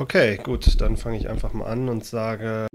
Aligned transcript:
Okay, 0.00 0.36
gut, 0.36 0.80
dann 0.80 0.96
fange 0.96 1.16
ich 1.18 1.28
einfach 1.28 1.52
mal 1.52 1.66
an 1.66 1.88
und 1.88 2.04
sage. 2.04 2.68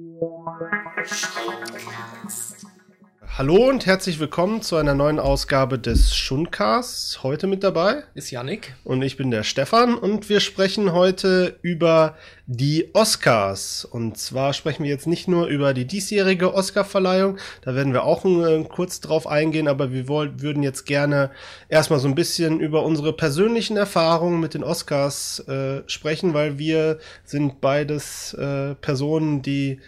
Hallo 3.36 3.68
und 3.68 3.88
herzlich 3.88 4.20
willkommen 4.20 4.62
zu 4.62 4.76
einer 4.76 4.94
neuen 4.94 5.18
Ausgabe 5.18 5.80
des 5.80 6.16
Schundcasts. 6.16 7.24
Heute 7.24 7.48
mit 7.48 7.64
dabei 7.64 8.04
ist 8.14 8.30
Yannick. 8.30 8.76
Und 8.84 9.02
ich 9.02 9.18
bin 9.18 9.32
der 9.32 9.42
Stefan 9.42 9.96
und 9.96 10.30
wir 10.30 10.40
sprechen 10.40 10.94
heute 10.94 11.58
über 11.64 12.16
die 12.46 12.92
Oscars. 12.94 13.86
Und 13.86 14.20
zwar 14.20 14.54
sprechen 14.54 14.84
wir 14.84 14.92
jetzt 14.92 15.08
nicht 15.08 15.28
nur 15.28 15.48
über 15.48 15.74
die 15.74 15.86
diesjährige 15.86 16.54
Oscarverleihung, 16.54 17.40
da 17.64 17.74
werden 17.74 17.92
wir 17.92 18.04
auch 18.04 18.24
äh, 18.24 18.64
kurz 18.66 19.02
drauf 19.02 19.26
eingehen, 19.26 19.68
aber 19.68 19.92
wir 19.92 20.08
wollen, 20.08 20.40
würden 20.40 20.62
jetzt 20.62 20.86
gerne 20.86 21.32
erstmal 21.70 21.98
so 21.98 22.08
ein 22.08 22.14
bisschen 22.14 22.60
über 22.60 22.84
unsere 22.84 23.14
persönlichen 23.14 23.78
Erfahrungen 23.78 24.42
mit 24.42 24.54
den 24.54 24.64
Oscars 24.64 25.40
äh, 25.48 25.82
sprechen, 25.88 26.36
weil 26.36 26.60
wir 26.60 27.00
sind 27.26 27.62
beides 27.62 28.36
äh, 28.36 28.76
Personen, 28.76 29.42
die 29.42 29.80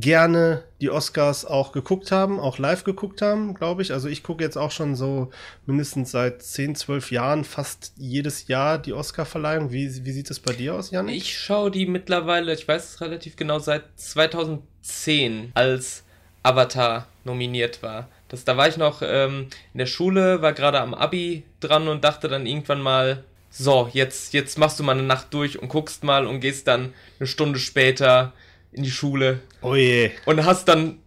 gerne 0.00 0.64
die 0.80 0.90
Oscars 0.90 1.44
auch 1.44 1.70
geguckt 1.70 2.10
haben, 2.10 2.40
auch 2.40 2.58
live 2.58 2.82
geguckt 2.82 3.22
haben, 3.22 3.54
glaube 3.54 3.82
ich. 3.82 3.92
Also 3.92 4.08
ich 4.08 4.24
gucke 4.24 4.42
jetzt 4.42 4.56
auch 4.56 4.72
schon 4.72 4.96
so 4.96 5.30
mindestens 5.66 6.10
seit 6.10 6.42
10, 6.42 6.74
12 6.74 7.12
Jahren 7.12 7.44
fast 7.44 7.92
jedes 7.96 8.48
Jahr 8.48 8.78
die 8.78 8.92
Oscar-Verleihung. 8.92 9.70
Wie, 9.70 10.04
wie 10.04 10.10
sieht 10.10 10.30
es 10.30 10.40
bei 10.40 10.52
dir 10.52 10.74
aus, 10.74 10.90
Jan? 10.90 11.08
Ich 11.08 11.38
schaue 11.38 11.70
die 11.70 11.86
mittlerweile, 11.86 12.52
ich 12.52 12.66
weiß 12.66 12.94
es 12.94 13.00
relativ 13.00 13.36
genau, 13.36 13.60
seit 13.60 13.84
2010, 13.94 15.52
als 15.54 16.02
Avatar 16.42 17.06
nominiert 17.22 17.82
war. 17.84 18.08
Das, 18.28 18.44
da 18.44 18.56
war 18.56 18.66
ich 18.66 18.76
noch 18.76 19.00
ähm, 19.00 19.46
in 19.72 19.78
der 19.78 19.86
Schule, 19.86 20.42
war 20.42 20.54
gerade 20.54 20.80
am 20.80 20.92
Abi 20.92 21.44
dran 21.60 21.86
und 21.86 22.02
dachte 22.02 22.26
dann 22.26 22.46
irgendwann 22.46 22.82
mal, 22.82 23.22
so, 23.48 23.88
jetzt, 23.92 24.34
jetzt 24.34 24.58
machst 24.58 24.80
du 24.80 24.82
mal 24.82 24.98
eine 24.98 25.04
Nacht 25.04 25.32
durch 25.32 25.62
und 25.62 25.68
guckst 25.68 26.02
mal 26.02 26.26
und 26.26 26.40
gehst 26.40 26.66
dann 26.66 26.92
eine 27.20 27.28
Stunde 27.28 27.60
später 27.60 28.32
in 28.74 28.82
die 28.82 28.90
Schule. 28.90 29.40
Oh 29.62 29.74
je. 29.74 30.10
Und 30.26 30.44
hast 30.44 30.68
dann 30.68 30.98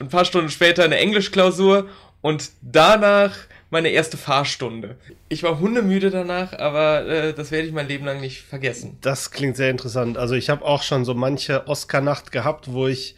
ein 0.00 0.08
paar 0.08 0.24
Stunden 0.24 0.50
später 0.50 0.84
eine 0.84 0.96
Englischklausur 0.96 1.88
und 2.20 2.50
danach 2.62 3.36
meine 3.70 3.88
erste 3.88 4.16
Fahrstunde. 4.16 4.96
Ich 5.28 5.42
war 5.42 5.58
hundemüde 5.58 6.10
danach, 6.10 6.52
aber 6.52 7.06
äh, 7.06 7.34
das 7.34 7.50
werde 7.50 7.66
ich 7.66 7.72
mein 7.72 7.88
Leben 7.88 8.04
lang 8.04 8.20
nicht 8.20 8.42
vergessen. 8.42 8.98
Das 9.00 9.30
klingt 9.30 9.56
sehr 9.56 9.70
interessant. 9.70 10.16
Also 10.16 10.34
ich 10.34 10.48
habe 10.48 10.64
auch 10.64 10.82
schon 10.82 11.04
so 11.04 11.14
manche 11.14 11.66
Oscar-Nacht 11.66 12.30
gehabt, 12.32 12.72
wo 12.72 12.86
ich 12.86 13.16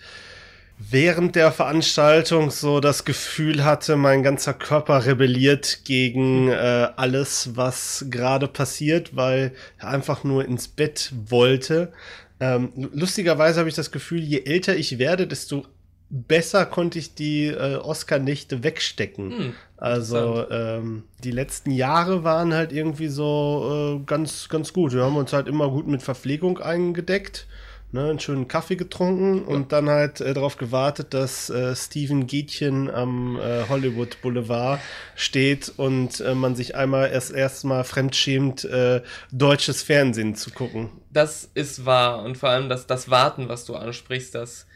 während 0.79 1.37
der 1.37 1.53
Veranstaltung 1.53 2.51
so 2.51 2.81
das 2.81 3.05
Gefühl 3.05 3.65
hatte, 3.65 3.97
mein 3.97 4.23
ganzer 4.23 4.55
Körper 4.55 5.07
rebelliert 5.07 5.81
gegen 5.85 6.49
äh, 6.49 6.89
alles, 6.97 7.51
was 7.55 8.07
gerade 8.11 8.49
passiert, 8.49 9.17
weil 9.17 9.53
er 9.79 9.89
einfach 9.89 10.25
nur 10.25 10.45
ins 10.45 10.69
Bett 10.69 11.13
wollte. 11.27 11.93
Ähm, 12.39 12.73
lustigerweise 12.93 13.61
habe 13.61 13.69
ich 13.69 13.75
das 13.75 13.91
Gefühl, 13.91 14.21
je 14.21 14.43
älter 14.45 14.77
ich 14.77 14.99
werde, 14.99 15.27
desto 15.27 15.65
besser 16.09 16.67
konnte 16.67 16.99
ich 16.99 17.15
die 17.15 17.47
äh, 17.47 17.77
Oscar-Nächte 17.77 18.63
wegstecken. 18.63 19.31
Hm, 19.31 19.53
also 19.77 20.49
ähm, 20.51 21.05
die 21.25 21.33
letzten 21.33 21.71
Jahre 21.71 22.25
waren 22.25 22.55
halt 22.55 22.73
irgendwie 22.73 23.09
so 23.09 23.99
äh, 24.01 24.05
ganz, 24.07 24.49
ganz 24.49 24.73
gut. 24.73 24.93
Wir 24.93 25.03
haben 25.03 25.17
uns 25.17 25.33
halt 25.33 25.49
immer 25.49 25.69
gut 25.71 25.87
mit 25.87 26.03
Verpflegung 26.03 26.59
eingedeckt 26.59 27.47
ne, 27.93 28.11
einen 28.11 28.21
schönen 28.21 28.49
Kaffee 28.49 28.77
getrunken 28.77 29.39
ja. 29.39 29.55
und 29.55 29.73
dann 29.73 29.89
halt 29.89 30.21
äh, 30.21 30.35
darauf 30.35 30.57
gewartet, 30.57 31.15
dass 31.15 31.51
äh, 31.51 31.75
Steven 31.75 32.27
Gätchen 32.27 32.91
am 32.91 33.39
äh, 33.39 33.69
Hollywood 33.69 34.21
Boulevard 34.23 34.81
steht 35.15 35.73
und 35.77 36.21
äh, 36.21 36.35
man 36.35 36.57
sich 36.57 36.75
einmal 36.75 37.11
erst 37.11 37.33
erstmal 37.33 37.85
fremdschämt, 37.85 38.65
äh, 38.65 39.03
deutsches 39.33 39.83
Fernsehen 39.83 40.35
zu 40.35 40.51
gucken. 40.51 40.91
Das 41.11 41.51
ist 41.55 41.85
wahr 41.85 42.23
und 42.23 42.37
vor 42.37 42.51
allem 42.51 42.69
das, 42.69 42.87
das 42.87 43.11
Warten, 43.11 43.49
was 43.49 43.65
du 43.65 43.75
ansprichst, 43.75 44.35
das 44.35 44.67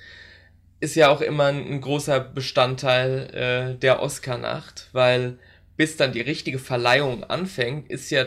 ist 0.80 0.94
ja 0.94 1.10
auch 1.10 1.20
immer 1.20 1.44
ein, 1.44 1.66
ein 1.66 1.80
großer 1.80 2.20
Bestandteil 2.20 3.74
äh, 3.74 3.78
der 3.78 4.00
Oscar-Nacht, 4.00 4.88
weil 4.92 5.38
bis 5.80 5.96
dann 5.96 6.12
die 6.12 6.20
richtige 6.20 6.58
Verleihung 6.58 7.24
anfängt, 7.24 7.90
ist 7.90 8.10
ja, 8.10 8.26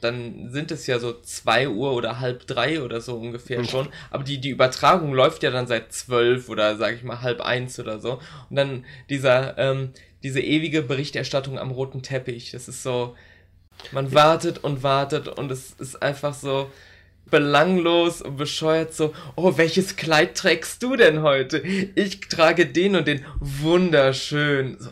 dann 0.00 0.50
sind 0.50 0.70
es 0.70 0.86
ja 0.86 0.98
so 0.98 1.12
zwei 1.20 1.68
Uhr 1.68 1.92
oder 1.92 2.18
halb 2.18 2.46
drei 2.46 2.80
oder 2.80 3.02
so 3.02 3.16
ungefähr 3.16 3.58
mhm. 3.58 3.68
schon. 3.68 3.88
Aber 4.10 4.24
die, 4.24 4.40
die 4.40 4.48
Übertragung 4.48 5.12
läuft 5.12 5.42
ja 5.42 5.50
dann 5.50 5.66
seit 5.66 5.92
zwölf 5.92 6.48
oder 6.48 6.78
sag 6.78 6.94
ich 6.94 7.02
mal 7.02 7.20
halb 7.20 7.42
eins 7.42 7.78
oder 7.78 8.00
so. 8.00 8.22
Und 8.48 8.56
dann 8.56 8.86
dieser, 9.10 9.58
ähm, 9.58 9.90
diese 10.22 10.40
ewige 10.40 10.80
Berichterstattung 10.80 11.58
am 11.58 11.72
roten 11.72 12.02
Teppich. 12.02 12.52
Das 12.52 12.68
ist 12.68 12.82
so, 12.82 13.14
man 13.92 14.14
wartet 14.14 14.64
und 14.64 14.82
wartet 14.82 15.28
und 15.28 15.50
es 15.50 15.72
ist 15.72 16.02
einfach 16.02 16.32
so 16.32 16.70
belanglos 17.30 18.22
und 18.22 18.38
bescheuert 18.38 18.94
so, 18.94 19.12
oh, 19.36 19.58
welches 19.58 19.96
Kleid 19.96 20.36
trägst 20.38 20.82
du 20.82 20.96
denn 20.96 21.20
heute? 21.20 21.58
Ich 21.58 22.20
trage 22.20 22.64
den 22.64 22.96
und 22.96 23.06
den 23.06 23.26
wunderschön. 23.40 24.78
So, 24.78 24.88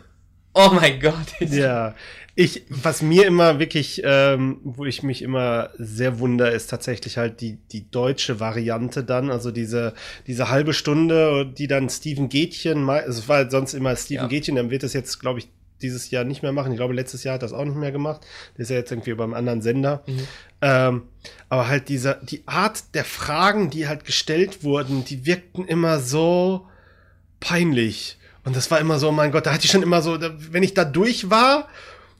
Oh 0.54 0.70
mein 0.72 1.00
Gott. 1.00 1.14
Ja, 1.40 1.94
ich, 2.34 2.62
was 2.70 3.02
mir 3.02 3.26
immer 3.26 3.58
wirklich, 3.58 4.00
ähm, 4.04 4.60
wo 4.64 4.86
ich 4.86 5.02
mich 5.02 5.20
immer 5.20 5.70
sehr 5.76 6.18
wunder, 6.18 6.50
ist 6.50 6.68
tatsächlich 6.68 7.18
halt 7.18 7.42
die, 7.42 7.58
die 7.72 7.90
deutsche 7.90 8.40
Variante 8.40 9.04
dann, 9.04 9.30
also 9.30 9.50
diese, 9.50 9.92
diese 10.26 10.48
halbe 10.48 10.72
Stunde, 10.72 11.44
die 11.46 11.66
dann 11.66 11.90
Steven 11.90 12.30
Gätchen, 12.30 12.88
es 12.88 13.28
war 13.28 13.50
sonst 13.50 13.74
immer 13.74 13.94
Steven 13.96 14.22
ja. 14.22 14.28
Gätchen, 14.28 14.56
dann 14.56 14.70
wird 14.70 14.82
es 14.82 14.94
jetzt, 14.94 15.20
glaube 15.20 15.40
ich, 15.40 15.48
dieses 15.82 16.10
Jahr 16.10 16.24
nicht 16.24 16.42
mehr 16.42 16.52
machen. 16.52 16.72
Ich 16.72 16.78
glaube, 16.78 16.94
letztes 16.94 17.24
Jahr 17.24 17.34
hat 17.34 17.42
das 17.42 17.52
auch 17.52 17.64
nicht 17.64 17.76
mehr 17.76 17.92
gemacht. 17.92 18.22
Der 18.56 18.62
ist 18.62 18.70
ja 18.70 18.76
jetzt 18.76 18.92
irgendwie 18.92 19.14
beim 19.14 19.34
anderen 19.34 19.60
Sender. 19.60 20.02
Mhm. 20.06 20.28
Ähm, 20.62 21.02
aber 21.48 21.68
halt 21.68 21.88
diese, 21.88 22.20
die 22.22 22.44
Art 22.46 22.94
der 22.94 23.04
Fragen, 23.04 23.68
die 23.68 23.88
halt 23.88 24.04
gestellt 24.04 24.62
wurden, 24.62 25.04
die 25.04 25.26
wirkten 25.26 25.66
immer 25.66 25.98
so 25.98 26.66
peinlich. 27.40 28.18
Und 28.44 28.56
das 28.56 28.70
war 28.70 28.80
immer 28.80 28.98
so, 28.98 29.12
mein 29.12 29.30
Gott, 29.30 29.46
da 29.46 29.52
hatte 29.52 29.64
ich 29.64 29.70
schon 29.70 29.82
immer 29.82 30.02
so, 30.02 30.18
wenn 30.20 30.62
ich 30.62 30.74
da 30.74 30.84
durch 30.84 31.30
war, 31.30 31.68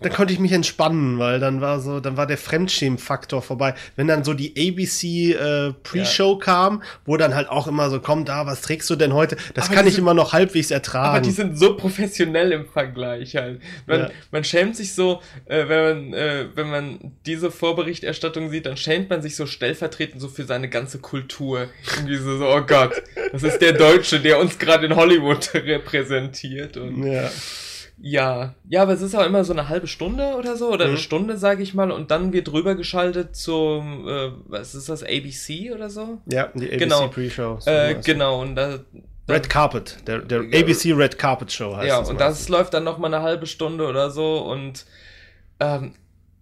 dann 0.04 0.12
konnte 0.12 0.32
ich 0.32 0.38
mich 0.38 0.52
entspannen, 0.52 1.18
weil 1.18 1.40
dann 1.40 1.60
war 1.60 1.80
so, 1.80 2.00
dann 2.00 2.16
war 2.16 2.26
der 2.26 2.38
Fremdschämen-Faktor 2.38 3.42
vorbei. 3.42 3.74
Wenn 3.96 4.06
dann 4.06 4.24
so 4.24 4.34
die 4.34 4.52
ABC 4.56 5.32
äh, 5.32 5.72
Pre-Show 5.82 6.34
ja. 6.34 6.44
kam, 6.44 6.82
wo 7.04 7.16
dann 7.16 7.34
halt 7.34 7.48
auch 7.48 7.66
immer 7.66 7.90
so, 7.90 8.00
komm 8.00 8.24
da, 8.24 8.46
was 8.46 8.62
trägst 8.62 8.88
du 8.90 8.96
denn 8.96 9.12
heute? 9.12 9.36
Das 9.54 9.66
aber 9.66 9.76
kann 9.76 9.86
ich 9.86 9.94
sind, 9.94 10.02
immer 10.02 10.14
noch 10.14 10.32
halbwegs 10.32 10.70
ertragen. 10.70 11.08
Aber 11.08 11.20
die 11.20 11.30
sind 11.30 11.58
so 11.58 11.76
professionell 11.76 12.52
im 12.52 12.66
Vergleich 12.66 13.36
halt. 13.36 13.60
Man, 13.86 14.00
ja. 14.00 14.10
man 14.30 14.44
schämt 14.44 14.76
sich 14.76 14.94
so, 14.94 15.20
äh, 15.46 15.68
wenn 15.68 15.82
man, 15.82 16.14
äh, 16.14 16.46
wenn 16.54 16.70
man 16.70 17.12
diese 17.26 17.50
Vorberichterstattung 17.50 18.50
sieht, 18.50 18.66
dann 18.66 18.76
schämt 18.76 19.10
man 19.10 19.22
sich 19.22 19.36
so 19.36 19.46
stellvertretend 19.46 20.20
so 20.20 20.28
für 20.28 20.44
seine 20.44 20.68
ganze 20.68 20.98
Kultur. 20.98 21.68
Irgendwie 21.96 22.16
so, 22.16 22.38
so 22.38 22.48
oh 22.48 22.62
Gott, 22.62 23.02
das 23.32 23.42
ist 23.42 23.58
der 23.60 23.72
Deutsche, 23.72 24.20
der 24.20 24.38
uns 24.38 24.58
gerade 24.58 24.86
in 24.86 24.96
Hollywood 24.96 25.50
repräsentiert 25.54 26.76
und 26.76 27.04
ja. 27.04 27.30
Ja, 28.04 28.54
ja, 28.68 28.82
aber 28.82 28.94
es 28.94 29.00
ist 29.00 29.14
auch 29.14 29.24
immer 29.24 29.44
so 29.44 29.52
eine 29.52 29.68
halbe 29.68 29.86
Stunde 29.86 30.34
oder 30.36 30.56
so, 30.56 30.72
oder 30.72 30.86
mhm. 30.86 30.90
eine 30.90 30.98
Stunde, 30.98 31.36
sage 31.36 31.62
ich 31.62 31.72
mal, 31.72 31.92
und 31.92 32.10
dann 32.10 32.32
wird 32.32 32.52
rübergeschaltet 32.52 33.36
zum, 33.36 34.08
äh, 34.08 34.32
was 34.46 34.74
ist 34.74 34.88
das, 34.88 35.04
ABC 35.04 35.72
oder 35.72 35.88
so? 35.88 36.18
Ja, 36.26 36.48
die 36.52 36.66
ABC 36.66 36.78
genau. 36.78 37.06
Pre-Show. 37.06 37.60
Äh, 37.64 37.94
genau, 38.04 38.42
und 38.42 38.56
da, 38.56 38.80
Red 39.28 39.48
Carpet, 39.48 39.98
der, 40.08 40.18
der 40.18 40.40
ABC 40.40 40.92
Red 40.94 41.16
Carpet 41.16 41.52
Show 41.52 41.76
heißt 41.76 41.88
Ja, 41.88 42.00
das 42.00 42.10
und 42.10 42.20
das 42.20 42.48
läuft 42.48 42.74
dann 42.74 42.82
nochmal 42.82 43.14
eine 43.14 43.22
halbe 43.22 43.46
Stunde 43.46 43.86
oder 43.86 44.10
so 44.10 44.38
und 44.38 44.84
ähm, 45.60 45.94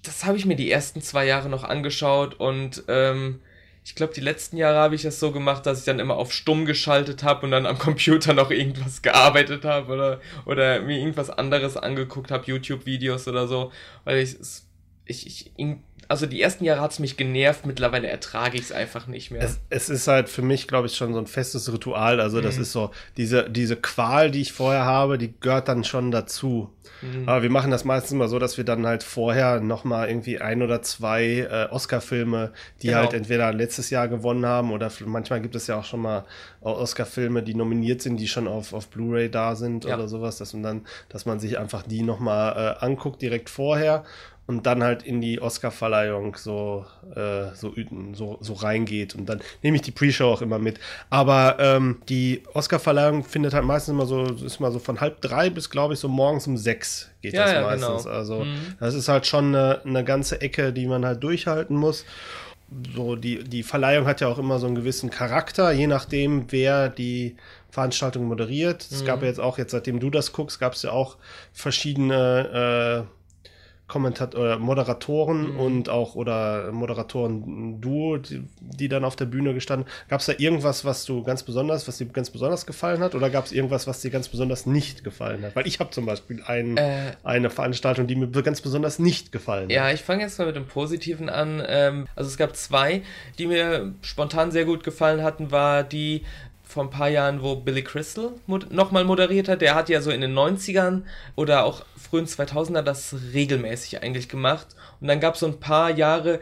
das 0.03 0.25
habe 0.25 0.38
ich 0.38 0.47
mir 0.47 0.56
die 0.56 0.71
ersten 0.71 1.03
zwei 1.03 1.27
Jahre 1.27 1.50
noch 1.50 1.62
angeschaut 1.62 2.41
und 2.41 2.84
ähm, 2.88 3.41
ich 3.84 3.94
glaube, 3.94 4.12
die 4.12 4.20
letzten 4.20 4.56
Jahre 4.56 4.78
habe 4.78 4.94
ich 4.94 5.02
das 5.02 5.18
so 5.18 5.32
gemacht, 5.32 5.64
dass 5.66 5.80
ich 5.80 5.84
dann 5.84 5.98
immer 5.98 6.16
auf 6.16 6.32
stumm 6.32 6.66
geschaltet 6.66 7.22
habe 7.22 7.46
und 7.46 7.50
dann 7.50 7.66
am 7.66 7.78
Computer 7.78 8.34
noch 8.34 8.50
irgendwas 8.50 9.02
gearbeitet 9.02 9.64
habe 9.64 9.92
oder, 9.92 10.20
oder 10.44 10.80
mir 10.80 10.98
irgendwas 10.98 11.30
anderes 11.30 11.76
angeguckt 11.76 12.30
habe, 12.30 12.44
YouTube-Videos 12.46 13.26
oder 13.26 13.48
so, 13.48 13.72
weil 14.04 14.18
ich, 14.18 14.36
ich, 15.06 15.26
ich 15.26 15.52
also 16.10 16.26
die 16.26 16.43
ersten 16.43 16.65
Jahre 16.65 16.81
hat 16.81 16.91
es 16.91 16.98
mich 16.98 17.16
genervt, 17.16 17.66
mittlerweile 17.66 18.09
ertrage 18.09 18.56
ich 18.56 18.65
es 18.65 18.72
einfach 18.72 19.06
nicht 19.06 19.31
mehr. 19.31 19.43
Es, 19.43 19.60
es, 19.71 19.88
ist 19.88 20.09
halt 20.09 20.28
für 20.28 20.43
mich, 20.43 20.66
glaube 20.66 20.89
ich, 20.89 20.97
schon 20.97 21.15
so 21.15 21.21
ein 21.21 21.28
festes 21.28 21.72
Ritual. 21.72 22.21
Also 22.21 22.41
das 22.41 22.57
mhm. 22.57 22.62
ist 22.62 22.72
so, 22.72 22.91
diese, 23.16 23.48
diese 23.48 23.77
Qual, 23.77 24.33
die 24.33 24.41
ich 24.41 24.53
vorher 24.53 24.84
habe, 24.84 25.18
die 25.18 25.33
gehört 25.39 25.68
dann 25.68 25.84
schon 25.84 26.10
dazu. 26.10 26.68
Mhm. 27.03 27.28
Aber 27.28 27.42
wir 27.45 27.51
machen 27.51 27.71
das 27.71 27.84
meistens 27.84 28.10
immer 28.10 28.27
so, 28.27 28.41
dass 28.41 28.57
wir 28.57 28.65
dann 28.65 28.86
halt 28.86 29.04
vorher 29.04 29.60
nochmal 29.60 30.09
irgendwie 30.09 30.41
ein 30.41 30.62
oder 30.62 30.83
zwei 30.83 31.48
äh, 31.48 31.68
Oscar-Filme, 31.71 32.51
die 32.83 32.89
genau. 32.89 32.98
halt 32.98 33.15
entweder 33.15 33.53
letztes 33.53 33.91
Jahr 33.91 34.09
gewonnen 34.09 34.45
haben 34.45 34.72
oder 34.72 34.91
manchmal 35.07 35.41
gibt 35.41 35.54
es 35.54 35.68
ja 35.68 35.78
auch 35.78 35.84
schon 35.84 36.01
mal 36.01 36.24
Oscar-Filme, 36.60 37.45
die 37.45 37.54
nominiert 37.54 38.03
sind, 38.03 38.18
die 38.18 38.28
schon 38.28 38.48
auf, 38.48 38.72
auf 38.72 38.89
Blu-ray 38.89 39.30
da 39.30 39.54
sind 39.54 39.84
ja. 39.84 39.95
oder 39.95 40.09
sowas, 40.09 40.39
dass 40.39 40.53
man 40.54 40.62
dann, 40.62 40.86
dass 41.09 41.24
man 41.24 41.39
sich 41.39 41.59
einfach 41.59 41.84
die 41.84 42.03
nochmal 42.03 42.77
äh, 42.80 42.84
anguckt 42.84 43.22
direkt 43.22 43.48
vorher 43.48 44.04
und 44.50 44.66
dann 44.66 44.82
halt 44.82 45.04
in 45.04 45.20
die 45.20 45.41
Oscar-Verleihung 45.41 46.34
so, 46.34 46.84
äh, 47.14 47.54
so, 47.54 47.72
so, 48.14 48.36
so 48.41 48.52
reingeht. 48.54 49.14
Und 49.14 49.26
dann 49.26 49.41
nehme 49.62 49.76
ich 49.76 49.82
die 49.82 49.92
Pre-Show 49.92 50.26
auch 50.26 50.42
immer 50.42 50.58
mit. 50.58 50.80
Aber 51.08 51.56
ähm, 51.60 52.02
die 52.08 52.42
Oscar-Verleihung 52.52 53.22
findet 53.22 53.54
halt 53.54 53.64
meistens 53.64 53.92
immer 53.92 54.06
so, 54.06 54.24
ist 54.24 54.58
mal 54.58 54.72
so 54.72 54.80
von 54.80 55.00
halb 55.00 55.20
drei 55.20 55.50
bis, 55.50 55.70
glaube 55.70 55.94
ich, 55.94 56.00
so 56.00 56.08
morgens 56.08 56.48
um 56.48 56.56
sechs 56.56 57.10
geht 57.22 57.34
ja, 57.34 57.44
das 57.44 57.52
ja, 57.52 57.62
meistens. 57.62 58.02
Genau. 58.02 58.16
Also 58.16 58.41
mhm. 58.41 58.74
das 58.80 58.94
ist 58.94 59.08
halt 59.08 59.24
schon 59.24 59.54
eine, 59.54 59.82
eine 59.84 60.02
ganze 60.02 60.41
Ecke, 60.41 60.72
die 60.72 60.86
man 60.86 61.06
halt 61.06 61.22
durchhalten 61.22 61.76
muss. 61.76 62.04
so 62.97 63.14
die, 63.14 63.44
die 63.44 63.62
Verleihung 63.62 64.08
hat 64.08 64.20
ja 64.20 64.26
auch 64.26 64.38
immer 64.38 64.58
so 64.58 64.66
einen 64.66 64.74
gewissen 64.74 65.10
Charakter, 65.10 65.70
je 65.70 65.86
nachdem, 65.86 66.50
wer 66.50 66.88
die 66.88 67.36
Veranstaltung 67.70 68.24
moderiert. 68.24 68.84
Es 68.91 69.04
gab 69.04 69.22
ja 69.22 69.28
jetzt 69.28 69.38
auch, 69.38 69.58
jetzt 69.58 69.70
seitdem 69.70 70.00
du 70.00 70.10
das 70.10 70.32
guckst, 70.32 70.58
gab 70.58 70.72
es 70.72 70.82
ja 70.82 70.91
auch 70.91 71.18
verschiedene 71.52 73.06
äh, 73.06 73.20
Kommentat 73.91 74.34
oder 74.37 74.59
Moderatoren 74.59 75.54
Mhm. 75.54 75.60
und 75.60 75.89
auch 75.89 76.15
oder 76.15 76.71
Moderatoren-Duo, 76.72 78.19
die, 78.19 78.42
die 78.60 78.89
dann 78.89 79.04
auf 79.04 79.16
der 79.16 79.25
Bühne 79.27 79.53
gestanden. 79.54 79.87
Gab 80.09 80.21
es 80.21 80.27
da 80.27 80.34
irgendwas, 80.39 80.84
was 80.84 81.04
du 81.04 81.22
ganz 81.25 81.42
besonders, 81.42 81.87
was 81.89 81.98
dir 81.98 82.07
ganz 82.07 82.31
besonders 82.31 82.66
gefallen 82.66 83.01
hat, 83.01 83.15
oder 83.15 83.31
gab 83.31 83.47
es 83.47 83.53
irgendwas, 83.53 83.87
was 83.87 84.01
dir 84.01 84.10
ganz 84.10 84.28
besonders 84.28 84.65
nicht 84.66 85.03
gefallen 85.04 85.42
hat? 85.45 85.57
Weil 85.57 85.66
ich 85.66 85.81
habe 85.81 85.91
zum 85.91 86.07
Beispiel 86.07 86.42
ein, 86.47 86.77
Äh. 86.77 87.13
eine 87.25 87.51
Veranstaltung, 87.51 88.07
die 88.07 88.15
mir 88.15 88.28
ganz 88.42 88.60
besonders 88.60 88.98
nicht 88.98 89.33
gefallen 89.33 89.65
hat. 89.65 89.72
Ja, 89.72 89.91
ich 89.91 90.03
fange 90.03 90.22
jetzt 90.22 90.39
mal 90.39 90.47
mit 90.47 90.57
dem 90.57 90.66
Positiven 90.66 91.28
an. 91.28 91.63
Ähm, 91.66 92.07
also 92.15 92.28
es 92.28 92.36
gab 92.36 92.54
zwei, 92.57 93.03
die 93.39 93.47
mir 93.47 93.93
spontan 94.03 94.51
sehr 94.53 94.65
gut 94.65 94.84
gefallen 94.84 95.22
hatten, 95.22 95.51
war 95.51 95.83
die 95.83 96.22
vor 96.71 96.84
ein 96.84 96.91
paar 96.91 97.09
Jahren, 97.09 97.43
wo 97.43 97.57
Billy 97.57 97.83
Crystal 97.83 98.33
mod 98.47 98.72
nochmal 98.72 99.05
moderiert 99.05 99.49
hat. 99.49 99.61
Der 99.61 99.75
hat 99.75 99.89
ja 99.89 100.01
so 100.01 100.11
in 100.11 100.21
den 100.21 100.34
90ern 100.34 101.03
oder 101.37 101.65
auch 101.65 101.84
frühen 101.97 102.27
2000er 102.27 102.83
das 102.83 103.15
regelmäßig 103.33 104.03
eigentlich 104.03 104.28
gemacht. 104.28 104.69
Und 105.01 105.09
dann 105.09 105.21
gab 105.21 105.34
es 105.34 105.41
so 105.41 105.47
ein 105.47 105.61
paar 105.61 105.91
Jahre, 105.91 106.41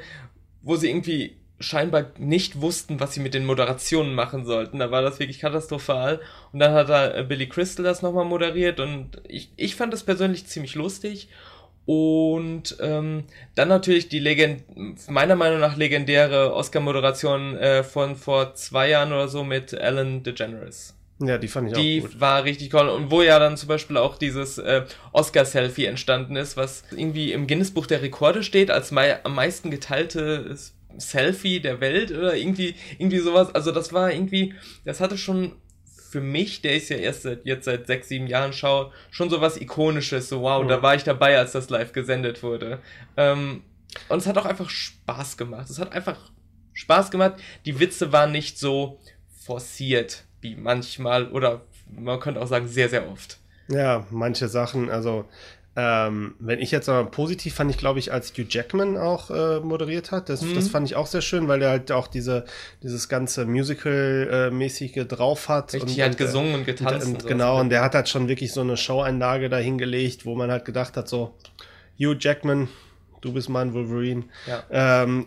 wo 0.62 0.76
sie 0.76 0.88
irgendwie 0.88 1.36
scheinbar 1.60 2.12
nicht 2.18 2.60
wussten, 2.60 3.00
was 3.00 3.14
sie 3.14 3.20
mit 3.20 3.34
den 3.34 3.44
Moderationen 3.44 4.14
machen 4.14 4.44
sollten. 4.44 4.78
Da 4.78 4.90
war 4.90 5.02
das 5.02 5.18
wirklich 5.18 5.40
katastrophal. 5.40 6.20
Und 6.52 6.60
dann 6.60 6.72
hat 6.72 6.88
da 6.88 7.14
äh, 7.14 7.24
Billy 7.24 7.48
Crystal 7.48 7.84
das 7.84 8.02
nochmal 8.02 8.24
moderiert 8.24 8.80
und 8.80 9.20
ich, 9.26 9.50
ich 9.56 9.74
fand 9.74 9.92
das 9.92 10.04
persönlich 10.04 10.46
ziemlich 10.46 10.74
lustig. 10.74 11.28
Und 11.88 12.76
ähm, 12.82 13.24
dann 13.54 13.68
natürlich 13.68 14.10
die 14.10 14.18
Legend 14.18 14.62
meiner 15.08 15.36
Meinung 15.36 15.58
nach 15.58 15.78
legendäre 15.78 16.52
Oscar-Moderation 16.52 17.56
äh, 17.56 17.82
von 17.82 18.14
vor 18.14 18.54
zwei 18.56 18.90
Jahren 18.90 19.10
oder 19.10 19.26
so 19.28 19.42
mit 19.42 19.72
Ellen 19.72 20.22
DeGeneres. 20.22 20.98
Ja, 21.18 21.38
die 21.38 21.48
fand 21.48 21.68
ich 21.68 21.78
Die 21.78 22.02
auch 22.02 22.10
gut. 22.10 22.20
war 22.20 22.44
richtig 22.44 22.68
toll. 22.68 22.90
Und 22.90 23.10
wo 23.10 23.22
ja 23.22 23.38
dann 23.38 23.56
zum 23.56 23.70
Beispiel 23.70 23.96
auch 23.96 24.18
dieses 24.18 24.58
äh, 24.58 24.84
Oscar-Selfie 25.12 25.86
entstanden 25.86 26.36
ist, 26.36 26.58
was 26.58 26.84
irgendwie 26.94 27.32
im 27.32 27.46
Guinness-Buch 27.46 27.86
der 27.86 28.02
Rekorde 28.02 28.42
steht, 28.42 28.70
als 28.70 28.90
mei 28.90 29.24
am 29.24 29.34
meisten 29.34 29.70
geteilte 29.70 30.54
Selfie 30.98 31.60
der 31.60 31.80
Welt 31.80 32.12
oder 32.12 32.36
irgendwie, 32.36 32.74
irgendwie 32.98 33.20
sowas. 33.20 33.54
Also 33.54 33.72
das 33.72 33.94
war 33.94 34.12
irgendwie, 34.12 34.52
das 34.84 35.00
hatte 35.00 35.16
schon 35.16 35.52
für 36.10 36.20
mich, 36.20 36.62
der 36.62 36.74
ich 36.76 36.88
ja 36.88 36.96
erst 36.96 37.22
seit, 37.22 37.44
jetzt 37.44 37.64
seit 37.66 37.86
sechs, 37.86 38.08
sieben 38.08 38.26
Jahren 38.26 38.52
schaue, 38.52 38.92
schon 39.10 39.28
so 39.30 39.40
was 39.40 39.60
Ikonisches. 39.60 40.28
So, 40.28 40.42
wow, 40.42 40.62
Mhm. 40.64 40.68
da 40.68 40.82
war 40.82 40.94
ich 40.94 41.04
dabei, 41.04 41.38
als 41.38 41.52
das 41.52 41.68
live 41.70 41.92
gesendet 41.92 42.42
wurde. 42.42 42.78
Ähm, 43.16 43.62
und 44.08 44.18
es 44.18 44.26
hat 44.26 44.38
auch 44.38 44.46
einfach 44.46 44.70
Spaß 44.70 45.36
gemacht. 45.36 45.68
Es 45.70 45.78
hat 45.78 45.92
einfach 45.92 46.18
Spaß 46.74 47.10
gemacht. 47.10 47.34
Die 47.66 47.78
Witze 47.80 48.12
waren 48.12 48.32
nicht 48.32 48.58
so 48.58 49.00
forciert 49.44 50.24
wie 50.40 50.54
manchmal 50.56 51.28
oder 51.30 51.62
man 51.90 52.20
könnte 52.20 52.40
auch 52.40 52.46
sagen 52.46 52.68
sehr, 52.68 52.88
sehr 52.88 53.10
oft. 53.10 53.38
Ja, 53.68 54.06
manche 54.10 54.48
Sachen, 54.48 54.90
also 54.90 55.24
ähm, 55.80 56.34
wenn 56.40 56.58
ich 56.58 56.72
jetzt 56.72 56.88
mal 56.88 57.04
positiv 57.06 57.54
fand 57.54 57.70
ich, 57.70 57.78
glaube 57.78 58.00
ich, 58.00 58.12
als 58.12 58.32
Hugh 58.32 58.46
Jackman 58.48 58.96
auch 58.96 59.30
äh, 59.30 59.60
moderiert 59.60 60.10
hat. 60.10 60.28
Das, 60.28 60.42
Mhm. 60.42 60.56
das 60.56 60.68
fand 60.68 60.88
ich 60.88 60.96
auch 60.96 61.06
sehr 61.06 61.20
schön, 61.20 61.46
weil 61.46 61.62
er 61.62 61.70
halt 61.70 61.92
auch 61.92 62.08
diese, 62.08 62.44
dieses 62.82 63.08
ganze 63.08 63.46
Musical-mäßige 63.46 65.06
drauf 65.06 65.48
hat. 65.48 65.72
Richtig, 65.74 65.90
und, 65.92 65.98
er 65.98 66.04
hat 66.06 66.12
und, 66.14 66.20
äh, 66.20 66.24
gesungen 66.24 66.54
und 66.56 66.64
getanzt. 66.66 67.06
und, 67.06 67.12
und 67.14 67.22
so. 67.22 67.28
genau, 67.28 67.60
und 67.60 67.70
der 67.70 67.82
hat 67.82 67.94
halt 67.94 68.08
schon 68.08 68.26
wirklich 68.28 68.52
so 68.52 68.60
eine 68.60 68.76
Showeinlage 68.76 69.48
da 69.48 69.58
hingelegt, 69.58 70.26
wo 70.26 70.34
man 70.34 70.50
halt 70.50 70.64
gedacht 70.64 70.96
hat, 70.96 71.08
so, 71.08 71.34
Hugh 71.96 72.16
Jackman, 72.18 72.68
du 73.20 73.32
bist 73.32 73.48
mein 73.48 73.72
Wolverine. 73.72 74.24
Ja. 74.46 74.64
Ähm, 75.04 75.26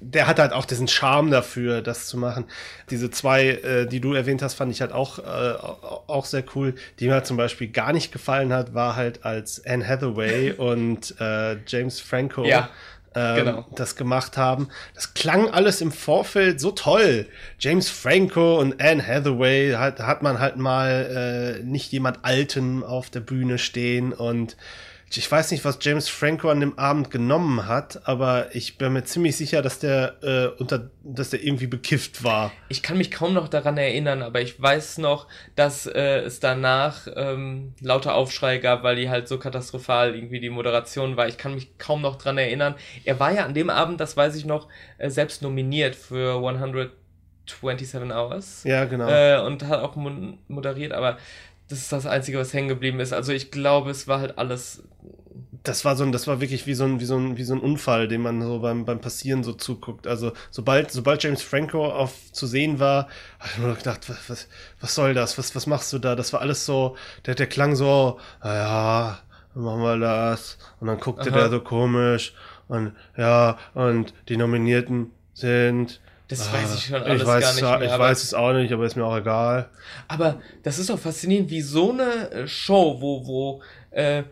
der 0.00 0.26
hat 0.26 0.38
halt 0.38 0.52
auch 0.52 0.64
diesen 0.64 0.88
Charme 0.88 1.30
dafür, 1.30 1.82
das 1.82 2.06
zu 2.06 2.16
machen. 2.16 2.44
Diese 2.90 3.10
zwei, 3.10 3.48
äh, 3.48 3.86
die 3.86 4.00
du 4.00 4.14
erwähnt 4.14 4.40
hast, 4.42 4.54
fand 4.54 4.70
ich 4.72 4.80
halt 4.80 4.92
auch, 4.92 5.18
äh, 5.18 5.22
au- 5.22 6.02
auch 6.06 6.24
sehr 6.26 6.44
cool. 6.54 6.74
Die 7.00 7.06
mir 7.08 7.14
halt 7.14 7.26
zum 7.26 7.36
Beispiel 7.36 7.68
gar 7.68 7.92
nicht 7.92 8.12
gefallen 8.12 8.52
hat, 8.52 8.74
war 8.74 8.96
halt 8.96 9.24
als 9.24 9.64
Anne 9.66 9.86
Hathaway 9.86 10.52
und 10.56 11.14
äh, 11.20 11.56
James 11.66 12.00
Franco 12.00 12.44
Ja, 12.44 12.68
ähm, 13.16 13.36
genau. 13.44 13.66
das 13.74 13.96
gemacht 13.96 14.36
haben. 14.36 14.68
Das 14.94 15.14
klang 15.14 15.48
alles 15.50 15.80
im 15.80 15.90
Vorfeld 15.92 16.60
so 16.60 16.70
toll. 16.70 17.26
James 17.58 17.88
Franco 17.90 18.58
und 18.60 18.80
Anne 18.80 19.04
Hathaway 19.04 19.72
hat, 19.72 19.98
hat 20.00 20.22
man 20.22 20.38
halt 20.38 20.56
mal 20.56 21.58
äh, 21.60 21.64
nicht 21.64 21.90
jemand 21.92 22.24
Alten 22.24 22.82
auf 22.84 23.10
der 23.10 23.20
Bühne 23.20 23.58
stehen 23.58 24.12
und 24.12 24.56
ich 25.16 25.30
weiß 25.30 25.50
nicht, 25.50 25.64
was 25.64 25.78
James 25.80 26.08
Franco 26.08 26.48
an 26.48 26.60
dem 26.60 26.78
Abend 26.78 27.10
genommen 27.10 27.66
hat, 27.66 28.06
aber 28.06 28.54
ich 28.54 28.78
bin 28.78 28.92
mir 28.92 29.04
ziemlich 29.04 29.36
sicher, 29.36 29.62
dass 29.62 29.78
der 29.78 30.22
äh, 30.22 30.46
unter, 30.60 30.90
dass 31.02 31.30
der 31.30 31.42
irgendwie 31.42 31.66
bekifft 31.66 32.24
war. 32.24 32.52
Ich 32.68 32.82
kann 32.82 32.98
mich 32.98 33.10
kaum 33.10 33.34
noch 33.34 33.48
daran 33.48 33.76
erinnern, 33.76 34.22
aber 34.22 34.40
ich 34.40 34.60
weiß 34.60 34.98
noch, 34.98 35.26
dass 35.56 35.86
äh, 35.86 36.20
es 36.20 36.40
danach 36.40 37.06
ähm, 37.14 37.74
lauter 37.80 38.14
Aufschrei 38.14 38.58
gab, 38.58 38.82
weil 38.82 38.96
die 38.96 39.10
halt 39.10 39.28
so 39.28 39.38
katastrophal 39.38 40.14
irgendwie 40.14 40.40
die 40.40 40.50
Moderation 40.50 41.16
war. 41.16 41.28
Ich 41.28 41.38
kann 41.38 41.54
mich 41.54 41.78
kaum 41.78 42.02
noch 42.02 42.16
dran 42.16 42.38
erinnern. 42.38 42.74
Er 43.04 43.20
war 43.20 43.32
ja 43.32 43.44
an 43.44 43.54
dem 43.54 43.70
Abend, 43.70 44.00
das 44.00 44.16
weiß 44.16 44.34
ich 44.36 44.44
noch, 44.44 44.68
äh, 44.98 45.10
selbst 45.10 45.42
nominiert 45.42 45.96
für 45.96 46.36
127 46.36 48.12
Hours. 48.12 48.64
Ja, 48.64 48.84
genau. 48.84 49.08
äh, 49.08 49.40
und 49.44 49.64
hat 49.64 49.80
auch 49.80 49.96
moderiert, 49.96 50.92
aber 50.92 51.18
das 51.68 51.78
ist 51.78 51.92
das 51.92 52.06
Einzige, 52.06 52.38
was 52.38 52.52
hängen 52.52 52.68
geblieben 52.68 53.00
ist. 53.00 53.12
Also 53.12 53.32
ich 53.32 53.50
glaube, 53.50 53.90
es 53.90 54.06
war 54.06 54.20
halt 54.20 54.38
alles. 54.38 54.82
Das 55.62 55.84
war 55.86 55.96
so 55.96 56.04
ein, 56.04 56.12
das 56.12 56.26
war 56.26 56.42
wirklich 56.42 56.66
wie 56.66 56.74
so 56.74 56.84
ein, 56.84 57.00
wie 57.00 57.06
so 57.06 57.16
ein, 57.16 57.38
wie 57.38 57.44
so 57.44 57.54
ein 57.54 57.60
Unfall, 57.60 58.06
den 58.06 58.20
man 58.20 58.42
so 58.42 58.60
beim, 58.60 58.84
beim 58.84 59.00
Passieren 59.00 59.42
so 59.42 59.54
zuguckt. 59.54 60.06
Also 60.06 60.32
sobald, 60.50 60.90
sobald 60.90 61.22
James 61.22 61.42
Franco 61.42 61.86
auf 61.86 62.12
zu 62.32 62.46
sehen 62.46 62.80
war, 62.80 63.08
habe 63.38 63.50
ich 63.50 63.58
nur 63.58 63.74
gedacht, 63.74 64.10
was, 64.10 64.28
was, 64.28 64.48
was 64.80 64.94
soll 64.94 65.14
das? 65.14 65.38
Was, 65.38 65.56
was 65.56 65.66
machst 65.66 65.90
du 65.92 65.98
da? 65.98 66.16
Das 66.16 66.34
war 66.34 66.42
alles 66.42 66.66
so, 66.66 66.96
der, 67.24 67.34
der 67.34 67.46
klang 67.46 67.76
so, 67.76 68.20
naja, 68.42 69.18
dann 69.54 69.62
machen 69.64 69.80
wir 69.80 69.98
das. 69.98 70.58
Und 70.80 70.88
dann 70.88 71.00
guckte 71.00 71.30
Aha. 71.30 71.38
der 71.38 71.50
so 71.50 71.60
komisch 71.60 72.34
und 72.68 72.92
ja, 73.16 73.58
und 73.74 74.12
die 74.28 74.36
Nominierten 74.36 75.12
sind. 75.32 76.00
Das 76.38 76.48
ah, 76.50 76.52
weiß 76.54 76.74
ich 76.76 76.84
schon 76.86 77.02
alles 77.02 77.22
ich 77.22 77.26
weiß, 77.28 77.40
gar 77.42 77.52
nicht 77.52 77.62
es- 77.62 77.68
mehr, 77.78 77.82
Ich 77.82 77.92
aber- 77.92 78.04
weiß 78.04 78.22
es 78.22 78.34
auch 78.34 78.52
nicht, 78.52 78.72
aber 78.72 78.84
ist 78.86 78.96
mir 78.96 79.04
auch 79.04 79.16
egal. 79.16 79.68
Aber 80.08 80.40
das 80.62 80.78
ist 80.78 80.90
doch 80.90 80.98
faszinierend, 80.98 81.50
wie 81.50 81.60
so 81.62 81.92
eine 81.92 82.30
äh, 82.30 82.48
Show, 82.48 82.98
wo, 83.00 83.26
wo 83.26 83.62
äh, 83.90 84.22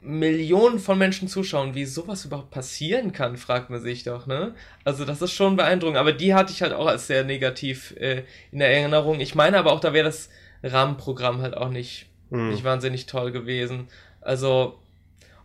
Millionen 0.00 0.78
von 0.80 0.98
Menschen 0.98 1.28
zuschauen, 1.28 1.74
wie 1.74 1.86
sowas 1.86 2.26
überhaupt 2.26 2.50
passieren 2.50 3.12
kann, 3.12 3.38
fragt 3.38 3.70
man 3.70 3.80
sich 3.80 4.02
doch, 4.04 4.26
ne? 4.26 4.54
Also 4.84 5.06
das 5.06 5.22
ist 5.22 5.32
schon 5.32 5.56
beeindruckend. 5.56 5.96
Aber 5.96 6.12
die 6.12 6.34
hatte 6.34 6.52
ich 6.52 6.60
halt 6.60 6.74
auch 6.74 6.86
als 6.86 7.06
sehr 7.06 7.24
negativ 7.24 7.94
äh, 7.98 8.24
in 8.52 8.58
der 8.58 8.70
Erinnerung. 8.76 9.20
Ich 9.20 9.34
meine 9.34 9.56
aber 9.58 9.72
auch, 9.72 9.80
da 9.80 9.94
wäre 9.94 10.04
das 10.04 10.28
Rahmenprogramm 10.62 11.40
halt 11.40 11.56
auch 11.56 11.70
nicht, 11.70 12.06
Hm. 12.30 12.50
nicht 12.50 12.64
wahnsinnig 12.64 13.06
toll 13.06 13.32
gewesen. 13.32 13.88
Also 14.20 14.78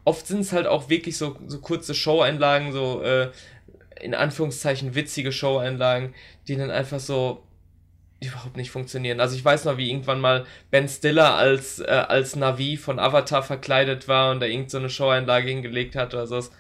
oft 0.04 0.28
sind 0.28 0.42
es 0.42 0.52
halt 0.52 0.68
auch 0.68 0.90
wirklich 0.90 1.18
so, 1.18 1.38
so 1.48 1.60
kurze 1.60 1.94
Show-Einlagen, 1.94 2.74
so 2.74 3.02
äh, 3.02 3.30
in 4.00 4.14
Anführungszeichen 4.14 4.96
witzige 4.96 5.32
Show-Einlagen, 5.32 6.14
die 6.48 6.56
dann 6.56 6.72
einfach 6.72 7.00
so 7.00 7.44
überhaupt 8.22 8.58
nicht 8.58 8.72
funktionieren. 8.72 9.20
Also 9.20 9.36
ich 9.36 9.46
weiß 9.46 9.66
noch, 9.66 9.78
wie 9.78 9.90
irgendwann 9.90 10.20
mal 10.20 10.46
Ben 10.72 10.88
Stiller 10.88 11.36
als, 11.36 11.80
äh, 11.80 11.86
als 11.86 12.36
Navi 12.36 12.78
von 12.78 13.00
Avatar 13.00 13.44
verkleidet 13.44 14.08
war 14.08 14.32
und 14.32 14.42
da 14.42 14.46
irgend 14.46 14.70
so 14.72 14.78
eine 14.78 14.90
Show-Einlage 14.90 15.50
hingelegt 15.50 15.96
hat 15.96 16.14
oder 16.14 16.28
sowas. 16.28 16.52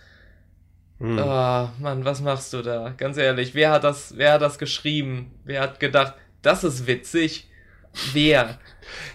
Hm. 1.00 1.19
Ah, 1.19 1.74
Mann, 1.79 2.05
was 2.05 2.22
machst 2.22 2.53
du 2.53 2.62
da? 2.62 2.93
Ganz 2.98 3.17
ehrlich, 3.17 3.55
wer 3.55 3.72
hat 3.72 3.84
das, 3.84 4.17
wer 4.17 4.34
hat 4.34 4.41
das 4.41 4.58
geschrieben? 4.58 5.31
Wer 5.46 5.62
hat 5.62 5.79
gedacht, 5.79 6.13
das 6.41 6.63
ist 6.63 6.88
witzig? 6.88 7.50
Wer? 8.13 8.58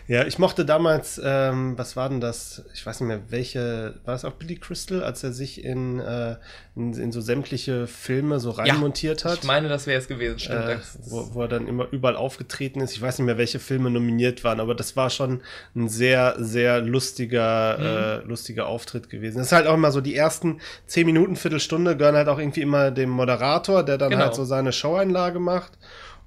Ja, 0.06 0.24
ich 0.24 0.38
mochte 0.38 0.64
damals, 0.64 1.20
ähm, 1.24 1.76
was 1.76 1.96
war 1.96 2.08
denn 2.08 2.20
das? 2.20 2.62
Ich 2.74 2.86
weiß 2.86 3.00
nicht 3.00 3.08
mehr, 3.08 3.20
welche, 3.30 3.94
war 4.04 4.14
es 4.14 4.24
auch 4.24 4.32
Billy 4.32 4.54
Crystal, 4.56 5.02
als 5.02 5.24
er 5.24 5.32
sich 5.32 5.64
in, 5.64 5.98
äh, 5.98 6.36
in, 6.76 6.92
in 6.94 7.10
so 7.10 7.20
sämtliche 7.20 7.88
Filme 7.88 8.38
so 8.38 8.50
reinmontiert 8.50 9.24
hat? 9.24 9.38
Ich 9.38 9.44
meine, 9.44 9.68
das 9.68 9.86
wäre 9.88 9.98
es 9.98 10.06
gewesen. 10.06 10.38
Stimmt. 10.38 10.58
äh, 10.68 10.76
wo, 11.06 11.34
wo 11.34 11.42
er 11.42 11.48
dann 11.48 11.66
immer 11.66 11.88
überall 11.90 12.14
aufgetreten 12.14 12.80
ist. 12.80 12.92
Ich 12.92 13.02
weiß 13.02 13.18
nicht 13.18 13.26
mehr, 13.26 13.38
welche 13.38 13.58
Filme 13.58 13.90
nominiert 13.90 14.44
waren, 14.44 14.60
aber 14.60 14.76
das 14.76 14.94
war 14.96 15.10
schon 15.10 15.40
ein 15.74 15.88
sehr, 15.88 16.36
sehr 16.38 16.80
lustiger, 16.80 17.78
Mhm. 17.78 17.84
äh, 17.84 18.28
lustiger 18.28 18.66
Auftritt 18.66 19.10
gewesen. 19.10 19.38
Das 19.38 19.46
ist 19.48 19.52
halt 19.52 19.66
auch 19.66 19.74
immer 19.74 19.90
so, 19.90 20.00
die 20.00 20.14
ersten 20.14 20.60
zehn 20.86 21.06
Minuten, 21.06 21.34
Viertelstunde 21.34 21.96
gehören 21.96 22.14
halt 22.16 22.28
auch 22.28 22.38
irgendwie 22.38 22.62
immer 22.62 22.92
dem 22.92 23.10
Moderator, 23.10 23.82
der 23.82 23.98
dann 23.98 24.10
Genau. 24.10 24.24
halt 24.24 24.34
so 24.36 24.44
seine 24.44 24.72
Showeinlage 24.72 25.40
macht. 25.40 25.72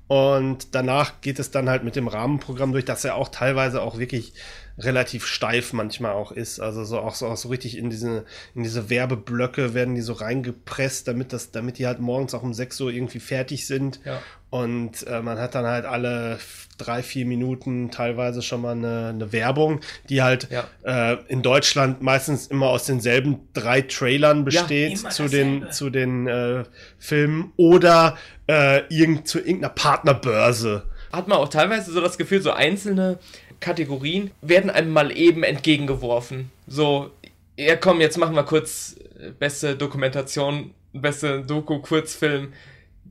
Und 0.07 0.73
danach 0.73 1.21
geht 1.21 1.39
es 1.39 1.51
dann 1.51 1.69
halt 1.69 1.83
mit 1.83 1.95
dem 1.95 2.07
Rahmenprogramm 2.07 2.71
durch, 2.71 2.85
das 2.85 3.03
ja 3.03 3.15
auch 3.15 3.27
teilweise 3.27 3.81
auch 3.81 3.97
wirklich 3.97 4.33
relativ 4.79 5.25
steif 5.25 5.73
manchmal 5.73 6.11
auch 6.13 6.31
ist. 6.31 6.59
Also 6.59 6.83
so 6.83 6.99
auch 6.99 7.15
so, 7.15 7.27
auch 7.27 7.37
so 7.37 7.49
richtig 7.49 7.77
in 7.77 7.89
diese, 7.89 8.25
in 8.53 8.63
diese 8.63 8.89
Werbeblöcke 8.89 9.73
werden 9.73 9.95
die 9.95 10.01
so 10.01 10.13
reingepresst, 10.13 11.07
damit 11.07 11.33
das, 11.33 11.51
damit 11.51 11.79
die 11.79 11.87
halt 11.87 11.99
morgens 11.99 12.33
auch 12.35 12.43
um 12.43 12.53
6 12.53 12.79
Uhr 12.81 12.91
irgendwie 12.91 13.19
fertig 13.19 13.65
sind. 13.65 13.99
Ja. 14.05 14.21
Und 14.49 15.05
äh, 15.07 15.21
man 15.21 15.39
hat 15.39 15.55
dann 15.55 15.65
halt 15.65 15.85
alle 15.85 16.39
drei, 16.77 17.01
vier 17.03 17.25
Minuten 17.25 17.89
teilweise 17.91 18.41
schon 18.41 18.61
mal 18.61 18.71
eine, 18.73 19.07
eine 19.09 19.31
Werbung, 19.33 19.81
die 20.09 20.21
halt 20.21 20.47
Ja. 20.51 20.67
äh, 20.83 21.17
in 21.27 21.41
Deutschland 21.41 22.01
meistens 22.01 22.47
immer 22.47 22.67
aus 22.67 22.85
denselben 22.85 23.39
drei 23.53 23.81
Trailern 23.81 24.45
besteht 24.45 24.99
immer 24.99 25.09
zu 25.09 25.27
den, 25.27 25.71
zu 25.71 25.89
den 25.89 26.27
äh, 26.27 26.63
Filmen 26.99 27.51
oder 27.57 28.15
äh, 28.47 28.83
irgend, 28.93 29.27
zu 29.27 29.39
irgendeiner 29.39 29.73
Partnerbörse. 29.73 30.83
hat 31.11 31.27
man 31.27 31.39
auch 31.39 31.49
teilweise 31.49 31.91
so 31.91 31.99
das 31.99 32.17
Gefühl, 32.17 32.41
so 32.41 32.51
einzelne 32.51 33.17
Kategorien 33.59 34.31
werden 34.41 34.69
einem 34.69 34.91
mal 34.91 35.15
eben 35.15 35.43
entgegengeworfen. 35.43 36.51
So, 36.67 37.11
ja 37.57 37.75
komm, 37.75 38.01
jetzt 38.01 38.17
machen 38.17 38.35
wir 38.35 38.43
kurz 38.43 38.95
äh, 39.19 39.31
beste 39.31 39.75
Dokumentation, 39.75 40.71
beste 40.93 41.41
Doku, 41.43 41.79
Kurzfilm. 41.79 42.53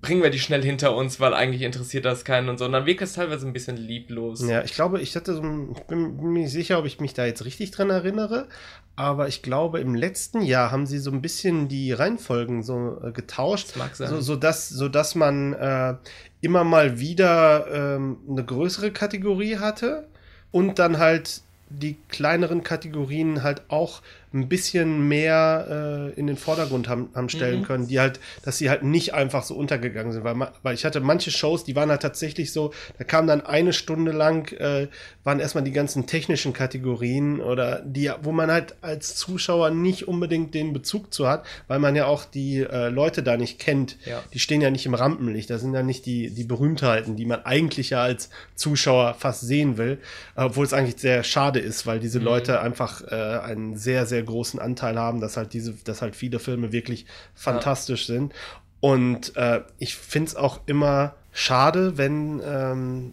Bringen 0.02 0.22
wir 0.22 0.28
die 0.30 0.38
schnell 0.38 0.62
hinter 0.62 0.94
uns, 0.94 1.20
weil 1.20 1.32
eigentlich 1.32 1.62
interessiert 1.62 2.04
das 2.04 2.24
keinen 2.24 2.50
und 2.50 2.58
so. 2.58 2.66
Und 2.66 2.72
dann 2.72 2.84
wirkt 2.84 3.00
es 3.00 3.14
teilweise 3.14 3.46
ein 3.46 3.54
bisschen 3.54 3.78
lieblos. 3.78 4.46
Ja, 4.46 4.62
ich 4.62 4.74
glaube, 4.74 5.00
ich 5.00 5.16
hatte 5.16 5.34
so, 5.34 5.40
ein- 5.42 5.72
ich 5.74 5.82
bin 5.84 6.18
bin 6.18 6.32
mir 6.32 6.40
nicht 6.40 6.52
sicher, 6.52 6.78
ob 6.78 6.84
ich 6.84 7.00
mich 7.00 7.14
da 7.14 7.24
jetzt 7.24 7.44
richtig 7.46 7.70
dran 7.70 7.88
erinnere, 7.88 8.46
aber 8.94 9.26
ich 9.26 9.40
glaube, 9.42 9.80
im 9.80 9.94
letzten 9.94 10.42
Jahr 10.42 10.70
haben 10.70 10.86
sie 10.86 10.98
so 10.98 11.10
ein 11.10 11.22
bisschen 11.22 11.68
die 11.68 11.92
Reihenfolgen 11.92 12.62
so 12.62 13.00
äh, 13.02 13.10
getauscht, 13.12 13.70
Das 13.70 13.76
mag 13.76 13.96
sein. 13.96 14.08
so, 14.10 14.20
so 14.20 14.36
dass, 14.36 14.68
so 14.68 14.88
dass 14.90 15.14
man 15.14 15.54
äh, 15.54 15.94
immer 16.42 16.62
mal 16.62 17.00
wieder 17.00 17.66
ähm, 17.96 18.18
eine 18.30 18.44
größere 18.44 18.90
Kategorie 18.92 19.56
hatte 19.56 20.06
und 20.52 20.78
dann 20.78 20.98
halt 20.98 21.42
die 21.68 21.96
kleineren 22.08 22.62
Kategorien 22.62 23.42
halt 23.42 23.62
auch 23.68 24.02
ein 24.34 24.48
bisschen 24.48 25.08
mehr 25.08 26.12
äh, 26.14 26.18
in 26.18 26.26
den 26.26 26.36
Vordergrund 26.36 26.88
haben, 26.88 27.08
haben 27.14 27.28
stellen 27.28 27.60
Mhm. 27.60 27.64
können, 27.64 27.86
die 27.86 28.00
halt, 28.00 28.20
dass 28.42 28.58
sie 28.58 28.68
halt 28.68 28.82
nicht 28.82 29.14
einfach 29.14 29.42
so 29.44 29.54
untergegangen 29.54 30.12
sind, 30.12 30.24
weil, 30.24 30.36
weil 30.62 30.74
ich 30.74 30.84
hatte 30.84 31.00
manche 31.00 31.30
Shows, 31.30 31.64
die 31.64 31.74
waren 31.76 31.90
halt 31.90 32.02
tatsächlich 32.02 32.52
so, 32.52 32.72
da 32.98 33.04
kam 33.04 33.26
dann 33.26 33.40
eine 33.40 33.72
Stunde 33.72 34.12
lang, 34.12 34.52
äh, 34.58 34.88
waren 35.24 35.40
erstmal 35.40 35.64
die 35.64 35.72
ganzen 35.72 36.06
technischen 36.06 36.52
Kategorien 36.52 37.40
oder 37.40 37.80
die, 37.84 38.10
wo 38.22 38.32
man 38.32 38.50
halt 38.50 38.74
als 38.82 39.14
Zuschauer 39.16 39.70
nicht 39.70 40.06
unbedingt 40.08 40.54
den 40.54 40.72
Bezug 40.72 41.14
zu 41.14 41.28
hat, 41.28 41.46
weil 41.68 41.78
man 41.78 41.96
ja 41.96 42.06
auch 42.06 42.24
die 42.24 42.58
äh, 42.58 42.88
Leute 42.88 43.22
da 43.22 43.36
nicht 43.36 43.58
kennt. 43.58 43.96
Ja. 44.04 44.22
Die 44.34 44.38
stehen 44.38 44.60
ja 44.60 44.70
nicht 44.70 44.86
im 44.86 44.94
Rampenlicht, 44.94 45.48
das 45.50 45.62
sind 45.62 45.72
ja 45.72 45.82
nicht 45.82 46.04
die, 46.04 46.30
die 46.30 46.44
Berühmtheiten, 46.44 47.16
die 47.16 47.24
man 47.26 47.44
eigentlich 47.44 47.90
ja 47.90 48.02
als 48.02 48.28
Zuschauer 48.54 49.14
fast 49.14 49.40
sehen 49.42 49.78
will, 49.78 49.98
obwohl 50.34 50.64
es 50.66 50.72
eigentlich 50.72 50.96
sehr 51.00 51.22
schade 51.22 51.60
ist, 51.60 51.86
weil 51.86 52.00
diese 52.00 52.18
Leute 52.18 52.60
einfach 52.60 53.02
äh, 53.02 53.14
einen 53.14 53.76
sehr, 53.76 54.04
sehr 54.06 54.25
großen 54.26 54.60
Anteil 54.60 54.98
haben, 54.98 55.20
dass 55.20 55.36
halt 55.36 55.52
diese, 55.52 55.72
dass 55.84 56.02
halt 56.02 56.16
viele 56.16 56.38
Filme 56.38 56.72
wirklich 56.72 57.06
fantastisch 57.34 58.06
sind. 58.06 58.34
Und 58.80 59.36
äh, 59.36 59.62
ich 59.78 59.96
finde 59.96 60.28
es 60.28 60.36
auch 60.36 60.60
immer 60.66 61.14
schade, 61.38 61.98
wenn 61.98 62.40
ähm, 62.42 63.12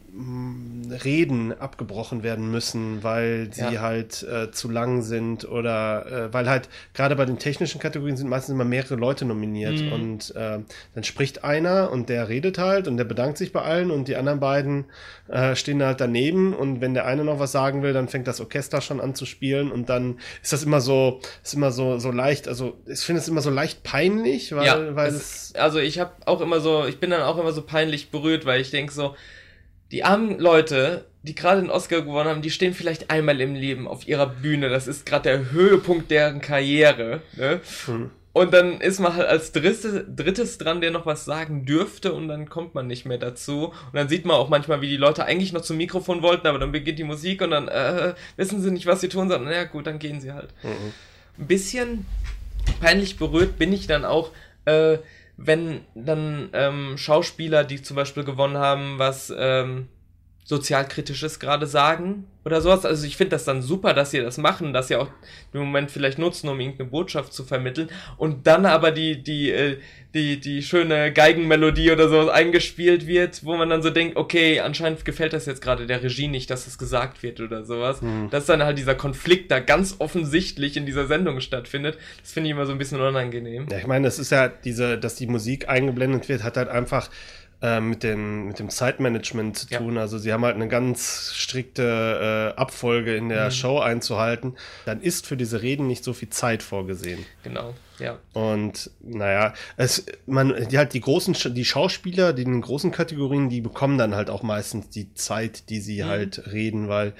Reden 1.03 1.51
abgebrochen 1.60 2.24
werden 2.24 2.50
müssen, 2.50 3.03
weil 3.03 3.50
sie 3.51 3.74
Ja. 3.74 3.82
halt 3.82 4.24
äh, 4.24 4.50
zu 4.50 4.70
lang 4.72 5.01
sind 5.01 5.44
oder 5.48 6.06
äh, 6.30 6.34
weil 6.34 6.50
halt 6.50 6.70
gerade 6.94 7.18
bei 7.18 7.25
den 7.25 7.38
technischen 7.38 7.82
Kategorien 7.82 8.15
sind 8.15 8.30
meistens 8.30 8.53
immer 8.53 8.63
mehrere 8.63 8.96
Leute 8.96 9.25
nominiert 9.25 9.82
Mhm. 9.82 9.92
und 9.92 10.36
äh, 10.38 10.60
dann 10.96 11.03
spricht 11.03 11.44
einer 11.44 11.92
und 11.92 12.08
der 12.08 12.30
redet 12.30 12.58
halt 12.60 12.88
und 12.88 12.96
der 12.96 13.03
bedankt 13.03 13.38
sich 13.38 13.51
bei 13.51 13.62
allen 13.62 13.92
und 13.92 14.08
die 14.08 14.15
anderen 14.15 14.39
beiden 14.39 14.86
äh, 15.27 15.58
stehen 15.58 15.84
halt 15.84 16.00
daneben 16.00 16.53
und 16.53 16.80
wenn 16.80 16.94
der 16.94 17.06
eine 17.06 17.25
noch 17.25 17.39
was 17.39 17.51
sagen 17.51 17.84
will, 17.84 17.92
dann 17.92 18.08
fängt 18.08 18.27
das 18.27 18.39
Orchester 18.39 18.80
schon 18.80 19.01
an 19.01 19.15
zu 19.15 19.25
spielen 19.25 19.70
und 19.70 19.89
dann 19.89 20.20
ist 20.42 20.53
das 20.53 20.63
immer 20.63 20.80
so, 20.80 21.20
ist 21.44 21.56
immer 21.56 21.72
so, 21.72 21.98
so 22.00 22.10
leicht, 22.12 22.48
also 22.48 22.77
ich 22.86 23.01
finde 23.01 23.22
es 23.22 23.27
immer 23.27 23.42
so 23.42 23.50
leicht 23.50 23.84
peinlich, 23.84 24.56
weil, 24.56 24.65
ja, 24.65 24.96
weil 24.96 25.10
es, 25.10 25.15
es, 25.51 25.56
also 25.56 25.80
ich 25.80 26.00
habe 26.00 26.12
auch 26.25 26.39
immer 26.39 26.62
so, 26.62 26.86
ich 26.86 27.01
bin 27.01 27.10
dann 27.10 27.22
auch 27.24 27.38
immer 27.38 27.51
so 27.51 27.63
peinlich 27.63 28.12
berührt, 28.13 28.46
weil 28.46 28.62
ich 28.62 28.72
denke 28.72 28.93
so, 28.93 29.17
die 29.91 30.05
armen 30.05 30.39
Leute, 30.39 31.05
die 31.24 31.36
gerade 31.36 31.60
den 31.62 31.70
Oscar 31.70 32.01
gewonnen 32.01 32.29
haben, 32.29 32.41
die 32.41 32.50
stehen 32.50 32.74
vielleicht 32.74 33.10
einmal 33.10 33.39
im 33.41 33.55
Leben 33.55 33.88
auf 33.88 34.08
ihrer 34.08 34.27
Bühne. 34.27 34.70
Das 34.70 34.88
ist 34.88 35.05
gerade 35.05 35.24
der 35.29 35.51
Höhepunkt 35.51 36.10
deren 36.10 36.39
Karriere. 36.39 37.22
Ne? 37.36 37.60
Hm. 37.86 38.10
Und 38.32 38.51
dann 38.51 38.82
ist 38.82 39.00
man 39.00 39.13
halt 39.15 39.27
als 39.27 39.51
dritte, 39.51 40.03
drittes 40.05 40.58
dran, 40.58 40.82
der 40.82 40.89
noch 40.89 41.05
was 41.05 41.24
sagen 41.25 41.65
dürfte 41.65 42.13
und 42.13 42.27
dann 42.27 42.50
kommt 42.50 42.74
man 42.74 42.88
nicht 42.88 43.05
mehr 43.05 43.20
dazu. 43.20 43.65
Und 43.67 43.93
dann 43.93 44.10
sieht 44.10 44.25
man 44.25 44.38
auch 44.38 44.50
manchmal, 44.50 44.82
wie 44.82 44.89
die 44.89 44.98
Leute 44.98 45.25
eigentlich 45.25 45.53
noch 45.53 45.62
zum 45.62 45.77
Mikrofon 45.77 46.24
wollten, 46.24 46.48
aber 46.48 46.58
dann 46.58 46.72
beginnt 46.72 46.98
die 46.98 47.03
Musik 47.03 47.43
und 47.43 47.51
dann 47.51 47.67
äh, 47.67 48.15
wissen 48.36 48.60
sie 48.62 48.72
nicht, 48.72 48.88
was 48.88 49.01
sie 49.01 49.10
tun, 49.10 49.29
sondern 49.29 49.43
naja 49.51 49.65
gut, 49.65 49.86
dann 49.86 50.00
gehen 50.00 50.20
sie 50.20 50.32
halt 50.34 50.50
Mhm. 50.63 50.93
ein 51.38 51.48
bisschen 51.48 52.05
peinlich 52.82 53.17
berührt 53.17 53.60
bin 53.60 53.72
ich 53.72 53.86
dann 53.86 54.03
auch, 54.05 54.32
äh, 54.65 54.98
wenn 55.38 55.82
dann 55.96 56.50
ähm, 56.54 56.98
Schauspieler, 56.98 57.63
die 57.63 57.82
zum 57.82 57.96
Beispiel 57.96 58.24
gewonnen 58.24 58.58
haben, 58.58 59.00
was 59.00 59.34
ähm, 59.36 59.88
sozialkritisches 60.45 61.39
gerade 61.39 61.67
sagen 61.67 62.25
oder 62.43 62.62
sowas. 62.62 62.85
Also 62.85 63.07
ich 63.07 63.15
finde 63.15 63.31
das 63.31 63.45
dann 63.45 63.62
super, 63.62 63.93
dass 63.93 64.12
sie 64.12 64.19
das 64.19 64.38
machen, 64.38 64.73
dass 64.73 64.89
sie 64.89 64.97
auch 64.97 65.07
den 65.53 65.62
Moment 65.62 65.89
vielleicht 65.89 66.19
nutzen, 66.19 66.50
um 66.50 66.59
irgendeine 66.59 66.89
Botschaft 66.89 67.33
zu 67.33 67.45
vermitteln 67.45 67.89
und 68.17 68.45
dann 68.45 68.65
aber 68.65 68.91
die, 68.91 69.23
die, 69.23 69.51
äh, 69.51 69.77
die, 70.13 70.39
die 70.39 70.62
schöne 70.62 71.13
Geigenmelodie 71.13 71.91
oder 71.91 72.09
sowas 72.09 72.29
eingespielt 72.29 73.07
wird, 73.07 73.45
wo 73.45 73.55
man 73.55 73.69
dann 73.69 73.81
so 73.81 73.89
denkt, 73.89 74.17
okay, 74.17 74.59
anscheinend 74.59 75.05
gefällt 75.05 75.31
das 75.31 75.45
jetzt 75.45 75.62
gerade 75.62 75.88
der 75.88 76.03
Regie 76.03 76.27
nicht, 76.27 76.50
dass 76.50 76.65
das 76.65 76.77
gesagt 76.77 77.23
wird 77.23 77.39
oder 77.39 77.63
sowas. 77.63 78.01
Hm. 78.01 78.29
Dass 78.29 78.45
dann 78.45 78.63
halt 78.63 78.77
dieser 78.77 78.95
Konflikt 78.95 79.50
da 79.50 79.59
ganz 79.59 79.95
offensichtlich 80.00 80.75
in 80.75 80.85
dieser 80.85 81.07
Sendung 81.07 81.39
stattfindet, 81.39 81.97
das 82.21 82.33
finde 82.33 82.50
ich 82.50 82.51
immer 82.51 82.65
so 82.65 82.73
ein 82.73 82.77
bisschen 82.77 83.00
unangenehm. 83.00 83.67
Ja, 83.71 83.77
ich 83.77 83.88
meine, 83.88 84.05
das 84.05 84.19
ist 84.19 84.31
ja 84.31 84.50
diese, 84.50 84.97
dass 84.97 85.15
die 85.15 85.27
Musik 85.27 85.69
eingeblendet 85.69 86.27
wird, 86.27 86.43
hat 86.43 86.57
halt 86.57 86.67
einfach 86.67 87.09
äh, 87.63 87.79
mit, 87.79 88.03
den, 88.03 88.46
mit 88.46 88.60
dem 88.60 88.70
Zeitmanagement 88.70 89.58
zu 89.58 89.67
Ja. 89.70 89.79
tun. 89.79 89.98
Also 89.98 90.17
sie 90.17 90.32
haben 90.34 90.43
halt 90.43 90.55
eine 90.55 90.67
ganz 90.67 91.32
strikte 91.34 92.53
äh, 92.55 92.60
Abfolge 92.60 93.15
in 93.15 93.29
der 93.29 93.46
Mhm. 93.46 93.51
Show 93.51 93.79
einzuhalten. 93.79 94.55
Dann 94.86 95.01
ist 95.01 95.25
für 95.25 95.38
diese 95.38 95.62
Reden 95.62 95.88
nicht 95.88 96.03
so 96.03 96.12
viel 96.13 96.29
Zeit 96.29 96.62
vorgesehen. 96.62 97.25
Genau, 97.43 97.74
ja. 98.00 98.20
Und 98.34 98.91
naja, 99.01 99.53
es, 99.77 100.05
man, 100.25 100.67
die 100.70 100.77
halt 100.77 100.93
die 100.93 101.00
großen, 101.01 101.36
die 101.53 101.65
Schauspieler, 101.65 102.34
die 102.34 102.43
in 102.43 102.51
den 102.51 102.62
großen 102.62 102.91
Kategorien, 102.91 103.48
die 103.50 103.62
bekommen 103.62 103.98
dann 103.98 104.13
halt 104.13 104.29
auch 104.29 104.43
meistens 104.43 104.89
die 104.89 105.13
Zeit, 105.13 105.70
die 105.70 105.79
sie 105.79 106.03
Mhm. 106.03 106.08
halt 106.08 106.51
reden, 106.51 106.89
weil, 106.89 107.13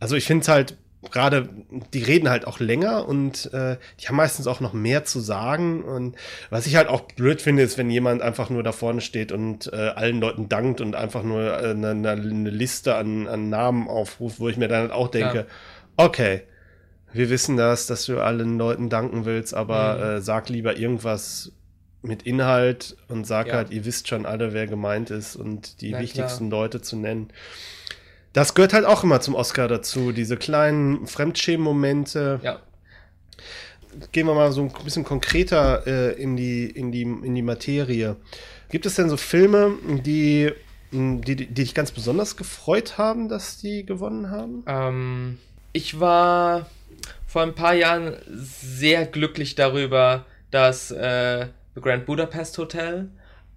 also 0.00 0.16
ich 0.16 0.24
finde 0.26 0.42
es 0.42 0.48
halt 0.48 0.76
gerade, 1.10 1.48
die 1.92 2.02
reden 2.02 2.28
halt 2.28 2.46
auch 2.46 2.60
länger 2.60 3.06
und 3.08 3.52
äh, 3.52 3.76
die 4.00 4.08
haben 4.08 4.16
meistens 4.16 4.46
auch 4.46 4.60
noch 4.60 4.72
mehr 4.72 5.04
zu 5.04 5.20
sagen. 5.20 5.82
Und 5.82 6.16
was 6.50 6.66
ich 6.66 6.76
halt 6.76 6.88
auch 6.88 7.02
blöd 7.02 7.40
finde, 7.42 7.62
ist, 7.62 7.78
wenn 7.78 7.90
jemand 7.90 8.22
einfach 8.22 8.50
nur 8.50 8.62
da 8.62 8.72
vorne 8.72 9.00
steht 9.00 9.32
und 9.32 9.72
äh, 9.72 9.76
allen 9.94 10.20
Leuten 10.20 10.48
dankt 10.48 10.80
und 10.80 10.94
einfach 10.94 11.22
nur 11.22 11.42
äh, 11.42 11.70
eine, 11.70 11.90
eine, 11.90 12.10
eine 12.10 12.50
Liste 12.50 12.94
an, 12.94 13.26
an 13.28 13.48
Namen 13.48 13.88
aufruft, 13.88 14.40
wo 14.40 14.48
ich 14.48 14.56
mir 14.56 14.68
dann 14.68 14.82
halt 14.82 14.92
auch 14.92 15.08
denke, 15.08 15.38
Ja. 15.38 15.44
okay, 16.04 16.42
wir 17.12 17.30
wissen 17.30 17.56
das, 17.56 17.86
dass 17.86 18.06
du 18.06 18.20
allen 18.20 18.58
Leuten 18.58 18.88
danken 18.88 19.24
willst, 19.24 19.54
aber 19.54 19.96
Mhm. 19.96 20.02
äh, 20.02 20.20
sag 20.20 20.48
lieber 20.48 20.76
irgendwas 20.76 21.52
mit 22.02 22.24
Inhalt 22.24 22.96
und 23.08 23.26
sag 23.26 23.46
Ja. 23.46 23.54
halt, 23.54 23.70
ihr 23.70 23.84
wisst 23.84 24.08
schon 24.08 24.26
alle, 24.26 24.52
wer 24.52 24.66
gemeint 24.66 25.10
ist 25.10 25.36
und 25.36 25.80
die 25.80 25.92
Na 25.92 26.00
wichtigsten 26.00 26.50
Leute 26.50 26.82
zu 26.82 26.96
nennen. 26.96 27.28
Das 28.34 28.54
gehört 28.54 28.72
halt 28.72 28.84
auch 28.84 29.04
immer 29.04 29.20
zum 29.20 29.36
Oscar 29.36 29.68
dazu, 29.68 30.10
diese 30.10 30.36
kleinen 30.36 31.06
Fremdschämen-Momente. 31.06 32.40
Ja. 32.42 32.58
Gehen 34.10 34.26
wir 34.26 34.34
mal 34.34 34.50
so 34.50 34.62
ein 34.62 34.72
bisschen 34.84 35.04
konkreter 35.04 35.86
äh, 35.86 36.20
in, 36.20 36.36
die, 36.36 36.66
in, 36.66 36.90
die, 36.90 37.02
in 37.02 37.34
die 37.34 37.42
Materie. 37.42 38.16
Gibt 38.70 38.86
es 38.86 38.96
denn 38.96 39.08
so 39.08 39.16
Filme, 39.16 39.74
die, 40.04 40.50
die, 40.90 41.36
die 41.36 41.46
dich 41.46 41.74
ganz 41.74 41.92
besonders 41.92 42.36
gefreut 42.36 42.98
haben, 42.98 43.28
dass 43.28 43.58
die 43.58 43.86
gewonnen 43.86 44.30
haben? 44.30 44.64
Ähm, 44.66 45.38
ich 45.72 46.00
war 46.00 46.66
vor 47.28 47.42
ein 47.42 47.54
paar 47.54 47.74
Jahren 47.74 48.16
sehr 48.26 49.06
glücklich 49.06 49.54
darüber, 49.54 50.26
dass 50.50 50.90
äh, 50.90 51.46
The 51.76 51.80
Grand 51.80 52.04
Budapest 52.04 52.58
Hotel 52.58 53.10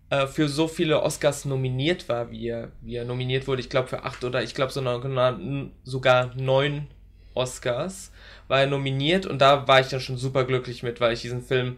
äh, 0.10 0.28
für 0.28 0.48
so 0.48 0.68
viele 0.68 1.02
Oscars 1.02 1.46
nominiert 1.46 2.08
war, 2.08 2.32
wie 2.32 2.48
er, 2.48 2.72
wie 2.82 2.96
er 2.96 3.06
nominiert 3.06 3.48
wurde. 3.48 3.62
Ich 3.62 3.70
glaube 3.70 3.88
für 3.90 4.04
acht 4.04 4.24
oder 4.24 4.42
ich 4.42 4.54
glaube 4.56 4.72
sogar, 4.72 6.36
neun 6.36 6.88
Oscars 7.34 8.12
war 8.48 8.62
er 8.62 8.68
nominiert 8.68 9.26
und 9.26 9.40
da 9.40 9.68
war 9.68 9.80
ich 9.80 9.88
dann 9.88 10.00
schon 10.00 10.18
super 10.18 10.46
glücklich 10.46 10.82
mit, 10.82 11.02
weil 11.02 11.14
ich 11.14 11.22
diesen 11.22 11.44
Film 11.44 11.78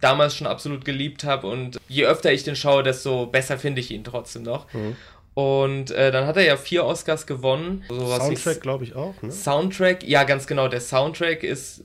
damals 0.00 0.36
schon 0.36 0.46
absolut 0.46 0.84
geliebt 0.84 1.24
habe 1.24 1.46
und 1.46 1.80
je 1.88 2.04
öfter 2.04 2.32
ich 2.32 2.44
den 2.44 2.56
schaue, 2.56 2.82
desto 2.82 3.26
besser 3.26 3.58
finde 3.58 3.80
ich 3.80 3.90
ihn 3.90 4.04
trotzdem 4.04 4.42
noch. 4.42 4.72
Mhm. 4.72 4.96
Und 5.32 5.90
äh, 5.92 6.10
dann 6.10 6.26
hat 6.26 6.36
er 6.36 6.44
ja 6.44 6.56
vier 6.56 6.84
Oscars 6.84 7.26
gewonnen. 7.26 7.84
Sowas 7.88 8.18
Soundtrack, 8.18 8.60
glaube 8.60 8.84
ich, 8.84 8.94
auch. 8.94 9.14
Ne? 9.22 9.30
Soundtrack, 9.30 10.02
ja, 10.06 10.24
ganz 10.24 10.46
genau. 10.46 10.68
Der 10.68 10.80
Soundtrack 10.80 11.44
ist 11.44 11.84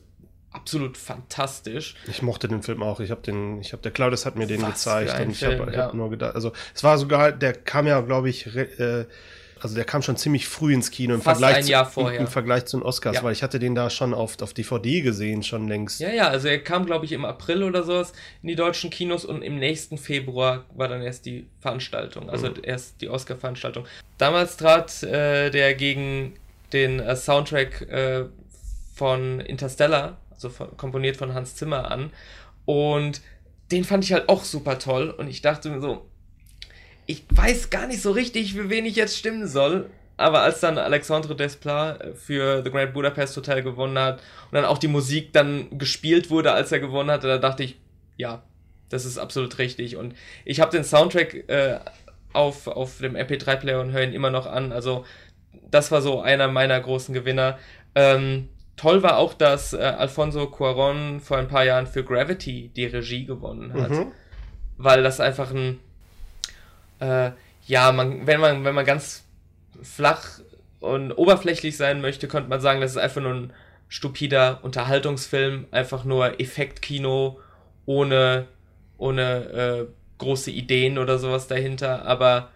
absolut 0.56 0.98
fantastisch. 0.98 1.96
Ich 2.08 2.22
mochte 2.22 2.48
den 2.48 2.64
Film 2.64 2.82
auch. 2.82 3.00
Ich 3.00 3.12
habe 3.12 3.22
den, 3.22 3.60
ich 3.62 3.74
habe 3.74 3.82
der 3.84 3.92
Claudius 3.92 4.26
hat 4.26 4.36
mir 4.36 4.48
den 4.48 4.62
Was 4.62 4.84
gezeigt 4.84 5.20
und 5.20 5.32
ich 5.32 5.44
habe 5.44 5.72
ja. 5.74 5.84
hab 5.86 5.94
nur 5.94 6.10
gedacht, 6.10 6.36
also 6.36 6.52
es 6.74 6.84
war 6.84 6.98
sogar, 6.98 7.32
der 7.32 7.54
kam 7.54 7.86
ja, 7.88 8.00
glaube 8.02 8.30
ich, 8.30 8.48
äh, 8.56 9.06
also 9.60 9.74
der 9.76 9.86
kam 9.86 10.02
schon 10.02 10.16
ziemlich 10.18 10.48
früh 10.48 10.74
ins 10.74 10.92
Kino 10.92 11.16
im 11.16 11.22
Fast 11.22 11.40
Vergleich 11.40 11.64
ein 11.64 11.70
Jahr 11.70 11.86
vorher. 11.86 12.20
Im, 12.20 12.28
Vergleich 12.28 12.66
zu 12.66 12.78
den 12.78 12.84
Oscars, 12.84 13.16
Ja. 13.16 13.24
weil 13.24 13.32
ich 13.34 13.42
hatte 13.42 13.58
den 13.58 13.74
da 13.74 13.90
schon 13.90 14.14
auf, 14.14 14.40
auf 14.42 14.54
DVD 14.54 15.02
gesehen, 15.02 15.44
schon 15.44 15.68
längst. 15.68 16.00
Ja, 16.02 16.10
ja, 16.12 16.28
also 16.28 16.48
er 16.50 16.60
kam, 16.60 16.86
glaube 16.86 17.06
ich, 17.06 17.12
im 17.14 17.26
April 17.26 17.64
oder 17.64 17.84
sowas 17.84 18.12
in 18.44 18.50
die 18.50 18.56
deutschen 18.56 18.90
Kinos 18.90 19.26
und 19.26 19.42
im 19.42 19.58
nächsten 19.58 19.98
Februar 19.98 20.66
war 20.76 20.88
dann 20.88 21.02
erst 21.02 21.26
die 21.26 21.48
Veranstaltung, 21.62 22.30
also 22.30 22.48
Mhm. 22.48 22.56
erst 22.64 23.02
die 23.02 23.10
Oscar-Veranstaltung. 23.10 23.86
Damals 24.18 24.58
trat 24.58 25.02
äh, 25.04 25.50
der 25.50 25.74
gegen 25.74 26.34
den 26.74 27.00
äh, 27.00 27.16
Soundtrack 27.16 27.82
äh, 27.90 28.26
von 28.94 29.40
Interstellar, 29.40 30.18
von, 30.38 30.75
komponiert 30.77 31.18
von 31.18 31.34
Hans 31.34 31.56
Zimmer 31.56 31.92
an 31.92 32.12
und 32.65 33.22
den 33.72 33.84
fand 33.84 34.04
ich 34.04 34.13
halt 34.13 34.30
auch 34.30 34.44
super 34.44 34.80
toll 34.80 35.10
und 35.10 35.27
ich 35.27 35.42
dachte 35.42 35.70
mir 35.70 35.82
so, 35.82 36.06
ich 37.08 37.24
weiß 37.30 37.70
gar 37.70 37.88
nicht 37.88 38.01
so 38.01 38.12
richtig, 38.12 38.54
für 38.54 38.70
wen 38.70 38.86
ich 38.86 38.96
jetzt 38.96 39.18
stimmen 39.18 39.48
soll. 39.48 39.89
Aber 40.18 40.42
als 40.42 40.62
dann 40.62 40.77
Alexandre 40.77 41.36
Desplat 41.36 42.01
äh, 42.01 42.13
für 42.13 42.63
The 42.63 42.72
Grand 42.72 42.94
Budapest 42.94 43.36
Hotel 43.36 43.63
gewonnen 43.63 44.00
hat 44.00 44.22
und 44.46 44.54
dann 44.54 44.65
auch 44.65 44.77
die 44.77 44.88
Musik 44.88 45.34
dann 45.34 45.77
gespielt 45.77 46.30
wurde, 46.30 46.54
als 46.54 46.72
er 46.72 46.80
gewonnen 46.80 47.12
hatte, 47.12 47.27
da 47.27 47.38
dachte 47.38 47.63
ich, 47.63 47.77
ja, 48.18 48.44
das 48.89 49.04
ist 49.04 49.18
absolut 49.18 49.58
richtig. 49.58 49.98
Und 49.98 50.15
ich 50.46 50.62
habe 50.62 50.72
den 50.72 50.86
Soundtrack 50.86 51.50
äh, 51.50 51.80
auf, 52.32 52.68
auf 52.68 53.00
dem 53.00 53.15
MP3-Player 53.15 53.82
und 53.82 53.92
höre 53.92 54.04
ihn 54.04 54.13
immer 54.13 54.30
noch 54.30 54.46
an. 54.46 54.72
Also 54.72 55.06
das 55.70 55.92
war 55.92 56.01
so 56.01 56.22
einer 56.22 56.48
meiner 56.48 56.80
großen 56.80 57.13
Gewinner. 57.13 57.58
Ähm, 57.94 58.48
toll 58.75 59.03
war 59.03 59.17
auch, 59.17 59.34
dass 59.34 59.74
äh, 59.74 59.77
Alfonso 59.77 60.48
Cuaron 60.48 61.20
vor 61.20 61.38
ein 61.38 61.48
paar 61.48 61.63
Jahren 61.63 61.88
für 61.88 62.03
Gravity 62.03 62.72
die 62.75 62.86
Regie 62.86 63.25
gewonnen 63.25 63.74
hat 63.74 63.91
Mhm. 63.91 64.12
weil 64.77 65.03
das 65.03 65.20
einfach 65.20 65.51
ein 65.51 65.79
äh, 67.00 67.32
ja, 67.67 67.91
man, 67.91 68.27
wenn 68.27 68.39
man, 68.39 68.63
wenn 68.63 68.75
man 68.75 68.86
ganz 68.86 69.24
flach 69.82 70.39
und 70.79 71.12
oberflächlich 71.13 71.77
sein 71.77 72.01
möchte, 72.01 72.27
könnte 72.27 72.50
man 72.50 72.62
sagen, 72.62 72.82
das 72.82 72.91
ist 72.91 72.98
einfach 72.98 73.22
nur 73.22 73.34
ein 73.34 73.53
stupider 73.88 74.60
Unterhaltungsfilm, 74.63 75.65
einfach 75.72 76.03
nur 76.03 76.39
Effektkino 76.39 77.39
ohne, 77.86 78.48
ohne 78.98 79.24
äh, 79.51 79.86
große 80.17 80.51
Ideen 80.51 80.98
oder 80.98 81.17
sowas 81.17 81.48
dahinter. 81.48 82.05
Aber 82.05 82.50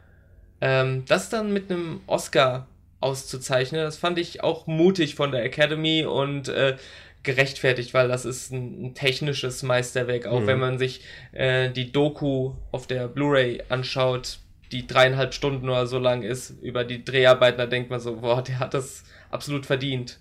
ähm, 0.62 1.06
das 1.08 1.30
dann 1.30 1.52
mit 1.52 1.72
einem 1.72 2.02
Oscar 2.08 2.68
auszuzeichnen, 3.02 3.82
das 3.82 3.98
fand 3.98 4.18
ich 4.20 4.44
auch 4.44 4.68
mutig 4.68 5.16
von 5.16 5.32
der 5.32 5.44
Academy 5.44 6.06
und 6.06 6.50
äh, 6.50 6.76
gerechtfertigt, 7.24 7.94
weil 7.94 8.08
das 8.08 8.26
ist 8.26 8.52
ein, 8.52 8.86
ein 8.86 8.94
technisches 8.96 9.62
Meisterwerk, 9.64 10.26
auch 10.26 10.42
Mhm. 10.42 10.48
wenn 10.48 10.60
man 10.60 10.78
sich 10.80 11.02
äh, 11.32 11.70
die 11.70 11.92
Doku 11.92 12.54
auf 12.72 12.88
der 12.88 13.08
Blu-ray 13.08 13.64
anschaut, 13.70 14.40
die 14.72 14.86
dreieinhalb 14.88 15.34
Stunden 15.34 15.68
oder 15.68 15.88
so 15.88 16.00
lang 16.00 16.22
ist, 16.24 16.52
über 16.62 16.84
die 16.84 17.04
Dreharbeiten, 17.04 17.58
da 17.58 17.66
denkt 17.66 17.90
man 17.90 18.00
so, 18.00 18.18
boah, 18.18 18.42
der 18.44 18.60
hat 18.60 18.74
das 18.74 19.04
absolut 19.32 19.66
verdient. 19.66 20.20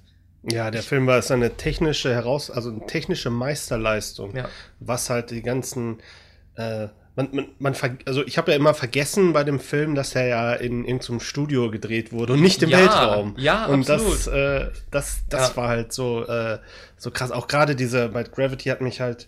Ja, 0.51 0.71
der 0.71 0.83
Film 0.83 1.07
war 1.07 1.19
ist 1.19 1.31
eine 1.31 1.57
technische 1.57 2.15
Heraus, 2.15 2.51
also 2.51 2.71
eine 2.71 2.87
technische 2.87 3.29
Meisterleistung, 3.31 4.35
Ja. 4.37 4.49
was 4.81 5.11
halt 5.11 5.31
die 5.31 5.43
ganzen, 5.43 5.99
äh, 6.57 6.89
man, 7.19 7.29
man, 7.33 7.47
man 7.59 7.75
ver- 7.75 7.99
also 8.07 8.25
ich 8.25 8.39
habe 8.39 8.53
ja 8.53 8.57
immer 8.57 8.73
vergessen 8.75 9.33
bei 9.33 9.43
dem 9.45 9.59
Film, 9.61 9.95
dass 9.95 10.15
er 10.15 10.27
ja 10.29 10.53
in 10.55 10.85
irgendeinem 10.85 11.21
Studio 11.21 11.71
gedreht 11.71 12.13
wurde 12.13 12.33
und 12.35 12.41
nicht 12.41 12.63
im 12.63 12.71
Ja, 12.71 12.79
Weltraum. 12.79 13.35
ja, 13.37 13.67
und 13.67 13.91
absolut. 13.91 14.13
das, 14.15 14.27
äh, 14.29 14.71
das, 14.91 15.19
das 15.29 15.51
Ja. 15.51 15.57
war 15.57 15.69
halt 15.69 15.93
so, 15.93 16.25
äh, 16.27 16.59
so 16.97 17.11
krass. 17.11 17.31
Auch 17.33 17.49
gerade 17.49 17.75
diese, 17.77 18.09
bei 18.09 18.23
Gravity 18.23 18.69
hat 18.71 18.81
mich 18.81 19.01
halt 19.01 19.27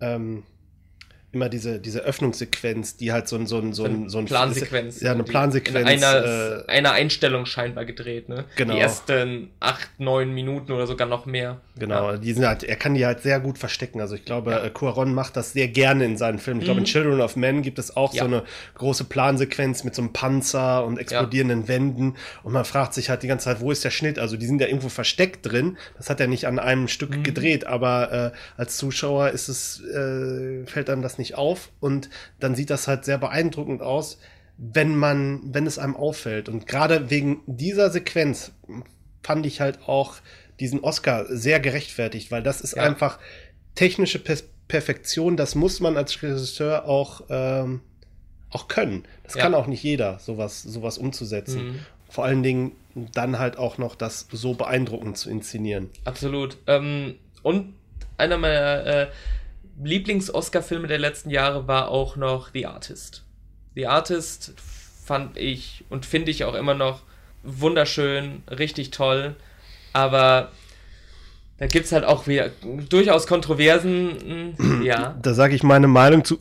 ähm, 0.00 0.44
immer 1.32 1.48
diese, 1.48 1.78
diese 1.80 2.00
Öffnungssequenz, 2.00 2.96
die 2.96 3.10
halt 3.12 3.26
so 3.26 3.36
ein, 3.36 3.46
so 3.46 3.58
ein, 3.58 3.72
so 3.72 3.84
ein, 3.84 4.08
so 4.08 4.18
ein 4.18 4.26
Plansequenz. 4.26 5.00
Ja, 5.00 5.12
eine 5.12 5.24
Plansequenz. 5.24 5.78
In 5.78 5.86
einer, 5.86 6.62
äh, 6.66 6.70
einer 6.70 6.92
Einstellung 6.92 7.46
scheinbar 7.46 7.84
gedreht, 7.86 8.28
ne? 8.28 8.44
Genau. 8.56 8.74
Die 8.74 8.80
ersten 8.80 9.50
acht, 9.58 9.88
neun 9.98 10.32
Minuten 10.34 10.72
oder 10.72 10.86
sogar 10.86 11.08
noch 11.08 11.24
mehr. 11.26 11.60
Genau, 11.78 12.16
die 12.16 12.32
sind 12.34 12.46
halt, 12.46 12.64
er 12.64 12.76
kann 12.76 12.94
die 12.94 13.06
halt 13.06 13.22
sehr 13.22 13.40
gut 13.40 13.56
verstecken. 13.58 14.00
Also 14.00 14.14
ich 14.14 14.24
glaube, 14.26 14.50
Ja. 14.50 14.64
äh, 14.64 14.70
Cuaron 14.70 15.14
macht 15.14 15.36
das 15.36 15.52
sehr 15.54 15.68
gerne 15.68 16.04
in 16.04 16.16
seinen 16.18 16.38
Filmen. 16.38 16.60
Ich 16.60 16.66
glaube, 16.66 16.80
in 16.80 16.84
Mhm. 16.84 16.88
Children 16.88 17.20
of 17.22 17.36
Men 17.36 17.62
gibt 17.62 17.78
es 17.78 17.96
auch 17.96 18.12
Ja. 18.12 18.24
so 18.24 18.26
eine 18.28 18.42
große 18.74 19.04
Plansequenz 19.04 19.84
mit 19.84 19.94
so 19.94 20.02
einem 20.02 20.12
Panzer 20.12 20.84
und 20.84 20.98
explodierenden 20.98 21.66
Wänden. 21.66 22.16
Und 22.42 22.52
man 22.52 22.66
fragt 22.66 22.92
sich 22.92 23.08
halt 23.08 23.22
die 23.22 23.26
ganze 23.28 23.46
Zeit, 23.46 23.60
wo 23.60 23.70
ist 23.70 23.84
der 23.84 23.90
Schnitt? 23.90 24.18
Also 24.18 24.36
die 24.36 24.44
sind 24.46 24.60
ja 24.60 24.66
irgendwo 24.66 24.90
versteckt 24.90 25.50
drin. 25.50 25.78
Das 25.96 26.10
hat 26.10 26.20
er 26.20 26.26
nicht 26.26 26.46
an 26.46 26.58
einem 26.58 26.88
Stück 26.88 27.16
Mhm. 27.16 27.22
gedreht, 27.22 27.66
aber 27.66 28.32
äh, 28.34 28.60
als 28.60 28.76
Zuschauer 28.76 29.30
ist 29.30 29.48
es, 29.48 29.80
äh, 29.82 30.66
fällt 30.66 30.90
einem 30.90 31.00
das 31.00 31.16
nicht 31.16 31.21
auf. 31.34 31.70
Und 31.80 32.10
dann 32.40 32.54
sieht 32.54 32.70
das 32.70 32.88
halt 32.88 33.04
sehr 33.04 33.18
beeindruckend 33.18 33.82
aus, 33.82 34.18
wenn 34.58 34.94
man, 34.94 35.40
wenn 35.54 35.66
es 35.66 35.78
einem 35.78 35.96
auffällt. 35.96 36.48
Und 36.48 36.66
gerade 36.66 37.10
wegen 37.10 37.40
dieser 37.46 37.90
Sequenz 37.90 38.52
fand 39.22 39.46
ich 39.46 39.60
halt 39.60 39.80
auch 39.88 40.16
diesen 40.60 40.80
Oscar 40.80 41.24
sehr 41.28 41.58
gerechtfertigt, 41.60 42.30
weil 42.30 42.42
das 42.42 42.60
ist 42.60 42.76
Ja. 42.76 42.82
einfach 42.82 43.18
technische 43.74 44.18
Pers 44.18 44.44
Perfektion, 44.68 45.36
das 45.36 45.54
muss 45.54 45.80
man 45.80 45.98
als 45.98 46.22
Regisseur 46.22 46.86
auch, 46.86 47.22
ähm, 47.28 47.80
auch 48.48 48.68
können. 48.68 49.04
Das 49.22 49.34
Ja. 49.34 49.42
kann 49.42 49.54
auch 49.54 49.66
nicht 49.66 49.82
jeder, 49.82 50.18
sowas, 50.18 50.62
sowas 50.62 50.96
umzusetzen. 50.96 51.64
Mhm. 51.66 51.78
Vor 52.08 52.24
allen 52.24 52.42
Dingen 52.42 52.72
dann 53.12 53.38
halt 53.38 53.58
auch 53.58 53.76
noch 53.76 53.94
das 53.96 54.28
so 54.32 54.54
beeindruckend 54.54 55.18
zu 55.18 55.28
inszenieren. 55.28 55.90
Absolut. 56.06 56.56
Ähm, 56.66 57.16
und 57.42 57.74
einer 58.16 58.38
meiner 58.38 58.86
äh, 58.86 59.06
Lieblings-Oscar-Filme 59.82 60.88
der 60.88 60.98
letzten 60.98 61.30
Jahre 61.30 61.66
war 61.68 61.88
auch 61.88 62.16
noch 62.16 62.50
The 62.52 62.66
Artist. 62.66 63.24
The 63.74 63.86
Artist 63.86 64.52
fand 65.04 65.36
ich 65.36 65.84
und 65.88 66.06
finde 66.06 66.30
ich 66.30 66.44
auch 66.44 66.54
immer 66.54 66.74
noch 66.74 67.00
wunderschön, 67.42 68.42
richtig 68.50 68.90
toll, 68.90 69.34
aber 69.92 70.52
da 71.58 71.66
gibt 71.66 71.86
es 71.86 71.92
halt 71.92 72.04
auch 72.04 72.26
wieder 72.26 72.50
durchaus 72.88 73.26
Kontroversen. 73.26 74.54
mm, 74.58 74.82
Ja. 74.84 75.16
Da 75.22 75.34
sage 75.34 75.54
ich 75.54 75.62
meine 75.62 75.88
Meinung 75.88 76.24
zu. 76.24 76.38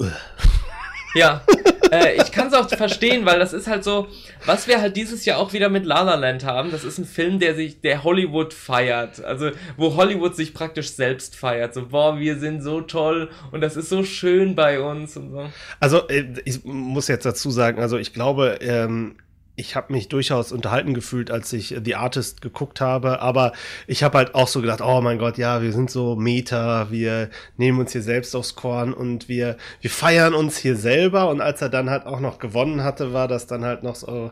Ja, 1.13 1.41
äh, 1.91 2.15
ich 2.15 2.31
kann 2.31 2.47
es 2.47 2.53
auch 2.53 2.69
verstehen, 2.69 3.25
weil 3.25 3.39
das 3.39 3.53
ist 3.53 3.67
halt 3.67 3.83
so, 3.83 4.07
was 4.45 4.67
wir 4.67 4.81
halt 4.81 4.95
dieses 4.95 5.25
Jahr 5.25 5.37
auch 5.37 5.53
wieder 5.53 5.69
mit 5.69 5.85
La 5.85 6.01
La 6.01 6.15
Land 6.15 6.45
haben, 6.45 6.71
das 6.71 6.83
ist 6.83 6.97
ein 6.97 7.05
Film, 7.05 7.39
der 7.39 7.55
sich, 7.55 7.81
der 7.81 8.03
Hollywood 8.03 8.53
feiert, 8.53 9.23
also 9.23 9.51
wo 9.77 9.95
Hollywood 9.95 10.35
sich 10.35 10.53
praktisch 10.53 10.93
selbst 10.93 11.35
feiert, 11.35 11.73
so, 11.73 11.87
boah, 11.87 12.17
wir 12.17 12.39
sind 12.39 12.61
so 12.61 12.81
toll 12.81 13.29
und 13.51 13.61
das 13.61 13.75
ist 13.75 13.89
so 13.89 14.03
schön 14.03 14.55
bei 14.55 14.79
uns 14.79 15.17
und 15.17 15.31
so. 15.31 15.49
Also, 15.79 16.07
äh, 16.07 16.25
ich 16.45 16.63
muss 16.63 17.07
jetzt 17.07 17.25
dazu 17.25 17.51
sagen, 17.51 17.81
also 17.81 17.97
ich 17.97 18.13
glaube, 18.13 18.59
ähm, 18.61 19.15
ich 19.61 19.75
habe 19.75 19.93
mich 19.93 20.09
durchaus 20.09 20.51
unterhalten 20.51 20.93
gefühlt, 20.93 21.31
als 21.31 21.53
ich 21.53 21.75
The 21.83 21.95
Artist 21.95 22.41
geguckt 22.41 22.81
habe, 22.81 23.21
aber 23.21 23.53
ich 23.87 24.03
habe 24.03 24.17
halt 24.17 24.35
auch 24.35 24.47
so 24.47 24.59
gedacht, 24.59 24.81
oh 24.81 24.99
mein 25.01 25.19
Gott, 25.19 25.37
ja, 25.37 25.61
wir 25.61 25.71
sind 25.71 25.91
so 25.91 26.15
Meta, 26.15 26.89
wir 26.89 27.29
nehmen 27.57 27.79
uns 27.79 27.91
hier 27.91 28.01
selbst 28.01 28.35
aufs 28.35 28.55
Korn 28.55 28.93
und 28.93 29.29
wir, 29.29 29.57
wir 29.79 29.89
feiern 29.89 30.33
uns 30.33 30.57
hier 30.57 30.75
selber. 30.75 31.29
Und 31.29 31.41
als 31.41 31.61
er 31.61 31.69
dann 31.69 31.89
halt 31.89 32.05
auch 32.07 32.19
noch 32.19 32.39
gewonnen 32.39 32.83
hatte, 32.83 33.13
war 33.13 33.27
das 33.27 33.47
dann 33.47 33.63
halt 33.63 33.83
noch 33.83 33.95
so, 33.95 34.31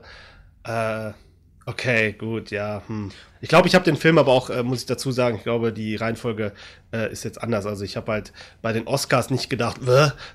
äh, 0.63 1.11
okay, 1.69 2.13
gut, 2.13 2.51
ja, 2.51 2.81
hm. 2.87 3.11
Ich 3.41 3.47
glaube, 3.47 3.67
ich 3.69 3.75
habe 3.75 3.85
den 3.85 3.95
Film 3.95 4.17
aber 4.17 4.31
auch, 4.33 4.49
äh, 4.49 4.63
muss 4.63 4.81
ich 4.81 4.85
dazu 4.85 5.11
sagen, 5.11 5.37
ich 5.37 5.43
glaube, 5.43 5.71
die 5.71 5.95
Reihenfolge 5.95 6.51
äh, 6.91 7.09
ist 7.11 7.23
jetzt 7.23 7.41
anders. 7.41 7.65
Also 7.65 7.85
ich 7.85 7.95
habe 7.95 8.11
halt 8.11 8.33
bei 8.61 8.73
den 8.73 8.85
Oscars 8.85 9.29
nicht 9.29 9.49
gedacht, 9.49 9.79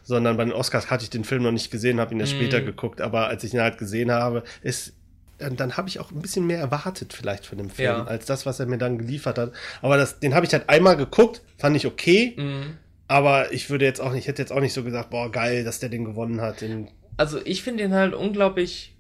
sondern 0.02 0.36
bei 0.38 0.44
den 0.44 0.54
Oscars 0.54 0.90
hatte 0.90 1.04
ich 1.04 1.10
den 1.10 1.24
Film 1.24 1.42
noch 1.42 1.52
nicht 1.52 1.70
gesehen, 1.70 2.00
habe 2.00 2.14
ihn 2.14 2.20
erst 2.20 2.32
Mhm. 2.32 2.36
später 2.38 2.62
geguckt. 2.62 3.02
Aber 3.02 3.26
als 3.28 3.44
ich 3.44 3.52
ihn 3.52 3.60
halt 3.60 3.76
gesehen 3.76 4.10
habe, 4.10 4.42
ist 4.62 4.94
dann, 5.36 5.56
dann 5.56 5.76
habe 5.76 5.88
ich 5.88 6.00
auch 6.00 6.12
ein 6.12 6.22
bisschen 6.22 6.46
mehr 6.46 6.58
erwartet 6.60 7.12
vielleicht 7.12 7.44
von 7.44 7.58
dem 7.58 7.68
Film, 7.68 7.88
Ja. 7.88 8.04
als 8.04 8.24
das, 8.24 8.46
was 8.46 8.58
er 8.60 8.66
mir 8.66 8.78
dann 8.78 8.96
geliefert 8.96 9.36
hat. 9.36 9.52
Aber 9.82 9.96
das, 9.98 10.20
den 10.20 10.34
habe 10.34 10.46
ich 10.46 10.52
halt 10.54 10.68
einmal 10.70 10.96
geguckt, 10.96 11.42
fand 11.58 11.76
ich 11.76 11.86
okay, 11.86 12.34
Mhm. 12.38 12.78
aber 13.08 13.52
ich 13.52 13.68
würde 13.68 13.84
jetzt 13.84 14.00
auch 14.00 14.12
nicht, 14.12 14.28
hätte 14.28 14.40
jetzt 14.40 14.52
auch 14.52 14.60
nicht 14.60 14.72
so 14.72 14.82
gesagt, 14.84 15.10
boah, 15.10 15.30
geil, 15.30 15.64
dass 15.64 15.78
der 15.80 15.88
den 15.90 16.04
gewonnen 16.06 16.40
hat. 16.40 16.60
Den, 16.62 16.88
Also 17.18 17.38
ich 17.44 17.62
finde 17.62 17.82
ihn 17.84 17.92
halt 17.92 18.14
unglaublich 18.14 18.94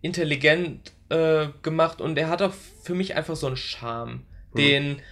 intelligent 0.00 0.92
äh, 1.08 1.48
gemacht 1.62 2.00
und 2.00 2.16
er 2.18 2.28
hat 2.28 2.42
auch 2.42 2.54
für 2.82 2.94
mich 2.94 3.14
einfach 3.16 3.36
so 3.36 3.46
einen 3.46 3.56
Charme, 3.56 4.22
Mhm. 4.52 4.56
den 4.56 5.02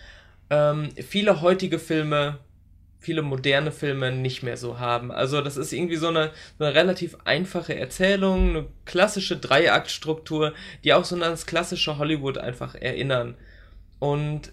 ähm, 0.50 0.90
viele 1.08 1.40
heutige 1.40 1.78
Filme, 1.78 2.38
viele 2.98 3.22
moderne 3.22 3.72
Filme 3.72 4.12
nicht 4.12 4.42
mehr 4.42 4.56
so 4.56 4.78
haben. 4.78 5.10
Also 5.10 5.40
das 5.40 5.56
ist 5.56 5.72
irgendwie 5.72 5.96
so 5.96 6.08
eine, 6.08 6.30
so 6.58 6.64
eine 6.64 6.74
relativ 6.74 7.16
einfache 7.24 7.74
Erzählung, 7.74 8.50
eine 8.50 8.66
klassische 8.84 9.36
Dreiaktstruktur, 9.38 10.52
die 10.84 10.92
auch 10.94 11.04
so 11.04 11.14
an 11.16 11.22
das 11.22 11.46
klassische 11.46 11.98
Hollywood 11.98 12.38
einfach 12.38 12.74
erinnern. 12.74 13.34
Und 13.98 14.52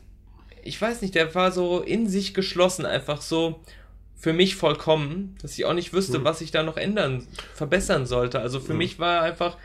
ich 0.63 0.82
weiß 0.82 1.02
nicht, 1.02 1.15
der 1.15 1.34
war 1.36 1.52
so 1.52 1.82
in 1.82 2.08
sich 2.08 2.34
geschlossen, 2.34 2.86
einfach 2.86 3.21
so 3.21 3.62
für 4.15 4.34
mich 4.34 4.56
vollkommen, 4.56 5.38
dass 5.41 5.58
ich 5.58 5.65
auch 5.65 5.73
nicht 5.73 5.93
wüsste, 5.93 6.19
Mhm. 6.19 6.23
was 6.23 6.41
ich 6.41 6.52
da 6.52 6.63
noch 6.63 6.78
ändern, 6.78 7.25
verbessern 7.54 8.06
sollte. 8.06 8.39
Also 8.39 8.60
für 8.60 8.73
Mhm. 8.73 8.78
mich 8.80 8.99
war 8.99 9.17
er 9.17 9.21
einfach 9.23 9.58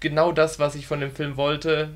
genau 0.00 0.32
das, 0.32 0.58
was 0.58 0.74
ich 0.74 0.86
von 0.86 1.00
dem 1.00 1.10
Film 1.12 1.36
wollte. 1.36 1.90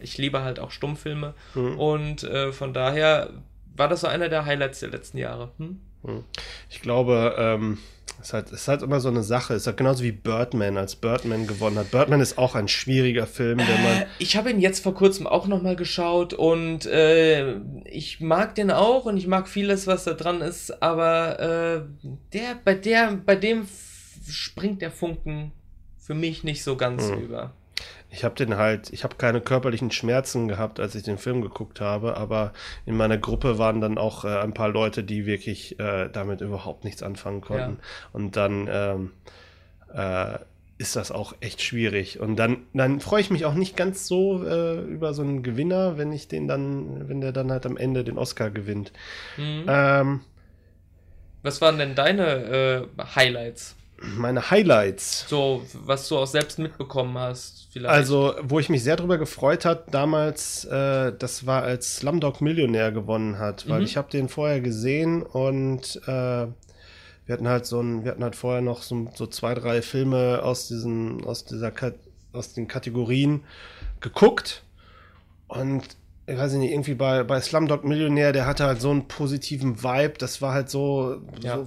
Ich, 0.00 0.12
ich 0.12 0.18
liebe 0.18 0.42
halt 0.42 0.58
auch 0.60 0.70
Stummfilme 0.70 1.34
Mhm. 1.54 1.78
und 1.78 2.22
äh, 2.24 2.52
von 2.52 2.72
daher 2.74 3.30
war 3.76 3.88
das 3.88 4.00
so 4.02 4.06
einer 4.06 4.28
der 4.28 4.44
Highlights 4.46 4.80
der 4.80 4.90
letzten 4.90 5.18
Jahre. 5.18 5.50
Hm? 5.58 5.80
Hm. 6.04 6.24
Ich 6.70 6.80
glaube, 6.80 7.34
ähm, 7.38 7.78
es 8.20 8.28
ist, 8.28 8.32
halt, 8.32 8.50
ist 8.50 8.68
halt 8.68 8.80
immer 8.82 9.00
so 9.00 9.08
eine 9.08 9.22
Sache. 9.22 9.52
Es 9.54 9.62
ist 9.62 9.66
halt 9.66 9.76
genauso 9.76 10.02
wie 10.02 10.12
Birdman, 10.12 10.78
als 10.78 10.96
Birdman 10.96 11.46
gewonnen 11.46 11.76
hat. 11.78 11.90
Birdman 11.90 12.20
ist 12.22 12.38
auch 12.38 12.54
ein 12.54 12.68
schwieriger 12.68 13.26
Film, 13.26 13.58
wenn 13.58 13.82
man. 13.82 14.02
Äh, 14.02 14.06
ich 14.18 14.36
habe 14.36 14.50
ihn 14.50 14.60
jetzt 14.60 14.82
vor 14.82 14.94
kurzem 14.94 15.26
auch 15.26 15.46
nochmal 15.46 15.76
geschaut 15.76 16.32
und 16.32 16.86
äh, 16.86 17.56
ich 17.84 18.20
mag 18.20 18.54
den 18.54 18.70
auch 18.70 19.04
und 19.04 19.16
ich 19.18 19.26
mag 19.26 19.48
vieles, 19.48 19.86
was 19.86 20.04
da 20.04 20.14
dran 20.14 20.40
ist, 20.40 20.82
aber 20.82 21.40
äh, 21.40 22.08
der, 22.32 22.54
bei 22.64 22.74
der, 22.74 23.12
bei 23.24 23.34
dem 23.36 23.66
springt 24.28 24.80
der 24.82 24.90
Funken 24.90 25.52
für 26.06 26.14
mich 26.14 26.44
nicht 26.44 26.62
so 26.62 26.76
ganz 26.76 27.08
mhm. 27.08 27.18
über. 27.18 27.52
Ich 28.10 28.24
habe 28.24 28.36
den 28.36 28.56
halt, 28.56 28.92
ich 28.92 29.02
habe 29.02 29.16
keine 29.16 29.40
körperlichen 29.40 29.90
Schmerzen 29.90 30.46
gehabt, 30.46 30.78
als 30.78 30.94
ich 30.94 31.02
den 31.02 31.18
Film 31.18 31.42
geguckt 31.42 31.80
habe, 31.80 32.16
aber 32.16 32.52
in 32.86 32.96
meiner 32.96 33.18
Gruppe 33.18 33.58
waren 33.58 33.80
dann 33.80 33.98
auch 33.98 34.24
äh, 34.24 34.38
ein 34.38 34.54
paar 34.54 34.68
Leute, 34.68 35.02
die 35.02 35.26
wirklich 35.26 35.78
äh, 35.80 36.08
damit 36.08 36.40
überhaupt 36.40 36.84
nichts 36.84 37.02
anfangen 37.02 37.40
konnten. 37.40 37.72
Ja. 37.72 38.08
Und 38.12 38.36
dann 38.36 38.68
ähm, 38.70 39.12
äh, 39.92 40.38
ist 40.78 40.94
das 40.94 41.10
auch 41.10 41.34
echt 41.40 41.60
schwierig. 41.60 42.20
Und 42.20 42.36
dann, 42.36 42.58
dann 42.72 43.00
freue 43.00 43.20
ich 43.20 43.30
mich 43.30 43.44
auch 43.44 43.54
nicht 43.54 43.76
ganz 43.76 44.06
so 44.06 44.44
äh, 44.44 44.80
über 44.82 45.12
so 45.12 45.22
einen 45.22 45.42
Gewinner, 45.42 45.98
wenn 45.98 46.12
ich 46.12 46.28
den 46.28 46.46
dann, 46.46 47.08
wenn 47.08 47.20
der 47.20 47.32
dann 47.32 47.50
halt 47.50 47.66
am 47.66 47.76
Ende 47.76 48.04
den 48.04 48.16
Oscar 48.16 48.50
gewinnt. 48.50 48.92
Mhm. 49.36 49.64
Ähm, 49.66 50.20
Was 51.42 51.60
waren 51.60 51.78
denn 51.78 51.96
deine 51.96 52.86
äh, 52.96 53.02
Highlights? 53.16 53.74
Meine 54.00 54.50
Highlights. 54.50 55.26
So, 55.28 55.64
was 55.72 56.08
du 56.08 56.18
auch 56.18 56.26
selbst 56.26 56.58
mitbekommen 56.58 57.16
hast, 57.18 57.68
vielleicht. 57.72 57.94
Also, 57.94 58.34
wo 58.42 58.58
ich 58.58 58.68
mich 58.68 58.82
sehr 58.82 58.96
drüber 58.96 59.18
gefreut 59.18 59.64
hat 59.64 59.92
damals, 59.94 60.64
äh, 60.64 61.12
das 61.18 61.46
war 61.46 61.62
als 61.62 61.96
Slumdog 61.96 62.40
Millionär 62.40 62.92
gewonnen 62.92 63.38
hat, 63.38 63.68
weil 63.68 63.80
mhm. 63.80 63.84
ich 63.86 63.96
habe 63.96 64.10
den 64.10 64.28
vorher 64.28 64.60
gesehen 64.60 65.22
und 65.22 66.00
äh, 66.06 66.46
wir 67.26 67.32
hatten 67.32 67.48
halt 67.48 67.66
so 67.66 67.80
ein, 67.80 68.04
wir 68.04 68.12
hatten 68.12 68.22
halt 68.22 68.36
vorher 68.36 68.62
noch 68.62 68.82
so, 68.82 69.10
so 69.14 69.26
zwei, 69.26 69.54
drei 69.54 69.82
Filme 69.82 70.42
aus 70.42 70.68
diesen, 70.68 71.24
aus 71.24 71.44
dieser, 71.44 71.72
aus 72.32 72.52
den 72.52 72.68
Kategorien 72.68 73.44
geguckt 74.00 74.62
und 75.48 75.82
ich 76.28 76.36
weiß 76.36 76.54
nicht, 76.54 76.72
irgendwie 76.72 76.94
bei, 76.94 77.22
bei 77.22 77.40
Slumdog 77.40 77.84
Millionär, 77.84 78.32
der 78.32 78.46
hatte 78.46 78.64
halt 78.64 78.80
so 78.80 78.90
einen 78.90 79.06
positiven 79.06 79.82
Vibe, 79.82 80.14
das 80.18 80.42
war 80.42 80.52
halt 80.52 80.68
so, 80.68 81.22
ja. 81.40 81.64
so 81.64 81.66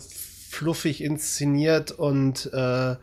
fluffig 0.49 1.03
inszeniert 1.03 1.91
und 1.91 2.51
äh, 2.53 2.95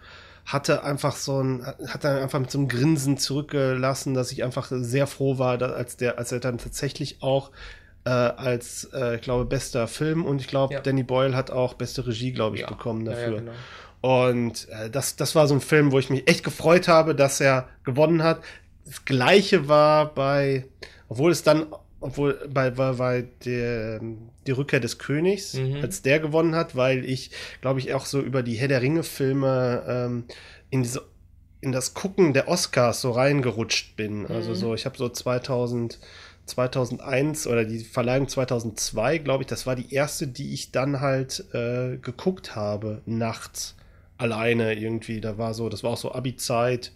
hatte 0.45 0.85
einfach 0.85 1.17
so 1.17 1.43
ein, 1.43 1.67
hat 1.89 2.05
dann 2.05 2.19
einfach 2.19 2.39
mit 2.39 2.51
so 2.51 2.59
einem 2.59 2.69
Grinsen 2.69 3.19
zurückgelassen, 3.19 4.15
dass 4.15 4.33
ich 4.33 4.45
einfach 4.45 4.69
sehr 4.71 5.07
froh 5.07 5.39
war, 5.39 5.59
dass, 5.59 5.73
als 5.73 5.97
der, 5.97 6.19
als 6.19 6.33
er 6.33 6.41
dann 6.41 6.59
tatsächlich 6.59 7.23
auch 7.23 7.51
äh, 8.05 8.11
als, 8.11 8.89
äh, 8.95 9.17
ich 9.17 9.23
glaube, 9.23 9.45
bester 9.45 9.89
Film 9.89 10.25
und 10.25 10.41
ich 10.41 10.47
glaube, 10.47 10.75
ja. 10.75 10.81
Danny 10.81 11.03
Boyle 11.03 11.35
hat 11.35 11.51
auch 11.51 11.75
beste 11.75 12.07
Regie, 12.07 12.33
glaube 12.33 12.57
ich, 12.57 12.63
ja. 12.63 12.69
bekommen 12.69 13.05
dafür. 13.05 13.35
Ja, 13.35 13.39
genau. 13.41 13.53
Und 14.01 14.69
äh, 14.69 14.89
das, 14.91 15.17
das 15.17 15.35
war 15.35 15.49
so 15.49 15.55
ein 15.55 15.61
Film, 15.61 15.91
wo 15.91 15.99
ich 15.99 16.11
mich 16.11 16.29
echt 16.29 16.45
gefreut 16.45 16.87
habe, 16.87 17.17
dass 17.17 17.41
er 17.41 17.69
gewonnen 17.83 18.23
hat. 18.23 18.41
Das 18.85 19.05
gleiche 19.05 19.67
war 19.67 20.15
bei, 20.15 20.67
obwohl 21.09 21.33
es 21.33 21.43
dann 21.43 21.67
obwohl 22.01 22.49
bei, 22.53 22.71
bei, 22.71 22.93
bei 22.93 23.25
der 23.45 24.01
die 24.47 24.53
Rückkehr 24.53 24.81
des 24.81 24.99
Königs, 24.99 25.55
mhm. 25.55 25.77
als 25.83 26.03
der 26.03 26.21
gewonnen 26.21 26.55
hat, 26.55 26.77
weil 26.77 27.05
ich, 27.05 27.31
glaube 27.61 27.81
ich, 27.81 27.95
auch 27.95 28.07
so 28.07 28.21
über 28.21 28.43
die 28.43 28.55
Herr 28.55 28.69
der 28.69 28.83
Ringe-Filme 28.83 29.85
ähm, 29.89 30.25
in 30.71 30.83
diese 30.83 31.03
in 31.63 31.73
das 31.73 31.95
Gucken 31.95 32.33
der 32.33 32.49
Oscars 32.49 33.01
so 33.01 33.11
reingerutscht 33.11 33.97
bin. 33.97 34.27
Also 34.27 34.33
mhm. 34.33 34.37
Also 34.37 34.55
so, 34.55 34.75
ich 34.75 34.85
habe 34.85 34.97
so 34.97 35.09
2000 35.09 35.99
2001 36.47 37.49
oder 37.49 37.65
die 37.65 37.81
Verleihung 37.81 38.29
2002, 38.29 39.19
glaube 39.19 39.43
ich, 39.43 39.49
das 39.49 39.67
war 39.67 39.75
die 39.75 39.93
erste, 39.93 40.29
die 40.29 40.55
ich 40.55 40.71
dann 40.71 41.01
halt 41.01 41.45
äh, 41.53 41.97
geguckt 41.97 42.55
habe, 42.55 43.03
nachts 43.05 43.75
alleine 44.17 44.75
irgendwie. 44.75 45.21
Da 45.21 45.39
war 45.39 45.55
so, 45.55 45.69
das 45.69 45.83
war 45.83 45.91
auch 45.91 45.97
so 45.97 46.13
Abi-Zeit. 46.13 46.93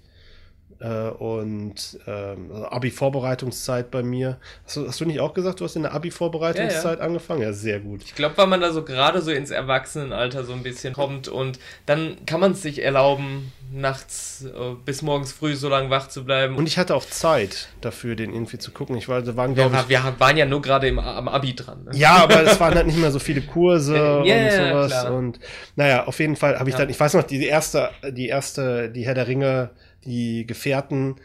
Äh, 0.80 1.10
und 1.10 1.98
ähm, 2.06 2.50
also 2.50 2.66
Abi-Vorbereitungszeit 2.66 3.90
bei 3.90 4.02
mir. 4.02 4.38
Hast 4.64 4.76
du, 4.76 4.88
hast 4.88 5.00
du, 5.00 5.04
nicht 5.04 5.20
auch 5.20 5.34
gesagt, 5.34 5.60
du 5.60 5.64
hast 5.64 5.76
in 5.76 5.82
der 5.82 5.92
Abi-Vorbereitungszeit 5.92 6.98
ja, 6.98 7.00
ja. 7.00 7.06
angefangen? 7.06 7.42
Ja, 7.42 7.52
sehr 7.52 7.80
gut. 7.80 8.02
Ich 8.04 8.14
glaube, 8.14 8.38
weil 8.38 8.46
man 8.46 8.62
da 8.62 8.72
so 8.72 8.82
gerade 8.82 9.20
so 9.20 9.30
ins 9.30 9.50
Erwachsenenalter 9.50 10.42
so 10.44 10.54
ein 10.54 10.62
bisschen 10.62 10.94
kommt 10.94 11.28
und 11.28 11.58
dann 11.84 12.16
kann 12.24 12.40
man 12.40 12.52
es 12.52 12.62
sich 12.62 12.82
erlauben, 12.82 13.52
nachts 13.70 14.44
äh, 14.44 14.74
bis 14.84 15.02
morgens 15.02 15.32
früh 15.32 15.54
so 15.54 15.68
lange 15.68 15.90
wach 15.90 16.08
zu 16.08 16.24
bleiben. 16.24 16.56
Und 16.56 16.66
ich 16.66 16.78
hatte 16.78 16.94
auch 16.94 17.04
Zeit 17.04 17.68
dafür, 17.82 18.16
den 18.16 18.32
irgendwie 18.32 18.58
zu 18.58 18.70
gucken. 18.70 18.96
Ich 18.96 19.08
war, 19.08 19.36
waren, 19.36 19.54
glaube 19.54 19.76
ich. 19.76 19.88
Wir 19.88 20.14
waren 20.18 20.36
ja 20.38 20.46
nur 20.46 20.62
gerade 20.62 20.88
am 20.88 21.28
Abi 21.28 21.54
dran. 21.54 21.84
Ne? 21.84 21.90
Ja, 21.94 22.16
aber 22.22 22.42
es 22.42 22.58
waren 22.58 22.74
halt 22.74 22.86
nicht 22.86 22.98
mehr 22.98 23.12
so 23.12 23.18
viele 23.18 23.42
Kurse 23.42 24.18
und 24.20 24.26
sowas. 24.26 24.90
Klar. 24.90 25.12
Und 25.12 25.40
naja, 25.76 26.06
auf 26.06 26.18
jeden 26.18 26.36
Fall 26.36 26.58
habe 26.58 26.70
ich 26.70 26.74
ja. 26.74 26.80
dann, 26.80 26.88
ich 26.88 26.98
weiß 26.98 27.14
noch, 27.14 27.22
die 27.22 27.44
erste, 27.44 27.90
die 28.10 28.28
erste, 28.28 28.90
die 28.90 29.04
Herr 29.04 29.14
der 29.14 29.28
Ringe 29.28 29.70
die 30.04 30.46
Gefährten 30.46 31.16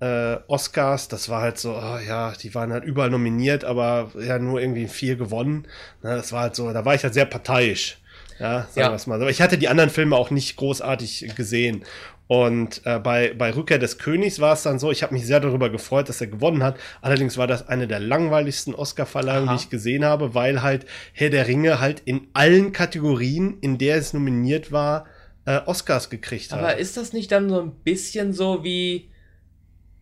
äh, 0.00 0.38
Oscars, 0.46 1.08
das 1.08 1.28
war 1.28 1.42
halt 1.42 1.58
so, 1.58 1.74
oh, 1.74 1.98
ja, 2.06 2.32
die 2.32 2.54
waren 2.54 2.72
halt 2.72 2.84
überall 2.84 3.10
nominiert, 3.10 3.64
aber 3.64 4.10
ja 4.18 4.38
nur 4.38 4.60
irgendwie 4.60 4.88
vier 4.88 5.16
gewonnen. 5.16 5.66
Na, 6.02 6.16
das 6.16 6.32
war 6.32 6.42
halt 6.42 6.56
so, 6.56 6.72
da 6.72 6.84
war 6.84 6.94
ich 6.94 7.02
halt 7.02 7.14
sehr 7.14 7.26
parteiisch. 7.26 7.98
Ja, 8.38 8.62
sagen 8.70 8.80
ja. 8.80 8.90
wir 8.90 8.96
es 8.96 9.06
mal. 9.06 9.20
Aber 9.20 9.28
ich 9.28 9.42
hatte 9.42 9.58
die 9.58 9.68
anderen 9.68 9.90
Filme 9.90 10.16
auch 10.16 10.30
nicht 10.30 10.56
großartig 10.56 11.34
gesehen. 11.36 11.84
Und 12.26 12.80
äh, 12.86 12.98
bei, 12.98 13.34
bei 13.36 13.52
Rückkehr 13.54 13.78
des 13.78 13.98
Königs 13.98 14.38
war 14.38 14.54
es 14.54 14.62
dann 14.62 14.78
so, 14.78 14.90
ich 14.90 15.02
habe 15.02 15.12
mich 15.12 15.26
sehr 15.26 15.40
darüber 15.40 15.68
gefreut, 15.68 16.08
dass 16.08 16.20
er 16.20 16.28
gewonnen 16.28 16.62
hat. 16.62 16.78
Allerdings 17.02 17.36
war 17.36 17.46
das 17.46 17.68
eine 17.68 17.86
der 17.86 17.98
langweiligsten 17.98 18.74
Oscar-Verleihungen, 18.74 19.50
die 19.50 19.64
ich 19.64 19.68
gesehen 19.68 20.04
habe, 20.04 20.32
weil 20.32 20.62
halt 20.62 20.86
Herr 21.12 21.28
der 21.28 21.48
Ringe 21.48 21.80
halt 21.80 22.00
in 22.04 22.28
allen 22.32 22.72
Kategorien, 22.72 23.58
in 23.60 23.76
der 23.76 23.96
es 23.96 24.14
nominiert 24.14 24.70
war, 24.72 25.06
äh, 25.44 25.60
Oscars 25.66 26.10
gekriegt 26.10 26.52
hat. 26.52 26.58
Aber 26.58 26.76
ist 26.76 26.96
das 26.96 27.12
nicht 27.12 27.32
dann 27.32 27.48
so 27.48 27.60
ein 27.60 27.72
bisschen 27.84 28.32
so 28.32 28.64
wie 28.64 29.10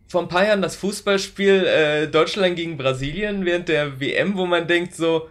vor 0.09 0.22
ein 0.22 0.29
paar 0.29 0.46
Jahren 0.46 0.62
das 0.62 0.77
Fußballspiel 0.77 1.66
äh, 1.66 2.07
Deutschland 2.09 2.57
gegen 2.57 2.79
Brasilien 2.79 3.44
während 3.44 3.68
der 3.68 4.01
WM, 4.01 4.37
wo 4.37 4.46
man 4.46 4.66
denkt 4.66 4.94
so, 4.94 5.29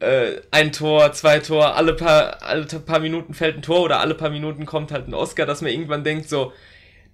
äh, 0.00 0.40
ein 0.50 0.72
Tor, 0.72 1.12
zwei 1.12 1.38
Tor, 1.38 1.74
alle 1.76 1.94
paar, 1.94 2.42
alle 2.42 2.66
paar 2.66 3.00
Minuten 3.00 3.32
fällt 3.32 3.56
ein 3.56 3.62
Tor 3.62 3.82
oder 3.82 4.00
alle 4.00 4.14
paar 4.14 4.30
Minuten 4.30 4.66
kommt 4.66 4.92
halt 4.92 5.08
ein 5.08 5.14
Oscar, 5.14 5.46
dass 5.46 5.62
man 5.62 5.70
irgendwann 5.70 6.04
denkt 6.04 6.28
so, 6.28 6.52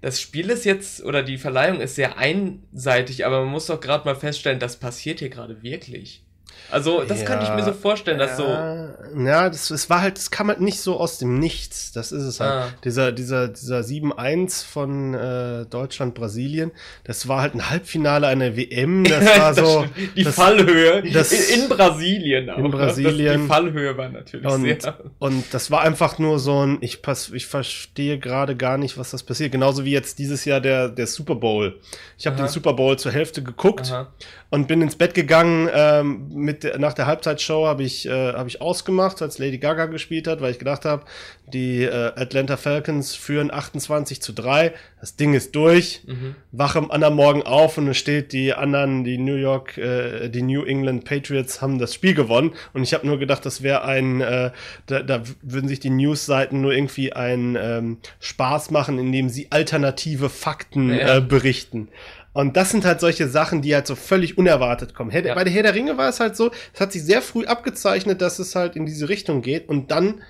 das 0.00 0.20
Spiel 0.20 0.50
ist 0.50 0.64
jetzt 0.64 1.04
oder 1.04 1.22
die 1.22 1.38
Verleihung 1.38 1.80
ist 1.80 1.94
sehr 1.94 2.16
einseitig, 2.18 3.26
aber 3.26 3.40
man 3.40 3.52
muss 3.52 3.66
doch 3.66 3.80
gerade 3.80 4.04
mal 4.04 4.16
feststellen, 4.16 4.58
das 4.58 4.78
passiert 4.78 5.20
hier 5.20 5.28
gerade 5.28 5.62
wirklich. 5.62 6.24
Also, 6.70 7.04
das 7.04 7.20
ja, 7.20 7.26
kann 7.26 7.42
ich 7.42 7.50
mir 7.50 7.62
so 7.62 7.72
vorstellen, 7.72 8.18
dass 8.18 8.36
so. 8.36 8.44
Ja, 8.44 9.48
das, 9.48 9.68
das 9.68 9.90
war 9.90 10.02
halt, 10.02 10.16
das 10.16 10.30
kam 10.30 10.48
halt 10.48 10.60
nicht 10.60 10.80
so 10.80 10.98
aus 10.98 11.18
dem 11.18 11.38
Nichts. 11.38 11.92
Das 11.92 12.12
ist 12.12 12.22
es 12.22 12.40
halt. 12.40 12.50
Ah. 12.50 12.68
Dieser, 12.84 13.12
dieser, 13.12 13.48
dieser 13.48 13.80
7-1 13.80 14.64
von 14.64 15.14
äh, 15.14 15.66
Deutschland, 15.66 16.14
Brasilien, 16.14 16.70
das 17.04 17.26
war 17.28 17.40
halt 17.40 17.54
ein 17.54 17.70
Halbfinale 17.70 18.26
einer 18.26 18.56
WM. 18.56 19.04
Das 19.10 19.38
war 19.38 19.54
so. 19.54 19.84
die 20.16 20.22
das, 20.22 20.34
Fallhöhe. 20.34 21.02
Das, 21.12 21.32
in, 21.32 21.62
in 21.62 21.68
Brasilien 21.68 22.48
auch. 22.48 22.58
In 22.58 22.70
Brasilien. 22.70 23.32
Das, 23.32 23.42
die 23.42 23.48
Fallhöhe 23.48 23.96
war 23.96 24.08
natürlich 24.08 24.46
und, 24.46 24.62
sehr. 24.62 24.98
Und 25.18 25.44
das 25.52 25.70
war 25.70 25.82
einfach 25.82 26.18
nur 26.18 26.38
so 26.38 26.64
ein, 26.64 26.78
ich, 26.80 27.02
pass, 27.02 27.30
ich 27.30 27.46
verstehe 27.46 28.18
gerade 28.18 28.56
gar 28.56 28.78
nicht, 28.78 28.96
was 28.96 29.10
das 29.10 29.22
passiert. 29.22 29.52
Genauso 29.52 29.84
wie 29.84 29.90
jetzt 29.90 30.18
dieses 30.18 30.44
Jahr 30.44 30.60
der, 30.60 30.88
der 30.88 31.06
Super 31.06 31.34
Bowl. 31.34 31.80
Ich 32.18 32.26
habe 32.26 32.36
den 32.36 32.48
Super 32.48 32.72
Bowl 32.72 32.98
zur 32.98 33.12
Hälfte 33.12 33.42
geguckt. 33.42 33.90
Aha 33.90 34.08
und 34.50 34.66
bin 34.66 34.82
ins 34.82 34.96
Bett 34.96 35.14
gegangen. 35.14 35.68
Ähm, 35.72 36.28
mit 36.34 36.59
der, 36.60 36.78
nach 36.78 36.92
der 36.92 37.06
Halbzeitshow 37.06 37.66
habe 37.66 37.82
ich, 37.82 38.06
äh, 38.06 38.32
hab 38.32 38.46
ich 38.46 38.60
ausgemacht, 38.60 39.20
als 39.22 39.38
Lady 39.38 39.58
Gaga 39.58 39.86
gespielt 39.86 40.26
hat, 40.26 40.40
weil 40.40 40.52
ich 40.52 40.58
gedacht 40.58 40.84
habe, 40.84 41.04
die 41.52 41.82
äh, 41.82 42.12
Atlanta 42.16 42.56
Falcons 42.56 43.14
führen 43.14 43.52
28 43.52 44.22
zu 44.22 44.32
3. 44.32 44.72
Das 45.00 45.16
Ding 45.16 45.34
ist 45.34 45.54
durch. 45.54 46.02
Mhm. 46.06 46.36
Wache 46.52 46.78
am 46.78 46.90
anderen 46.90 47.14
Morgen 47.14 47.42
auf 47.42 47.78
und 47.78 47.88
es 47.88 47.96
steht, 47.96 48.32
die 48.32 48.52
anderen, 48.54 49.04
die 49.04 49.18
New 49.18 49.34
York, 49.34 49.76
äh, 49.78 50.28
die 50.28 50.42
New 50.42 50.64
England 50.64 51.04
Patriots 51.04 51.60
haben 51.60 51.78
das 51.78 51.94
Spiel 51.94 52.14
gewonnen. 52.14 52.52
Und 52.72 52.82
ich 52.82 52.94
habe 52.94 53.06
nur 53.06 53.18
gedacht, 53.18 53.44
das 53.46 53.62
wäre 53.62 53.84
ein, 53.84 54.20
äh, 54.20 54.50
da, 54.86 55.02
da 55.02 55.22
würden 55.42 55.68
sich 55.68 55.80
die 55.80 55.90
Newsseiten 55.90 56.60
nur 56.60 56.72
irgendwie 56.72 57.12
einen 57.12 57.56
ähm, 57.56 57.98
Spaß 58.20 58.70
machen, 58.70 58.98
indem 58.98 59.28
sie 59.28 59.48
alternative 59.50 60.28
Fakten 60.28 60.90
ja. 60.90 61.16
äh, 61.16 61.20
berichten. 61.20 61.88
Und 62.32 62.56
das 62.56 62.70
sind 62.70 62.84
halt 62.84 63.00
solche 63.00 63.28
Sachen, 63.28 63.60
die 63.60 63.74
halt 63.74 63.86
so 63.86 63.96
völlig 63.96 64.38
unerwartet 64.38 64.94
kommen. 64.94 65.10
ja. 65.10 65.34
Bei 65.34 65.42
der 65.42 65.52
Herr 65.52 65.64
der 65.64 65.74
Ringe 65.74 65.98
war 65.98 66.08
es 66.08 66.20
halt 66.20 66.36
so, 66.36 66.50
es 66.72 66.80
hat 66.80 66.92
sich 66.92 67.02
sehr 67.02 67.22
früh 67.22 67.44
abgezeichnet, 67.44 68.22
dass 68.22 68.38
es 68.38 68.54
halt 68.54 68.76
in 68.76 68.86
diese 68.86 69.08
Richtung 69.08 69.42
geht. 69.42 69.68
Und 69.68 69.90
dann 69.90 70.22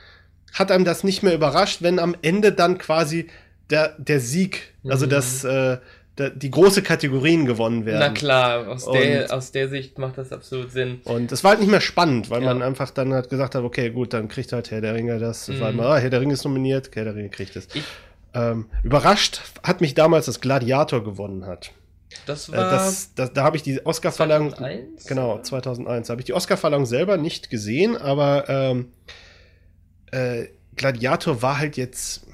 hat 0.52 0.72
einem 0.72 0.84
das 0.84 1.04
nicht 1.04 1.22
mehr 1.22 1.34
überrascht, 1.34 1.82
wenn 1.82 1.98
am 1.98 2.16
Ende 2.22 2.52
dann 2.52 2.78
quasi 2.78 3.28
der, 3.68 3.94
der 3.98 4.20
Sieg, 4.20 4.74
also 4.88 5.06
mhm. 5.06 5.10
das, 5.10 5.44
äh, 5.44 5.78
der, 6.18 6.30
die 6.30 6.50
große 6.50 6.82
Kategorien 6.82 7.44
gewonnen 7.44 7.86
werden. 7.86 8.00
Na 8.00 8.10
klar, 8.10 8.68
aus 8.68 8.90
der, 8.90 9.32
aus 9.32 9.52
der 9.52 9.68
Sicht 9.68 9.98
macht 9.98 10.18
das 10.18 10.32
absolut 10.32 10.72
Sinn. 10.72 11.00
Und 11.04 11.30
es 11.32 11.44
war 11.44 11.52
halt 11.52 11.60
nicht 11.60 11.70
mehr 11.70 11.80
spannend, 11.80 12.30
weil 12.30 12.42
ja. 12.42 12.52
man 12.52 12.62
einfach 12.62 12.90
dann 12.90 13.12
halt 13.12 13.30
gesagt 13.30 13.54
hat, 13.54 13.62
okay, 13.62 13.90
gut, 13.90 14.12
dann 14.12 14.28
kriegt 14.28 14.52
halt 14.52 14.70
Herr 14.70 14.80
der 14.80 14.94
Ringe 14.94 15.18
das. 15.18 15.48
Mhm. 15.48 15.60
Weil 15.60 15.72
man, 15.74 15.86
ah, 15.86 15.96
Herr 15.98 16.10
der 16.10 16.20
Ringe 16.20 16.34
ist 16.34 16.44
nominiert, 16.44 16.90
Herr 16.94 17.04
der 17.04 17.14
Ringe 17.14 17.28
kriegt 17.28 17.56
es. 17.56 17.68
Ähm, 18.32 18.66
überrascht 18.82 19.42
hat 19.62 19.80
mich 19.80 19.94
damals, 19.94 20.26
dass 20.26 20.40
Gladiator 20.40 21.04
gewonnen 21.04 21.46
hat. 21.46 21.72
Das 22.26 22.48
Äh, 22.48 22.52
war 22.56 22.70
das, 22.70 23.14
das, 23.14 23.32
da 23.32 23.44
habe 23.44 23.56
ich 23.56 23.62
die 23.62 23.84
Oscar-Verleihung. 23.84 24.50
2001? 24.50 25.06
Genau, 25.06 25.40
2001. 25.40 26.06
Da 26.06 26.12
habe 26.12 26.20
ich 26.20 26.26
die 26.26 26.32
Oscar-Verleihung 26.34 26.86
selber 26.86 27.16
nicht 27.16 27.50
gesehen, 27.50 27.96
aber 27.96 28.48
ähm, 28.48 28.92
äh, 30.10 30.46
Gladiator 30.76 31.42
war 31.42 31.58
halt 31.58 31.76
jetzt 31.76 32.26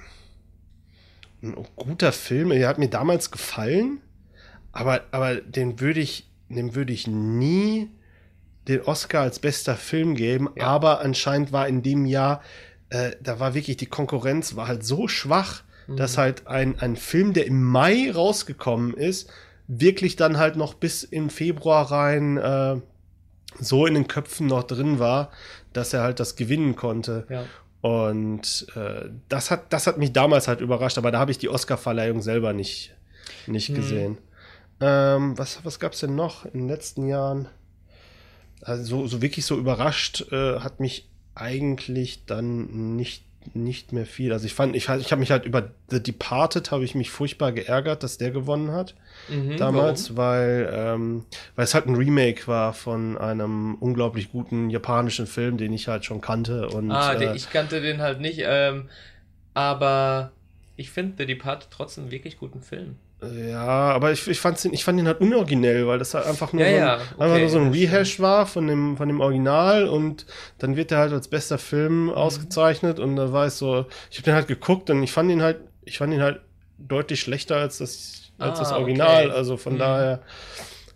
ein 1.43 1.55
guter 1.77 2.13
Film. 2.13 2.51
Er 2.51 2.69
hat 2.69 2.79
mir 2.79 2.89
damals 2.89 3.31
gefallen, 3.31 4.01
aber, 4.73 5.03
aber 5.11 5.37
den 5.37 5.81
würde 5.81 6.01
ich, 6.01 6.29
dem 6.49 6.75
würde 6.75 6.93
ich 6.93 7.07
nie 7.07 7.91
den 8.69 8.81
Oscar 8.83 9.23
als 9.23 9.39
bester 9.39 9.77
Film 9.77 10.15
geben. 10.17 10.49
Ja. 10.57 10.65
Aber 10.67 11.01
anscheinend 11.01 11.53
war 11.53 11.69
in 11.69 11.83
dem 11.83 12.05
Jahr, 12.07 12.43
äh, 12.89 13.13
da 13.21 13.39
war 13.39 13.55
wirklich 13.55 13.77
die 13.77 13.87
Konkurrenz 13.87 14.57
war 14.57 14.69
halt 14.69 14.85
so 14.85 15.07
schwach, 15.09 15.63
Mhm. 15.89 15.97
dass 15.99 16.19
halt 16.19 16.49
ein, 16.49 16.81
ein 16.81 16.97
Film, 16.97 17.33
der 17.33 17.47
im 17.47 17.63
Mai 17.63 18.11
rausgekommen 18.11 18.93
ist, 18.95 19.31
wirklich 19.69 20.17
dann 20.17 20.39
halt 20.39 20.57
noch 20.57 20.75
bis 20.75 21.03
in 21.03 21.31
Februar 21.31 21.91
rein 21.91 22.37
äh, 22.37 22.77
so 23.59 23.87
in 23.87 23.95
den 23.95 24.07
Köpfen 24.07 24.47
noch 24.47 24.65
drin 24.65 24.99
war, 24.99 25.31
dass 25.73 25.93
er 25.93 26.03
halt 26.03 26.21
das 26.21 26.37
gewinnen 26.37 26.77
konnte. 26.77 27.27
Ja. 27.31 27.45
Und 27.81 28.67
äh, 28.75 29.09
das, 29.29 29.51
hat, 29.51 29.73
das 29.73 29.87
hat 29.87 29.99
mich 29.99 30.13
damals 30.13 30.49
halt 30.49 30.61
überrascht, 30.61 30.99
aber 30.99 31.11
da 31.11 31.19
habe 31.19 31.31
ich 31.31 31.39
die 31.39 31.49
Oscar-Verleihung 31.49 32.21
selber 32.21 32.53
nicht, 32.53 32.95
nicht 33.47 33.69
Hm. 33.69 33.75
gesehen. 33.75 34.19
Ähm, 34.81 35.39
was 35.39 35.65
was 35.65 35.79
gab 35.81 35.93
es 35.93 36.01
denn 36.01 36.15
noch 36.15 36.45
in 36.45 36.53
den 36.53 36.69
letzten 36.69 37.07
Jahren? 37.07 37.49
Also 38.61 38.85
so, 38.85 39.07
so 39.07 39.23
wirklich 39.23 39.47
so 39.47 39.57
überrascht 39.57 40.31
äh, 40.33 40.61
hat 40.61 40.81
mich 40.81 41.09
eigentlich 41.35 42.27
dann 42.27 42.97
nicht, 42.97 43.25
nicht 43.55 43.93
mehr 43.93 44.07
viel. 44.07 44.33
Also 44.33 44.47
ich 44.47 44.55
fand, 44.55 44.75
ich, 44.77 44.89
ich 44.89 45.13
habe 45.13 45.21
mich 45.21 45.31
halt 45.31 45.45
über 45.45 45.71
The 45.91 46.03
Departed 46.03 46.71
habe 46.71 46.85
ich 46.85 46.95
mich 46.95 47.11
furchtbar 47.11 47.53
geärgert, 47.53 48.03
dass 48.03 48.19
der 48.19 48.31
gewonnen 48.31 48.73
hat 48.73 48.95
Mhm, 49.29 49.57
damals, 49.57 50.17
weil, 50.17 50.71
ähm, 50.73 51.25
weil 51.57 51.65
es 51.65 51.75
halt 51.75 51.87
ein 51.87 51.97
Remake 51.97 52.47
war 52.47 52.73
von 52.73 53.19
einem 53.19 53.75
unglaublich 53.77 54.31
guten 54.31 54.71
japanischen 54.71 55.27
Film, 55.27 55.57
den 55.57 55.73
ich 55.73 55.89
halt 55.89 56.05
schon 56.05 56.21
kannte. 56.21 56.69
Und, 56.69 56.89
warum? 56.89 56.93
Ah, 56.93 57.15
äh, 57.15 57.37
ich 57.37 57.51
kannte 57.51 57.81
den 57.81 58.01
halt 58.01 58.21
nicht, 58.21 58.41
ähm, 58.45 58.89
aber 59.55 60.33
ich 60.77 60.91
finde 60.91 61.15
The 61.19 61.27
Departed 61.27 61.71
trotzdem 61.71 62.05
einen 62.05 62.11
wirklich 62.13 62.39
guten 62.39 62.63
Film. 62.63 62.97
Ja, 63.23 63.65
aber 63.93 64.13
ich, 64.13 64.29
ich, 64.29 64.39
fand's, 64.39 64.65
ich 64.67 64.85
fand 64.85 64.99
den 64.99 65.07
halt 65.07 65.21
unoriginell, 65.21 65.87
weil 65.87 65.99
das 65.99 66.13
halt 66.13 66.27
einfach 66.27 66.53
nur, 66.53 66.65
Ja, 66.65 66.71
so, 66.71 66.77
ein, 66.77 66.83
ja, 66.83 66.95
einfach 67.19 67.19
okay, 67.19 67.41
nur 67.41 67.49
so 67.49 67.59
ein. 67.61 67.71
Rehash 67.73 68.21
war 68.21 68.47
von 68.47 68.67
dem, 68.67 68.97
von 68.99 69.09
dem 69.09 69.21
Original 69.21 69.89
und 69.89 70.27
dann 70.59 70.77
wird 70.77 70.91
der 70.91 70.99
halt 70.99 71.13
als 71.13 71.29
bester 71.29 71.57
Mhm. 71.57 71.61
Film 71.61 72.11
ausgezeichnet 72.11 72.99
und 73.01 73.17
da 73.17 73.33
war 73.33 73.47
es 73.47 73.59
so, 73.59 73.87
ich 74.11 74.19
habe 74.19 74.25
den 74.27 74.35
halt 74.35 74.49
geguckt 74.49 74.91
und 74.91 75.03
ich 75.03 75.13
fand 75.13 75.31
ihn 75.31 75.43
halt, 75.43 75.61
ich 75.85 75.97
fand 75.99 76.13
ihn 76.13 76.21
halt 76.21 76.41
deutlich 76.79 77.21
schlechter 77.21 77.57
als 77.57 77.79
das, 77.79 78.33
als 78.39 78.59
Ah, 78.59 78.61
das 78.61 78.73
Original. 78.73 79.27
okay. 79.29 79.37
Also 79.37 79.57
von 79.57 79.75
Mhm. 79.75 79.79
daher 79.79 80.23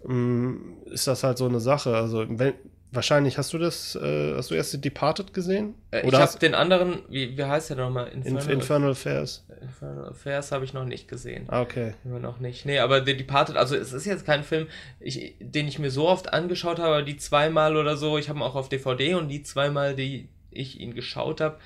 ähm, 0.09 0.77
ist 0.87 1.07
das 1.07 1.23
halt 1.25 1.39
so 1.39 1.47
eine 1.47 1.61
Sache. 1.61 1.97
Also 1.97 2.27
wenn, 2.29 2.55
wahrscheinlich 2.93 3.39
hast 3.39 3.53
du 3.53 3.59
das, 3.59 3.95
äh, 3.97 4.35
hast 4.35 4.51
du 4.51 4.55
erst 4.55 4.73
The 4.73 4.81
Departed 4.81 5.33
gesehen? 5.33 5.75
Äh, 5.91 6.07
ich 6.07 6.15
habe 6.15 6.39
den 6.39 6.55
anderen, 6.55 7.03
wie, 7.09 7.37
wie 7.37 7.45
heißt 7.45 7.71
der 7.71 7.77
nochmal? 7.77 8.09
Inf 8.09 8.49
Infernal 8.49 8.93
Affairs? 8.93 9.45
Infernal 9.61 10.09
Affairs 10.09 10.53
habe 10.53 10.65
ich 10.65 10.73
noch 10.73 10.85
nicht 10.85 11.09
gesehen. 11.09 11.45
Ah, 11.49 11.63
okay. 11.63 11.95
Immer 12.05 12.19
noch 12.19 12.41
nicht. 12.41 12.67
Nee, 12.67 12.79
aber 12.79 13.05
The 13.05 13.17
Departed, 13.17 13.57
also 13.57 13.77
es 13.77 13.93
ist 13.93 14.07
jetzt 14.07 14.27
kein 14.27 14.43
Film, 14.43 14.67
ich, 14.99 15.35
den 15.41 15.69
ich 15.69 15.79
mir 15.79 15.91
so 15.91 16.09
oft 16.09 16.33
angeschaut 16.33 16.79
habe, 16.79 17.05
die 17.05 17.17
zweimal 17.17 17.77
oder 17.77 17.97
so, 17.97 18.19
ich 18.19 18.29
habe 18.29 18.39
ihn 18.39 18.43
auch 18.43 18.57
auf 18.57 18.69
DVD 18.69 19.15
und 19.15 19.29
die 19.29 19.43
zweimal, 19.43 19.95
die 19.95 20.29
ich 20.51 20.81
ihn 20.81 20.95
geschaut 20.95 21.41
habe, 21.41 21.59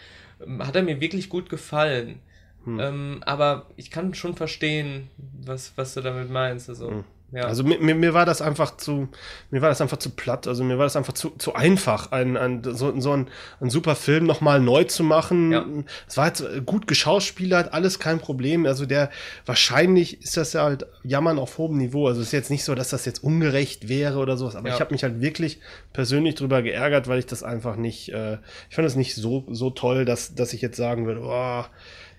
ähm, 0.44 0.66
hat 0.66 0.76
er 0.76 0.82
mir 0.82 1.00
wirklich 1.00 1.28
gut 1.28 1.48
gefallen. 1.48 2.20
Hm. 2.64 2.80
Ähm, 2.80 3.22
aber 3.24 3.66
ich 3.76 3.90
kann 3.90 4.14
schon 4.14 4.34
verstehen, 4.34 5.08
was, 5.16 5.72
was 5.76 5.94
du 5.94 6.00
damit 6.00 6.30
meinst. 6.30 6.68
Also, 6.68 6.90
Hm. 6.90 7.04
Ja. 7.32 7.46
Also 7.46 7.64
mir, 7.64 7.80
mir, 7.80 7.96
mir 7.96 8.14
war 8.14 8.26
das 8.26 8.40
einfach 8.40 8.76
zu, 8.76 9.08
mir 9.50 9.60
war 9.60 9.68
das 9.68 9.80
einfach 9.80 9.96
zu 9.96 10.10
platt. 10.10 10.46
Also 10.46 10.62
mir 10.62 10.78
war 10.78 10.84
das 10.84 10.94
einfach 10.94 11.14
zu, 11.14 11.30
zu 11.30 11.54
einfach, 11.54 12.12
ein, 12.12 12.36
ein, 12.36 12.62
so, 12.62 12.98
so 13.00 13.12
ein, 13.12 13.26
ein 13.60 13.70
super 13.70 13.96
Film 13.96 14.24
nochmal 14.24 14.60
neu 14.60 14.84
zu 14.84 15.02
machen. 15.02 15.50
Ja. 15.50 15.66
Es 16.06 16.16
war 16.16 16.28
jetzt 16.28 16.44
gut 16.64 16.86
geschauspielert, 16.86 17.72
alles 17.72 17.98
kein 17.98 18.20
Problem. 18.20 18.66
Also 18.66 18.86
der, 18.86 19.10
wahrscheinlich 19.46 20.22
ist 20.22 20.36
das 20.36 20.52
ja 20.52 20.62
halt 20.62 20.86
Jammern 21.02 21.40
auf 21.40 21.58
hohem 21.58 21.76
Niveau. 21.76 22.06
Also 22.06 22.20
es 22.20 22.28
ist 22.28 22.32
jetzt 22.32 22.50
nicht 22.50 22.62
so, 22.62 22.76
dass 22.76 22.90
das 22.90 23.04
jetzt 23.04 23.24
ungerecht 23.24 23.88
wäre 23.88 24.18
oder 24.18 24.36
sowas. 24.36 24.54
Aber 24.54 24.68
Ja. 24.68 24.74
ich 24.74 24.80
habe 24.80 24.94
mich 24.94 25.02
halt 25.02 25.20
wirklich 25.20 25.58
persönlich 25.92 26.36
drüber 26.36 26.62
geärgert, 26.62 27.08
weil 27.08 27.18
ich 27.18 27.26
das 27.26 27.42
einfach 27.42 27.74
nicht, 27.74 28.10
äh, 28.12 28.38
ich 28.70 28.76
fand 28.76 28.86
das 28.86 28.94
nicht 28.94 29.16
so, 29.16 29.44
so 29.50 29.70
toll, 29.70 30.04
dass, 30.04 30.36
dass 30.36 30.52
ich 30.52 30.62
jetzt 30.62 30.76
sagen 30.76 31.06
würde, 31.06 31.22
oh, 31.24 31.64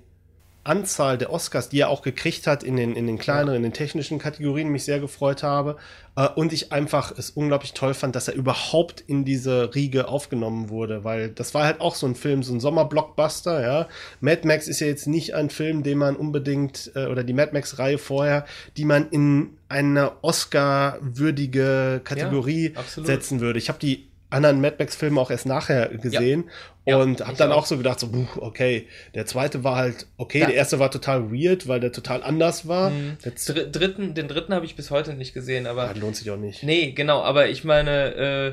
Anzahl 0.64 1.18
der 1.18 1.30
Oscars, 1.30 1.68
die 1.68 1.80
er 1.80 1.90
auch 1.90 2.02
gekriegt 2.02 2.46
hat 2.46 2.62
in 2.62 2.76
den, 2.76 2.96
in 2.96 3.06
den 3.06 3.18
kleineren, 3.18 3.56
in 3.56 3.62
den 3.62 3.72
technischen 3.72 4.18
Kategorien, 4.18 4.68
mich 4.70 4.84
sehr 4.84 4.98
gefreut 4.98 5.42
habe. 5.42 5.76
Äh, 6.16 6.28
und 6.28 6.52
ich 6.52 6.72
einfach 6.72 7.16
es 7.16 7.30
unglaublich 7.30 7.74
toll 7.74 7.94
fand, 7.94 8.16
dass 8.16 8.28
er 8.28 8.34
überhaupt 8.34 9.02
in 9.06 9.24
diese 9.24 9.74
Riege 9.74 10.08
aufgenommen 10.08 10.70
wurde, 10.70 11.04
weil 11.04 11.28
das 11.28 11.54
war 11.54 11.64
halt 11.64 11.80
auch 11.80 11.94
so 11.94 12.06
ein 12.06 12.14
Film, 12.14 12.42
so 12.42 12.54
ein 12.54 12.60
Sommerblockbuster, 12.60 13.62
ja. 13.62 13.88
Mad 14.20 14.46
Max 14.46 14.66
ist 14.66 14.80
ja 14.80 14.86
jetzt 14.86 15.06
nicht 15.06 15.34
ein 15.34 15.50
Film, 15.50 15.82
den 15.82 15.98
man 15.98 16.16
unbedingt, 16.16 16.92
äh, 16.94 17.06
oder 17.06 17.24
die 17.24 17.34
Mad 17.34 17.52
Max-Reihe 17.52 17.98
vorher, 17.98 18.46
die 18.76 18.84
man 18.84 19.08
in 19.10 19.50
eine 19.68 20.12
Oscar-würdige 20.22 22.00
Kategorie 22.04 22.74
Ja, 22.74 23.04
setzen 23.04 23.40
würde. 23.40 23.58
Ich 23.58 23.68
habe 23.68 23.78
die 23.78 24.08
anderen 24.34 24.60
Mad 24.60 24.76
Max-Filme 24.78 25.20
auch 25.20 25.30
erst 25.30 25.46
nachher 25.46 25.88
gesehen 25.88 26.50
Ja, 26.84 26.98
und 26.98 27.20
habe 27.20 27.32
ich 27.32 27.38
dann 27.38 27.52
auch. 27.52 27.58
auch. 27.62 27.66
so 27.66 27.76
gedacht, 27.78 28.00
so, 28.00 28.10
okay, 28.36 28.86
der 29.14 29.24
zweite 29.26 29.64
war 29.64 29.76
halt 29.76 30.06
okay, 30.16 30.40
Da- 30.40 30.46
der 30.46 30.54
erste 30.56 30.78
war 30.78 30.90
total 30.90 31.32
weird, 31.32 31.66
weil 31.68 31.80
der 31.80 31.92
total 31.92 32.22
anders 32.22 32.68
war. 32.68 32.90
Mhm. 32.90 33.16
Dr 33.22 33.64
dritten, 33.66 34.14
den 34.14 34.28
dritten 34.28 34.52
habe 34.54 34.66
ich 34.66 34.76
bis 34.76 34.90
heute 34.90 35.14
nicht 35.14 35.32
gesehen, 35.34 35.66
aber 35.66 35.88
Ah, 35.88 35.92
lohnt 35.92 36.16
sich 36.16 36.30
auch 36.30 36.36
nicht. 36.36 36.62
Nee, 36.62 36.92
genau, 36.92 37.22
aber 37.22 37.48
ich 37.48 37.64
meine, 37.64 38.14
äh, 38.14 38.52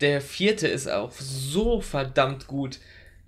der 0.00 0.20
vierte 0.20 0.68
ist 0.68 0.88
auch 0.88 1.10
so 1.12 1.80
verdammt 1.80 2.46
gut. 2.46 2.78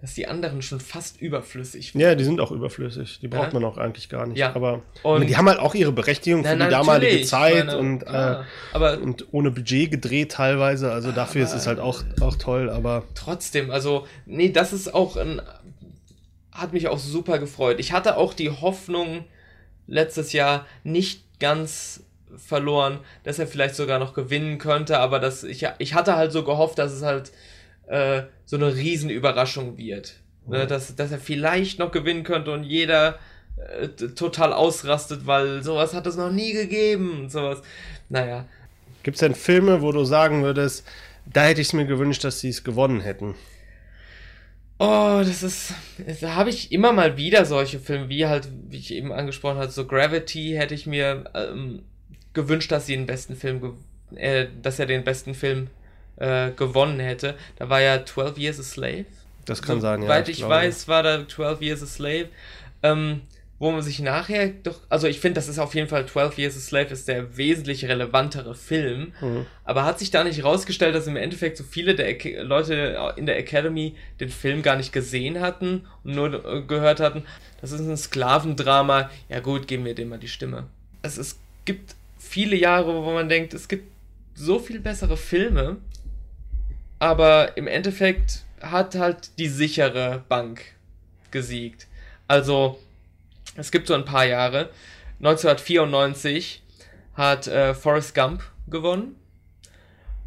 Dass 0.00 0.14
die 0.14 0.26
anderen 0.26 0.62
schon 0.62 0.80
fast 0.80 1.20
überflüssig 1.20 1.94
waren. 1.94 2.00
Ja, 2.00 2.14
die 2.14 2.24
sind 2.24 2.40
auch 2.40 2.52
überflüssig. 2.52 3.18
Die 3.20 3.28
braucht 3.28 3.52
ja. 3.52 3.60
man 3.60 3.64
auch 3.64 3.76
eigentlich 3.76 4.08
gar 4.08 4.26
nicht. 4.26 4.38
Ja. 4.38 4.54
Aber 4.54 4.82
und 5.02 5.28
die 5.28 5.36
haben 5.36 5.48
halt 5.48 5.58
auch 5.58 5.74
ihre 5.74 5.92
Berechtigung 5.92 6.42
für 6.42 6.56
na, 6.56 6.66
die 6.66 6.70
damalige 6.70 7.22
Zeit 7.22 7.66
meine, 7.66 7.78
und, 7.78 8.02
äh, 8.04 8.36
aber 8.72 8.98
und 9.00 9.26
ohne 9.32 9.50
Budget 9.50 9.90
gedreht 9.90 10.32
teilweise. 10.32 10.90
Also 10.90 11.12
dafür 11.12 11.44
ist 11.44 11.52
es 11.52 11.66
halt 11.66 11.80
auch, 11.80 12.02
auch 12.20 12.36
toll, 12.36 12.70
aber. 12.70 13.04
Trotzdem, 13.14 13.70
also, 13.70 14.06
nee, 14.24 14.50
das 14.50 14.72
ist 14.72 14.94
auch 14.94 15.16
ein. 15.16 15.42
Hat 16.50 16.72
mich 16.72 16.88
auch 16.88 16.98
super 16.98 17.38
gefreut. 17.38 17.78
Ich 17.78 17.92
hatte 17.92 18.16
auch 18.16 18.34
die 18.34 18.50
Hoffnung 18.50 19.24
letztes 19.86 20.32
Jahr 20.32 20.66
nicht 20.82 21.24
ganz 21.40 22.02
verloren, 22.36 22.98
dass 23.24 23.38
er 23.38 23.46
vielleicht 23.46 23.74
sogar 23.74 23.98
noch 23.98 24.14
gewinnen 24.14 24.58
könnte, 24.58 24.98
aber 24.98 25.18
das, 25.18 25.42
ich, 25.42 25.66
ich 25.78 25.94
hatte 25.94 26.16
halt 26.16 26.32
so 26.32 26.44
gehofft, 26.44 26.78
dass 26.78 26.92
es 26.92 27.02
halt 27.02 27.32
äh, 27.90 28.22
so 28.44 28.57
eine 28.57 28.74
Riesenüberraschung 28.74 29.76
wird. 29.76 30.14
Mhm. 30.46 30.53
Ne? 30.53 30.66
Dass, 30.66 30.94
dass 30.94 31.12
er 31.12 31.18
vielleicht 31.18 31.79
noch 31.79 31.90
gewinnen 31.90 32.22
könnte 32.22 32.53
und 32.53 32.64
jeder 32.64 33.18
äh, 33.57 33.88
total 33.88 34.53
ausrastet, 34.53 35.26
weil 35.26 35.62
sowas 35.62 35.92
hat 35.92 36.07
es 36.07 36.16
noch 36.16 36.31
nie 36.31 36.53
gegeben 36.53 37.22
und 37.22 37.33
sowas. 37.33 37.62
Naja. 38.09 38.46
Gibt 39.03 39.16
es 39.16 39.20
denn 39.20 39.35
Filme, 39.35 39.83
wo 39.83 39.92
du 39.92 40.05
sagen 40.05 40.42
würdest, 40.42 40.87
da 41.26 41.44
hätte 41.44 41.61
ich 41.61 41.68
es 41.68 41.72
mir 41.72 41.87
gewünscht, 41.87 42.24
dass 42.24 42.40
sie 42.40 42.48
es 42.48 42.64
gewonnen 42.64 43.00
hätten? 43.00 43.35
Oh, 44.79 45.20
das 45.22 45.42
ist. 45.42 45.74
Da 46.20 46.37
habe 46.37 46.48
ich 46.48 46.72
immer 46.72 46.92
mal 46.92 47.16
wieder 47.16 47.44
solche 47.44 47.81
Filme, 47.81 48.09
wie 48.09 48.26
halt, 48.26 48.48
wie 48.68 48.79
ich 48.79 48.94
eben 48.94 49.12
angesprochen 49.12 49.59
habe, 49.59 49.70
so 49.70 49.87
Gravity 49.87 50.55
hätte 50.57 50.74
ich 50.74 50.87
mir 50.87 51.24
ähm, 51.35 51.83
gewünscht, 52.33 52.72
dass 52.72 52.87
sie 52.87 52.96
den 52.96 53.07
besten 53.07 53.37
Film, 53.37 53.74
äh, 54.14 54.46
dass 54.62 54.79
er 54.79 54.87
den 54.87 55.05
besten 55.05 55.35
Film 55.35 55.68
äh, 56.16 56.51
gewonnen 56.53 57.01
hätte. 57.01 57.37
Da 57.57 57.68
war 57.68 57.81
ja 57.81 58.05
12 58.05 58.38
Years 58.38 58.61
a 58.61 58.62
Slave. 58.62 59.07
Das 59.44 59.62
kann 59.62 59.77
so, 59.77 59.83
sein, 59.83 60.03
ja. 60.03 60.09
Soweit 60.09 60.29
ich, 60.29 60.40
ich 60.40 60.49
weiß, 60.49 60.88
war 60.88 61.03
da 61.03 61.27
12 61.27 61.62
Years 61.62 61.83
a 61.83 61.87
Slave. 61.87 62.29
Ähm, 62.83 63.23
wo 63.61 63.70
man 63.70 63.83
sich 63.83 64.01
nachher 64.01 64.49
doch, 64.49 64.81
also 64.88 65.07
ich 65.07 65.20
finde, 65.20 65.35
das 65.35 65.46
ist 65.46 65.59
auf 65.59 65.75
jeden 65.75 65.87
Fall 65.87 66.07
12 66.07 66.38
Years 66.38 66.57
a 66.57 66.61
Slave 66.61 66.87
ist 66.87 67.07
der 67.09 67.37
wesentlich 67.37 67.85
relevantere 67.85 68.55
Film, 68.55 69.12
mhm. 69.20 69.44
aber 69.64 69.85
hat 69.85 69.99
sich 69.99 70.11
da 70.11 70.25
nicht 70.25 70.42
rausgestellt, 70.42 70.94
dass 70.94 71.07
im 71.07 71.16
Endeffekt 71.16 71.59
so 71.59 71.64
viele 71.64 71.94
der 71.94 72.16
Leute 72.42 73.14
in 73.16 73.27
der 73.27 73.38
Academy 73.38 73.94
den 74.18 74.31
Film 74.31 74.62
gar 74.62 74.77
nicht 74.77 74.94
gesehen 74.94 75.40
hatten 75.40 75.87
und 76.05 76.14
nur 76.14 76.42
äh, 76.42 76.62
gehört 76.62 77.01
hatten, 77.01 77.25
das 77.61 77.73
ist 77.73 77.81
ein 77.81 77.99
Sklavendrama, 77.99 79.11
ja 79.29 79.40
gut, 79.40 79.68
geben 79.68 79.85
wir 79.85 79.94
dem 79.94 80.09
mal 80.09 80.18
die 80.18 80.29
Stimme. 80.29 80.66
Es, 81.03 81.18
es 81.18 81.38
gibt 81.66 81.94
viele 82.18 82.57
Jahre, 82.57 82.94
wo 83.05 83.12
man 83.12 83.29
denkt, 83.29 83.53
es 83.53 83.68
gibt 83.68 83.92
so 84.35 84.59
viel 84.59 84.81
bessere 84.81 85.18
Filme, 85.18 85.77
aber 87.00 87.56
im 87.56 87.66
Endeffekt 87.66 88.44
hat 88.60 88.94
halt 88.94 89.38
die 89.38 89.48
sichere 89.48 90.22
Bank 90.28 90.62
gesiegt. 91.32 91.88
Also, 92.28 92.78
es 93.56 93.72
gibt 93.72 93.88
so 93.88 93.94
ein 93.94 94.04
paar 94.04 94.26
Jahre. 94.26 94.70
1994 95.18 96.62
hat 97.14 97.48
äh, 97.48 97.74
Forrest 97.74 98.14
Gump 98.14 98.42
gewonnen, 98.68 99.16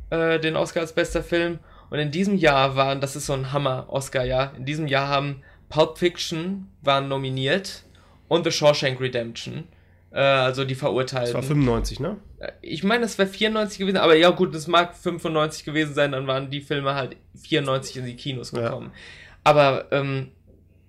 äh, 0.10 0.40
den 0.40 0.56
Oscar 0.58 0.82
als 0.82 0.94
bester 0.94 1.24
Film. 1.24 1.60
Und 1.90 2.00
in 2.00 2.12
diesem 2.12 2.36
Jahr 2.36 2.76
waren, 2.76 3.02
das 3.02 3.16
ist 3.16 3.28
so 3.28 3.34
ein 3.34 3.54
Hammer-Oscar-Jahr, 3.54 4.56
in 4.58 4.66
diesem 4.66 4.88
Jahr 4.88 5.08
haben 5.08 5.44
Pulp 5.70 5.98
Fiction 5.98 6.70
waren 6.82 7.08
nominiert 7.08 7.84
und 8.28 8.44
The 8.44 8.52
Shawshank 8.52 9.00
Redemption. 9.00 9.68
Äh, 10.14 10.20
also 10.20 10.64
die 10.64 10.76
Verurteilten. 10.76 11.34
Das 11.34 11.42
war 11.42 11.44
95, 11.44 12.00
ne? 12.00 12.18
Äh, 12.40 12.52
ich 12.62 12.84
meine, 12.84 13.06
es 13.06 13.18
wäre 13.18 13.28
94 13.28 13.80
gewesen, 13.80 13.98
aber 13.98 14.16
ja 14.16 14.30
gut, 14.30 14.54
es 14.54 14.68
mag 14.68 14.96
95 14.96 15.66
gewesen 15.66 15.94
sein, 15.94 16.12
dann 16.12 16.28
waren 16.28 16.50
die 16.52 16.62
Filme 16.62 16.94
halt 16.94 17.18
94 17.42 17.98
in 17.98 18.06
die 18.06 18.16
Kinos 18.16 18.52
gekommen. 18.52 18.92
Ja. 18.94 19.00
Aber 19.44 19.92
ähm, 19.92 20.30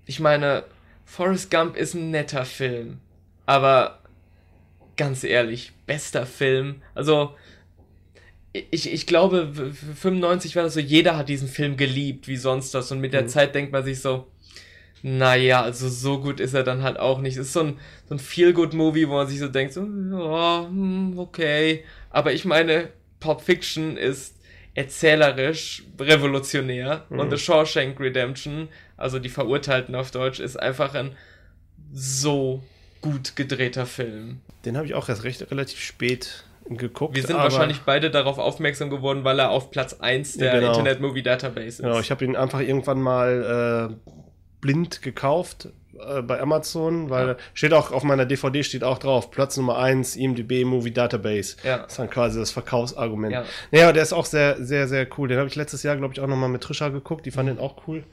ich 0.05 0.21
meine, 0.21 0.65
Forrest 1.07 1.51
Gump 1.51 1.77
ist 1.77 1.95
ein 1.95 2.11
netter 2.11 2.45
Film, 2.45 2.99
aber 3.47 4.01
ganz 4.97 5.25
ehrlich, 5.25 5.73
bester 5.87 6.27
Film. 6.27 6.83
Also 6.95 7.35
ich, 8.53 8.93
ich 8.93 9.07
glaube, 9.07 9.53
95 9.73 10.55
war 10.55 10.63
das 10.63 10.75
so, 10.75 10.81
jeder 10.81 11.17
hat 11.17 11.29
diesen 11.29 11.49
Film 11.49 11.77
geliebt, 11.77 12.29
wie 12.29 12.37
sonst 12.37 12.75
was. 12.75 12.93
Und 12.93 13.01
mit 13.01 13.13
der 13.13 13.23
mhm. 13.23 13.29
Zeit 13.29 13.55
denkt 13.55 13.73
man 13.73 13.85
sich 13.85 14.01
so, 14.01 14.29
naja, 15.07 15.61
also 15.61 15.87
so 15.91 16.19
gut 16.19 16.41
ist 16.41 16.55
er 16.55 16.63
dann 16.63 16.83
halt 16.83 16.99
auch 16.99 17.21
nicht. 17.21 17.37
Es 17.37 17.49
ist 17.49 17.53
so 17.53 17.61
ein, 17.61 17.79
so 18.09 18.15
ein 18.15 18.19
Feel-Good-Movie, 18.19 19.07
wo 19.07 19.13
man 19.13 19.29
sich 19.29 19.39
so 19.39 19.49
denkt, 19.49 19.75
so, 19.75 19.83
oh, 19.83 20.67
okay. 21.21 21.85
Aber 22.09 22.33
ich 22.33 22.47
meine, 22.47 22.89
Pulp 23.21 23.43
Fiction 23.43 23.99
ist 23.99 24.35
erzählerisch 24.73 25.85
revolutionär 26.01 27.05
mhm. 27.11 27.19
und 27.19 27.31
The 27.31 27.37
Shawshank 27.37 28.01
Redemption, 28.01 28.69
also 28.97 29.19
die 29.19 29.29
Verurteilten 29.29 29.95
auf 29.95 30.11
Deutsch, 30.11 30.41
ist 30.41 30.57
einfach 30.57 30.95
ein 30.95 31.15
so 31.93 32.63
gut 33.03 33.37
gedrehter 33.37 33.85
Film. 33.85 34.41
Den 34.65 34.79
habe 34.79 34.87
ich 34.87 34.95
auch 34.95 35.11
erst 35.11 35.25
recht 35.25 35.51
relativ 35.51 35.81
spät 35.81 36.45
geguckt. 36.65 37.15
Wir 37.15 37.27
sind 37.27 37.37
wahrscheinlich 37.37 37.83
beide 37.83 38.11
darauf 38.11 38.39
aufmerksam 38.39 38.89
geworden, 38.89 39.23
weil 39.23 39.39
er 39.39 39.51
auf 39.51 39.71
Platz 39.71 39.93
1 40.01 40.39
der 40.39 40.61
genau. 40.61 40.69
Internet 40.69 41.03
Movie 41.03 41.23
Database 41.23 41.67
ist. 41.67 41.83
Genau, 41.83 42.01
ich 42.01 42.11
habe 42.11 42.25
ihn 42.25 42.37
einfach 42.37 42.61
irgendwann 42.61 43.03
mal 43.03 43.93
äh, 43.93 44.11
blind 44.65 45.03
gekauft 45.03 45.69
äh, 45.99 46.23
bei 46.23 46.41
Amazon, 46.41 47.11
weil 47.11 47.29
ja. 47.29 47.37
steht 47.53 47.75
auch 47.75 47.93
auf 47.93 48.03
meiner 48.03 48.25
DVD 48.25 48.65
steht 48.65 48.83
auch 48.83 48.99
drauf, 48.99 49.31
Platz 49.31 49.59
Nummer 49.59 49.79
1, 49.79 50.17
IMDB 50.17 50.65
Movie 50.65 50.91
Database. 50.91 51.57
Ja. 51.63 51.79
Das 51.79 51.93
ist 51.93 51.99
dann 51.99 52.09
quasi 52.09 52.39
das 52.39 52.51
Verkaufsargument. 52.51 53.33
Ja. 53.33 53.45
Naja, 53.71 53.93
der 53.93 54.03
ist 54.03 54.15
auch 54.15 54.25
sehr, 54.25 54.65
sehr, 54.65 54.89
sehr 54.89 55.07
cool. 55.19 55.29
Den 55.29 55.37
habe 55.37 55.49
ich 55.49 55.55
letztes 55.55 55.83
Jahr, 55.83 55.97
glaube 55.97 56.15
ich, 56.15 56.21
auch 56.21 56.27
nochmal 56.27 56.49
mit 56.49 56.63
Trisha 56.63 56.89
geguckt. 56.89 57.27
Die 57.27 57.31
fand 57.31 57.51
den 57.51 57.59
auch 57.59 57.87
cool. 57.87 58.05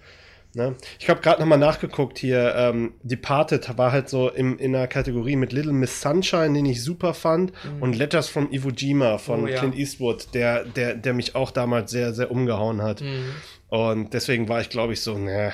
Ne? 0.54 0.76
Ich 1.00 1.10
habe 1.10 1.22
gerade 1.22 1.40
nochmal 1.40 1.58
nachgeguckt 1.58 2.18
hier. 2.18 2.54
Ähm, 2.58 2.96
Departed 3.02 3.78
war 3.78 3.94
halt 3.94 4.10
so 4.10 4.30
im, 4.30 4.60
in 4.60 4.76
einer 4.76 4.88
Kategorie 4.88 5.38
mit 5.38 5.54
Little 5.54 5.72
Miss 5.72 6.02
Sunshine, 6.02 6.54
den 6.54 6.66
ich 6.66 6.84
super 6.84 7.14
fand, 7.14 7.54
mhm. 7.64 7.82
und 7.82 7.96
Letters 7.96 8.28
from 8.28 8.52
Iwo 8.52 8.72
Jima 8.72 9.18
von 9.18 9.46
oh, 9.46 9.48
ja. 9.48 9.58
Clint 9.58 9.78
Eastwood, 9.78 10.34
der, 10.34 10.66
der, 10.66 10.96
der 10.96 11.14
mich 11.14 11.36
auch 11.36 11.52
damals 11.52 11.92
sehr, 11.92 12.14
sehr 12.14 12.30
umgehauen 12.30 12.82
hat. 12.82 13.00
Mhm. 13.00 13.30
Und 13.70 14.14
deswegen 14.14 14.50
war 14.50 14.60
ich, 14.60 14.70
glaube 14.70 14.92
ich, 14.92 15.00
so, 15.00 15.18
ne, 15.18 15.54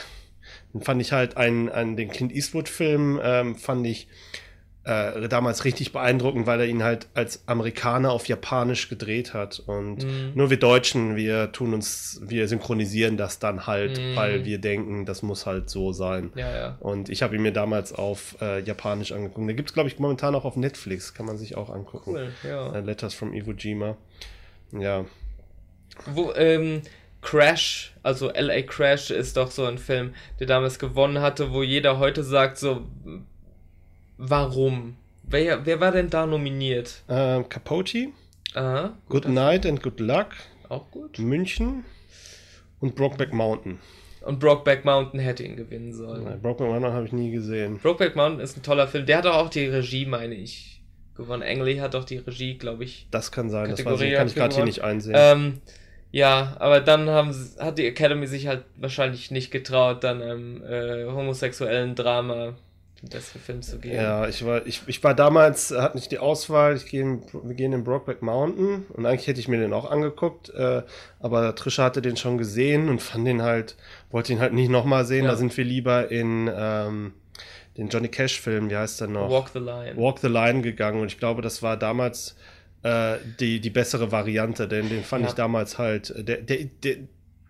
dann 0.73 0.81
fand 0.81 1.01
ich 1.01 1.11
halt 1.11 1.37
einen, 1.37 1.69
einen 1.69 1.95
den 1.95 2.09
Clint 2.09 2.31
Eastwood-Film, 2.31 3.19
ähm, 3.23 3.55
fand 3.55 3.85
ich 3.87 4.07
äh, 4.87 5.27
damals 5.27 5.65
richtig 5.65 5.91
beeindruckend, 5.91 6.47
weil 6.47 6.61
er 6.61 6.65
ihn 6.65 6.81
halt 6.81 7.07
als 7.13 7.43
Amerikaner 7.45 8.11
auf 8.11 8.27
Japanisch 8.27 8.87
gedreht 8.87 9.33
hat. 9.33 9.59
Und 9.59 10.05
mhm. 10.05 10.31
nur 10.33 10.49
wir 10.49 10.57
Deutschen, 10.57 11.17
wir 11.17 11.51
tun 11.51 11.73
uns, 11.73 12.21
wir 12.23 12.47
synchronisieren 12.47 13.17
das 13.17 13.39
dann 13.39 13.67
halt, 13.67 13.99
mhm. 13.99 14.15
weil 14.15 14.45
wir 14.45 14.59
denken, 14.59 15.05
das 15.05 15.23
muss 15.23 15.45
halt 15.45 15.69
so 15.69 15.91
sein. 15.91 16.31
Ja, 16.35 16.55
ja. 16.55 16.77
Und 16.79 17.09
ich 17.09 17.21
habe 17.21 17.35
ihn 17.35 17.41
mir 17.41 17.51
damals 17.51 17.91
auf 17.91 18.37
äh, 18.41 18.61
Japanisch 18.61 19.11
angeguckt. 19.11 19.49
Da 19.49 19.53
gibt 19.53 19.69
es, 19.69 19.73
glaube 19.73 19.89
ich, 19.89 19.99
momentan 19.99 20.35
auch 20.35 20.45
auf 20.45 20.55
Netflix, 20.55 21.13
kann 21.13 21.25
man 21.25 21.37
sich 21.37 21.57
auch 21.57 21.69
angucken. 21.69 22.11
Cool, 22.11 22.31
ja. 22.47 22.73
Äh, 22.73 22.79
Letters 22.79 23.13
from 23.13 23.33
Iwo 23.33 23.51
Jima. 23.51 23.97
Ja. 24.71 25.05
Wo, 26.05 26.31
ähm, 26.33 26.81
Crash, 27.27 27.91
also 28.03 28.31
LA 28.31 28.61
Crash 28.61 29.11
ist 29.11 29.35
doch 29.35 29.51
so 29.51 29.65
ein 29.65 29.77
Film, 29.77 30.13
der 30.39 30.47
damals 30.47 30.79
gewonnen 30.79 31.19
hatte, 31.19 31.51
wo 31.51 31.61
jeder 31.61 31.99
heute 31.99 32.23
sagt 32.23 32.57
so, 32.57 32.85
warum? 34.17 34.95
Wer, 35.23 35.65
wer 35.65 35.81
war 35.81 35.91
denn 35.91 36.09
da 36.09 36.25
nominiert? 36.25 37.03
Ähm, 37.09 37.49
Capote. 37.49 38.13
Aha, 38.53 38.97
Good 39.09 39.27
Night 39.27 39.65
and 39.65 39.83
Good 39.83 39.99
Luck. 39.99 40.27
Auch 40.69 40.89
gut. 40.89 41.19
München 41.19 41.83
und 42.79 42.95
Brokeback 42.95 43.33
Mountain. 43.33 43.79
Und 44.21 44.39
Brokeback 44.39 44.85
Mountain 44.85 45.19
hätte 45.19 45.43
ihn 45.43 45.57
gewinnen 45.57 45.91
sollen. 45.91 46.23
Nein, 46.23 46.41
Brokeback 46.41 46.69
Mountain 46.71 46.93
habe 46.93 47.07
ich 47.07 47.11
nie 47.11 47.31
gesehen. 47.31 47.77
Brokeback 47.79 48.15
Mountain 48.15 48.39
ist 48.39 48.55
ein 48.55 48.63
toller 48.63 48.87
Film. 48.87 49.05
Der 49.05 49.17
hat 49.17 49.25
doch 49.25 49.35
auch 49.35 49.49
die 49.49 49.65
Regie, 49.65 50.05
meine 50.05 50.35
ich, 50.35 50.81
gewonnen. 51.13 51.43
Ang 51.43 51.81
hat 51.81 51.93
doch 51.93 52.05
die 52.05 52.19
Regie, 52.19 52.57
glaube 52.57 52.85
ich. 52.85 53.09
Das 53.11 53.33
kann 53.33 53.49
sein. 53.49 53.67
Kategorie 53.67 53.91
das 53.91 53.99
weiß 53.99 54.07
ich, 54.07 54.15
kann 54.15 54.27
ich 54.27 54.35
gerade 54.35 54.55
hier 54.55 54.63
nicht 54.63 54.81
einsehen. 54.81 55.15
Ähm, 55.17 55.61
ja, 56.11 56.55
aber 56.59 56.79
dann 56.79 57.09
haben, 57.09 57.35
hat 57.59 57.77
die 57.77 57.85
Academy 57.85 58.27
sich 58.27 58.47
halt 58.47 58.63
wahrscheinlich 58.77 59.31
nicht 59.31 59.51
getraut, 59.51 60.03
dann 60.03 60.21
einem 60.21 60.63
äh, 60.63 61.05
homosexuellen 61.05 61.95
Drama 61.95 62.53
den 63.01 63.09
besten 63.09 63.39
Film 63.39 63.61
zu 63.61 63.79
geben. 63.79 63.95
Ja, 63.95 64.27
ich 64.27 64.43
war, 64.45 64.65
ich, 64.65 64.81
ich 64.87 65.03
war 65.03 65.13
damals, 65.13 65.71
hatte 65.71 65.97
nicht 65.97 66.11
die 66.11 66.17
Auswahl, 66.17 66.75
ich 66.75 66.87
gehe 66.87 67.19
wir 67.31 67.55
gehen 67.55 67.73
in 67.73 67.83
Brokeback 67.83 68.21
Mountain 68.21 68.85
und 68.89 69.05
eigentlich 69.05 69.27
hätte 69.27 69.39
ich 69.39 69.47
mir 69.47 69.59
den 69.59 69.73
auch 69.73 69.89
angeguckt, 69.89 70.49
äh, 70.49 70.81
aber 71.19 71.53
Trisha 71.55 71.83
hatte 71.83 72.01
den 72.01 72.17
schon 72.17 72.37
gesehen 72.37 72.89
und 72.89 73.01
fand 73.01 73.27
den 73.27 73.43
halt, 73.43 73.75
wollte 74.09 74.33
ihn 74.33 74.39
halt 74.39 74.53
nicht 74.53 74.69
nochmal 74.69 75.05
sehen, 75.05 75.25
ja. 75.25 75.31
da 75.31 75.37
sind 75.37 75.55
wir 75.55 75.63
lieber 75.63 76.09
in 76.09 76.49
ähm, 76.53 77.13
den 77.77 77.89
Johnny 77.89 78.07
Cash-Film, 78.07 78.69
wie 78.69 78.77
heißt 78.77 79.01
der 79.01 79.07
noch? 79.09 79.29
Walk 79.29 79.49
the 79.53 79.59
Line. 79.59 79.95
Walk 79.95 80.19
the 80.19 80.27
Line 80.27 80.61
gegangen 80.61 81.01
und 81.01 81.07
ich 81.07 81.19
glaube, 81.19 81.43
das 81.43 81.61
war 81.61 81.77
damals 81.77 82.35
äh, 82.87 83.17
die, 83.39 83.59
die 83.59 83.69
bessere 83.69 84.11
Variante, 84.11 84.67
denn 84.67 84.89
den 84.89 85.03
fand 85.03 85.23
ja. 85.23 85.29
ich 85.29 85.35
damals 85.35 85.77
halt, 85.77 86.13
der, 86.27 86.37
der, 86.37 86.65
der, 86.83 86.97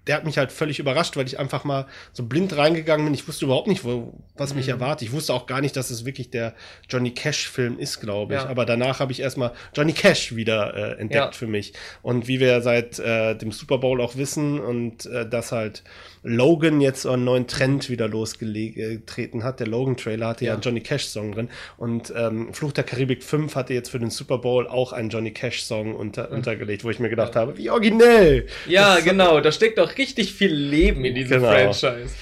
der 0.08 0.16
hat 0.16 0.26
mich 0.26 0.38
halt 0.38 0.52
völlig 0.52 0.80
überrascht, 0.80 1.18
weil 1.18 1.28
ich 1.28 1.38
einfach 1.38 1.64
mal 1.64 1.86
so 2.14 2.24
blind 2.24 2.56
reingegangen 2.56 3.06
bin. 3.06 3.14
Ich 3.14 3.28
wusste 3.28 3.46
überhaupt 3.46 3.68
nicht, 3.68 3.84
wo, 3.84 4.14
was 4.36 4.56
mich 4.56 4.68
mhm. 4.68 4.74
erwartet. 4.74 5.08
Ich 5.08 5.14
wusste 5.14 5.34
auch 5.34 5.46
gar 5.46 5.62
nicht, 5.62 5.76
dass 5.76 5.90
es 5.90 6.06
wirklich 6.06 6.30
der 6.30 6.54
Johnny 6.90 7.12
Cash-Film 7.12 7.78
ist, 7.78 8.00
glaube 8.00 8.36
ich. 8.36 8.42
Ja. 8.42 8.48
Aber 8.48 8.66
danach 8.66 9.00
habe 9.00 9.12
ich 9.12 9.20
erstmal 9.20 9.52
Johnny 9.76 9.94
Cash 9.94 10.36
wieder 10.36 10.74
äh, 10.74 11.02
entdeckt 11.02 11.26
ja. 11.26 11.32
für 11.34 11.48
mich. 11.48 11.74
Und 12.02 12.28
wie 12.28 12.40
wir 12.40 12.62
seit 12.62 13.00
äh, 13.00 13.36
dem 13.36 13.52
Super 13.52 13.80
Bowl 13.80 14.02
auch 14.02 14.16
wissen 14.16 14.60
und 14.60 15.06
äh, 15.08 15.28
dass 15.28 15.52
halt 15.52 15.84
Logan 16.24 16.82
jetzt 16.82 17.06
einen 17.06 17.24
neuen 17.24 17.48
Trend 17.48 17.90
wieder 17.90 18.08
losgetreten 18.08 19.44
hat. 19.44 19.60
Der 19.60 19.68
Logan-Trailer 19.68 20.28
hatte 20.28 20.46
ja. 20.46 20.50
ja 20.50 20.54
einen 20.56 20.62
Johnny 20.62 20.82
Cash-Song 20.82 21.34
drin. 21.34 21.50
Und 21.78 22.14
ähm, 22.16 22.54
Fluch 22.54 22.72
der 22.72 22.84
Karibik 22.84 23.24
5 23.24 23.56
hatte 23.56 23.74
jetzt 23.74 23.90
für 23.90 24.00
den 24.00 24.10
Super 24.10 24.38
Bowl 24.40 24.68
auch 24.68 24.94
einen 24.94 25.10
Johnny 25.10 25.32
Cash-Song 25.32 25.96
unter, 25.96 26.30
mhm. 26.30 26.38
untergelegt, 26.38 26.84
wo 26.84 26.90
ich 26.90 27.00
mir 27.00 27.10
gedacht 27.10 27.36
habe, 27.36 27.58
wie 27.58 27.70
originell! 27.70 28.48
Ja, 28.68 29.00
genau, 29.00 29.40
da 29.40 29.52
steckt 29.52 29.78
doch 29.78 29.98
richtig 29.98 30.34
viel 30.34 30.54
Leben 30.54 31.06
in 31.06 31.16
diesem 31.16 31.40
genau. 31.40 31.52
Franchise. 31.52 32.14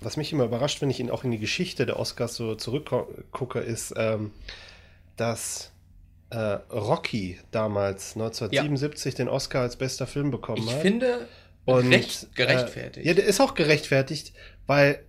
Was 0.00 0.16
mich 0.16 0.32
immer 0.32 0.44
überrascht, 0.44 0.82
wenn 0.82 0.90
ich 0.90 1.00
ihn 1.00 1.10
auch 1.10 1.24
in 1.24 1.30
die 1.30 1.38
Geschichte 1.38 1.86
der 1.86 1.98
Oscars 1.98 2.36
so 2.36 2.54
zurückgucke, 2.54 3.60
ist, 3.60 3.94
ähm, 3.96 4.32
dass 5.16 5.72
äh, 6.30 6.58
Rocky 6.72 7.38
damals 7.50 8.14
1977 8.14 9.12
ja. 9.12 9.16
den 9.16 9.28
Oscar 9.28 9.62
als 9.62 9.76
bester 9.76 10.06
Film 10.06 10.30
bekommen 10.30 10.62
ich 10.62 10.70
hat. 10.70 10.76
Ich 10.76 10.82
finde, 10.82 11.28
und, 11.64 11.92
Recht, 11.92 12.34
gerechtfertigt. 12.34 13.06
Äh, 13.06 13.08
ja, 13.08 13.14
der 13.14 13.24
ist 13.24 13.40
auch 13.40 13.54
gerechtfertigt, 13.54 14.32
weil, 14.66 15.00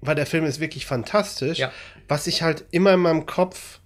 weil 0.00 0.14
der 0.14 0.26
Film 0.26 0.44
ist 0.44 0.60
wirklich 0.60 0.86
fantastisch. 0.86 1.58
Ja. 1.58 1.72
Was 2.06 2.26
ich 2.26 2.42
halt 2.42 2.64
immer 2.70 2.94
in 2.94 3.00
meinem 3.00 3.26
Kopf 3.26 3.80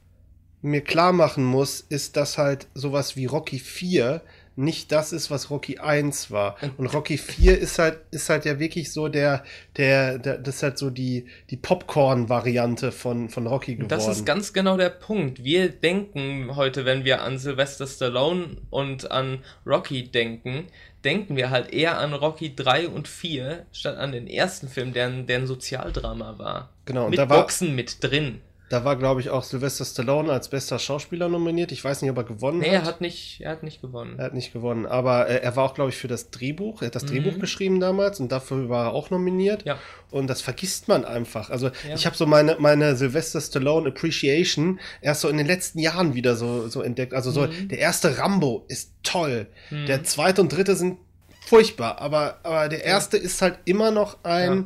mir 0.61 0.83
klar 0.83 1.13
machen 1.13 1.45
muss, 1.45 1.81
ist, 1.81 2.17
dass 2.17 2.39
halt 2.39 2.69
sowas 2.75 3.17
wie 3.17 3.27
Rocky 3.27 3.59
4 3.59 4.23
nicht 4.55 4.93
das 4.93 5.13
ist, 5.13 5.31
was 5.31 5.51
Rocky 5.51 5.79
1 5.79 6.31
war. 6.31 6.57
Und 6.77 6.87
Rocky 6.87 7.17
4 7.17 7.59
ist 7.59 7.79
halt, 7.79 8.01
ist 8.11 8.29
halt 8.29 8.45
ja 8.45 8.59
wirklich 8.59 8.93
so 8.93 9.09
der, 9.09 9.45
der, 9.77 10.19
der 10.19 10.39
das 10.39 10.57
ist 10.57 10.63
halt 10.63 10.79
so 10.79 10.91
die, 10.91 11.27
die 11.51 11.57
Popcorn-Variante 11.57 12.93
von, 12.93 13.31
von 13.31 13.47
Rocky 13.47 13.77
geworden. 13.77 13.89
Das 13.89 14.07
ist 14.09 14.27
ganz 14.27 14.53
genau 14.53 14.77
der 14.77 14.91
Punkt. 14.91 15.43
Wir 15.43 15.71
denken 15.71 16.55
heute, 16.55 16.85
wenn 16.85 17.05
wir 17.05 17.23
an 17.23 17.39
Sylvester 17.39 17.87
Stallone 17.87 18.59
und 18.71 19.11
an 19.11 19.43
Rocky 19.67 20.09
denken, 20.09 20.67
denken 21.05 21.37
wir 21.37 21.51
halt 21.51 21.73
eher 21.73 21.99
an 21.99 22.15
Rocky 22.15 22.55
3 22.55 22.89
und 22.89 23.09
4, 23.09 23.67
statt 23.73 23.97
an 23.97 24.13
den 24.13 24.27
ersten 24.27 24.69
Film, 24.69 24.93
der 24.93 25.07
ein, 25.07 25.27
der 25.27 25.39
ein 25.39 25.47
Sozialdrama 25.47 26.39
war. 26.39 26.71
Genau. 26.85 27.05
Und 27.05 27.11
mit 27.11 27.19
da 27.19 27.29
war, 27.29 27.41
Boxen 27.41 27.75
mit 27.75 28.03
drin. 28.03 28.41
Da 28.73 28.87
war, 28.87 28.97
glaube 28.97 29.21
ich, 29.21 29.29
auch 29.29 29.43
Sylvester 29.45 29.85
Stallone 29.85 30.33
als 30.33 30.49
bester 30.49 30.79
Schauspieler 30.79 31.29
nominiert. 31.29 31.73
Ich 31.73 31.85
weiß 31.85 32.01
nicht, 32.01 32.11
ob 32.11 32.17
er 32.17 32.25
gewonnen 32.25 32.61
nee, 32.61 32.69
hat. 32.69 32.73
Nee, 32.73 32.79
er 32.79 32.85
hat 32.87 33.01
nicht, 33.03 33.41
er 33.43 33.51
hat 33.51 33.63
nicht 33.63 33.83
gewonnen. 33.83 34.15
Er 34.19 34.25
hat 34.25 34.33
nicht 34.33 34.55
gewonnen. 34.55 34.87
Aber 34.87 35.29
äh, 35.29 35.43
er 35.43 35.55
war 35.57 35.65
auch, 35.65 35.75
glaube 35.75 35.91
ich, 35.91 35.97
für 35.99 36.09
das 36.09 36.31
Drehbuch. 36.31 36.81
Er 36.81 36.87
hat 36.87 36.95
das 36.95 37.03
mhm. 37.03 37.09
Drehbuch 37.09 37.39
geschrieben 37.39 37.81
damals 37.81 38.19
und 38.19 38.33
dafür 38.33 38.71
war 38.71 38.87
er 38.87 38.93
auch 38.95 39.11
nominiert. 39.11 39.67
Ja. 39.67 39.79
Und 40.11 40.27
das 40.29 40.41
vergisst 40.41 40.89
man 40.89 41.05
einfach. 41.05 41.51
Also 41.51 41.67
ja. 41.67 41.95
ich 41.95 42.07
habe 42.07 42.17
so 42.17 42.25
meine, 42.25 42.57
meine 42.61 42.97
Sylvester 42.97 43.43
Stallone 43.43 43.91
Appreciation 43.91 44.81
erst 45.03 45.21
so 45.21 45.29
in 45.29 45.37
den 45.37 45.47
letzten 45.47 45.79
Jahren 45.79 46.15
wieder 46.15 46.35
so, 46.35 46.67
so 46.69 46.81
entdeckt. 46.81 47.13
Also 47.13 47.31
so, 47.31 47.43
mhm. 47.43 47.69
der 47.69 47.79
erste 47.79 48.17
Rambo 48.17 48.65
ist 48.69 48.95
toll. 49.03 49.49
Mhm. 49.69 49.85
Der 49.85 50.03
zweite 50.05 50.41
und 50.41 50.51
dritte 50.51 50.77
sind 50.77 50.97
furchtbar. 51.45 52.01
Aber, 52.01 52.39
aber 52.43 52.71
der 52.71 52.85
erste 52.85 53.19
ja. 53.19 53.23
ist 53.23 53.43
halt 53.43 53.59
immer 53.67 53.91
noch 53.91 54.25
ein. 54.25 54.63
Ja 54.63 54.65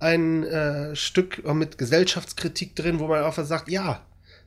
ein 0.00 0.44
äh, 0.44 0.94
Stück 0.94 1.44
mit 1.52 1.78
Gesellschaftskritik 1.78 2.76
drin, 2.76 2.98
wo 3.00 3.08
man 3.08 3.24
einfach 3.24 3.44
sagt, 3.44 3.68
ja, 3.68 4.00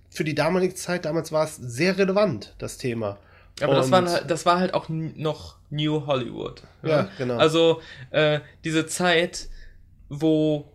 für 0.10 0.24
die 0.24 0.36
damalige 0.36 0.76
Zeit, 0.76 1.06
damals 1.06 1.32
war 1.32 1.46
es 1.46 1.56
sehr 1.56 1.98
relevant, 1.98 2.54
das 2.58 2.78
Thema. 2.78 3.18
Aber 3.62 3.76
das, 3.76 3.92
waren, 3.92 4.10
halt, 4.10 4.30
das 4.30 4.46
war 4.46 4.60
halt 4.60 4.74
auch 4.74 4.88
noch 4.90 5.58
New 5.70 6.06
Hollywood. 6.06 6.64
Ja, 6.84 6.90
ja 6.90 7.10
genau. 7.18 7.38
Also 7.38 7.82
äh, 8.12 8.40
diese 8.64 8.88
Zeit, 8.88 9.50
wo 10.10 10.66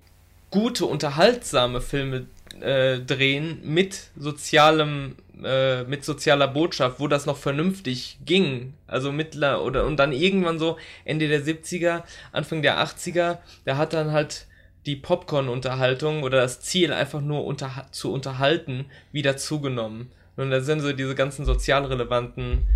gute, 0.51 0.87
unterhaltsame 0.87 1.81
Filme 1.81 2.27
äh, 2.61 3.01
drehen 3.01 3.61
mit 3.65 4.11
sozialem, 4.17 5.17
äh, 5.43 5.85
mit 5.85 6.05
sozialer 6.05 6.49
Botschaft, 6.49 7.01
wo 7.01 7.09
das 7.09 7.27
noch 7.27 7.37
vernünftig 7.37 8.19
ging. 8.25 8.75
Also 8.87 9.13
mittler 9.13 9.63
oder 9.63 9.85
und 9.85 9.97
dann 9.97 10.13
irgendwann 10.13 10.59
so 10.59 10.79
Ende 11.05 11.29
der 11.29 11.43
70er, 11.43 12.05
Anfang 12.33 12.63
der 12.63 12.79
80er, 12.79 13.39
da 13.65 13.77
hat 13.77 13.93
dann 13.93 14.13
halt 14.13 14.47
die 14.87 14.97
Popcorn-Unterhaltung 14.97 16.23
oder 16.23 16.41
das 16.41 16.61
Ziel, 16.61 16.93
einfach 16.93 17.21
nur 17.21 17.45
unter, 17.45 17.87
zu 17.91 18.13
unterhalten, 18.13 18.87
wieder 19.13 19.37
zugenommen. 19.37 20.11
Und 20.37 20.51
da 20.51 20.61
sind 20.61 20.81
so 20.81 20.93
diese 20.93 21.15
ganzen 21.15 21.45
sozial 21.45 21.85
relevanten 21.85 22.67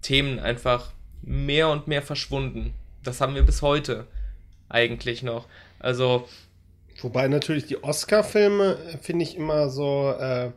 Themen 0.00 0.38
einfach 0.38 0.92
mehr 1.22 1.68
und 1.68 1.88
mehr 1.88 2.02
verschwunden. 2.02 2.72
Das 3.02 3.20
haben 3.20 3.34
wir 3.34 3.42
bis 3.42 3.62
heute 3.62 4.06
eigentlich 4.68 5.22
noch. 5.22 5.46
Also. 5.78 6.28
Wobei 7.00 7.28
natürlich 7.28 7.66
die 7.66 7.82
Oscar-Filme, 7.82 8.78
finde 9.02 9.24
ich 9.24 9.36
immer 9.36 9.68
so, 9.68 10.14
äh, 10.18 10.50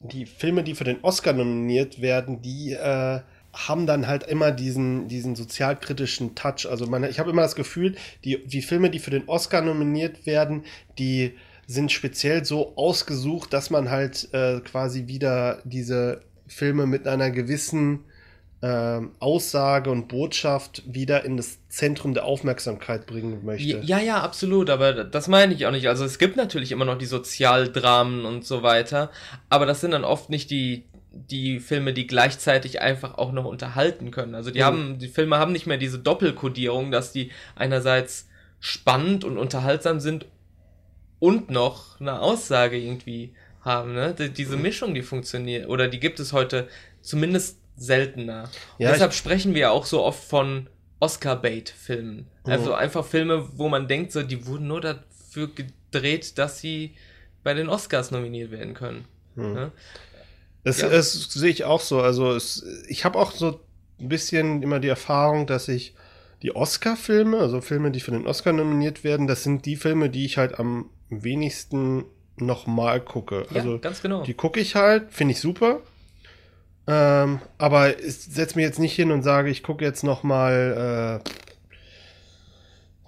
die 0.00 0.26
Filme, 0.26 0.62
die 0.62 0.74
für 0.74 0.84
den 0.84 1.02
Oscar 1.02 1.32
nominiert 1.32 2.00
werden, 2.00 2.40
die 2.40 2.72
äh, 2.72 3.20
haben 3.66 3.86
dann 3.86 4.06
halt 4.06 4.22
immer 4.24 4.52
diesen, 4.52 5.08
diesen 5.08 5.34
sozialkritischen 5.34 6.34
Touch. 6.34 6.66
Also 6.70 6.86
man, 6.86 7.04
ich 7.04 7.18
habe 7.18 7.30
immer 7.30 7.42
das 7.42 7.56
Gefühl, 7.56 7.96
die, 8.24 8.44
die 8.46 8.62
Filme, 8.62 8.90
die 8.90 9.00
für 9.00 9.10
den 9.10 9.28
Oscar 9.28 9.62
nominiert 9.62 10.26
werden, 10.26 10.64
die 10.98 11.34
sind 11.66 11.90
speziell 11.92 12.44
so 12.44 12.76
ausgesucht, 12.76 13.52
dass 13.52 13.70
man 13.70 13.90
halt 13.90 14.32
äh, 14.32 14.60
quasi 14.60 15.06
wieder 15.06 15.60
diese 15.64 16.22
Filme 16.46 16.86
mit 16.86 17.06
einer 17.06 17.30
gewissen 17.30 18.04
äh, 18.60 19.00
Aussage 19.18 19.90
und 19.90 20.08
Botschaft 20.08 20.82
wieder 20.86 21.24
in 21.24 21.36
das 21.36 21.58
Zentrum 21.68 22.14
der 22.14 22.24
Aufmerksamkeit 22.24 23.06
bringen 23.06 23.44
möchte. 23.44 23.80
Ja, 23.84 23.98
ja, 23.98 24.22
absolut, 24.22 24.70
aber 24.70 25.04
das 25.04 25.28
meine 25.28 25.52
ich 25.52 25.66
auch 25.66 25.70
nicht. 25.72 25.88
Also 25.88 26.04
es 26.04 26.18
gibt 26.18 26.36
natürlich 26.36 26.72
immer 26.72 26.84
noch 26.84 26.98
die 26.98 27.06
Sozialdramen 27.06 28.24
und 28.24 28.44
so 28.44 28.62
weiter, 28.62 29.10
aber 29.48 29.66
das 29.66 29.80
sind 29.80 29.90
dann 29.90 30.04
oft 30.04 30.30
nicht 30.30 30.50
die 30.50 30.84
die 31.30 31.60
Filme, 31.60 31.92
die 31.92 32.06
gleichzeitig 32.06 32.80
einfach 32.80 33.18
auch 33.18 33.32
noch 33.32 33.44
unterhalten 33.44 34.10
können. 34.10 34.34
Also 34.34 34.50
die 34.50 34.60
mhm. 34.60 34.64
haben, 34.64 34.98
die 34.98 35.08
Filme 35.08 35.38
haben 35.38 35.52
nicht 35.52 35.66
mehr 35.66 35.78
diese 35.78 35.98
Doppelkodierung, 35.98 36.90
dass 36.90 37.12
die 37.12 37.30
einerseits 37.56 38.28
spannend 38.60 39.24
und 39.24 39.38
unterhaltsam 39.38 40.00
sind 40.00 40.26
und 41.18 41.50
noch 41.50 42.00
eine 42.00 42.20
Aussage 42.20 42.76
irgendwie 42.76 43.34
haben. 43.62 43.94
Ne? 43.94 44.14
Die, 44.14 44.30
diese 44.30 44.56
mhm. 44.56 44.62
Mischung, 44.62 44.94
die 44.94 45.02
funktioniert, 45.02 45.68
oder 45.68 45.88
die 45.88 46.00
gibt 46.00 46.20
es 46.20 46.32
heute 46.32 46.68
zumindest 47.02 47.58
seltener. 47.76 48.50
Ja, 48.78 48.90
deshalb 48.92 49.12
sprechen 49.12 49.54
wir 49.54 49.70
auch 49.70 49.84
so 49.84 50.02
oft 50.02 50.22
von 50.22 50.68
Oscar-Bait-Filmen. 51.00 52.26
Mhm. 52.44 52.52
Also 52.52 52.74
einfach 52.74 53.04
Filme, 53.04 53.48
wo 53.56 53.68
man 53.68 53.88
denkt, 53.88 54.12
so, 54.12 54.22
die 54.22 54.46
wurden 54.46 54.66
nur 54.66 54.80
dafür 54.80 55.48
gedreht, 55.54 56.38
dass 56.38 56.58
sie 56.58 56.94
bei 57.44 57.54
den 57.54 57.68
Oscars 57.68 58.10
nominiert 58.10 58.50
werden 58.50 58.74
können. 58.74 59.04
Mhm. 59.36 59.52
Ne? 59.52 59.72
Das, 60.64 60.80
ja. 60.80 60.88
das 60.88 61.12
sehe 61.12 61.50
ich 61.50 61.64
auch 61.64 61.80
so. 61.80 62.00
Also 62.00 62.34
es, 62.34 62.64
ich 62.88 63.04
habe 63.04 63.18
auch 63.18 63.32
so 63.32 63.60
ein 64.00 64.08
bisschen 64.08 64.62
immer 64.62 64.80
die 64.80 64.88
Erfahrung, 64.88 65.46
dass 65.46 65.68
ich 65.68 65.94
die 66.42 66.54
Oscar-Filme, 66.54 67.38
also 67.38 67.60
Filme, 67.60 67.90
die 67.90 68.00
für 68.00 68.12
den 68.12 68.26
Oscar 68.26 68.52
nominiert 68.52 69.02
werden, 69.02 69.26
das 69.26 69.42
sind 69.42 69.66
die 69.66 69.76
Filme, 69.76 70.08
die 70.08 70.24
ich 70.24 70.36
halt 70.36 70.58
am 70.58 70.90
wenigsten 71.10 72.04
nochmal 72.36 73.00
gucke. 73.00 73.46
Ja, 73.50 73.56
also 73.60 73.78
ganz 73.78 74.02
genau. 74.02 74.22
Die 74.22 74.34
gucke 74.34 74.60
ich 74.60 74.74
halt, 74.74 75.12
finde 75.12 75.32
ich 75.32 75.40
super. 75.40 75.80
Ähm, 76.86 77.40
aber 77.58 77.98
ich 77.98 78.18
setze 78.18 78.56
mich 78.56 78.64
jetzt 78.64 78.78
nicht 78.78 78.94
hin 78.94 79.10
und 79.10 79.22
sage, 79.22 79.50
ich 79.50 79.62
gucke 79.62 79.84
jetzt 79.84 80.04
nochmal 80.04 81.22
äh, 81.26 81.30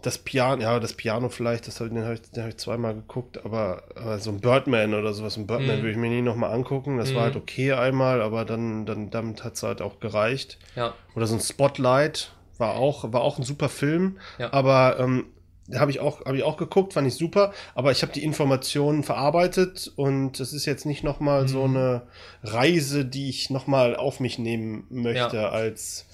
das 0.03 0.19
Piano, 0.19 0.63
ja, 0.63 0.81
das 0.81 0.95
Piano 0.95 1.29
vielleicht, 1.29 1.67
das 1.67 1.77
den 1.77 2.05
habe 2.05 2.15
ich, 2.15 2.39
hab 2.39 2.49
ich 2.49 2.57
zweimal 2.57 2.95
geguckt, 2.95 3.45
aber, 3.45 3.85
aber, 3.95 4.19
so 4.19 4.31
ein 4.31 4.41
Birdman 4.41 4.95
oder 4.95 5.13
sowas, 5.13 5.37
ein 5.37 5.47
Birdman 5.47 5.79
mm. 5.79 5.83
würde 5.83 5.91
ich 5.91 5.97
mir 5.97 6.11
nie 6.11 6.23
nochmal 6.23 6.53
angucken. 6.53 6.99
Das 6.99 7.13
mm. 7.13 7.15
war 7.15 7.23
halt 7.25 7.35
mhm. 7.35 7.41
okay 7.41 7.73
einmal, 7.73 8.23
aber 8.23 8.45
dann, 8.45 8.87
dann 8.87 9.11
damit 9.11 9.45
hat 9.45 9.55
es 9.55 9.63
halt 9.63 9.83
auch 9.83 10.01
gereicht. 10.01 10.59
Ja. 10.77 10.95
Oder 11.15 11.27
so 11.27 11.35
ein 11.35 11.41
Spotlight 11.41 12.33
war 12.59 12.77
auch, 12.77 13.13
war 13.13 13.23
auch 13.23 13.39
ein 13.39 13.45
super 13.45 13.69
Film, 13.69 14.19
ja. 14.39 14.53
aber 14.53 14.99
ähm, 14.99 15.27
habe 15.75 15.91
ich 15.91 16.01
auch 16.01 16.25
habe 16.25 16.37
ich 16.37 16.43
auch 16.43 16.57
geguckt, 16.57 16.95
fand 16.95 17.07
ich 17.07 17.15
super, 17.15 17.53
aber 17.75 17.93
ich 17.93 18.03
habe 18.03 18.13
die 18.13 18.25
Informationen 18.25 19.03
verarbeitet 19.05 19.93
und 19.97 20.41
es 20.41 20.53
ist 20.53 20.67
jetzt 20.67 20.85
nicht 20.85 21.05
nochmal 21.05 21.45
mm. 21.45 21.49
so 21.49 21.67
mhm. 21.67 21.77
eine 21.77 22.03
Reise, 22.43 23.05
die 23.05 23.29
ich 23.29 23.51
nochmal 23.51 23.97
auf 23.97 24.21
mich 24.21 24.39
nehmen 24.39 24.87
möchte 24.91 25.37
ja. 25.37 25.49
als 25.51 26.07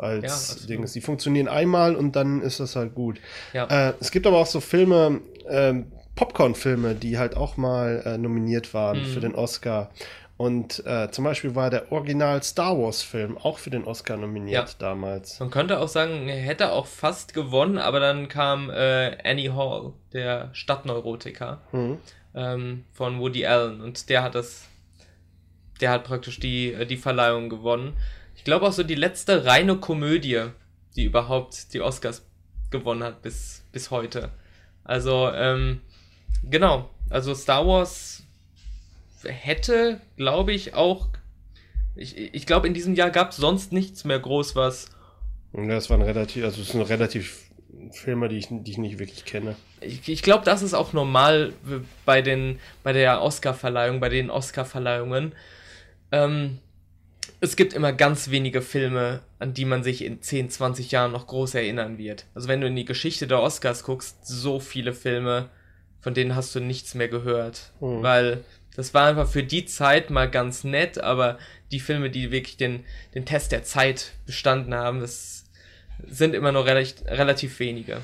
als 0.00 0.58
ja, 0.60 0.66
Ding. 0.66 0.84
Die 0.84 1.00
funktionieren 1.00 1.48
einmal 1.48 1.96
und 1.96 2.16
dann 2.16 2.42
ist 2.42 2.60
das 2.60 2.76
halt 2.76 2.94
gut. 2.94 3.20
Ja. 3.52 3.90
Äh, 3.90 3.94
es 4.00 4.10
gibt 4.10 4.26
aber 4.26 4.38
auch 4.38 4.46
so 4.46 4.60
Filme, 4.60 5.20
äh, 5.48 5.74
Popcorn-Filme, 6.14 6.94
die 6.94 7.18
halt 7.18 7.36
auch 7.36 7.56
mal 7.56 8.02
äh, 8.04 8.18
nominiert 8.18 8.74
waren 8.74 9.00
mhm. 9.00 9.06
für 9.06 9.20
den 9.20 9.34
Oscar. 9.34 9.90
Und 10.40 10.86
äh, 10.86 11.10
zum 11.10 11.24
Beispiel 11.24 11.54
war 11.54 11.68
der 11.68 11.92
Original 11.92 12.42
Star 12.42 12.78
Wars-Film 12.78 13.36
auch 13.36 13.58
für 13.58 13.68
den 13.68 13.84
Oscar 13.84 14.16
nominiert 14.16 14.70
ja. 14.70 14.74
damals. 14.78 15.38
Man 15.38 15.50
könnte 15.50 15.78
auch 15.78 15.88
sagen, 15.88 16.28
er 16.28 16.40
hätte 16.40 16.72
auch 16.72 16.86
fast 16.86 17.34
gewonnen, 17.34 17.76
aber 17.76 18.00
dann 18.00 18.28
kam 18.28 18.70
äh, 18.70 19.18
Annie 19.22 19.54
Hall, 19.54 19.92
der 20.14 20.48
Stadtneurotiker 20.54 21.60
mhm. 21.72 21.98
ähm, 22.34 22.84
von 22.94 23.20
Woody 23.20 23.44
Allen. 23.44 23.82
Und 23.82 24.08
der 24.08 24.22
hat 24.22 24.34
das, 24.34 24.66
der 25.82 25.90
hat 25.90 26.04
praktisch 26.04 26.40
die, 26.40 26.72
äh, 26.72 26.86
die 26.86 26.96
Verleihung 26.96 27.50
gewonnen. 27.50 27.98
Ich 28.40 28.44
glaube 28.44 28.66
auch 28.66 28.72
so 28.72 28.82
die 28.82 28.94
letzte 28.94 29.44
reine 29.44 29.76
Komödie, 29.76 30.46
die 30.96 31.04
überhaupt 31.04 31.74
die 31.74 31.82
Oscars 31.82 32.24
gewonnen 32.70 33.02
hat 33.02 33.20
bis, 33.20 33.66
bis 33.70 33.90
heute. 33.90 34.30
Also, 34.82 35.28
ähm, 35.28 35.82
genau. 36.44 36.88
Also 37.10 37.34
Star 37.34 37.66
Wars 37.66 38.22
hätte, 39.24 40.00
glaube 40.16 40.54
ich, 40.54 40.72
auch. 40.72 41.08
Ich, 41.94 42.16
ich 42.16 42.46
glaube, 42.46 42.66
in 42.66 42.72
diesem 42.72 42.94
Jahr 42.94 43.10
gab 43.10 43.32
es 43.32 43.36
sonst 43.36 43.72
nichts 43.72 44.04
mehr 44.04 44.18
groß, 44.18 44.56
was. 44.56 44.88
Das 45.52 45.90
waren 45.90 46.00
relativ, 46.00 46.42
also 46.42 46.62
es 46.62 46.68
sind 46.68 46.80
relativ 46.80 47.50
Filme, 47.90 48.30
die 48.30 48.38
ich, 48.38 48.46
die 48.48 48.70
ich 48.70 48.78
nicht 48.78 48.98
wirklich 48.98 49.26
kenne. 49.26 49.54
Ich, 49.82 50.08
ich 50.08 50.22
glaube, 50.22 50.46
das 50.46 50.62
ist 50.62 50.72
auch 50.72 50.94
normal 50.94 51.52
bei, 52.06 52.22
den, 52.22 52.58
bei 52.82 52.94
der 52.94 53.20
Oscar-Verleihung, 53.20 54.00
bei 54.00 54.08
den 54.08 54.30
Oscar-Verleihungen. 54.30 55.34
Ähm, 56.10 56.60
es 57.40 57.56
gibt 57.56 57.72
immer 57.72 57.92
ganz 57.92 58.30
wenige 58.30 58.62
Filme, 58.62 59.20
an 59.38 59.54
die 59.54 59.64
man 59.64 59.82
sich 59.82 60.04
in 60.04 60.20
10, 60.20 60.50
20 60.50 60.90
Jahren 60.90 61.12
noch 61.12 61.26
groß 61.26 61.54
erinnern 61.54 61.98
wird. 61.98 62.26
Also 62.34 62.48
wenn 62.48 62.60
du 62.60 62.66
in 62.66 62.76
die 62.76 62.84
Geschichte 62.84 63.26
der 63.26 63.40
Oscars 63.40 63.84
guckst, 63.84 64.26
so 64.26 64.60
viele 64.60 64.92
Filme, 64.92 65.48
von 66.00 66.14
denen 66.14 66.34
hast 66.34 66.54
du 66.54 66.60
nichts 66.60 66.94
mehr 66.94 67.08
gehört. 67.08 67.72
Mhm. 67.80 68.02
Weil 68.02 68.44
das 68.76 68.94
war 68.94 69.08
einfach 69.08 69.28
für 69.28 69.42
die 69.42 69.64
Zeit 69.64 70.10
mal 70.10 70.30
ganz 70.30 70.64
nett, 70.64 70.98
aber 70.98 71.38
die 71.72 71.80
Filme, 71.80 72.10
die 72.10 72.30
wirklich 72.30 72.56
den, 72.56 72.84
den 73.14 73.24
Test 73.24 73.52
der 73.52 73.62
Zeit 73.62 74.12
bestanden 74.26 74.74
haben, 74.74 75.00
das 75.00 75.44
sind 76.06 76.34
immer 76.34 76.52
noch 76.52 76.66
relativ, 76.66 77.04
relativ 77.06 77.58
wenige. 77.58 77.98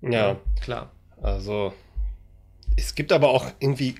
Ja. 0.00 0.10
ja. 0.10 0.40
Klar. 0.60 0.90
Also, 1.20 1.72
es 2.76 2.94
gibt 2.94 3.12
aber 3.12 3.28
auch 3.28 3.46
irgendwie 3.60 3.94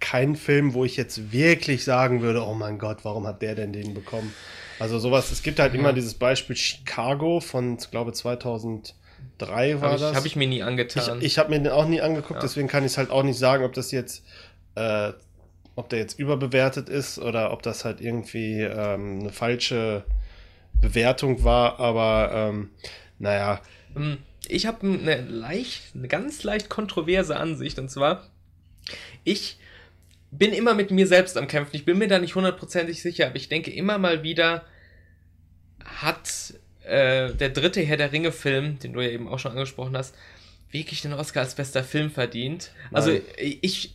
keinen 0.00 0.36
Film, 0.36 0.74
wo 0.74 0.84
ich 0.84 0.96
jetzt 0.96 1.32
wirklich 1.32 1.84
sagen 1.84 2.22
würde, 2.22 2.44
oh 2.44 2.54
mein 2.54 2.78
Gott, 2.78 2.98
warum 3.02 3.26
hat 3.26 3.42
der 3.42 3.54
denn 3.54 3.72
den 3.72 3.94
bekommen? 3.94 4.32
Also 4.78 4.98
sowas, 4.98 5.30
es 5.30 5.42
gibt 5.42 5.58
halt 5.58 5.74
ja. 5.74 5.78
immer 5.78 5.92
dieses 5.92 6.14
Beispiel 6.14 6.56
Chicago 6.56 7.40
von, 7.40 7.76
ich 7.78 7.90
glaube, 7.90 8.12
2003 8.12 8.94
war 9.80 9.90
hab 9.90 9.96
ich, 9.96 10.00
das. 10.00 10.16
Habe 10.16 10.26
ich 10.26 10.36
mir 10.36 10.48
nie 10.48 10.62
angetan. 10.62 11.18
Ich, 11.18 11.26
ich 11.26 11.38
habe 11.38 11.50
mir 11.50 11.60
den 11.60 11.72
auch 11.72 11.86
nie 11.86 12.00
angeguckt, 12.00 12.36
ja. 12.36 12.40
deswegen 12.40 12.68
kann 12.68 12.84
ich 12.84 12.92
es 12.92 12.98
halt 12.98 13.10
auch 13.10 13.22
nicht 13.22 13.38
sagen, 13.38 13.64
ob 13.64 13.74
das 13.74 13.90
jetzt, 13.90 14.24
äh, 14.76 15.12
ob 15.76 15.90
der 15.90 15.98
jetzt 15.98 16.18
überbewertet 16.18 16.88
ist 16.88 17.18
oder 17.18 17.52
ob 17.52 17.62
das 17.62 17.84
halt 17.84 18.00
irgendwie 18.00 18.62
ähm, 18.62 19.20
eine 19.20 19.30
falsche 19.30 20.04
Bewertung 20.80 21.44
war, 21.44 21.78
aber 21.78 22.30
ähm, 22.32 22.70
naja. 23.18 23.60
Ähm, 23.94 24.18
ich 24.48 24.66
habe 24.66 24.86
eine 24.86 25.20
leicht, 25.20 25.94
eine 25.94 26.08
ganz 26.08 26.42
leicht 26.42 26.68
kontroverse 26.68 27.36
Ansicht 27.36 27.78
und 27.78 27.90
zwar, 27.90 28.26
ich 29.24 29.58
bin 30.30 30.52
immer 30.52 30.74
mit 30.74 30.90
mir 30.90 31.06
selbst 31.06 31.36
am 31.36 31.48
Kämpfen. 31.48 31.76
Ich 31.76 31.84
bin 31.84 31.98
mir 31.98 32.08
da 32.08 32.18
nicht 32.18 32.34
hundertprozentig 32.34 33.02
sicher, 33.02 33.26
aber 33.26 33.36
ich 33.36 33.48
denke 33.48 33.70
immer 33.72 33.98
mal 33.98 34.22
wieder, 34.22 34.64
hat 35.84 36.54
äh, 36.84 37.32
der 37.34 37.50
dritte 37.50 37.80
Herr 37.80 37.96
der 37.96 38.12
Ringe-Film, 38.12 38.78
den 38.78 38.92
du 38.92 39.00
ja 39.00 39.10
eben 39.10 39.28
auch 39.28 39.38
schon 39.38 39.52
angesprochen 39.52 39.96
hast, 39.96 40.14
wirklich 40.70 41.02
den 41.02 41.12
Oscar 41.12 41.40
als 41.40 41.54
bester 41.54 41.82
Film 41.82 42.10
verdient. 42.10 42.70
Also 42.92 43.10
Nein. 43.10 43.22
Also 43.22 43.56
ich, 43.62 43.94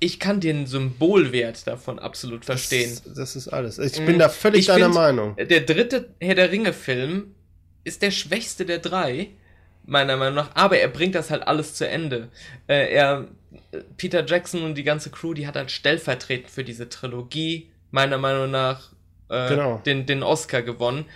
ich 0.00 0.18
kann 0.18 0.40
den 0.40 0.66
Symbolwert 0.66 1.66
davon 1.66 2.00
absolut 2.00 2.44
verstehen. 2.44 2.98
Das, 3.04 3.14
das 3.14 3.36
ist 3.36 3.48
alles. 3.48 3.78
Ich 3.78 4.00
mhm. 4.00 4.06
bin 4.06 4.18
da 4.18 4.28
völlig 4.28 4.60
ich 4.60 4.66
deiner 4.66 4.88
Meinung. 4.88 5.36
Der 5.36 5.60
dritte 5.60 6.08
Herr 6.20 6.34
der 6.34 6.50
Ringe-Film 6.50 7.34
ist 7.84 8.02
der 8.02 8.10
schwächste 8.10 8.66
der 8.66 8.78
drei, 8.78 9.30
meiner 9.84 10.16
Meinung 10.16 10.34
nach, 10.34 10.54
aber 10.54 10.78
er 10.78 10.88
bringt 10.88 11.14
das 11.14 11.30
halt 11.30 11.46
alles 11.46 11.74
zu 11.74 11.88
Ende. 11.88 12.28
Äh, 12.66 12.92
er, 12.92 13.28
Peter 13.96 14.24
Jackson 14.24 14.62
und 14.62 14.76
die 14.76 14.84
ganze 14.84 15.10
Crew, 15.10 15.34
die 15.34 15.46
hat 15.46 15.56
halt 15.56 15.70
stellvertretend 15.70 16.50
für 16.50 16.64
diese 16.64 16.88
Trilogie, 16.88 17.70
meiner 17.90 18.18
Meinung 18.18 18.50
nach, 18.50 18.92
äh, 19.28 19.48
genau. 19.48 19.82
den, 19.84 20.06
den 20.06 20.22
Oscar 20.22 20.62
gewonnen. 20.62 21.06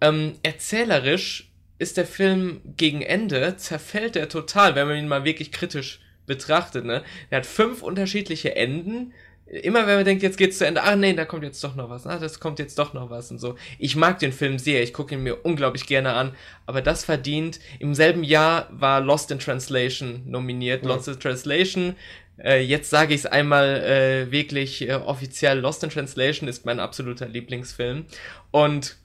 Ähm, 0.00 0.34
erzählerisch 0.42 1.50
ist 1.78 1.96
der 1.96 2.06
Film 2.06 2.60
gegen 2.76 3.02
Ende, 3.02 3.56
zerfällt 3.56 4.16
er 4.16 4.28
total, 4.28 4.74
wenn 4.74 4.88
man 4.88 4.96
ihn 4.96 5.08
mal 5.08 5.24
wirklich 5.24 5.52
kritisch 5.52 6.00
betrachtet. 6.26 6.84
Ne? 6.84 7.02
Er 7.30 7.38
hat 7.38 7.46
fünf 7.46 7.82
unterschiedliche 7.82 8.54
Enden 8.54 9.12
immer 9.46 9.86
wenn 9.86 9.96
man 9.96 10.04
denkt, 10.04 10.22
jetzt 10.22 10.38
geht's 10.38 10.58
zu 10.58 10.66
Ende, 10.66 10.82
ah 10.82 10.96
nee, 10.96 11.12
da 11.12 11.24
kommt 11.24 11.42
jetzt 11.42 11.62
doch 11.62 11.74
noch 11.74 11.90
was, 11.90 12.06
ah, 12.06 12.18
das 12.18 12.40
kommt 12.40 12.58
jetzt 12.58 12.78
doch 12.78 12.94
noch 12.94 13.10
was 13.10 13.30
und 13.30 13.38
so. 13.38 13.56
Ich 13.78 13.96
mag 13.96 14.18
den 14.18 14.32
Film 14.32 14.58
sehr, 14.58 14.82
ich 14.82 14.94
gucke 14.94 15.14
ihn 15.14 15.22
mir 15.22 15.44
unglaublich 15.44 15.86
gerne 15.86 16.14
an, 16.14 16.34
aber 16.66 16.80
das 16.80 17.04
verdient. 17.04 17.60
Im 17.78 17.94
selben 17.94 18.24
Jahr 18.24 18.68
war 18.70 19.00
Lost 19.00 19.30
in 19.30 19.38
Translation 19.38 20.22
nominiert, 20.26 20.84
ja. 20.84 20.88
Lost 20.88 21.08
in 21.08 21.20
Translation. 21.20 21.96
Äh, 22.38 22.62
jetzt 22.62 22.88
sage 22.88 23.14
ich 23.14 23.20
es 23.20 23.26
einmal 23.26 23.82
äh, 23.82 24.32
wirklich 24.32 24.88
äh, 24.88 24.94
offiziell, 24.94 25.58
Lost 25.58 25.84
in 25.84 25.90
Translation 25.90 26.48
ist 26.48 26.64
mein 26.64 26.80
absoluter 26.80 27.28
Lieblingsfilm 27.28 28.06
und 28.50 28.96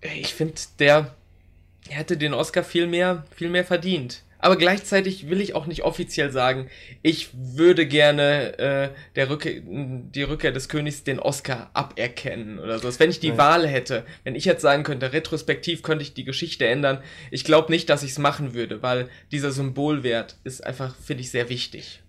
ich 0.00 0.34
finde, 0.34 0.54
der 0.78 1.14
hätte 1.88 2.16
den 2.16 2.34
Oscar 2.34 2.62
viel 2.62 2.86
mehr, 2.86 3.24
viel 3.34 3.48
mehr 3.48 3.64
verdient. 3.64 4.22
Aber 4.38 4.56
gleichzeitig 4.56 5.28
will 5.28 5.40
ich 5.40 5.54
auch 5.54 5.66
nicht 5.66 5.82
offiziell 5.82 6.30
sagen, 6.30 6.68
ich 7.02 7.30
würde 7.34 7.86
gerne 7.86 8.58
äh, 8.58 8.88
der 9.16 9.30
Rückkehr, 9.30 9.60
die 9.64 10.22
Rückkehr 10.22 10.52
des 10.52 10.68
Königs 10.68 11.04
den 11.04 11.18
Oscar 11.18 11.70
aberkennen 11.74 12.58
oder 12.58 12.78
so. 12.78 12.88
Wenn 12.98 13.10
ich 13.10 13.20
die 13.20 13.28
ja. 13.28 13.38
Wahl 13.38 13.66
hätte, 13.66 14.04
wenn 14.24 14.34
ich 14.34 14.44
jetzt 14.44 14.62
sagen 14.62 14.84
könnte, 14.84 15.12
retrospektiv 15.12 15.82
könnte 15.82 16.02
ich 16.02 16.14
die 16.14 16.24
Geschichte 16.24 16.66
ändern, 16.66 17.02
ich 17.30 17.44
glaube 17.44 17.72
nicht, 17.72 17.90
dass 17.90 18.02
ich 18.02 18.12
es 18.12 18.18
machen 18.18 18.54
würde, 18.54 18.82
weil 18.82 19.08
dieser 19.32 19.50
Symbolwert 19.50 20.36
ist 20.44 20.64
einfach, 20.64 20.94
finde 20.96 21.22
ich, 21.22 21.30
sehr 21.30 21.48
wichtig. 21.48 22.02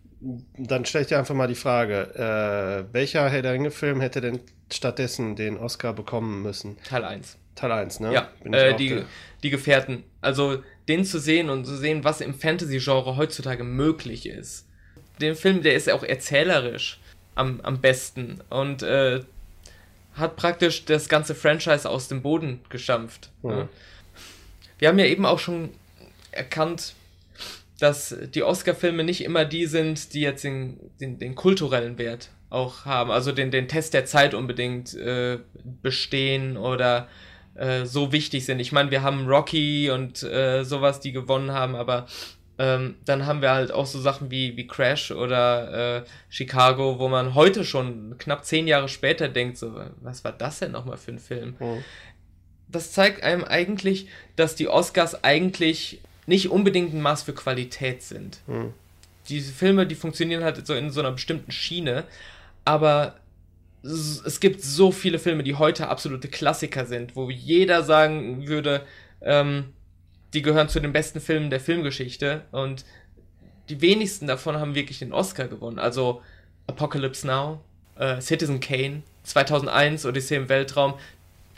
Dann 0.58 0.86
stelle 0.86 1.04
ich 1.04 1.08
dir 1.08 1.18
einfach 1.18 1.36
mal 1.36 1.48
die 1.48 1.56
Frage, 1.56 2.88
äh, 2.90 2.94
welcher 2.94 3.30
Herr 3.30 3.42
der 3.42 3.54
Ringe-Film 3.54 4.02
hätte 4.02 4.20
denn 4.20 4.42
stattdessen 4.72 5.36
den 5.36 5.58
Oscar 5.58 5.94
bekommen 5.94 6.44
müssen? 6.44 6.78
Teil 6.84 7.06
1. 7.06 7.38
Teil 7.60 7.72
1, 7.72 8.00
ne? 8.00 8.14
Ja, 8.14 8.30
äh, 8.52 8.76
die, 8.76 9.04
die 9.44 9.50
Gefährten. 9.50 10.04
Also 10.22 10.64
den 10.88 11.06
zu 11.06 11.20
sehen 11.20 11.50
und 11.50 11.66
zu 11.66 11.76
sehen, 11.76 12.04
was 12.04 12.22
im 12.22 12.34
Fantasy-Genre 12.34 13.18
heutzutage 13.18 13.64
möglich 13.64 14.28
ist. 14.28 14.66
Den 15.20 15.36
Film, 15.36 15.62
der 15.62 15.74
ist 15.74 15.90
auch 15.90 16.04
erzählerisch 16.04 17.00
am, 17.36 17.60
am 17.62 17.82
besten 17.82 18.40
und 18.50 18.82
äh, 18.84 19.22
hat 20.14 20.36
praktisch 20.36 20.86
das 20.86 21.10
ganze 21.10 21.36
Franchise 21.36 21.90
aus 21.90 22.08
dem 22.08 22.22
Boden 22.22 22.62
gestampft. 22.70 23.30
Ja. 23.44 23.50
Ne? 23.50 23.70
Wir 24.78 24.88
haben 24.88 25.00
ja 25.00 25.06
eben 25.06 25.26
auch 25.26 25.40
schon 25.40 25.72
erkannt, 26.32 26.94
dass 27.80 28.16
die 28.34 28.44
Oscar-Filme 28.44 29.04
nicht 29.04 29.24
immer 29.24 29.46
die 29.46 29.66
sind, 29.66 30.14
die 30.14 30.22
jetzt 30.22 30.44
den, 30.44 30.80
den, 31.00 31.20
den, 31.20 31.36
kulturellen 31.36 31.98
Wert 31.98 32.30
auch 32.50 32.86
haben, 32.86 33.12
also 33.12 33.32
den, 33.32 33.52
den 33.52 33.68
Test 33.68 33.94
der 33.94 34.06
Zeit 34.06 34.34
unbedingt 34.34 34.94
äh, 34.96 35.40
bestehen 35.82 36.58
oder 36.58 37.08
äh, 37.60 37.86
so 37.86 38.12
wichtig 38.12 38.46
sind. 38.46 38.60
Ich 38.60 38.72
meine, 38.72 38.90
wir 38.90 39.04
haben 39.04 39.28
Rocky 39.28 39.90
und 39.90 40.24
äh, 40.24 40.64
sowas, 40.64 41.00
die 41.00 41.12
gewonnen 41.12 41.52
haben, 41.52 41.76
aber 41.76 42.08
ähm, 42.58 42.96
dann 43.06 43.26
haben 43.26 43.42
wir 43.42 43.52
halt 43.52 43.72
auch 43.72 43.86
so 43.86 44.00
Sachen 44.00 44.32
wie, 44.32 44.58
wie 44.58 44.68
Crash 44.68 45.12
oder 45.12 45.98
äh, 45.98 46.04
Chicago, 46.30 47.00
wo 47.00 47.08
man 47.08 47.36
heute 47.36 47.64
schon 47.64 48.18
knapp 48.18 48.46
zehn 48.46 48.68
Jahre 48.68 48.90
später 48.90 49.30
denkt, 49.30 49.58
so, 49.58 49.80
was 50.02 50.24
war 50.24 50.32
das 50.32 50.60
denn 50.60 50.72
nochmal 50.72 50.98
für 50.98 51.12
ein 51.12 51.20
Film? 51.20 51.56
Mhm. 51.60 51.84
Das 52.68 52.92
zeigt 52.92 53.24
einem 53.24 53.44
eigentlich, 53.44 54.08
dass 54.36 54.56
die 54.56 54.68
Oscars 54.68 55.24
eigentlich 55.24 56.02
nicht 56.28 56.50
unbedingt 56.50 56.94
ein 56.94 57.02
Maß 57.02 57.24
für 57.24 57.34
Qualität 57.34 58.04
sind. 58.04 58.40
Mhm. 58.48 58.74
Diese 59.30 59.52
Filme, 59.52 59.88
die 59.88 59.96
funktionieren 59.96 60.44
halt 60.44 60.66
so 60.66 60.74
in 60.76 60.92
so 60.92 61.00
einer 61.00 61.12
bestimmten 61.12 61.52
Schiene, 61.52 62.04
aber 62.66 63.16
es 63.84 64.40
gibt 64.40 64.62
so 64.62 64.92
viele 64.92 65.20
Filme, 65.20 65.44
die 65.44 65.56
heute 65.56 65.88
absolute 65.88 66.28
Klassiker 66.28 66.86
sind, 66.86 67.16
wo 67.16 67.30
jeder 67.30 67.84
sagen 67.84 68.48
würde, 68.48 68.86
ähm, 69.22 69.74
die 70.34 70.42
gehören 70.42 70.70
zu 70.70 70.80
den 70.80 70.94
besten 70.94 71.22
Filmen 71.22 71.50
der 71.50 71.60
Filmgeschichte 71.60 72.42
und 72.52 72.86
die 73.70 73.82
wenigsten 73.82 74.28
davon 74.28 74.58
haben 74.58 74.76
wirklich 74.76 75.00
den 75.00 75.14
Oscar 75.14 75.48
gewonnen. 75.48 75.80
Also 75.80 76.22
Apocalypse 76.68 77.26
Now, 77.26 77.62
äh, 77.96 78.20
Citizen 78.20 78.60
Kane, 78.60 79.04
2001, 79.24 80.06
Odyssee 80.06 80.36
im 80.36 80.50
Weltraum, 80.50 80.96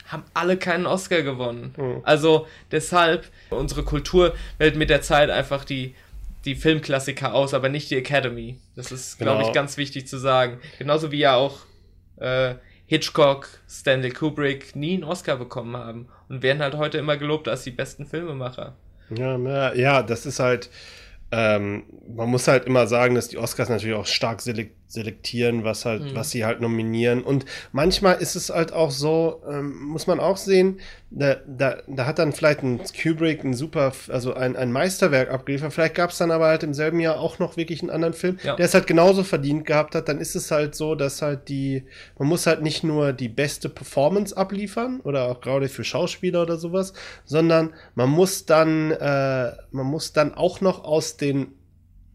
haben 0.06 0.24
alle 0.34 0.56
keinen 0.56 0.86
Oscar 0.86 1.22
gewonnen. 1.22 1.74
Mhm. 1.76 2.00
Also 2.04 2.46
deshalb, 2.70 3.26
unsere 3.50 3.82
Kultur 3.82 4.34
wählt 4.58 4.76
mit 4.76 4.90
der 4.90 5.02
Zeit 5.02 5.30
einfach 5.30 5.64
die, 5.64 5.94
die 6.44 6.54
Filmklassiker 6.54 7.34
aus, 7.34 7.54
aber 7.54 7.68
nicht 7.68 7.90
die 7.90 7.96
Academy. 7.96 8.58
Das 8.76 8.92
ist, 8.92 9.18
glaube 9.18 9.38
genau. 9.38 9.48
ich, 9.48 9.54
ganz 9.54 9.76
wichtig 9.76 10.06
zu 10.06 10.18
sagen. 10.18 10.60
Genauso 10.78 11.12
wie 11.12 11.18
ja 11.18 11.34
auch 11.34 11.60
äh, 12.22 12.54
Hitchcock, 12.86 13.48
Stanley 13.68 14.10
Kubrick 14.10 14.76
nie 14.76 14.94
einen 14.94 15.04
Oscar 15.04 15.36
bekommen 15.36 15.76
haben 15.76 16.08
und 16.28 16.42
werden 16.42 16.62
halt 16.62 16.74
heute 16.76 16.98
immer 16.98 17.16
gelobt 17.16 17.48
als 17.48 17.64
die 17.64 17.70
besten 17.70 18.06
Filmemacher. 18.06 18.74
Ja, 19.10 19.72
ja, 19.74 20.02
das 20.02 20.26
ist 20.26 20.40
halt, 20.40 20.70
ähm, 21.30 21.84
man 22.14 22.28
muss 22.28 22.48
halt 22.48 22.66
immer 22.66 22.86
sagen, 22.86 23.14
dass 23.14 23.28
die 23.28 23.38
Oscars 23.38 23.68
natürlich 23.68 23.96
auch 23.96 24.06
stark 24.06 24.40
selektieren, 24.92 25.64
was 25.64 25.86
halt, 25.86 26.02
mhm. 26.02 26.14
was 26.14 26.30
sie 26.30 26.44
halt 26.44 26.60
nominieren. 26.60 27.22
Und 27.22 27.46
manchmal 27.72 28.20
ist 28.20 28.36
es 28.36 28.50
halt 28.50 28.72
auch 28.72 28.90
so, 28.90 29.42
ähm, 29.48 29.80
muss 29.84 30.06
man 30.06 30.20
auch 30.20 30.36
sehen, 30.36 30.80
da, 31.10 31.36
da, 31.46 31.78
da 31.86 32.06
hat 32.06 32.18
dann 32.18 32.32
vielleicht 32.32 32.62
ein 32.62 32.80
Kubrick 33.00 33.42
ein 33.42 33.54
super, 33.54 33.92
also 34.08 34.34
ein, 34.34 34.54
ein 34.54 34.70
Meisterwerk 34.70 35.30
abgeliefert. 35.30 35.72
Vielleicht 35.72 35.94
gab 35.94 36.10
es 36.10 36.18
dann 36.18 36.30
aber 36.30 36.46
halt 36.46 36.62
im 36.62 36.74
selben 36.74 37.00
Jahr 37.00 37.18
auch 37.18 37.38
noch 37.38 37.56
wirklich 37.56 37.80
einen 37.80 37.90
anderen 37.90 38.12
Film, 38.12 38.38
ja. 38.42 38.56
der 38.56 38.66
es 38.66 38.74
halt 38.74 38.86
genauso 38.86 39.24
verdient 39.24 39.64
gehabt 39.64 39.94
hat. 39.94 40.08
Dann 40.08 40.18
ist 40.18 40.36
es 40.36 40.50
halt 40.50 40.74
so, 40.74 40.94
dass 40.94 41.22
halt 41.22 41.48
die, 41.48 41.84
man 42.18 42.28
muss 42.28 42.46
halt 42.46 42.62
nicht 42.62 42.84
nur 42.84 43.14
die 43.14 43.28
beste 43.28 43.70
Performance 43.70 44.36
abliefern 44.36 45.00
oder 45.00 45.24
auch 45.24 45.40
gerade 45.40 45.68
für 45.68 45.84
Schauspieler 45.84 46.42
oder 46.42 46.58
sowas, 46.58 46.92
sondern 47.24 47.72
man 47.94 48.10
muss 48.10 48.44
dann, 48.44 48.90
äh, 48.90 49.52
man 49.70 49.86
muss 49.86 50.12
dann 50.12 50.34
auch 50.34 50.60
noch 50.60 50.84
aus 50.84 51.16
den 51.16 51.54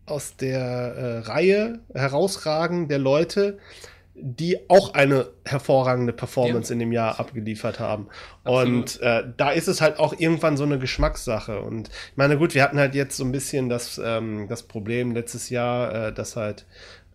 aus 0.07 0.35
der 0.35 0.59
äh, 0.59 1.17
Reihe 1.19 1.79
herausragen 1.93 2.87
der 2.87 2.99
Leute, 2.99 3.59
die 4.19 4.57
auch 4.67 4.95
eine 4.95 5.27
hervorragende 5.45 6.11
Performance 6.11 6.69
ja. 6.69 6.73
in 6.73 6.79
dem 6.79 6.91
Jahr 6.91 7.19
abgeliefert 7.19 7.79
haben. 7.79 8.07
Absolut. 8.43 8.67
Und 8.67 9.01
äh, 9.01 9.23
da 9.37 9.51
ist 9.51 9.67
es 9.67 9.79
halt 9.79 9.99
auch 9.99 10.17
irgendwann 10.17 10.57
so 10.57 10.63
eine 10.63 10.79
Geschmackssache. 10.79 11.61
Und 11.61 11.89
ich 11.89 12.17
meine, 12.17 12.37
gut, 12.37 12.55
wir 12.55 12.63
hatten 12.63 12.79
halt 12.79 12.95
jetzt 12.95 13.17
so 13.17 13.23
ein 13.23 13.31
bisschen 13.31 13.69
das, 13.69 14.01
ähm, 14.03 14.47
das 14.49 14.63
Problem 14.63 15.11
letztes 15.11 15.49
Jahr, 15.51 16.07
äh, 16.07 16.13
dass 16.13 16.35
halt 16.35 16.65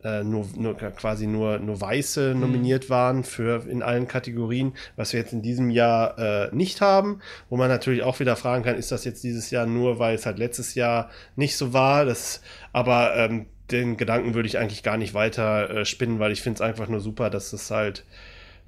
äh, 0.04 0.24
nur, 0.24 0.46
nur 0.56 0.76
quasi 0.76 1.26
nur, 1.26 1.58
nur 1.58 1.80
Weiße 1.80 2.34
mhm. 2.34 2.40
nominiert 2.40 2.90
waren 2.90 3.24
für 3.24 3.66
in 3.68 3.82
allen 3.82 4.08
Kategorien, 4.08 4.74
was 4.96 5.12
wir 5.12 5.20
jetzt 5.20 5.32
in 5.32 5.42
diesem 5.42 5.70
Jahr 5.70 6.18
äh, 6.18 6.54
nicht 6.54 6.80
haben, 6.80 7.20
wo 7.48 7.56
man 7.56 7.68
natürlich 7.68 8.02
auch 8.02 8.20
wieder 8.20 8.36
fragen 8.36 8.64
kann, 8.64 8.76
ist 8.76 8.92
das 8.92 9.04
jetzt 9.04 9.22
dieses 9.22 9.50
Jahr 9.50 9.66
nur, 9.66 9.98
weil 9.98 10.14
es 10.14 10.26
halt 10.26 10.38
letztes 10.38 10.74
Jahr 10.74 11.10
nicht 11.36 11.56
so 11.56 11.72
war? 11.72 12.04
Das, 12.04 12.42
aber 12.72 13.16
ähm, 13.16 13.46
den 13.70 13.96
Gedanken 13.96 14.34
würde 14.34 14.48
ich 14.48 14.58
eigentlich 14.58 14.82
gar 14.82 14.96
nicht 14.96 15.14
weiter 15.14 15.70
äh, 15.70 15.84
spinnen, 15.84 16.18
weil 16.18 16.32
ich 16.32 16.42
finde 16.42 16.56
es 16.56 16.60
einfach 16.60 16.88
nur 16.88 17.00
super, 17.00 17.30
dass 17.30 17.50
das 17.50 17.70
halt 17.70 18.04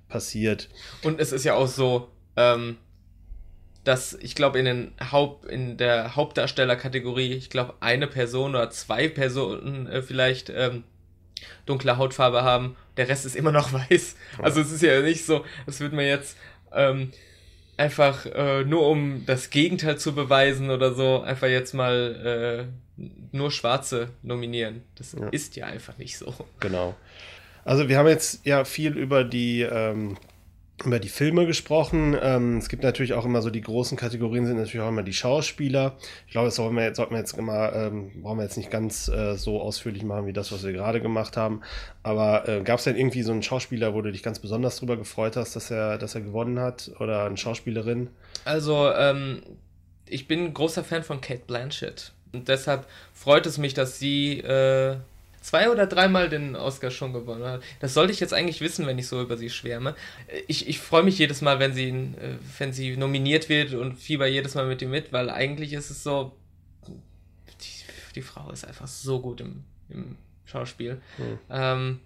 passiert. 0.08 0.68
Und 1.02 1.20
es 1.20 1.32
ist 1.32 1.44
ja 1.44 1.54
auch 1.54 1.66
so, 1.66 2.08
ähm, 2.36 2.76
dass 3.84 4.14
ich 4.14 4.34
glaube 4.34 4.58
in 4.58 4.64
den 4.64 4.92
Haupt 5.12 5.44
in 5.46 5.76
der 5.76 6.16
Hauptdarstellerkategorie, 6.16 7.34
ich 7.34 7.50
glaube 7.50 7.74
eine 7.80 8.06
Person 8.06 8.50
oder 8.54 8.70
zwei 8.70 9.08
Personen 9.08 9.86
äh, 9.86 10.00
vielleicht 10.00 10.50
ähm, 10.50 10.84
dunkle 11.66 11.96
Hautfarbe 11.96 12.42
haben, 12.42 12.76
der 12.96 13.08
Rest 13.08 13.26
ist 13.26 13.36
immer 13.36 13.52
noch 13.52 13.72
weiß. 13.90 14.16
Also 14.38 14.60
es 14.60 14.70
ist 14.70 14.82
ja 14.82 15.00
nicht 15.00 15.24
so, 15.24 15.44
das 15.66 15.80
wird 15.80 15.92
mir 15.92 16.06
jetzt 16.06 16.36
ähm, 16.72 17.12
einfach 17.76 18.26
äh, 18.26 18.64
nur 18.64 18.88
um 18.88 19.24
das 19.26 19.50
Gegenteil 19.50 19.98
zu 19.98 20.14
beweisen 20.14 20.70
oder 20.70 20.94
so, 20.94 21.20
einfach 21.20 21.48
jetzt 21.48 21.74
mal 21.74 22.68
äh, 22.98 23.02
nur 23.32 23.50
Schwarze 23.50 24.10
nominieren. 24.22 24.82
Das 24.96 25.12
ja. 25.12 25.28
ist 25.28 25.56
ja 25.56 25.66
einfach 25.66 25.98
nicht 25.98 26.16
so. 26.16 26.34
Genau. 26.60 26.94
Also 27.64 27.88
wir 27.88 27.98
haben 27.98 28.08
jetzt 28.08 28.44
ja 28.44 28.64
viel 28.64 28.96
über 28.96 29.24
die 29.24 29.62
ähm, 29.62 30.16
über 30.82 30.98
die 30.98 31.08
Filme 31.08 31.46
gesprochen. 31.46 32.16
Ähm, 32.20 32.58
es 32.58 32.68
gibt 32.68 32.82
natürlich 32.82 33.12
auch 33.14 33.24
immer 33.24 33.42
so 33.42 33.50
die 33.50 33.60
großen 33.60 33.96
Kategorien, 33.96 34.46
sind 34.46 34.56
natürlich 34.56 34.80
auch 34.80 34.88
immer 34.88 35.02
die 35.04 35.12
Schauspieler. 35.12 35.96
Ich 36.26 36.32
glaube, 36.32 36.46
das 36.46 36.56
sollten 36.56 36.74
wir 36.74 36.82
jetzt, 36.82 36.96
sollten 36.96 37.12
wir 37.12 37.20
jetzt 37.20 37.38
immer, 37.38 37.72
ähm, 37.72 38.22
brauchen 38.22 38.38
wir 38.38 38.44
jetzt 38.44 38.56
nicht 38.56 38.70
ganz 38.70 39.08
äh, 39.08 39.36
so 39.36 39.60
ausführlich 39.60 40.02
machen 40.02 40.26
wie 40.26 40.32
das, 40.32 40.50
was 40.50 40.64
wir 40.64 40.72
gerade 40.72 41.00
gemacht 41.00 41.36
haben. 41.36 41.60
Aber 42.02 42.48
äh, 42.48 42.62
gab 42.62 42.78
es 42.78 42.84
denn 42.84 42.96
irgendwie 42.96 43.22
so 43.22 43.32
einen 43.32 43.42
Schauspieler, 43.42 43.94
wo 43.94 44.02
du 44.02 44.10
dich 44.10 44.22
ganz 44.22 44.40
besonders 44.40 44.76
drüber 44.76 44.96
gefreut 44.96 45.36
hast, 45.36 45.54
dass 45.54 45.70
er, 45.70 45.96
dass 45.96 46.14
er 46.16 46.22
gewonnen 46.22 46.58
hat? 46.58 46.90
Oder 46.98 47.24
eine 47.24 47.36
Schauspielerin? 47.36 48.10
Also, 48.44 48.90
ähm, 48.90 49.42
ich 50.06 50.26
bin 50.26 50.52
großer 50.52 50.82
Fan 50.82 51.04
von 51.04 51.20
Kate 51.20 51.42
Blanchett. 51.46 52.12
Und 52.32 52.48
deshalb 52.48 52.86
freut 53.12 53.46
es 53.46 53.58
mich, 53.58 53.74
dass 53.74 54.00
sie 54.00 54.40
äh, 54.40 54.96
zwei 55.44 55.70
oder 55.70 55.86
dreimal 55.86 56.30
den 56.30 56.56
Oscar 56.56 56.90
schon 56.90 57.12
gewonnen 57.12 57.44
hat. 57.44 57.62
Das 57.78 57.92
sollte 57.92 58.12
ich 58.12 58.20
jetzt 58.20 58.32
eigentlich 58.32 58.62
wissen, 58.62 58.86
wenn 58.86 58.98
ich 58.98 59.06
so 59.06 59.20
über 59.20 59.36
sie 59.36 59.50
schwärme. 59.50 59.94
Ich, 60.48 60.68
ich 60.68 60.78
freue 60.78 61.02
mich 61.02 61.18
jedes 61.18 61.42
Mal, 61.42 61.58
wenn 61.58 61.74
sie, 61.74 61.90
äh, 61.90 62.38
wenn 62.58 62.72
sie 62.72 62.96
nominiert 62.96 63.50
wird 63.50 63.74
und 63.74 63.96
fieber 63.96 64.26
jedes 64.26 64.54
Mal 64.54 64.66
mit 64.66 64.80
ihr 64.80 64.88
mit, 64.88 65.12
weil 65.12 65.28
eigentlich 65.28 65.74
ist 65.74 65.90
es 65.90 66.02
so, 66.02 66.34
die, 66.88 68.14
die 68.14 68.22
Frau 68.22 68.50
ist 68.50 68.66
einfach 68.66 68.88
so 68.88 69.20
gut 69.20 69.42
im, 69.42 69.64
im 69.90 70.16
Schauspiel. 70.46 71.02
Hm. 71.18 71.38
Ähm, 71.50 72.00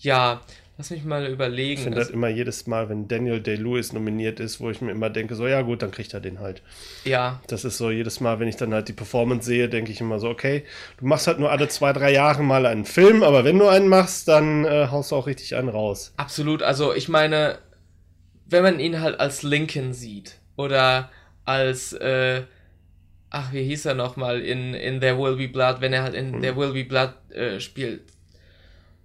ja, 0.00 0.42
Lass 0.82 0.90
mich 0.90 1.04
mal 1.04 1.24
überlegen. 1.28 1.74
Ich 1.74 1.84
finde 1.84 2.00
das 2.00 2.10
immer 2.10 2.26
jedes 2.26 2.66
Mal, 2.66 2.88
wenn 2.88 3.06
Daniel 3.06 3.38
Day-Lewis 3.38 3.92
nominiert 3.92 4.40
ist, 4.40 4.60
wo 4.60 4.68
ich 4.68 4.80
mir 4.80 4.90
immer 4.90 5.10
denke, 5.10 5.36
so, 5.36 5.46
ja 5.46 5.62
gut, 5.62 5.80
dann 5.80 5.92
kriegt 5.92 6.12
er 6.12 6.18
den 6.18 6.40
halt. 6.40 6.60
Ja. 7.04 7.40
Das 7.46 7.64
ist 7.64 7.78
so, 7.78 7.92
jedes 7.92 8.18
Mal, 8.18 8.40
wenn 8.40 8.48
ich 8.48 8.56
dann 8.56 8.74
halt 8.74 8.88
die 8.88 8.92
Performance 8.92 9.46
sehe, 9.46 9.68
denke 9.68 9.92
ich 9.92 10.00
immer 10.00 10.18
so, 10.18 10.28
okay, 10.28 10.64
du 10.96 11.06
machst 11.06 11.28
halt 11.28 11.38
nur 11.38 11.52
alle 11.52 11.68
zwei, 11.68 11.92
drei 11.92 12.12
Jahre 12.12 12.42
mal 12.42 12.66
einen 12.66 12.84
Film, 12.84 13.22
aber 13.22 13.44
wenn 13.44 13.60
du 13.60 13.68
einen 13.68 13.86
machst, 13.86 14.26
dann 14.26 14.64
äh, 14.64 14.88
haust 14.90 15.12
du 15.12 15.14
auch 15.14 15.28
richtig 15.28 15.54
einen 15.54 15.68
raus. 15.68 16.14
Absolut, 16.16 16.64
also 16.64 16.92
ich 16.92 17.08
meine, 17.08 17.58
wenn 18.46 18.64
man 18.64 18.80
ihn 18.80 19.00
halt 19.00 19.20
als 19.20 19.44
Lincoln 19.44 19.94
sieht 19.94 20.40
oder 20.56 21.10
als, 21.44 21.92
äh, 21.92 22.42
ach, 23.30 23.52
wie 23.52 23.62
hieß 23.62 23.86
er 23.86 23.94
nochmal, 23.94 24.40
in, 24.40 24.74
in 24.74 25.00
There 25.00 25.16
Will 25.16 25.36
Be 25.36 25.46
Blood, 25.46 25.76
wenn 25.78 25.92
er 25.92 26.02
halt 26.02 26.14
in 26.14 26.32
hm. 26.32 26.42
There 26.42 26.56
Will 26.56 26.72
Be 26.72 26.82
Blood 26.82 27.12
äh, 27.30 27.60
spielt, 27.60 28.02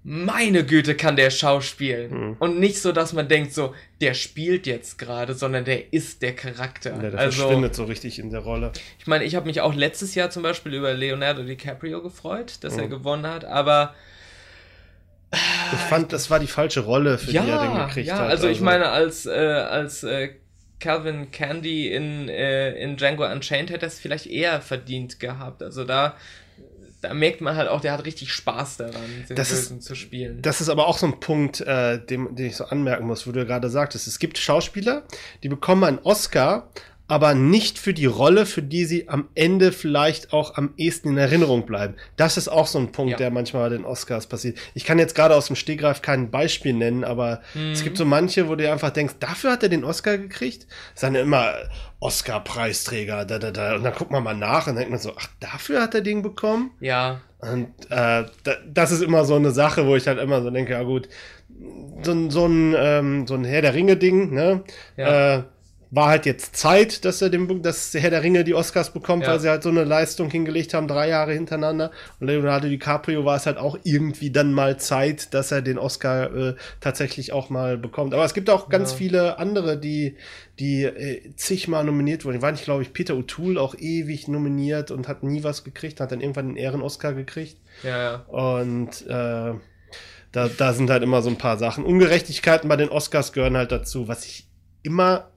meine 0.04 0.66
Güte, 0.66 0.96
kann 0.96 1.16
der 1.16 1.30
schauspielen. 1.30 2.30
Mhm. 2.30 2.36
Und 2.40 2.60
nicht 2.60 2.82
so, 2.82 2.92
dass 2.92 3.14
man 3.14 3.28
denkt, 3.28 3.54
so, 3.54 3.76
der 4.00 4.14
spielt 4.14 4.66
jetzt 4.66 4.98
gerade, 4.98 5.34
sondern 5.34 5.66
der 5.66 5.92
ist 5.92 6.22
der 6.22 6.34
Charakter. 6.34 6.92
Ja, 6.92 7.10
der 7.10 7.20
also, 7.20 7.42
verschwindet 7.42 7.76
so 7.76 7.84
richtig 7.84 8.20
in 8.20 8.30
der 8.30 8.40
Rolle. 8.40 8.72
Ich 9.00 9.08
meine, 9.08 9.26
ich 9.26 9.36
habe 9.36 9.46
mich 9.48 9.62
auch 9.62 9.76
letztes 9.76 10.16
Jahr 10.16 10.30
zum 10.30 10.44
Beispiel 10.44 10.74
über 10.74 10.94
Leonardo 10.94 11.44
DiCaprio 11.44 12.02
gefreut, 12.02 12.60
dass 12.62 12.76
mhm. 12.76 12.80
er 12.80 12.88
gewonnen 12.88 13.28
hat, 13.28 13.44
aber. 13.44 13.96
Ich 15.30 15.80
fand, 15.90 16.14
das 16.14 16.30
war 16.30 16.40
die 16.40 16.48
falsche 16.48 16.80
Rolle, 16.80 17.18
für 17.18 17.32
ja, 17.32 17.44
die 17.44 17.50
er 17.50 17.62
den 17.62 17.88
gekriegt 17.88 18.08
ja, 18.08 18.16
hat. 18.16 18.22
Also, 18.22 18.32
also 18.32 18.48
ich 18.48 18.62
meine, 18.62 18.88
als, 18.88 19.26
äh, 19.26 19.32
als 19.32 20.04
äh, 20.04 20.30
Calvin 20.80 21.32
Candy 21.32 21.92
in, 21.92 22.30
äh, 22.30 22.72
in 22.82 22.98
Django 22.98 23.26
Unchained 23.26 23.72
hätte 23.72 23.86
er 23.86 23.90
es 23.90 24.00
vielleicht 24.00 24.28
eher 24.28 24.62
verdient 24.62 25.20
gehabt. 25.20 25.64
Also 25.64 25.84
da 25.84 26.16
da 27.08 27.14
merkt 27.14 27.40
man 27.40 27.56
halt 27.56 27.70
auch, 27.70 27.80
der 27.80 27.94
hat 27.94 28.06
richtig 28.06 28.34
Spaß 28.34 28.78
daran, 28.78 29.02
den 29.30 29.36
das 29.36 29.52
ist, 29.52 29.82
zu 29.82 29.96
spielen. 29.96 30.42
Das 30.42 30.60
ist 30.60 30.68
aber 30.68 30.88
auch 30.88 30.98
so 30.98 31.06
ein 31.06 31.22
Punkt, 31.22 31.62
äh, 31.62 32.06
den, 32.06 32.36
den 32.36 32.48
ich 32.48 32.58
so 32.58 32.66
anmerken 32.66 33.08
muss, 33.08 33.26
wo 33.26 33.32
du 33.32 33.46
gerade 33.46 33.70
sagtest. 33.70 34.08
Es 34.08 34.20
gibt 34.20 34.38
Schauspieler, 34.38 35.04
die 35.42 35.48
bekommen 35.48 35.86
einen 35.86 36.00
Oscar, 36.00 36.70
aber 37.08 37.34
nicht 37.34 37.80
für 37.80 37.94
die 37.94 38.06
Rolle, 38.06 38.46
für 38.46 38.62
die 38.62 38.86
sie 38.86 39.08
am 39.08 39.30
Ende 39.34 39.72
vielleicht 39.72 40.34
auch 40.34 40.58
am 40.58 40.74
ehesten 40.76 41.10
in 41.10 41.18
Erinnerung 41.18 41.66
bleiben. 41.66 41.96
Das 42.18 42.36
ist 42.36 42.50
auch 42.50 42.68
so 42.68 42.80
ein 42.80 42.92
Punkt, 42.92 43.12
ja. 43.12 43.18
der 43.18 43.32
manchmal 43.32 43.70
bei 43.70 43.78
den 43.78 43.86
Oscars 43.86 44.28
passiert. 44.28 44.58
Ich 44.74 44.84
kann 44.84 45.00
jetzt 45.00 45.16
gerade 45.16 45.36
aus 45.36 45.48
dem 45.48 45.56
Stegreif 45.56 46.02
kein 46.02 46.32
Beispiel 46.32 46.74
nennen, 46.74 47.04
aber 47.04 47.42
mhm. 47.54 47.72
es 47.72 47.84
gibt 47.84 47.98
so 47.98 48.06
manche, 48.06 48.50
wo 48.50 48.56
du 48.56 48.70
einfach 48.70 48.90
denkst, 48.90 49.16
dafür 49.20 49.52
hat 49.52 49.64
er 49.64 49.70
den 49.70 49.86
Oscar 49.86 50.18
gekriegt. 50.18 50.68
Das 50.94 51.02
sind 51.02 51.16
immer 51.16 51.54
Oscar-Preisträger, 52.00 53.26
da, 53.26 53.40
da, 53.40 53.52
da. 53.52 53.76
Und 53.76 53.84
dann 53.84 53.94
guckt 53.94 54.12
man 54.12 54.24
mal 54.24 54.36
nach 54.36 54.68
und 54.68 54.76
denkt 54.76 54.92
man 54.92 55.00
so, 55.00 55.14
ach, 55.18 55.28
dafür 55.40 55.82
hat 55.82 55.96
er 55.96 56.02
den 56.02 56.22
bekommen? 56.22 56.72
Ja. 56.82 57.22
Und 57.40 57.70
äh, 57.90 58.26
das 58.68 58.92
ist 58.92 59.02
immer 59.02 59.24
so 59.24 59.36
eine 59.36 59.52
Sache, 59.52 59.86
wo 59.86 59.96
ich 59.96 60.08
halt 60.08 60.20
immer 60.20 60.42
so 60.42 60.50
denke, 60.50 60.74
ja 60.74 60.84
gut, 60.84 61.08
so, 62.02 62.30
so 62.30 62.46
ein, 62.46 62.76
ähm, 62.78 63.28
so 63.28 63.36
ein 63.36 63.46
Herr 63.46 63.62
der 63.62 63.74
Ringe-Ding, 63.74 64.34
ne? 64.34 64.64
Ja. 64.98 65.38
Äh, 65.38 65.44
war 65.90 66.08
halt 66.08 66.26
jetzt 66.26 66.56
Zeit, 66.56 67.06
dass 67.06 67.22
er 67.22 67.30
dem, 67.30 67.62
dass 67.62 67.94
Herr 67.94 68.10
der 68.10 68.24
Ringe 68.24 68.44
die 68.44 68.54
Oscars 68.54 68.92
bekommt, 68.92 69.24
ja. 69.24 69.30
weil 69.30 69.40
sie 69.40 69.50
halt 69.50 69.64
so 69.64 69.70
eine 69.70 69.84
Leistung 69.84 70.30
hingelegt 70.30 70.74
haben, 70.74 70.88
drei 70.88 71.08
Jahre 71.08 71.34
hintereinander. 71.34 71.92
Und 72.20 72.28
Leonardo 72.28 72.68
DiCaprio 72.68 73.24
war 73.24 73.38
es 73.38 73.46
halt 73.46 73.58
auch 73.58 73.78
irgendwie 73.84 74.32
dann 74.32 74.54
mal 74.54 74.78
Zeit, 74.78 75.34
dass 75.34 75.52
er 75.52 75.62
den 75.62 75.78
Oscar 75.78 76.36
äh, 76.36 76.56
tatsächlich 76.82 77.32
auch 77.32 77.50
mal 77.50 77.78
bekommt. 77.78 78.14
Aber 78.14 78.26
es 78.26 78.34
gibt 78.34 78.50
auch 78.50 78.70
ganz 78.70 78.92
ja. 78.92 78.98
viele 78.98 79.40
andere, 79.40 79.78
die, 79.78 80.18
die 80.60 80.84
äh, 80.84 81.34
zigmal 81.36 81.86
nominiert 81.86 82.26
wurden. 82.26 82.42
War 82.42 82.52
nicht, 82.52 82.66
glaube 82.66 82.82
ich, 82.82 82.92
Peter 82.92 83.14
O'Toole 83.14 83.60
auch 83.60 83.76
ewig 83.76 84.28
nominiert 84.28 84.92
und 84.92 85.08
hat 85.08 85.24
nie 85.24 85.44
was 85.44 85.64
gekriegt, 85.64 86.02
hat 86.02 86.12
dann 86.12 86.22
irgendwann 86.22 86.48
den 86.48 86.58
Ehren-Oscar 86.58 87.14
gekriegt. 87.14 87.58
Ja, 87.84 87.98
ja. 87.98 88.16
Und 88.28 89.08
äh, 89.08 89.54
da, 90.34 90.50
da 90.58 90.74
sind 90.74 90.90
halt 90.90 91.04
immer 91.04 91.22
so 91.22 91.30
ein 91.30 91.38
paar 91.38 91.58
Sachen. 91.58 91.86
Ungerechtigkeiten 91.86 92.68
bei 92.68 92.76
den 92.76 92.90
Oscars 92.90 93.32
gehören 93.32 93.56
halt 93.56 93.72
dazu, 93.72 94.08
was 94.10 94.26
ich 94.26 94.48
immer 94.84 95.30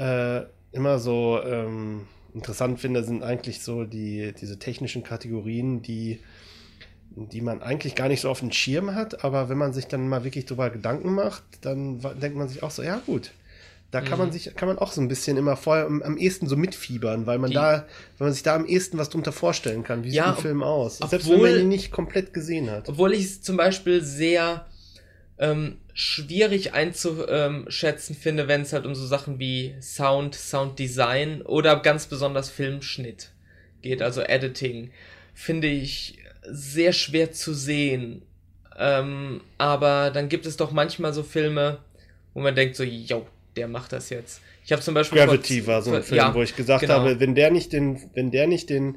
äh, 0.00 0.46
immer 0.72 0.98
so 0.98 1.40
ähm, 1.44 2.06
interessant 2.34 2.80
finde, 2.80 3.04
sind 3.04 3.22
eigentlich 3.22 3.62
so 3.62 3.84
die, 3.84 4.32
diese 4.40 4.58
technischen 4.58 5.02
Kategorien, 5.02 5.82
die, 5.82 6.20
die 7.10 7.40
man 7.42 7.62
eigentlich 7.62 7.94
gar 7.94 8.08
nicht 8.08 8.22
so 8.22 8.30
auf 8.30 8.40
dem 8.40 8.50
Schirm 8.50 8.94
hat, 8.94 9.24
aber 9.24 9.48
wenn 9.48 9.58
man 9.58 9.72
sich 9.72 9.86
dann 9.86 10.08
mal 10.08 10.24
wirklich 10.24 10.46
darüber 10.46 10.70
Gedanken 10.70 11.14
macht, 11.14 11.42
dann 11.60 12.00
denkt 12.20 12.36
man 12.36 12.48
sich 12.48 12.62
auch 12.62 12.70
so, 12.70 12.82
ja 12.82 13.02
gut, 13.04 13.32
da 13.90 14.00
kann 14.00 14.12
mhm. 14.12 14.18
man 14.18 14.32
sich, 14.32 14.54
kann 14.54 14.68
man 14.68 14.78
auch 14.78 14.92
so 14.92 15.00
ein 15.00 15.08
bisschen 15.08 15.36
immer 15.36 15.56
vorher 15.56 15.84
am, 15.86 16.00
am 16.02 16.16
ehesten 16.16 16.46
so 16.46 16.56
mitfiebern, 16.56 17.26
weil 17.26 17.38
man 17.38 17.50
die, 17.50 17.56
da, 17.56 17.84
wenn 18.16 18.28
man 18.28 18.32
sich 18.32 18.44
da 18.44 18.54
am 18.54 18.64
ehesten 18.64 18.96
was 18.96 19.10
drunter 19.10 19.32
vorstellen 19.32 19.82
kann, 19.82 20.04
wie 20.04 20.10
ja, 20.10 20.28
sieht 20.28 20.36
ein 20.36 20.42
Film 20.42 20.62
aus? 20.62 20.98
Selbst 20.98 21.28
wenn 21.28 21.42
man 21.42 21.58
ihn 21.58 21.68
nicht 21.68 21.90
komplett 21.90 22.32
gesehen 22.32 22.70
hat. 22.70 22.88
Obwohl 22.88 23.12
ich 23.12 23.24
es 23.24 23.42
zum 23.42 23.56
Beispiel 23.56 24.02
sehr 24.02 24.66
ähm, 25.38 25.78
schwierig 26.00 26.72
einzuschätzen 26.72 28.16
finde, 28.16 28.48
wenn 28.48 28.62
es 28.62 28.72
halt 28.72 28.86
um 28.86 28.94
so 28.94 29.06
Sachen 29.06 29.38
wie 29.38 29.74
Sound, 29.82 30.34
Sounddesign 30.34 31.42
oder 31.42 31.76
ganz 31.80 32.06
besonders 32.06 32.48
Filmschnitt 32.48 33.32
geht, 33.82 34.00
also 34.00 34.22
Editing, 34.22 34.90
finde 35.34 35.68
ich 35.68 36.18
sehr 36.42 36.92
schwer 36.92 37.32
zu 37.32 37.52
sehen, 37.52 38.22
Ähm, 38.78 39.42
aber 39.58 40.10
dann 40.10 40.30
gibt 40.30 40.46
es 40.46 40.56
doch 40.56 40.72
manchmal 40.72 41.12
so 41.12 41.22
Filme, 41.22 41.80
wo 42.32 42.40
man 42.40 42.54
denkt 42.54 42.76
so, 42.76 42.82
yo, 42.82 43.26
der 43.56 43.68
macht 43.68 43.92
das 43.92 44.08
jetzt. 44.08 44.40
Ich 44.64 44.72
habe 44.72 44.80
zum 44.80 44.94
Beispiel 44.94 45.18
Gravity 45.18 45.66
war 45.66 45.82
so 45.82 45.92
ein 45.92 46.02
Film, 46.02 46.16
ja, 46.16 46.34
wo 46.34 46.40
ich 46.40 46.56
gesagt 46.56 46.80
genau. 46.80 46.94
habe, 46.94 47.20
wenn 47.20 47.34
der 47.34 47.50
nicht 47.50 47.74
den, 47.74 48.10
wenn 48.14 48.30
der 48.30 48.46
nicht 48.46 48.70
den 48.70 48.96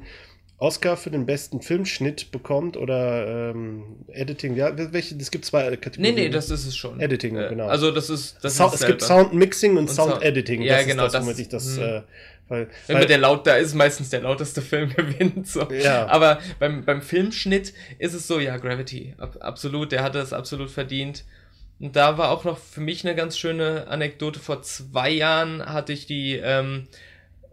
Oscar 0.58 0.96
für 0.96 1.10
den 1.10 1.26
besten 1.26 1.60
Filmschnitt 1.60 2.30
bekommt 2.30 2.76
oder 2.76 3.50
ähm, 3.50 3.96
Editing, 4.08 4.54
ja, 4.54 4.72
welche, 4.92 5.16
es 5.16 5.30
gibt 5.30 5.44
zwei 5.44 5.76
Kategorien. 5.76 6.14
Nee, 6.14 6.22
nee, 6.22 6.28
das 6.30 6.48
ist 6.48 6.64
es 6.66 6.76
schon. 6.76 7.00
Editing, 7.00 7.36
äh, 7.36 7.48
genau. 7.48 7.66
Also 7.66 7.90
das 7.90 8.08
ist, 8.08 8.36
das 8.42 8.56
Sound, 8.56 8.74
ist 8.74 8.82
Es 8.82 8.86
gibt 8.86 9.02
Sound 9.02 9.34
Mixing 9.34 9.72
und, 9.72 9.78
und 9.78 9.90
Sound, 9.90 10.12
Sound 10.12 10.24
Editing. 10.24 10.62
Ja, 10.62 10.76
das 10.76 10.86
genau. 10.86 11.06
Ist 11.06 11.12
das, 11.12 11.22
womit 11.24 11.38
ich 11.40 11.48
das, 11.48 11.76
hm. 11.76 11.82
äh, 11.82 12.02
weil, 12.48 12.68
Wenn 12.86 12.96
weil, 12.96 13.06
der 13.06 13.18
laut 13.18 13.46
da 13.46 13.56
ist, 13.56 13.74
meistens 13.74 14.10
der 14.10 14.20
lauteste 14.20 14.62
Film 14.62 14.94
gewinnt. 14.94 15.48
So. 15.48 15.68
Ja. 15.72 16.06
Aber 16.06 16.38
beim, 16.60 16.84
beim 16.84 17.02
Filmschnitt 17.02 17.74
ist 17.98 18.14
es 18.14 18.28
so, 18.28 18.38
ja, 18.38 18.56
Gravity, 18.56 19.14
ab, 19.18 19.38
absolut, 19.40 19.90
der 19.90 20.04
hatte 20.04 20.20
es 20.20 20.32
absolut 20.32 20.70
verdient. 20.70 21.24
Und 21.80 21.96
da 21.96 22.16
war 22.16 22.30
auch 22.30 22.44
noch 22.44 22.58
für 22.58 22.80
mich 22.80 23.04
eine 23.04 23.16
ganz 23.16 23.36
schöne 23.36 23.88
Anekdote. 23.88 24.38
Vor 24.38 24.62
zwei 24.62 25.10
Jahren 25.10 25.64
hatte 25.66 25.92
ich 25.92 26.06
die 26.06 26.36
ähm, 26.36 26.86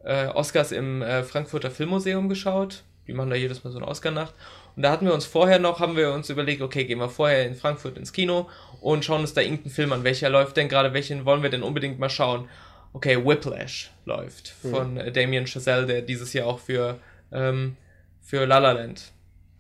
äh, 0.04 0.28
Oscars 0.28 0.72
im 0.72 1.02
äh, 1.02 1.24
Frankfurter 1.24 1.72
Filmmuseum 1.72 2.30
geschaut 2.30 2.84
die 3.12 3.18
machen 3.18 3.30
da 3.30 3.36
jedes 3.36 3.64
Mal 3.64 3.72
so 3.72 3.78
eine 3.78 3.88
Oscar-Nacht. 3.90 4.34
Und 4.78 4.84
da 4.84 4.92
hatten 4.92 5.06
wir 5.06 5.14
uns 5.14 5.26
vorher 5.26 5.60
noch, 5.60 5.82
haben 5.82 5.98
wir 5.98 6.14
uns 6.14 6.30
überlegt, 6.30 6.62
okay, 6.62 6.86
gehen 6.86 7.00
wir 7.00 7.10
vorher 7.10 7.46
in 7.46 7.56
Frankfurt 7.56 7.98
ins 7.98 8.14
Kino 8.14 8.50
und 8.80 9.04
schauen 9.04 9.20
uns 9.20 9.34
da 9.34 9.42
irgendeinen 9.42 9.72
Film 9.72 9.92
an. 9.92 10.06
Welcher 10.06 10.30
läuft 10.30 10.56
denn 10.56 10.70
gerade? 10.70 10.94
Welchen 10.94 11.26
wollen 11.26 11.44
wir 11.44 11.50
denn 11.50 11.62
unbedingt 11.62 12.00
mal 12.00 12.10
schauen? 12.10 12.48
Okay, 12.94 13.18
Whiplash 13.26 13.92
läuft 14.06 14.54
mhm. 14.64 14.70
von 14.70 14.98
äh, 14.98 15.12
Damien 15.12 15.46
Chazelle, 15.46 15.86
der 15.86 16.02
dieses 16.02 16.32
Jahr 16.32 16.48
auch 16.48 16.60
für, 16.60 17.00
ähm, 17.34 17.76
für 18.22 18.46
La 18.46 18.60
La 18.60 18.72
Land 18.72 19.12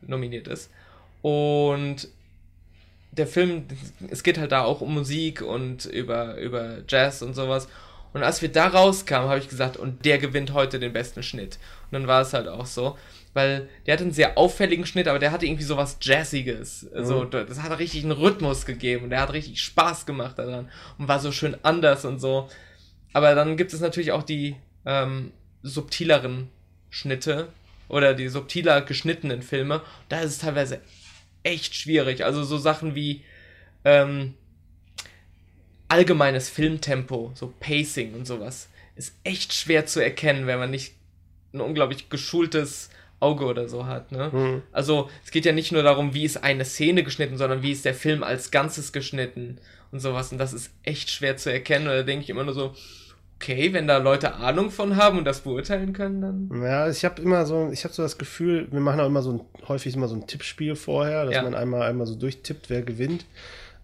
nominiert 0.01 0.47
ist. 0.47 0.71
Und 1.21 2.07
der 3.11 3.27
Film, 3.27 3.65
es 4.09 4.23
geht 4.23 4.37
halt 4.37 4.53
da 4.53 4.63
auch 4.63 4.79
um 4.79 4.93
Musik 4.93 5.41
und 5.41 5.85
über, 5.85 6.37
über 6.37 6.77
Jazz 6.87 7.21
und 7.21 7.33
sowas. 7.33 7.67
Und 8.13 8.23
als 8.23 8.41
wir 8.41 8.49
da 8.49 8.67
rauskamen, 8.67 9.29
habe 9.29 9.39
ich 9.39 9.49
gesagt, 9.49 9.75
und 9.75 10.05
der 10.05 10.19
gewinnt 10.19 10.53
heute 10.53 10.79
den 10.79 10.93
besten 10.93 11.21
Schnitt. 11.21 11.59
Und 11.85 11.99
dann 11.99 12.07
war 12.07 12.21
es 12.21 12.33
halt 12.33 12.47
auch 12.47 12.65
so 12.65 12.97
weil 13.33 13.69
der 13.85 13.93
hat 13.93 14.01
einen 14.01 14.11
sehr 14.11 14.37
auffälligen 14.37 14.85
Schnitt, 14.85 15.07
aber 15.07 15.19
der 15.19 15.31
hatte 15.31 15.45
irgendwie 15.45 15.63
so 15.63 15.77
was 15.77 15.97
Jazziges. 16.01 16.91
Also, 16.93 17.23
mhm. 17.23 17.31
das 17.31 17.61
hat 17.61 17.77
richtig 17.79 18.03
einen 18.03 18.11
Rhythmus 18.11 18.65
gegeben 18.65 19.05
und 19.05 19.09
der 19.09 19.21
hat 19.21 19.33
richtig 19.33 19.61
Spaß 19.61 20.05
gemacht 20.05 20.37
daran 20.37 20.69
und 20.97 21.07
war 21.07 21.19
so 21.19 21.31
schön 21.31 21.55
anders 21.63 22.05
und 22.05 22.19
so. 22.19 22.49
Aber 23.13 23.35
dann 23.35 23.57
gibt 23.57 23.73
es 23.73 23.79
natürlich 23.79 24.11
auch 24.11 24.23
die 24.23 24.55
ähm, 24.85 25.31
subtileren 25.63 26.49
Schnitte 26.89 27.49
oder 27.87 28.13
die 28.13 28.27
subtiler 28.27 28.81
geschnittenen 28.81 29.41
Filme. 29.41 29.81
Da 30.09 30.21
ist 30.21 30.31
es 30.31 30.39
teilweise 30.39 30.81
echt 31.43 31.75
schwierig. 31.75 32.23
Also 32.23 32.43
so 32.43 32.57
Sachen 32.57 32.95
wie 32.95 33.23
ähm, 33.83 34.33
allgemeines 35.87 36.49
Filmtempo, 36.49 37.31
so 37.35 37.53
Pacing 37.59 38.13
und 38.13 38.25
sowas, 38.25 38.69
ist 38.95 39.15
echt 39.23 39.53
schwer 39.53 39.85
zu 39.85 39.99
erkennen, 39.99 40.47
wenn 40.47 40.59
man 40.59 40.71
nicht 40.71 40.95
ein 41.53 41.61
unglaublich 41.61 42.09
geschultes 42.09 42.89
Auge 43.21 43.45
oder 43.45 43.69
so 43.69 43.85
hat. 43.85 44.11
Ne? 44.11 44.29
Mhm. 44.33 44.61
Also 44.71 45.09
es 45.23 45.31
geht 45.31 45.45
ja 45.45 45.51
nicht 45.51 45.71
nur 45.71 45.83
darum, 45.83 46.13
wie 46.13 46.25
ist 46.25 46.43
eine 46.43 46.65
Szene 46.65 47.03
geschnitten, 47.03 47.37
sondern 47.37 47.61
wie 47.61 47.71
ist 47.71 47.85
der 47.85 47.93
Film 47.93 48.23
als 48.23 48.51
Ganzes 48.51 48.91
geschnitten 48.91 49.59
und 49.91 49.99
sowas. 49.99 50.31
Und 50.31 50.37
das 50.37 50.53
ist 50.53 50.71
echt 50.83 51.09
schwer 51.09 51.37
zu 51.37 51.51
erkennen. 51.51 51.85
da 51.85 52.03
denke 52.03 52.23
ich 52.23 52.29
immer 52.29 52.43
nur 52.43 52.53
so, 52.53 52.73
okay, 53.35 53.73
wenn 53.73 53.87
da 53.87 53.97
Leute 53.97 54.35
Ahnung 54.35 54.69
von 54.69 54.95
haben 54.95 55.17
und 55.17 55.25
das 55.25 55.41
beurteilen 55.41 55.93
können, 55.93 56.21
dann. 56.21 56.63
Ja, 56.63 56.89
ich 56.89 57.03
habe 57.05 57.21
immer 57.21 57.45
so, 57.45 57.69
ich 57.71 57.83
habe 57.83 57.93
so 57.93 58.03
das 58.03 58.17
Gefühl, 58.17 58.67
wir 58.71 58.79
machen 58.79 58.99
auch 58.99 59.07
immer 59.07 59.21
so 59.21 59.31
ein, 59.33 59.67
häufig 59.67 59.95
immer 59.95 60.07
so 60.07 60.15
ein 60.15 60.27
Tippspiel 60.27 60.75
vorher, 60.75 61.25
dass 61.25 61.35
ja. 61.35 61.43
man 61.43 61.55
einmal 61.55 61.81
einmal 61.83 62.07
so 62.07 62.15
durchtippt, 62.15 62.69
wer 62.69 62.81
gewinnt. 62.81 63.25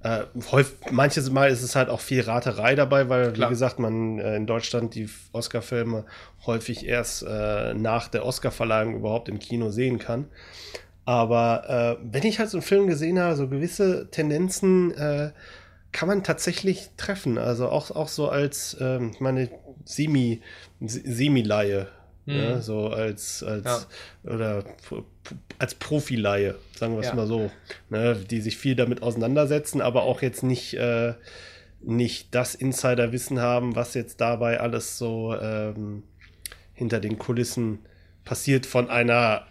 Äh, 0.03 0.25
häufig, 0.51 0.91
manches 0.91 1.31
Mal 1.31 1.49
ist 1.49 1.63
es 1.63 1.75
halt 1.75 1.89
auch 1.89 1.99
viel 1.99 2.21
Raterei 2.21 2.75
dabei, 2.75 3.09
weil, 3.09 3.33
Klar. 3.33 3.49
wie 3.49 3.53
gesagt, 3.53 3.79
man 3.79 4.19
äh, 4.19 4.35
in 4.35 4.45
Deutschland 4.45 4.93
die 4.93 5.09
Oscar-Filme 5.31 6.05
häufig 6.45 6.85
erst 6.85 7.23
äh, 7.23 7.73
nach 7.73 8.07
der 8.07 8.25
Oscar-Verleihung 8.25 8.95
überhaupt 8.95 9.27
im 9.27 9.39
Kino 9.39 9.71
sehen 9.71 9.97
kann. 9.97 10.25
Aber 11.05 11.97
äh, 11.99 12.03
wenn 12.03 12.23
ich 12.23 12.37
halt 12.37 12.49
so 12.49 12.57
einen 12.57 12.63
Film 12.63 12.87
gesehen 12.87 13.17
habe, 13.17 13.35
so 13.35 13.47
gewisse 13.47 14.09
Tendenzen 14.11 14.91
äh, 14.91 15.31
kann 15.91 16.07
man 16.07 16.23
tatsächlich 16.23 16.91
treffen. 16.97 17.37
Also 17.37 17.69
auch, 17.69 17.91
auch 17.91 18.09
so 18.09 18.29
als 18.29 18.77
ähm, 18.79 19.15
meine 19.19 19.49
Semi, 19.85 20.41
Semi-Laie 20.81 21.87
mhm. 22.27 22.33
ne, 22.35 22.61
so 22.61 22.89
als, 22.89 23.41
als 23.41 23.65
ja. 23.65 24.31
oder 24.31 24.63
als 25.57 25.73
Profileihe, 25.75 26.55
sagen 26.75 26.93
wir 26.93 26.99
es 26.99 27.07
ja. 27.07 27.15
mal 27.15 27.25
so, 27.25 27.49
ne, 27.89 28.15
die 28.15 28.41
sich 28.41 28.57
viel 28.57 28.75
damit 28.75 29.01
auseinandersetzen, 29.01 29.81
aber 29.81 30.03
auch 30.03 30.21
jetzt 30.21 30.43
nicht, 30.43 30.75
äh, 30.75 31.13
nicht 31.81 32.35
das 32.35 32.53
Insiderwissen 32.53 33.39
haben, 33.39 33.75
was 33.75 33.95
jetzt 33.95 34.21
dabei 34.21 34.59
alles 34.59 34.97
so 34.97 35.35
ähm, 35.35 36.03
hinter 36.73 36.99
den 36.99 37.17
Kulissen 37.17 37.79
passiert 38.23 38.65
von 38.65 38.89
einer 38.89 39.47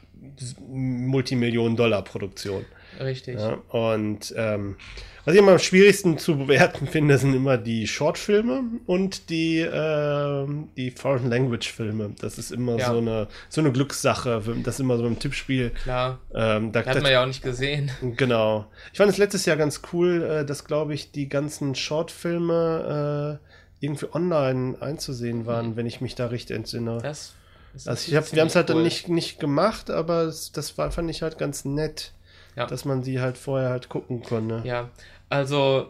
Multimillionen-Dollar-Produktion. 0.68 2.64
Richtig. 3.00 3.38
Ja, 3.38 3.58
und 3.68 4.34
ähm, 4.36 4.76
was 5.24 5.34
ich 5.34 5.40
immer 5.40 5.52
am 5.52 5.58
schwierigsten 5.58 6.18
zu 6.18 6.38
bewerten 6.38 6.86
finde, 6.86 7.18
sind 7.18 7.34
immer 7.34 7.58
die 7.58 7.88
Shortfilme 7.88 8.62
und 8.86 9.28
die, 9.28 9.58
äh, 9.58 10.46
die 10.76 10.92
Foreign 10.92 11.28
Language 11.28 11.72
Filme. 11.72 12.14
Das 12.20 12.38
ist 12.38 12.52
immer 12.52 12.78
ja. 12.78 12.92
so, 12.92 12.98
eine, 12.98 13.28
so 13.48 13.60
eine 13.60 13.72
Glückssache. 13.72 14.40
Das 14.62 14.74
ist 14.74 14.80
immer 14.80 14.98
so 14.98 15.06
ein 15.06 15.18
Tippspiel. 15.18 15.70
Klar. 15.70 16.20
Ähm, 16.32 16.70
da, 16.70 16.84
hat 16.84 17.02
man 17.02 17.10
ja 17.10 17.22
auch 17.22 17.26
nicht 17.26 17.42
gesehen. 17.42 17.90
Genau. 18.16 18.66
Ich 18.92 18.98
fand 18.98 19.10
es 19.10 19.18
letztes 19.18 19.46
Jahr 19.46 19.56
ganz 19.56 19.82
cool, 19.92 20.22
äh, 20.22 20.46
dass, 20.46 20.64
glaube 20.64 20.94
ich, 20.94 21.10
die 21.10 21.28
ganzen 21.28 21.74
Shortfilme 21.74 23.40
äh, 23.42 23.84
irgendwie 23.84 24.06
online 24.12 24.80
einzusehen 24.80 25.44
waren, 25.44 25.70
mhm. 25.70 25.76
wenn 25.76 25.86
ich 25.86 26.00
mich 26.00 26.14
da 26.14 26.26
richtig 26.26 26.56
entsinne. 26.56 26.98
Das 27.02 27.34
also 27.84 28.08
ich 28.08 28.16
hab, 28.16 28.32
wir 28.32 28.40
haben 28.40 28.48
es 28.48 28.56
halt 28.56 28.70
cool. 28.70 28.76
dann 28.76 28.84
nicht, 28.84 29.08
nicht 29.08 29.38
gemacht, 29.38 29.90
aber 29.90 30.26
das, 30.26 30.52
das 30.52 30.78
war, 30.78 30.90
fand 30.92 31.10
ich 31.10 31.22
halt 31.22 31.36
ganz 31.36 31.64
nett, 31.64 32.12
ja. 32.56 32.66
dass 32.66 32.84
man 32.84 33.02
sie 33.02 33.20
halt 33.20 33.38
vorher 33.38 33.70
halt 33.70 33.88
gucken 33.88 34.22
konnte. 34.22 34.62
Ja, 34.64 34.90
also, 35.28 35.88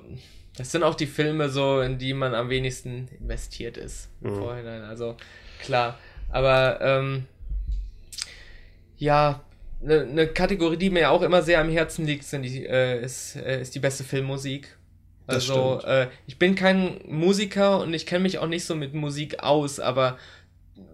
das 0.57 0.73
sind 0.73 0.83
auch 0.83 0.95
die 0.95 1.07
Filme 1.07 1.49
so, 1.49 1.81
in 1.81 1.99
die 1.99 2.13
man 2.13 2.35
am 2.35 2.51
wenigsten 2.51 3.09
investiert 3.21 3.77
ist 3.77 4.11
mhm. 4.21 4.37
Vorhinein. 4.37 4.83
Also, 4.83 5.17
klar. 5.61 5.99
Aber, 6.31 6.81
ähm, 6.81 7.27
ja, 8.99 9.41
eine 9.83 10.07
ne 10.07 10.27
Kategorie, 10.27 10.77
die 10.77 10.91
mir 10.91 11.11
auch 11.11 11.23
immer 11.23 11.43
sehr 11.43 11.61
am 11.61 11.71
Herzen 11.71 12.07
liegt, 12.07 12.25
sind 12.25 12.43
die, 12.43 12.67
äh, 12.67 13.03
ist, 13.03 13.37
äh, 13.37 13.61
ist 13.61 13.75
die 13.75 13.81
beste 13.81 14.05
Filmmusik. 14.05 14.77
Also, 15.29 15.81
äh, 15.85 16.07
ich 16.27 16.39
bin 16.39 16.55
kein 16.55 17.01
Musiker 17.07 17.81
und 17.81 17.93
ich 17.93 18.07
kenne 18.07 18.23
mich 18.23 18.39
auch 18.39 18.47
nicht 18.47 18.65
so 18.65 18.77
mit 18.77 18.95
Musik 18.95 19.43
aus, 19.43 19.81
aber 19.81 20.19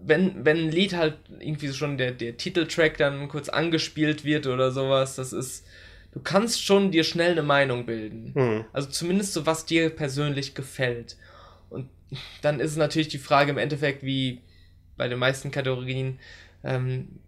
wenn, 0.05 0.45
wenn 0.45 0.57
ein 0.57 0.71
Lied 0.71 0.93
halt 0.93 1.17
irgendwie 1.39 1.73
schon 1.73 1.97
der, 1.97 2.11
der 2.11 2.37
Titeltrack 2.37 2.97
dann 2.97 3.27
kurz 3.27 3.49
angespielt 3.49 4.23
wird 4.23 4.47
oder 4.47 4.71
sowas, 4.71 5.15
das 5.15 5.33
ist, 5.33 5.65
du 6.11 6.19
kannst 6.19 6.63
schon 6.63 6.91
dir 6.91 7.03
schnell 7.03 7.31
eine 7.31 7.43
Meinung 7.43 7.85
bilden. 7.85 8.31
Mhm. 8.33 8.65
Also 8.73 8.89
zumindest 8.89 9.33
so, 9.33 9.45
was 9.45 9.65
dir 9.65 9.89
persönlich 9.89 10.55
gefällt. 10.55 11.17
Und 11.69 11.89
dann 12.41 12.59
ist 12.59 12.71
es 12.71 12.77
natürlich 12.77 13.09
die 13.09 13.17
Frage 13.17 13.51
im 13.51 13.57
Endeffekt, 13.57 14.03
wie 14.03 14.41
bei 14.95 15.07
den 15.07 15.19
meisten 15.19 15.51
Kategorien, 15.51 16.19
ähm, 16.63 17.19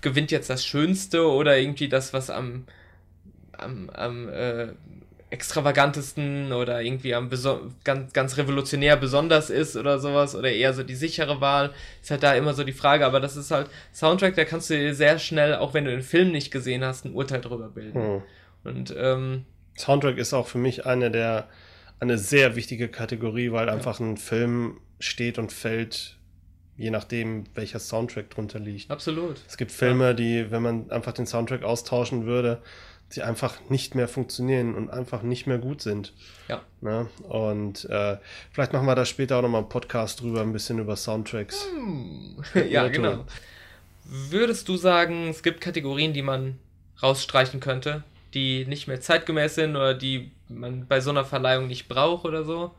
gewinnt 0.00 0.30
jetzt 0.30 0.50
das 0.50 0.64
Schönste 0.64 1.28
oder 1.28 1.58
irgendwie 1.58 1.88
das, 1.88 2.12
was 2.12 2.30
am, 2.30 2.64
am, 3.52 3.88
am 3.90 4.28
äh, 4.28 4.68
extravagantesten 5.34 6.52
oder 6.52 6.80
irgendwie 6.80 7.14
am 7.14 7.28
ganz, 7.82 8.12
ganz 8.12 8.36
revolutionär 8.36 8.96
besonders 8.96 9.50
ist 9.50 9.76
oder 9.76 9.98
sowas 9.98 10.36
oder 10.36 10.50
eher 10.50 10.72
so 10.72 10.84
die 10.84 10.94
sichere 10.94 11.40
Wahl, 11.40 11.74
ist 12.00 12.12
halt 12.12 12.22
da 12.22 12.34
immer 12.34 12.54
so 12.54 12.62
die 12.62 12.72
Frage, 12.72 13.04
aber 13.04 13.18
das 13.18 13.36
ist 13.36 13.50
halt 13.50 13.68
Soundtrack, 13.92 14.36
da 14.36 14.44
kannst 14.44 14.70
du 14.70 14.74
dir 14.74 14.94
sehr 14.94 15.18
schnell, 15.18 15.56
auch 15.56 15.74
wenn 15.74 15.84
du 15.84 15.90
den 15.90 16.02
Film 16.02 16.30
nicht 16.30 16.52
gesehen 16.52 16.84
hast, 16.84 17.04
ein 17.04 17.14
Urteil 17.14 17.40
drüber 17.40 17.68
bilden. 17.68 18.00
Hm. 18.00 18.22
Und 18.62 18.94
ähm, 18.96 19.44
Soundtrack 19.76 20.18
ist 20.18 20.32
auch 20.32 20.46
für 20.46 20.58
mich 20.58 20.86
eine 20.86 21.10
der 21.10 21.48
eine 22.00 22.18
sehr 22.18 22.54
wichtige 22.54 22.88
Kategorie, 22.88 23.50
weil 23.50 23.66
ja. 23.66 23.72
einfach 23.72 23.98
ein 23.98 24.16
Film 24.16 24.78
steht 25.00 25.38
und 25.38 25.52
fällt 25.52 26.16
je 26.76 26.90
nachdem, 26.90 27.44
welcher 27.54 27.78
Soundtrack 27.78 28.30
drunter 28.30 28.58
liegt. 28.58 28.90
Absolut. 28.90 29.40
Es 29.46 29.56
gibt 29.56 29.70
Filme, 29.70 30.06
ja. 30.06 30.12
die, 30.12 30.50
wenn 30.50 30.62
man 30.62 30.90
einfach 30.90 31.12
den 31.12 31.26
Soundtrack 31.26 31.62
austauschen 31.62 32.26
würde, 32.26 32.60
die 33.16 33.22
einfach 33.22 33.58
nicht 33.68 33.94
mehr 33.94 34.08
funktionieren 34.08 34.74
und 34.74 34.90
einfach 34.90 35.22
nicht 35.22 35.46
mehr 35.46 35.58
gut 35.58 35.80
sind. 35.80 36.12
Ja. 36.48 36.62
Ne? 36.80 37.08
Und 37.28 37.84
äh, 37.86 38.18
vielleicht 38.50 38.72
machen 38.72 38.86
wir 38.86 38.94
da 38.94 39.04
später 39.04 39.38
auch 39.38 39.42
nochmal 39.42 39.62
einen 39.62 39.68
Podcast 39.68 40.20
drüber, 40.20 40.40
ein 40.40 40.52
bisschen 40.52 40.78
über 40.78 40.96
Soundtracks. 40.96 41.66
Hm. 41.74 42.42
ja, 42.70 42.88
genau. 42.88 43.24
Würdest 44.04 44.68
du 44.68 44.76
sagen, 44.76 45.28
es 45.28 45.42
gibt 45.42 45.60
Kategorien, 45.60 46.12
die 46.12 46.22
man 46.22 46.58
rausstreichen 47.02 47.60
könnte, 47.60 48.04
die 48.34 48.66
nicht 48.66 48.86
mehr 48.86 49.00
zeitgemäß 49.00 49.54
sind 49.54 49.76
oder 49.76 49.94
die 49.94 50.30
man 50.48 50.86
bei 50.86 51.00
so 51.00 51.10
einer 51.10 51.24
Verleihung 51.24 51.66
nicht 51.66 51.88
braucht 51.88 52.24
oder 52.24 52.44
so? 52.44 52.74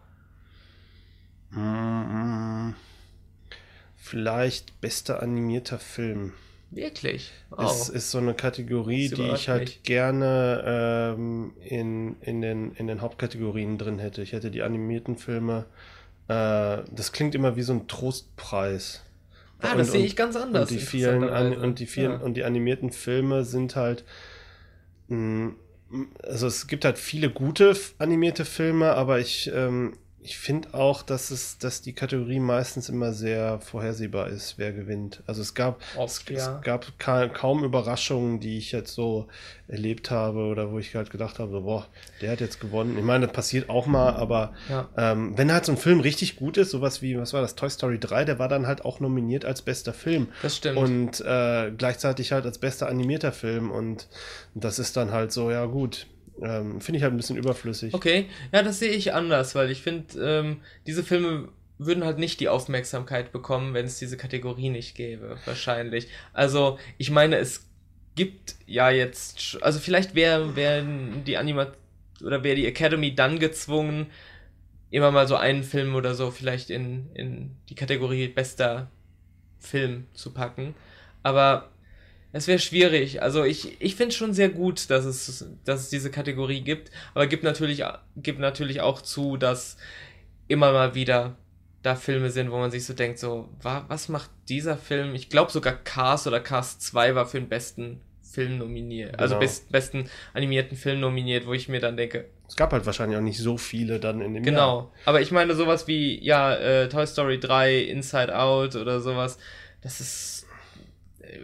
Vielleicht 3.95 4.81
bester 4.81 5.23
animierter 5.23 5.79
Film. 5.79 6.33
Wirklich? 6.71 7.31
Wow. 7.51 7.71
Es 7.71 7.89
ist 7.89 8.11
so 8.11 8.17
eine 8.17 8.33
Kategorie, 8.33 9.09
die 9.09 9.29
ich 9.29 9.47
halt 9.49 9.61
mich. 9.61 9.83
gerne 9.83 11.15
ähm, 11.15 11.53
in, 11.63 12.15
in, 12.21 12.41
den, 12.41 12.73
in 12.73 12.87
den 12.87 13.01
Hauptkategorien 13.01 13.77
drin 13.77 13.99
hätte. 13.99 14.21
Ich 14.21 14.33
hätte 14.33 14.51
die 14.51 14.61
animierten 14.61 15.17
Filme. 15.17 15.65
Äh, 16.27 16.83
das 16.91 17.11
klingt 17.11 17.35
immer 17.35 17.55
wie 17.55 17.61
so 17.61 17.73
ein 17.73 17.87
Trostpreis. 17.87 19.03
Ah, 19.59 19.71
und, 19.71 19.77
das 19.79 19.91
sehe 19.91 20.05
ich 20.05 20.15
ganz 20.15 20.35
anders. 20.35 20.69
Und 20.69 20.79
die 20.79 20.83
vielen, 20.83 21.23
und 21.23 21.79
die 21.79 21.85
vielen, 21.85 22.11
ja. 22.11 22.17
und 22.17 22.35
die 22.35 22.43
animierten 22.43 22.91
Filme 22.91 23.45
sind 23.45 23.75
halt. 23.75 24.03
Mh, 25.07 25.17
mm, 25.17 25.55
also 26.23 26.47
es 26.47 26.67
gibt 26.67 26.83
halt 26.83 26.97
viele 26.97 27.29
gute 27.29 27.75
animierte 27.99 28.43
Filme, 28.43 28.93
aber 28.93 29.19
ich 29.19 29.51
ähm, 29.53 29.93
ich 30.25 30.39
finde 30.39 30.73
auch, 30.73 31.03
dass 31.03 31.29
es, 31.29 31.59
dass 31.59 31.83
die 31.83 31.93
Kategorie 31.93 32.39
meistens 32.39 32.89
immer 32.89 33.13
sehr 33.13 33.59
vorhersehbar 33.59 34.27
ist, 34.27 34.57
wer 34.57 34.73
gewinnt. 34.73 35.21
Also 35.27 35.43
es 35.43 35.53
gab, 35.53 35.81
Oft, 35.95 36.31
es, 36.31 36.37
ja. 36.37 36.57
es, 36.57 36.63
gab 36.63 36.97
ka 36.97 37.27
kaum 37.27 37.63
Überraschungen, 37.63 38.39
die 38.39 38.57
ich 38.57 38.71
jetzt 38.71 38.95
so 38.95 39.27
erlebt 39.67 40.09
habe 40.09 40.39
oder 40.39 40.71
wo 40.71 40.79
ich 40.79 40.95
halt 40.95 41.11
gedacht 41.11 41.37
habe, 41.37 41.51
so, 41.51 41.61
boah, 41.61 41.85
der 42.21 42.31
hat 42.31 42.41
jetzt 42.41 42.59
gewonnen. 42.59 42.97
Ich 42.97 43.03
meine, 43.03 43.27
das 43.27 43.35
passiert 43.35 43.69
auch 43.69 43.85
mal, 43.85 44.15
aber 44.15 44.55
ja. 44.67 44.89
ähm, 44.97 45.37
wenn 45.37 45.53
halt 45.53 45.65
so 45.65 45.73
ein 45.73 45.77
Film 45.77 45.99
richtig 45.99 46.37
gut 46.37 46.57
ist, 46.57 46.71
sowas 46.71 47.03
wie, 47.03 47.19
was 47.19 47.33
war 47.33 47.41
das, 47.41 47.53
Toy 47.53 47.69
Story 47.69 47.99
3, 47.99 48.25
der 48.25 48.39
war 48.39 48.49
dann 48.49 48.65
halt 48.65 48.83
auch 48.83 48.99
nominiert 48.99 49.45
als 49.45 49.61
bester 49.61 49.93
Film. 49.93 50.29
Das 50.41 50.57
stimmt. 50.57 50.77
Und 50.77 51.21
äh, 51.21 51.71
gleichzeitig 51.77 52.31
halt 52.31 52.45
als 52.45 52.57
bester 52.57 52.89
animierter 52.89 53.31
Film 53.31 53.69
und 53.69 54.07
das 54.55 54.79
ist 54.79 54.97
dann 54.97 55.11
halt 55.11 55.31
so, 55.31 55.51
ja 55.51 55.65
gut, 55.65 56.07
ähm, 56.41 56.81
finde 56.81 56.97
ich 56.97 57.03
halt 57.03 57.13
ein 57.13 57.17
bisschen 57.17 57.37
überflüssig. 57.37 57.93
Okay, 57.93 58.27
ja, 58.51 58.63
das 58.63 58.79
sehe 58.79 58.91
ich 58.91 59.13
anders, 59.13 59.55
weil 59.55 59.71
ich 59.71 59.81
finde, 59.81 60.19
ähm, 60.19 60.61
diese 60.85 61.03
Filme 61.03 61.49
würden 61.77 62.03
halt 62.05 62.19
nicht 62.19 62.39
die 62.39 62.49
Aufmerksamkeit 62.49 63.31
bekommen, 63.31 63.73
wenn 63.73 63.85
es 63.85 63.99
diese 63.99 64.17
Kategorie 64.17 64.69
nicht 64.69 64.95
gäbe, 64.95 65.37
wahrscheinlich. 65.45 66.07
Also, 66.33 66.79
ich 66.97 67.11
meine, 67.11 67.37
es 67.37 67.67
gibt 68.15 68.55
ja 68.65 68.89
jetzt, 68.89 69.57
also 69.61 69.79
vielleicht 69.79 70.15
wäre 70.15 70.55
wär 70.55 70.83
die 71.25 71.37
Anima 71.37 71.67
oder 72.23 72.43
wäre 72.43 72.55
die 72.55 72.65
Academy 72.65 73.13
dann 73.13 73.39
gezwungen, 73.39 74.07
immer 74.89 75.11
mal 75.11 75.27
so 75.27 75.35
einen 75.35 75.63
Film 75.63 75.95
oder 75.95 76.15
so 76.15 76.31
vielleicht 76.31 76.69
in, 76.69 77.11
in 77.13 77.51
die 77.69 77.75
Kategorie 77.75 78.29
bester 78.29 78.89
Film 79.59 80.05
zu 80.13 80.33
packen. 80.33 80.75
Aber 81.23 81.71
es 82.35 82.47
wäre 82.47 82.59
schwierig. 82.59 83.21
Also 83.21 83.45
ich, 83.45 83.81
ich 83.81 83.95
finde 83.95 84.09
es 84.09 84.15
schon 84.17 84.33
sehr 84.33 84.49
gut, 84.49 84.89
dass 84.89 85.05
es, 85.05 85.47
dass 85.63 85.79
es 85.79 85.89
diese 85.89 86.11
Kategorie 86.11 86.59
gibt, 86.59 86.91
aber 87.13 87.27
gibt 87.27 87.43
natürlich, 87.43 87.81
gibt 88.17 88.39
natürlich 88.39 88.81
auch 88.81 89.01
zu, 89.01 89.37
dass 89.37 89.77
immer 90.49 90.73
mal 90.73 90.95
wieder 90.95 91.37
da 91.81 91.95
Filme 91.95 92.29
sind, 92.31 92.51
wo 92.51 92.57
man 92.57 92.71
sich 92.71 92.85
so 92.85 92.93
denkt, 92.93 93.19
so, 93.19 93.47
wa, 93.61 93.85
was 93.87 94.09
macht 94.09 94.29
dieser 94.49 94.75
Film? 94.75 95.15
Ich 95.15 95.29
glaube 95.29 95.49
sogar 95.49 95.75
Cars 95.75 96.27
oder 96.27 96.41
Cars 96.41 96.77
2 96.79 97.15
war 97.15 97.25
für 97.25 97.39
den 97.39 97.47
besten 97.47 98.01
Film 98.21 98.57
nominiert, 98.57 99.17
also 99.17 99.35
genau. 99.35 99.41
also 99.41 99.61
best, 99.61 99.71
besten 99.71 100.09
animierten 100.33 100.75
Film 100.75 100.99
nominiert, 100.99 101.47
wo 101.47 101.53
ich 101.53 101.69
mir 101.69 101.79
dann 101.79 101.95
denke. 101.95 102.25
Es 102.49 102.57
gab 102.57 102.73
halt 102.73 102.85
wahrscheinlich 102.85 103.17
auch 103.17 103.23
nicht 103.23 103.39
so 103.39 103.57
viele 103.57 104.01
dann 104.01 104.19
in 104.19 104.33
dem 104.33 104.43
genau. 104.43 104.59
Jahr. 104.59 104.81
Genau, 104.81 104.91
aber 105.05 105.21
ich 105.21 105.31
meine 105.31 105.55
sowas 105.55 105.87
wie, 105.87 106.21
ja, 106.21 106.53
äh, 106.53 106.89
Toy 106.89 107.07
Story 107.07 107.39
3, 107.39 107.77
Inside 107.77 108.37
Out 108.37 108.75
oder 108.75 108.99
sowas, 108.99 109.37
das 109.81 110.01
ist 110.01 110.44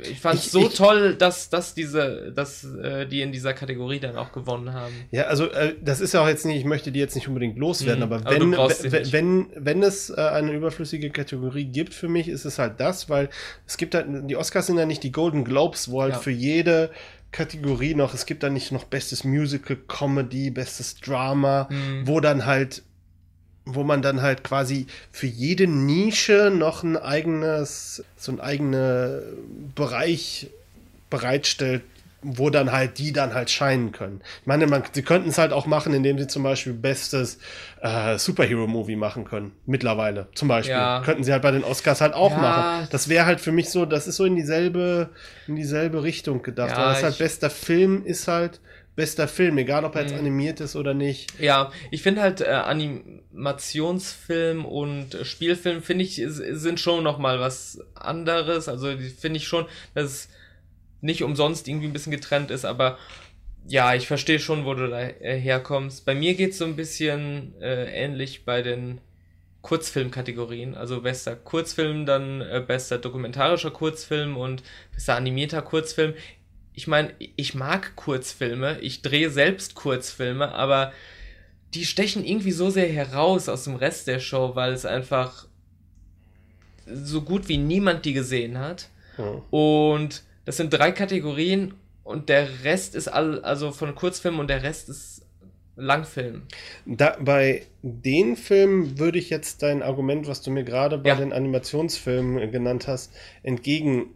ich 0.10 0.20
fand 0.20 0.40
es 0.40 0.52
so 0.52 0.68
ich, 0.68 0.76
toll, 0.76 1.16
dass, 1.16 1.50
dass 1.50 1.74
diese, 1.74 2.32
dass 2.34 2.64
äh, 2.64 3.06
die 3.06 3.22
in 3.22 3.32
dieser 3.32 3.54
Kategorie 3.54 4.00
dann 4.00 4.16
auch 4.16 4.32
gewonnen 4.32 4.74
haben. 4.74 4.94
Ja, 5.12 5.24
also 5.24 5.46
äh, 5.52 5.76
das 5.82 6.02
ist 6.02 6.14
ja 6.14 6.24
auch 6.24 6.28
jetzt 6.28 6.46
nicht, 6.46 6.58
ich 6.58 6.66
möchte 6.66 6.92
die 6.92 7.00
jetzt 7.00 7.16
nicht 7.16 7.28
unbedingt 7.28 7.58
loswerden, 7.58 8.06
mhm, 8.06 8.14
aber, 8.14 8.32
wenn, 8.32 8.54
aber 8.54 8.70
wenn, 9.12 9.48
wenn 9.56 9.84
es 9.84 10.10
äh, 10.10 10.16
eine 10.16 10.52
überflüssige 10.54 11.10
Kategorie 11.10 11.66
gibt 11.66 11.94
für 11.94 12.08
mich, 12.08 12.28
ist 12.28 12.46
es 12.46 12.60
halt 12.60 12.80
das, 12.80 13.10
weil 13.10 13.30
es 13.68 13.78
gibt 13.78 13.96
halt, 13.96 14.08
die 14.30 14.36
Oscars 14.36 14.68
sind 14.68 14.78
ja 14.78 14.86
nicht 14.86 15.04
die 15.04 15.12
Golden 15.12 15.44
Globes, 15.44 15.92
wo 15.92 16.02
halt 16.02 16.14
ja. 16.14 16.20
für 16.20 16.32
jede 16.32 16.92
Kategorie 17.32 17.96
noch, 17.96 18.14
es 18.14 18.26
gibt 18.26 18.44
da 18.44 18.50
nicht 18.50 18.72
noch 18.72 18.84
bestes 18.84 19.24
Musical, 19.24 19.78
Comedy, 19.88 20.52
bestes 20.52 20.96
Drama, 20.96 21.68
mhm. 21.70 22.08
wo 22.08 22.20
dann 22.20 22.46
halt 22.46 22.84
wo 23.66 23.84
man 23.84 24.02
dann 24.02 24.22
halt 24.22 24.44
quasi 24.44 24.88
für 25.12 25.28
jede 25.28 25.68
Nische 25.68 26.52
noch 26.54 26.84
ein 26.84 26.98
eigenes, 26.98 28.04
so 28.18 28.32
ein 28.32 28.40
eigener 28.40 29.20
Bereich 29.76 30.48
bereitstellt, 31.10 31.84
wo 32.24 32.50
dann 32.50 32.72
halt 32.72 33.00
die 33.00 33.14
dann 33.14 33.34
halt 33.34 33.50
scheinen 33.50 33.92
können. 33.92 34.22
Ich 34.42 34.48
meine, 34.48 34.68
man, 34.68 34.84
sie 34.92 35.02
könnten 35.02 35.30
es 35.30 35.38
halt 35.38 35.54
auch 35.54 35.66
machen, 35.66 35.94
indem 35.94 36.20
sie 36.20 36.28
zum 36.28 36.44
Beispiel 36.44 36.74
bestes 36.74 37.40
äh, 37.82 38.18
Superhero-Movie 38.18 38.96
machen 38.96 39.26
können. 39.26 39.54
Mittlerweile, 39.66 40.28
zum 40.36 40.48
Beispiel. 40.48 40.76
Ja. 40.76 41.02
Könnten 41.04 41.24
sie 41.24 41.32
halt 41.32 41.42
bei 41.42 41.52
den 41.52 41.64
Oscars 41.64 42.00
halt 42.00 42.14
auch 42.14 42.32
ja. 42.32 42.38
machen. 42.38 42.88
Das 42.92 43.10
wäre 43.10 43.26
halt 43.26 43.42
für 43.42 43.52
mich 43.52 43.70
so, 43.70 43.86
das 43.86 44.08
ist 44.08 44.18
so 44.18 44.26
in 44.26 44.36
dieselbe, 44.36 45.10
in 45.48 45.56
dieselbe 45.56 46.04
Richtung 46.04 46.44
gedacht. 46.44 46.72
Ja, 46.72 46.78
Weil 46.78 46.94
das 46.94 47.04
halt 47.04 47.18
bester 47.18 47.50
Film 47.50 48.06
ist 48.06 48.28
halt 48.28 48.60
bester 48.96 49.28
Film, 49.28 49.58
egal 49.58 49.86
ob 49.86 49.96
er 49.96 50.02
jetzt 50.02 50.14
mhm. 50.14 50.20
animiert 50.20 50.60
ist 50.60 50.76
oder 50.76 50.94
nicht. 50.94 51.40
Ja, 51.40 51.72
ich 51.92 52.02
finde 52.02 52.22
halt 52.22 52.42
äh, 52.42 52.50
Animationsfilm 52.50 54.66
und 54.66 55.18
Spielfilm 55.24 55.82
finde 55.82 56.04
ich 56.04 56.22
sind 56.26 56.80
schon 56.80 57.04
noch 57.04 57.18
mal 57.18 57.40
was 57.40 57.80
anderes. 57.96 58.68
Also 58.68 58.90
finde 59.18 59.38
ich 59.38 59.48
schon, 59.48 59.66
dass 59.94 60.06
es 60.06 60.30
nicht 61.00 61.24
umsonst 61.24 61.68
irgendwie 61.68 61.88
ein 61.88 61.94
bisschen 61.94 62.12
getrennt 62.12 62.52
ist, 62.52 62.66
aber 62.66 62.98
ja, 63.68 63.94
ich 63.94 64.08
verstehe 64.08 64.40
schon, 64.40 64.66
wo 64.66 64.74
du 64.74 64.90
da 64.90 65.02
äh, 65.02 65.40
herkommst. 65.40 66.06
Bei 66.06 66.16
mir 66.16 66.34
geht 66.34 66.52
es 66.52 66.58
so 66.58 66.66
ein 66.66 66.76
bisschen 66.76 67.54
äh, 67.62 67.86
ähnlich 67.86 68.44
bei 68.44 68.62
den 68.62 69.00
Kurzfilmkategorien, 69.62 70.76
also 70.76 71.02
bester 71.02 71.36
Kurzfilm, 71.36 72.06
dann 72.06 72.42
äh, 72.42 72.64
bester 72.66 72.98
dokumentarischer 72.98 73.72
Kurzfilm 73.72 74.36
und 74.36 74.64
bester 74.94 75.16
animierter 75.16 75.62
Kurzfilm 75.62 76.16
ich 76.74 76.88
meine, 76.88 77.14
ich 77.36 77.54
mag 77.54 77.96
Kurzfilme, 77.96 78.80
ich 78.82 79.02
drehe 79.02 79.30
selbst 79.30 79.76
Kurzfilme, 79.76 80.54
aber 80.54 80.94
die 81.74 81.86
stechen 81.86 82.26
irgendwie 82.26 82.52
so 82.52 82.70
sehr 82.70 82.88
heraus 82.88 83.50
aus 83.50 83.66
dem 83.66 83.76
Rest 83.76 84.08
der 84.08 84.20
Show, 84.20 84.56
weil 84.56 84.74
es 84.74 84.86
einfach 84.86 85.48
so 86.86 87.22
gut 87.22 87.48
wie 87.48 87.58
niemand 87.58 88.06
die 88.06 88.14
gesehen 88.14 88.58
hat. 88.58 88.90
Hm. 89.16 89.42
Und 89.50 90.24
das 90.46 90.58
sind 90.58 90.72
drei 90.72 90.92
Kategorien 90.92 91.74
und 92.04 92.30
der 92.30 92.64
Rest 92.64 92.96
ist 92.96 93.08
all, 93.08 93.42
also 93.44 93.72
von 93.72 93.96
Kurzfilmen 93.96 94.40
und 94.40 94.50
der 94.50 94.64
Rest 94.64 94.90
ist 94.90 95.26
Langfilm. 95.76 96.44
Da, 96.86 97.18
bei 97.20 97.66
den 97.82 98.36
Filmen 98.36 99.00
würde 99.00 99.18
ich 99.18 99.30
jetzt 99.30 99.64
dein 99.64 99.82
Argument, 99.82 100.28
was 100.28 100.42
du 100.42 100.52
mir 100.52 100.64
gerade 100.64 100.98
bei 100.98 101.10
ja. 101.10 101.16
den 101.16 101.32
Animationsfilmen 101.32 102.52
genannt 102.52 102.88
hast, 102.88 103.14
entgegen 103.42 104.14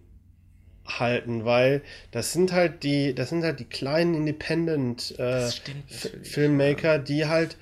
halten, 0.86 1.46
weil 1.46 1.82
das 2.12 2.34
sind 2.34 2.52
halt 2.52 2.84
die, 2.84 3.14
das 3.16 3.30
sind 3.30 3.44
halt 3.44 3.60
die 3.60 3.66
kleinen 3.66 4.14
Independent 4.14 5.18
äh, 5.20 5.50
Filmmaker, 6.24 7.00
die 7.00 7.26
halt 7.26 7.58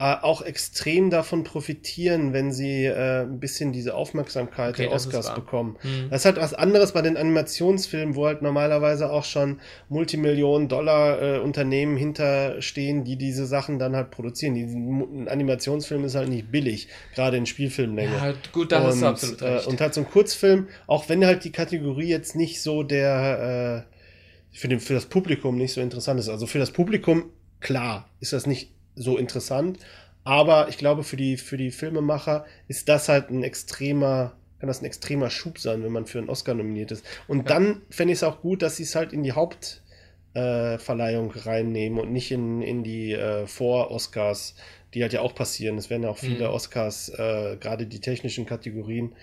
auch 0.00 0.40
extrem 0.40 1.10
davon 1.10 1.44
profitieren, 1.44 2.32
wenn 2.32 2.52
sie 2.52 2.86
äh, 2.86 3.22
ein 3.22 3.38
bisschen 3.38 3.70
diese 3.70 3.94
Aufmerksamkeit 3.94 4.74
okay, 4.74 4.84
der 4.84 4.92
Oscars 4.92 5.34
bekommen. 5.34 5.76
Mhm. 5.82 6.08
Das 6.08 6.22
ist 6.22 6.24
halt 6.24 6.38
was 6.38 6.54
anderes 6.54 6.92
bei 6.92 7.02
den 7.02 7.18
Animationsfilmen, 7.18 8.14
wo 8.14 8.26
halt 8.26 8.40
normalerweise 8.40 9.10
auch 9.10 9.24
schon 9.24 9.60
Multimillionen 9.90 10.68
Dollar 10.68 11.20
äh, 11.20 11.38
Unternehmen 11.40 11.98
hinterstehen, 11.98 13.04
die 13.04 13.16
diese 13.16 13.44
Sachen 13.44 13.78
dann 13.78 13.94
halt 13.94 14.10
produzieren. 14.10 14.54
Die, 14.54 14.62
ein 14.62 15.28
Animationsfilm 15.28 16.04
ist 16.04 16.14
halt 16.14 16.30
nicht 16.30 16.50
billig, 16.50 16.88
gerade 17.14 17.36
in 17.36 17.44
Spielfilmlänge. 17.44 18.16
Ja, 18.16 18.32
gut, 18.52 18.72
da 18.72 18.82
hast 18.82 19.02
du 19.02 19.06
absolut 19.06 19.42
recht. 19.42 19.66
Äh, 19.66 19.68
und 19.68 19.82
halt 19.82 19.92
so 19.92 20.00
ein 20.00 20.08
Kurzfilm, 20.08 20.68
auch 20.86 21.10
wenn 21.10 21.26
halt 21.26 21.44
die 21.44 21.52
Kategorie 21.52 22.08
jetzt 22.08 22.34
nicht 22.34 22.62
so 22.62 22.82
der 22.82 23.84
äh, 23.86 24.56
für, 24.56 24.68
den, 24.68 24.80
für 24.80 24.94
das 24.94 25.04
Publikum 25.04 25.58
nicht 25.58 25.74
so 25.74 25.82
interessant 25.82 26.18
ist. 26.18 26.30
Also 26.30 26.46
für 26.46 26.58
das 26.58 26.70
Publikum, 26.70 27.24
klar, 27.60 28.08
ist 28.20 28.32
das 28.32 28.46
nicht 28.46 28.70
so 28.94 29.16
interessant. 29.16 29.78
Aber 30.24 30.68
ich 30.68 30.78
glaube, 30.78 31.02
für 31.02 31.16
die, 31.16 31.36
für 31.36 31.56
die 31.56 31.70
Filmemacher 31.70 32.44
ist 32.68 32.88
das 32.88 33.08
halt 33.08 33.30
ein 33.30 33.42
extremer, 33.42 34.34
kann 34.58 34.68
das 34.68 34.82
ein 34.82 34.84
extremer 34.84 35.30
Schub 35.30 35.58
sein, 35.58 35.82
wenn 35.82 35.92
man 35.92 36.06
für 36.06 36.18
einen 36.18 36.28
Oscar 36.28 36.54
nominiert 36.54 36.92
ist. 36.92 37.04
Und 37.26 37.38
ja. 37.38 37.44
dann 37.44 37.82
fände 37.90 38.12
ich 38.12 38.18
es 38.18 38.22
auch 38.22 38.42
gut, 38.42 38.62
dass 38.62 38.76
sie 38.76 38.82
es 38.82 38.94
halt 38.94 39.12
in 39.12 39.22
die 39.22 39.32
Hauptverleihung 39.32 41.34
äh, 41.34 41.38
reinnehmen 41.38 41.98
und 41.98 42.12
nicht 42.12 42.30
in, 42.30 42.60
in 42.60 42.84
die 42.84 43.12
äh, 43.12 43.46
Vor-Oscars, 43.46 44.54
die 44.92 45.02
halt 45.02 45.12
ja 45.12 45.22
auch 45.22 45.34
passieren. 45.34 45.78
Es 45.78 45.88
werden 45.88 46.02
ja 46.02 46.10
auch 46.10 46.18
viele 46.18 46.48
mhm. 46.48 46.54
Oscars, 46.54 47.08
äh, 47.08 47.56
gerade 47.58 47.86
die 47.86 48.00
technischen 48.00 48.44
Kategorien, 48.44 49.14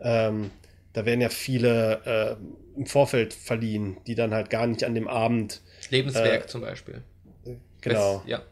ähm, 0.00 0.50
da 0.96 1.04
werden 1.04 1.20
ja 1.20 1.28
viele 1.28 2.00
äh, 2.06 2.78
im 2.78 2.86
Vorfeld 2.86 3.34
verliehen, 3.34 3.98
die 4.06 4.14
dann 4.14 4.32
halt 4.32 4.48
gar 4.48 4.66
nicht 4.66 4.82
an 4.82 4.94
dem 4.94 5.08
Abend. 5.08 5.60
Lebenswerk 5.90 6.44
äh, 6.44 6.46
zum 6.46 6.62
Beispiel. 6.62 7.02
Genau. 7.82 8.20
Das, 8.20 8.30
ja. 8.30 8.42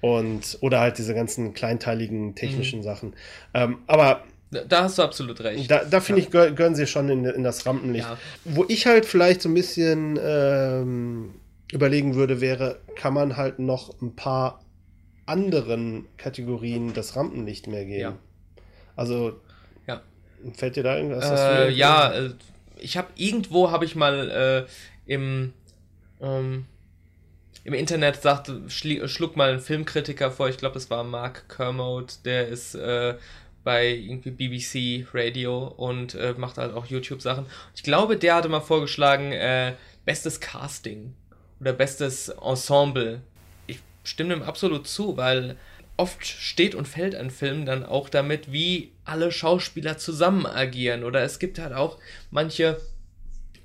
Und, 0.00 0.58
oder 0.60 0.80
halt 0.80 0.98
diese 0.98 1.14
ganzen 1.14 1.54
kleinteiligen 1.54 2.34
technischen 2.34 2.80
mhm. 2.80 2.84
Sachen. 2.84 3.14
Ähm, 3.54 3.78
aber 3.86 4.22
da 4.50 4.84
hast 4.84 4.98
du 4.98 5.02
absolut 5.02 5.40
recht. 5.40 5.70
Da, 5.70 5.84
da 5.84 6.00
finde 6.00 6.22
ich, 6.22 6.30
gehör, 6.30 6.52
gehören 6.52 6.74
sie 6.74 6.86
schon 6.86 7.08
in, 7.08 7.24
in 7.24 7.42
das 7.42 7.66
Rampenlicht. 7.66 8.06
Ja. 8.08 8.18
Wo 8.44 8.64
ich 8.68 8.86
halt 8.86 9.04
vielleicht 9.04 9.42
so 9.42 9.48
ein 9.48 9.54
bisschen 9.54 10.18
ähm, 10.22 11.34
überlegen 11.72 12.14
würde, 12.14 12.40
wäre, 12.40 12.80
kann 12.94 13.12
man 13.12 13.36
halt 13.36 13.58
noch 13.58 14.00
ein 14.00 14.14
paar 14.14 14.60
anderen 15.26 16.06
Kategorien 16.16 16.94
das 16.94 17.16
Rampenlicht 17.16 17.66
mehr 17.66 17.84
geben? 17.84 18.00
Ja. 18.00 18.18
Also, 18.94 19.40
ja. 19.86 20.00
fällt 20.54 20.76
dir 20.76 20.84
da 20.84 20.96
irgendwas? 20.96 21.28
Äh, 21.28 21.70
ja, 21.72 22.12
äh, 22.12 22.30
ich 22.78 22.96
habe 22.96 23.08
irgendwo 23.16 23.70
habe 23.70 23.84
ich 23.84 23.96
mal 23.96 24.66
äh, 25.08 25.12
im 25.12 25.52
ähm, 26.20 26.66
im 27.66 27.74
Internet 27.74 28.22
sagte, 28.22 28.62
schlug 28.68 29.36
mal 29.36 29.52
ein 29.52 29.58
Filmkritiker 29.58 30.30
vor, 30.30 30.48
ich 30.48 30.56
glaube, 30.56 30.74
das 30.74 30.88
war 30.88 31.02
Mark 31.02 31.48
Kermode, 31.48 32.14
der 32.24 32.46
ist 32.46 32.76
äh, 32.76 33.16
bei 33.64 33.88
irgendwie 33.88 34.30
BBC 34.30 35.08
Radio 35.12 35.66
und 35.66 36.14
äh, 36.14 36.34
macht 36.36 36.58
halt 36.58 36.72
auch 36.72 36.86
YouTube-Sachen. 36.86 37.46
Ich 37.74 37.82
glaube, 37.82 38.16
der 38.18 38.36
hatte 38.36 38.48
mal 38.48 38.60
vorgeschlagen, 38.60 39.32
äh, 39.32 39.72
bestes 40.04 40.38
Casting 40.38 41.12
oder 41.58 41.72
bestes 41.72 42.28
Ensemble. 42.28 43.20
Ich 43.66 43.80
stimme 44.04 44.34
dem 44.34 44.44
absolut 44.44 44.86
zu, 44.86 45.16
weil 45.16 45.56
oft 45.96 46.24
steht 46.24 46.76
und 46.76 46.86
fällt 46.86 47.16
ein 47.16 47.32
Film 47.32 47.66
dann 47.66 47.84
auch 47.84 48.08
damit, 48.08 48.52
wie 48.52 48.92
alle 49.04 49.32
Schauspieler 49.32 49.98
zusammen 49.98 50.46
agieren. 50.46 51.02
Oder 51.02 51.22
es 51.22 51.40
gibt 51.40 51.58
halt 51.58 51.72
auch 51.72 51.98
manche 52.30 52.80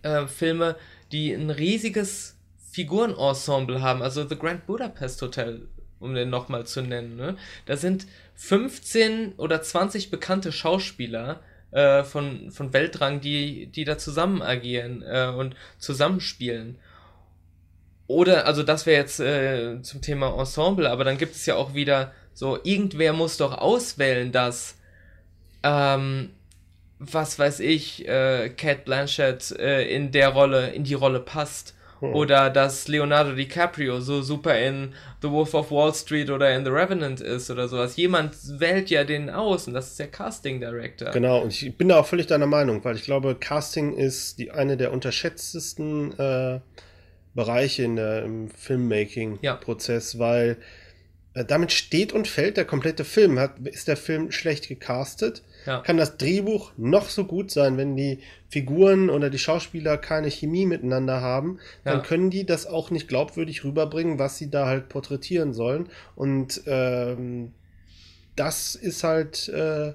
äh, 0.02 0.26
Filme, 0.26 0.76
die 1.12 1.34
ein 1.34 1.52
riesiges 1.52 2.36
Figurenensemble 2.72 3.82
haben. 3.82 4.02
Also 4.02 4.28
The 4.28 4.38
Grand 4.38 4.66
Budapest 4.66 5.22
Hotel, 5.22 5.68
um 6.00 6.16
den 6.16 6.30
nochmal 6.30 6.66
zu 6.66 6.82
nennen. 6.82 7.16
Ne? 7.16 7.36
Da 7.66 7.78
sind 7.78 8.08
15 8.36 9.34
oder 9.38 9.62
20 9.62 10.10
bekannte 10.10 10.52
Schauspieler 10.52 11.42
äh, 11.72 12.04
von, 12.04 12.52
von 12.52 12.74
Weltrang, 12.74 13.22
die, 13.22 13.68
die 13.68 13.84
da 13.84 13.98
zusammen 13.98 14.42
agieren 14.42 15.04
äh, 15.04 15.28
und 15.28 15.56
zusammenspielen. 15.78 16.78
Oder, 18.08 18.46
also 18.46 18.64
das 18.64 18.86
wäre 18.86 19.02
jetzt 19.02 19.20
äh, 19.20 19.82
zum 19.82 20.02
Thema 20.02 20.38
Ensemble, 20.38 20.90
aber 20.90 21.04
dann 21.04 21.18
gibt 21.18 21.36
es 21.36 21.46
ja 21.46 21.56
auch 21.56 21.74
wieder 21.74 22.12
so, 22.34 22.60
irgendwer 22.64 23.14
muss 23.14 23.38
doch 23.38 23.58
auswählen, 23.58 24.32
dass, 24.32 24.76
ähm, 25.64 26.32
was 27.00 27.40
weiß 27.40 27.60
ich, 27.62 28.08
äh, 28.08 28.50
Cat 28.50 28.86
Blanchett 28.86 29.52
äh, 29.52 29.84
in 29.84 30.12
der 30.12 30.30
Rolle, 30.30 30.72
in 30.72 30.84
die 30.84 30.94
Rolle 30.94 31.20
passt. 31.20 31.76
Hm. 32.02 32.16
Oder 32.16 32.50
dass 32.50 32.88
Leonardo 32.88 33.34
DiCaprio 33.34 34.02
so 34.02 34.22
super 34.24 34.60
in 34.60 34.94
The 35.22 35.30
Wolf 35.30 35.54
of 35.54 35.72
Wall 35.72 35.94
Street 35.94 36.32
oder 36.32 36.54
in 36.54 36.66
The 36.66 36.72
Revenant 36.72 37.22
ist 37.22 37.50
oder 37.52 37.68
sowas. 37.68 37.96
Jemand 37.96 38.36
wählt 38.60 38.90
ja 38.90 39.04
den 39.04 39.30
aus 39.30 39.68
und 39.68 39.76
das 39.76 39.92
ist 39.92 40.00
der 40.00 40.08
Casting 40.08 40.60
Director. 40.60 41.12
Genau, 41.12 41.42
und 41.42 41.50
ich 41.50 41.78
bin 41.78 41.90
da 41.90 42.00
auch 42.00 42.08
völlig 42.08 42.26
deiner 42.26 42.48
Meinung, 42.48 42.84
weil 42.84 42.96
ich 42.96 43.04
glaube, 43.04 43.36
Casting 43.36 43.96
ist 43.96 44.40
die 44.40 44.50
eine 44.52 44.78
der 44.78 44.92
unterschätztesten 44.92 46.20
äh, 46.20 46.60
Bereiche 47.36 47.84
in 47.84 47.96
der, 47.96 48.24
im 48.24 48.50
Filmmaking-Prozess, 48.50 50.14
ja. 50.14 50.20
weil 50.20 50.58
äh, 51.36 51.46
damit 51.46 51.72
steht 51.72 52.14
und 52.14 52.28
fällt 52.28 52.58
der 52.58 52.66
komplette 52.66 53.06
Film. 53.06 53.38
Hat, 53.38 53.60
ist 53.60 53.88
der 53.88 53.98
Film 53.98 54.32
schlecht 54.32 54.68
gecastet? 54.68 55.44
Ja. 55.66 55.82
Kann 55.82 55.98
das 55.98 56.18
Drehbuch 56.18 56.72
noch 56.78 57.10
so 57.10 57.26
gut 57.26 57.52
sein, 57.52 57.78
wenn 57.78 57.96
die 57.96 58.20
Figuren 58.50 59.10
oder 59.10 59.30
die 59.30 59.38
Schauspieler 59.38 59.98
keine 59.98 60.30
Chemie 60.30 60.66
miteinander 60.66 61.22
haben, 61.22 61.60
ja. 61.86 61.94
dann 61.94 62.04
können 62.04 62.30
die 62.30 62.46
das 62.46 62.66
auch 62.66 62.92
nicht 62.92 63.08
glaubwürdig 63.08 63.64
rüberbringen, 63.64 64.20
was 64.20 64.38
sie 64.38 64.50
da 64.50 64.66
halt 64.66 64.90
porträtieren 64.90 65.54
sollen. 65.54 65.88
Und 66.16 66.62
ähm, 66.66 67.54
das 68.36 68.76
ist 68.76 69.04
halt 69.04 69.50
äh, 69.50 69.94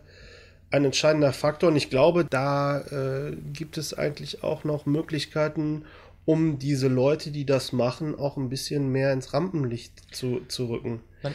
ein 0.71 0.85
entscheidender 0.85 1.33
Faktor. 1.33 1.71
Und 1.71 1.77
ich 1.77 1.91
glaube, 1.91 2.25
da 2.25 2.81
äh, 2.81 3.37
gibt 3.53 3.79
es 3.79 3.93
eigentlich 3.95 4.43
auch 4.43 4.65
noch 4.65 4.87
Möglichkeiten, 4.87 5.85
um 6.25 6.59
diese 6.59 6.89
Leute, 6.89 7.31
die 7.31 7.45
das 7.45 7.73
machen, 7.73 8.19
auch 8.19 8.37
ein 8.37 8.49
bisschen 8.49 8.91
mehr 8.91 9.13
ins 9.13 9.33
Rampenlicht 9.33 10.15
zu, 10.15 10.41
zu 10.49 10.67
rücken. 10.67 11.01
Man 11.23 11.35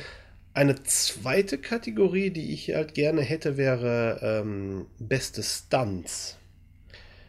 eine 0.53 0.83
zweite 0.83 1.57
Kategorie, 1.57 2.29
die 2.29 2.53
ich 2.53 2.73
halt 2.73 2.93
gerne 2.93 3.21
hätte, 3.21 3.57
wäre 3.57 4.19
ähm, 4.21 4.87
beste 4.99 5.43
Stunts. 5.43 6.37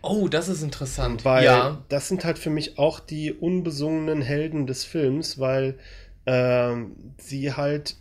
Oh, 0.02 0.26
das 0.28 0.48
ist 0.48 0.62
interessant. 0.62 1.24
Weil 1.24 1.44
ja. 1.44 1.84
das 1.88 2.08
sind 2.08 2.24
halt 2.24 2.38
für 2.38 2.50
mich 2.50 2.78
auch 2.78 3.00
die 3.00 3.32
unbesungenen 3.32 4.22
Helden 4.22 4.66
des 4.66 4.84
Films, 4.84 5.38
weil 5.38 5.78
ähm, 6.26 6.96
sie 7.18 7.52
halt 7.52 7.96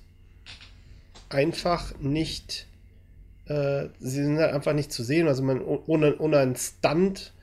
einfach 1.30 1.98
nicht, 2.00 2.68
äh, 3.46 3.88
sie 4.00 4.24
sind 4.24 4.40
halt 4.40 4.54
einfach 4.54 4.74
nicht 4.74 4.92
zu 4.92 5.04
sehen. 5.04 5.28
Also 5.28 5.44
man 5.44 5.62
ohne, 5.62 6.18
ohne 6.18 6.40
einen 6.40 6.56
Stunt 6.56 7.34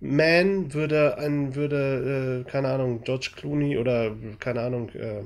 Man 0.00 0.74
würde 0.74 1.18
ein, 1.18 1.54
würde, 1.54 2.44
äh, 2.46 2.50
keine 2.50 2.68
Ahnung, 2.68 3.02
George 3.04 3.30
Clooney 3.34 3.78
oder 3.78 4.14
keine 4.38 4.60
Ahnung, 4.60 4.90
äh, 4.90 5.24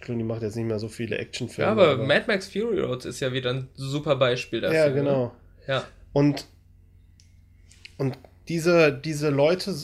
Clooney 0.00 0.24
macht 0.24 0.42
jetzt 0.42 0.56
nicht 0.56 0.66
mehr 0.66 0.78
so 0.78 0.88
viele 0.88 1.18
Actionfilme. 1.18 1.66
Ja, 1.66 1.72
aber, 1.72 1.92
aber, 1.92 2.06
Mad 2.06 2.24
Max 2.26 2.48
Fury 2.48 2.80
Road 2.80 3.04
ist 3.04 3.20
ja 3.20 3.32
wieder 3.32 3.50
ein 3.50 3.68
super 3.74 4.16
Beispiel 4.16 4.60
dafür. 4.60 4.78
Ja, 4.78 4.88
ne? 4.88 4.94
genau. 4.94 5.34
Ja. 5.66 5.84
Und, 6.12 6.46
und 7.98 8.16
diese, 8.48 8.92
diese 8.92 9.30
Leute 9.30 9.74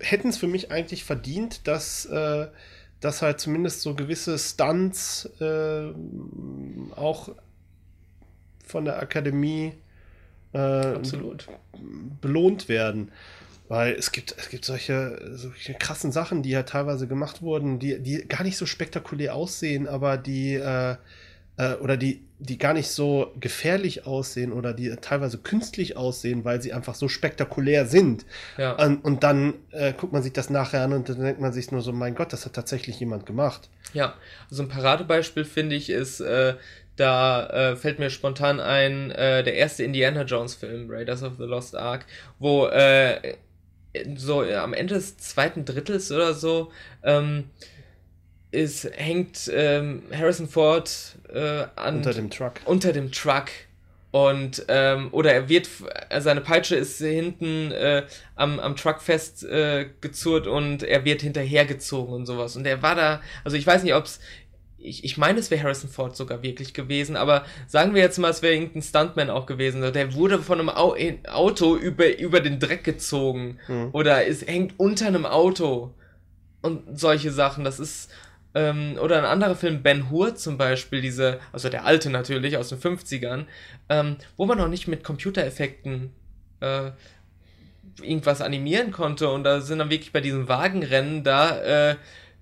hätten 0.00 0.28
es 0.28 0.38
für 0.38 0.46
mich 0.46 0.70
eigentlich 0.70 1.04
verdient, 1.04 1.66
dass, 1.66 2.06
äh, 2.06 2.48
dass 3.00 3.22
halt 3.22 3.40
zumindest 3.40 3.82
so 3.82 3.94
gewisse 3.94 4.38
Stunts 4.38 5.30
äh, 5.40 5.92
auch 6.96 7.30
von 8.66 8.84
der 8.84 9.00
Akademie 9.00 9.72
äh, 10.52 10.94
belohnt 12.20 12.68
werden. 12.68 13.10
Weil 13.74 13.94
es 13.94 14.12
gibt, 14.12 14.36
es 14.38 14.50
gibt 14.50 14.64
solche, 14.64 15.20
solche 15.34 15.74
krassen 15.74 16.12
Sachen, 16.12 16.44
die 16.44 16.50
ja 16.50 16.58
halt 16.58 16.68
teilweise 16.68 17.08
gemacht 17.08 17.42
wurden, 17.42 17.80
die, 17.80 17.98
die 17.98 18.24
gar 18.28 18.44
nicht 18.44 18.56
so 18.56 18.66
spektakulär 18.66 19.34
aussehen, 19.34 19.88
aber 19.88 20.16
die, 20.16 20.54
äh, 20.54 20.94
äh, 21.56 21.74
oder 21.80 21.96
die, 21.96 22.22
die 22.38 22.56
gar 22.56 22.72
nicht 22.72 22.88
so 22.88 23.32
gefährlich 23.40 24.06
aussehen 24.06 24.52
oder 24.52 24.74
die 24.74 24.94
teilweise 25.00 25.38
künstlich 25.38 25.96
aussehen, 25.96 26.44
weil 26.44 26.62
sie 26.62 26.72
einfach 26.72 26.94
so 26.94 27.08
spektakulär 27.08 27.86
sind. 27.86 28.24
Ja. 28.58 28.74
Und, 28.74 29.04
und 29.04 29.24
dann 29.24 29.54
äh, 29.72 29.92
guckt 29.92 30.12
man 30.12 30.22
sich 30.22 30.32
das 30.32 30.50
nachher 30.50 30.82
an 30.82 30.92
und 30.92 31.08
dann 31.08 31.18
denkt 31.18 31.40
man 31.40 31.52
sich 31.52 31.72
nur 31.72 31.82
so, 31.82 31.90
mein 31.92 32.14
Gott, 32.14 32.32
das 32.32 32.46
hat 32.46 32.52
tatsächlich 32.52 33.00
jemand 33.00 33.26
gemacht. 33.26 33.68
Ja, 33.92 34.14
also 34.50 34.62
ein 34.62 34.68
Paradebeispiel 34.68 35.44
finde 35.44 35.74
ich 35.74 35.90
ist, 35.90 36.20
äh, 36.20 36.54
da 36.94 37.46
äh, 37.48 37.76
fällt 37.76 37.98
mir 37.98 38.10
spontan 38.10 38.60
ein, 38.60 39.10
äh, 39.10 39.42
der 39.42 39.54
erste 39.54 39.82
Indiana 39.82 40.22
Jones 40.22 40.54
Film, 40.54 40.88
Raiders 40.88 41.24
of 41.24 41.32
the 41.38 41.44
Lost 41.44 41.74
Ark, 41.74 42.06
wo 42.38 42.68
äh, 42.68 43.34
so 44.16 44.42
am 44.42 44.74
Ende 44.74 44.94
des 44.94 45.16
zweiten 45.18 45.64
Drittels 45.64 46.10
oder 46.10 46.34
so 46.34 46.70
ähm, 47.02 47.44
ist, 48.50 48.90
hängt 48.94 49.50
ähm, 49.52 50.02
Harrison 50.12 50.48
Ford 50.48 51.16
äh, 51.32 51.64
an, 51.76 51.96
unter 51.96 52.14
dem 52.14 52.30
Truck. 52.30 52.54
Unter 52.64 52.92
dem 52.92 53.12
Truck. 53.12 53.46
Und, 54.10 54.64
ähm, 54.68 55.08
oder 55.10 55.32
er 55.32 55.48
wird, 55.48 55.68
seine 56.20 56.40
Peitsche 56.40 56.76
ist 56.76 56.98
hinten 56.98 57.72
äh, 57.72 58.04
am, 58.36 58.60
am 58.60 58.76
Truck 58.76 59.02
festgezurrt 59.02 60.46
äh, 60.46 60.50
und 60.50 60.84
er 60.84 61.04
wird 61.04 61.22
hinterhergezogen 61.22 62.14
und 62.14 62.24
sowas. 62.24 62.54
Und 62.54 62.64
er 62.64 62.80
war 62.80 62.94
da, 62.94 63.20
also 63.42 63.56
ich 63.56 63.66
weiß 63.66 63.82
nicht, 63.82 63.94
ob 63.94 64.04
es 64.04 64.20
ich, 64.84 65.02
ich 65.02 65.16
meine, 65.16 65.38
es 65.38 65.50
wäre 65.50 65.62
Harrison 65.62 65.88
Ford 65.88 66.14
sogar 66.14 66.42
wirklich 66.42 66.74
gewesen, 66.74 67.16
aber 67.16 67.44
sagen 67.66 67.94
wir 67.94 68.02
jetzt 68.02 68.18
mal, 68.18 68.30
es 68.30 68.42
wäre 68.42 68.54
irgendein 68.54 68.82
Stuntman 68.82 69.30
auch 69.30 69.46
gewesen. 69.46 69.80
Der 69.80 70.14
wurde 70.14 70.40
von 70.40 70.60
einem 70.60 70.68
Auto 70.68 71.76
über, 71.76 72.18
über 72.18 72.40
den 72.40 72.60
Dreck 72.60 72.84
gezogen 72.84 73.58
mhm. 73.66 73.88
oder 73.92 74.26
es 74.26 74.46
hängt 74.46 74.74
unter 74.78 75.06
einem 75.06 75.26
Auto 75.26 75.94
und 76.60 76.98
solche 76.98 77.30
Sachen. 77.30 77.64
Das 77.64 77.80
ist, 77.80 78.12
ähm, 78.54 78.98
oder 79.00 79.18
ein 79.18 79.24
anderer 79.24 79.56
Film, 79.56 79.82
Ben 79.82 80.10
Hur 80.10 80.34
zum 80.34 80.58
Beispiel, 80.58 81.00
diese, 81.00 81.40
also 81.52 81.70
der 81.70 81.86
alte 81.86 82.10
natürlich 82.10 82.58
aus 82.58 82.68
den 82.68 82.78
50ern, 82.78 83.46
ähm, 83.88 84.16
wo 84.36 84.44
man 84.44 84.58
noch 84.58 84.68
nicht 84.68 84.86
mit 84.86 85.02
Computereffekten 85.02 86.12
äh, 86.60 86.90
irgendwas 88.02 88.40
animieren 88.40 88.90
konnte 88.90 89.30
und 89.30 89.44
da 89.44 89.60
sind 89.60 89.78
dann 89.78 89.90
wirklich 89.90 90.12
bei 90.12 90.20
diesen 90.20 90.48
Wagenrennen 90.48 91.22
da, 91.22 91.90
äh, 91.90 91.96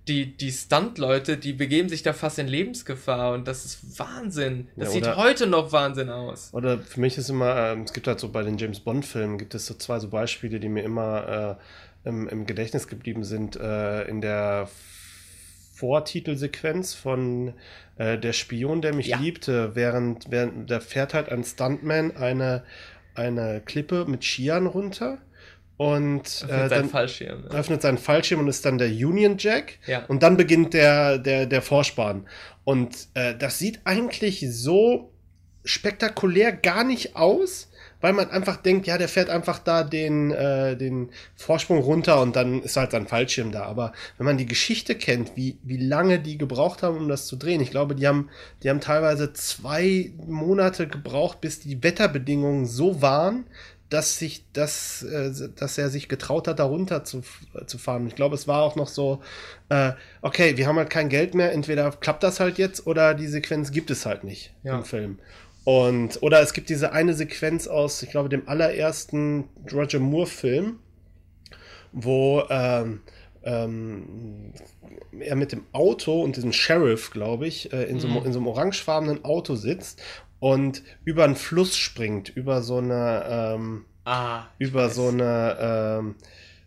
die, 0.08 0.36
die 0.36 0.50
Stunt-Leute, 0.50 1.36
die 1.36 1.52
begeben 1.52 1.88
sich 1.88 2.02
da 2.02 2.12
fast 2.12 2.38
in 2.38 2.48
Lebensgefahr 2.48 3.34
und 3.34 3.46
das 3.46 3.64
ist 3.64 3.98
Wahnsinn. 3.98 4.68
Das 4.76 4.94
ja, 4.94 5.00
oder, 5.00 5.06
sieht 5.10 5.16
heute 5.16 5.46
noch 5.46 5.72
Wahnsinn 5.72 6.10
aus. 6.10 6.50
Oder 6.52 6.78
für 6.78 7.00
mich 7.00 7.16
ist 7.18 7.28
immer, 7.28 7.54
äh, 7.56 7.80
es 7.82 7.92
gibt 7.92 8.08
halt 8.08 8.18
so 8.18 8.28
bei 8.28 8.42
den 8.42 8.58
James 8.58 8.80
Bond-Filmen, 8.80 9.38
gibt 9.38 9.54
es 9.54 9.66
so 9.66 9.74
zwei 9.74 10.00
so 10.00 10.08
Beispiele, 10.08 10.58
die 10.58 10.68
mir 10.68 10.82
immer 10.82 11.58
äh, 12.04 12.08
im, 12.08 12.28
im, 12.28 12.46
Gedächtnis 12.46 12.88
geblieben 12.88 13.22
sind. 13.22 13.56
Äh, 13.56 14.04
in 14.08 14.20
der 14.20 14.68
Vortitelsequenz 15.74 16.94
von 16.94 17.54
äh, 17.96 18.18
Der 18.18 18.32
Spion, 18.32 18.82
der 18.82 18.94
mich 18.94 19.08
ja. 19.08 19.18
liebte, 19.18 19.76
während, 19.76 20.30
während 20.30 20.68
da 20.68 20.80
fährt 20.80 21.14
halt 21.14 21.28
ein 21.28 21.44
Stuntman 21.44 22.16
eine, 22.16 22.64
eine 23.14 23.62
Klippe 23.64 24.04
mit 24.06 24.24
Skiern 24.24 24.66
runter 24.66 25.18
und 25.76 26.22
öffnet 26.22 26.50
äh, 26.50 26.68
dann 26.68 26.88
Fallschirm, 26.88 27.44
ja. 27.44 27.58
öffnet 27.58 27.82
seinen 27.82 27.98
Fallschirm 27.98 28.40
und 28.40 28.48
ist 28.48 28.64
dann 28.64 28.78
der 28.78 28.88
Union 28.88 29.36
Jack. 29.38 29.78
Ja. 29.86 30.04
Und 30.06 30.22
dann 30.22 30.36
beginnt 30.36 30.74
der, 30.74 31.18
der, 31.18 31.46
der 31.46 31.62
Vorspann. 31.62 32.26
Und 32.64 33.08
äh, 33.14 33.34
das 33.36 33.58
sieht 33.58 33.80
eigentlich 33.84 34.46
so 34.50 35.12
spektakulär 35.64 36.52
gar 36.52 36.84
nicht 36.84 37.16
aus, 37.16 37.68
weil 38.00 38.12
man 38.12 38.30
einfach 38.30 38.56
denkt, 38.56 38.86
ja, 38.86 38.98
der 38.98 39.08
fährt 39.08 39.30
einfach 39.30 39.60
da 39.60 39.84
den, 39.84 40.32
äh, 40.32 40.76
den 40.76 41.10
Vorsprung 41.36 41.78
runter 41.78 42.20
und 42.20 42.36
dann 42.36 42.62
ist 42.62 42.76
halt 42.76 42.90
sein 42.90 43.06
Fallschirm 43.06 43.52
da. 43.52 43.62
Aber 43.62 43.92
wenn 44.18 44.26
man 44.26 44.36
die 44.36 44.46
Geschichte 44.46 44.96
kennt, 44.96 45.36
wie, 45.36 45.58
wie 45.62 45.76
lange 45.76 46.18
die 46.18 46.36
gebraucht 46.36 46.82
haben, 46.82 46.96
um 46.96 47.08
das 47.08 47.26
zu 47.26 47.36
drehen, 47.36 47.60
ich 47.60 47.70
glaube, 47.70 47.94
die 47.94 48.06
haben, 48.06 48.28
die 48.62 48.70
haben 48.70 48.80
teilweise 48.80 49.32
zwei 49.32 50.12
Monate 50.26 50.88
gebraucht, 50.88 51.40
bis 51.40 51.60
die 51.60 51.82
Wetterbedingungen 51.82 52.66
so 52.66 53.00
waren, 53.00 53.46
dass 53.92 54.18
sich 54.18 54.44
das, 54.54 55.02
äh, 55.02 55.30
dass 55.54 55.76
er 55.76 55.90
sich 55.90 56.08
getraut 56.08 56.48
hat, 56.48 56.58
darunter 56.58 57.04
zu, 57.04 57.22
zu 57.66 57.76
fahren. 57.76 58.06
Ich 58.06 58.14
glaube, 58.14 58.34
es 58.34 58.48
war 58.48 58.62
auch 58.62 58.74
noch 58.74 58.88
so, 58.88 59.22
äh, 59.68 59.92
okay, 60.22 60.56
wir 60.56 60.66
haben 60.66 60.76
halt 60.76 60.88
kein 60.88 61.10
Geld 61.10 61.34
mehr, 61.34 61.52
entweder 61.52 61.90
klappt 61.90 62.22
das 62.22 62.40
halt 62.40 62.56
jetzt 62.56 62.86
oder 62.86 63.14
die 63.14 63.26
Sequenz 63.26 63.70
gibt 63.70 63.90
es 63.90 64.06
halt 64.06 64.24
nicht 64.24 64.54
ja. 64.62 64.78
im 64.78 64.84
Film. 64.84 65.18
Und, 65.64 66.22
oder 66.22 66.40
es 66.40 66.54
gibt 66.54 66.70
diese 66.70 66.92
eine 66.92 67.12
Sequenz 67.12 67.68
aus, 67.68 68.02
ich 68.02 68.10
glaube, 68.10 68.30
dem 68.30 68.48
allerersten 68.48 69.44
Roger 69.70 70.00
Moore-Film, 70.00 70.78
wo 71.92 72.44
ähm, 72.48 73.02
ähm, 73.44 74.52
er 75.18 75.36
mit 75.36 75.52
dem 75.52 75.64
Auto 75.72 76.22
und 76.22 76.36
diesem 76.36 76.52
Sheriff, 76.52 77.10
glaube 77.10 77.46
ich, 77.46 77.72
äh, 77.72 77.84
in, 77.84 78.00
so, 78.00 78.08
mhm. 78.08 78.24
in 78.24 78.32
so 78.32 78.38
einem 78.38 78.48
orangefarbenen 78.48 79.24
Auto 79.24 79.54
sitzt 79.54 80.02
und 80.40 80.82
über 81.04 81.24
einen 81.24 81.36
Fluss 81.36 81.76
springt, 81.76 82.28
über 82.30 82.62
so 82.62 82.78
eine, 82.78 83.24
ähm, 83.28 83.84
ah, 84.04 84.44
über 84.58 84.86
weiß. 84.86 84.94
so 84.94 85.08
eine, 85.08 85.56
ähm, 85.60 86.14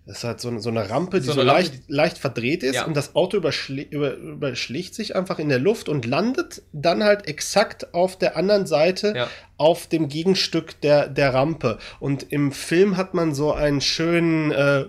das 0.05 0.17
ist 0.17 0.23
halt 0.23 0.39
so, 0.39 0.55
so 0.59 0.69
eine 0.69 0.87
Rampe, 0.89 1.19
die 1.19 1.25
so, 1.25 1.33
so 1.33 1.41
Rampe, 1.41 1.53
leicht, 1.53 1.73
die... 1.73 1.91
leicht 1.91 2.17
verdreht 2.19 2.61
ist 2.61 2.75
ja. 2.75 2.85
und 2.85 2.95
das 2.95 3.15
Auto 3.15 3.37
überschli 3.37 3.81
über, 3.89 4.13
überschlägt 4.13 4.93
sich 4.93 5.15
einfach 5.15 5.39
in 5.39 5.49
der 5.49 5.57
Luft 5.57 5.89
und 5.89 6.05
landet 6.05 6.61
dann 6.73 7.03
halt 7.03 7.27
exakt 7.27 7.93
auf 7.95 8.15
der 8.15 8.37
anderen 8.37 8.67
Seite 8.67 9.13
ja. 9.15 9.27
auf 9.57 9.87
dem 9.87 10.07
Gegenstück 10.07 10.79
der, 10.81 11.07
der 11.07 11.33
Rampe. 11.33 11.79
Und 11.99 12.31
im 12.31 12.51
Film 12.51 12.97
hat 12.97 13.15
man 13.15 13.33
so 13.33 13.51
einen 13.51 13.81
schönen 13.81 14.51
äh, 14.51 14.85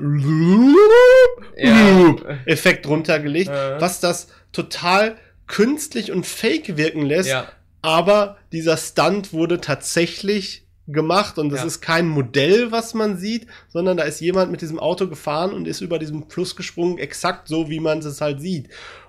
ja. 1.56 2.14
Effekt 2.44 2.86
runtergelegt, 2.86 3.50
was 3.50 4.00
das 4.00 4.28
total 4.52 5.16
künstlich 5.46 6.12
und 6.12 6.26
fake 6.26 6.76
wirken 6.76 7.02
lässt. 7.02 7.34
Aber 7.80 8.36
dieser 8.52 8.76
Stunt 8.76 9.32
wurde 9.32 9.60
tatsächlich 9.62 10.65
gemacht 10.88 11.38
und 11.38 11.50
das 11.50 11.60
ja. 11.60 11.66
ist 11.66 11.80
kein 11.80 12.08
Modell, 12.08 12.70
was 12.70 12.94
man 12.94 13.16
sieht, 13.18 13.46
sondern 13.68 13.96
da 13.96 14.04
ist 14.04 14.20
jemand 14.20 14.50
mit 14.50 14.60
diesem 14.60 14.78
Auto 14.78 15.08
gefahren 15.08 15.52
und 15.52 15.66
ist 15.66 15.80
über 15.80 15.98
diesen 15.98 16.28
Fluss 16.28 16.56
gesprungen, 16.56 16.98
exakt 16.98 17.48
so, 17.48 17.68
wie 17.68 17.80
man 17.80 17.98
es 17.98 18.20
halt 18.20 18.40
sieht. 18.40 18.68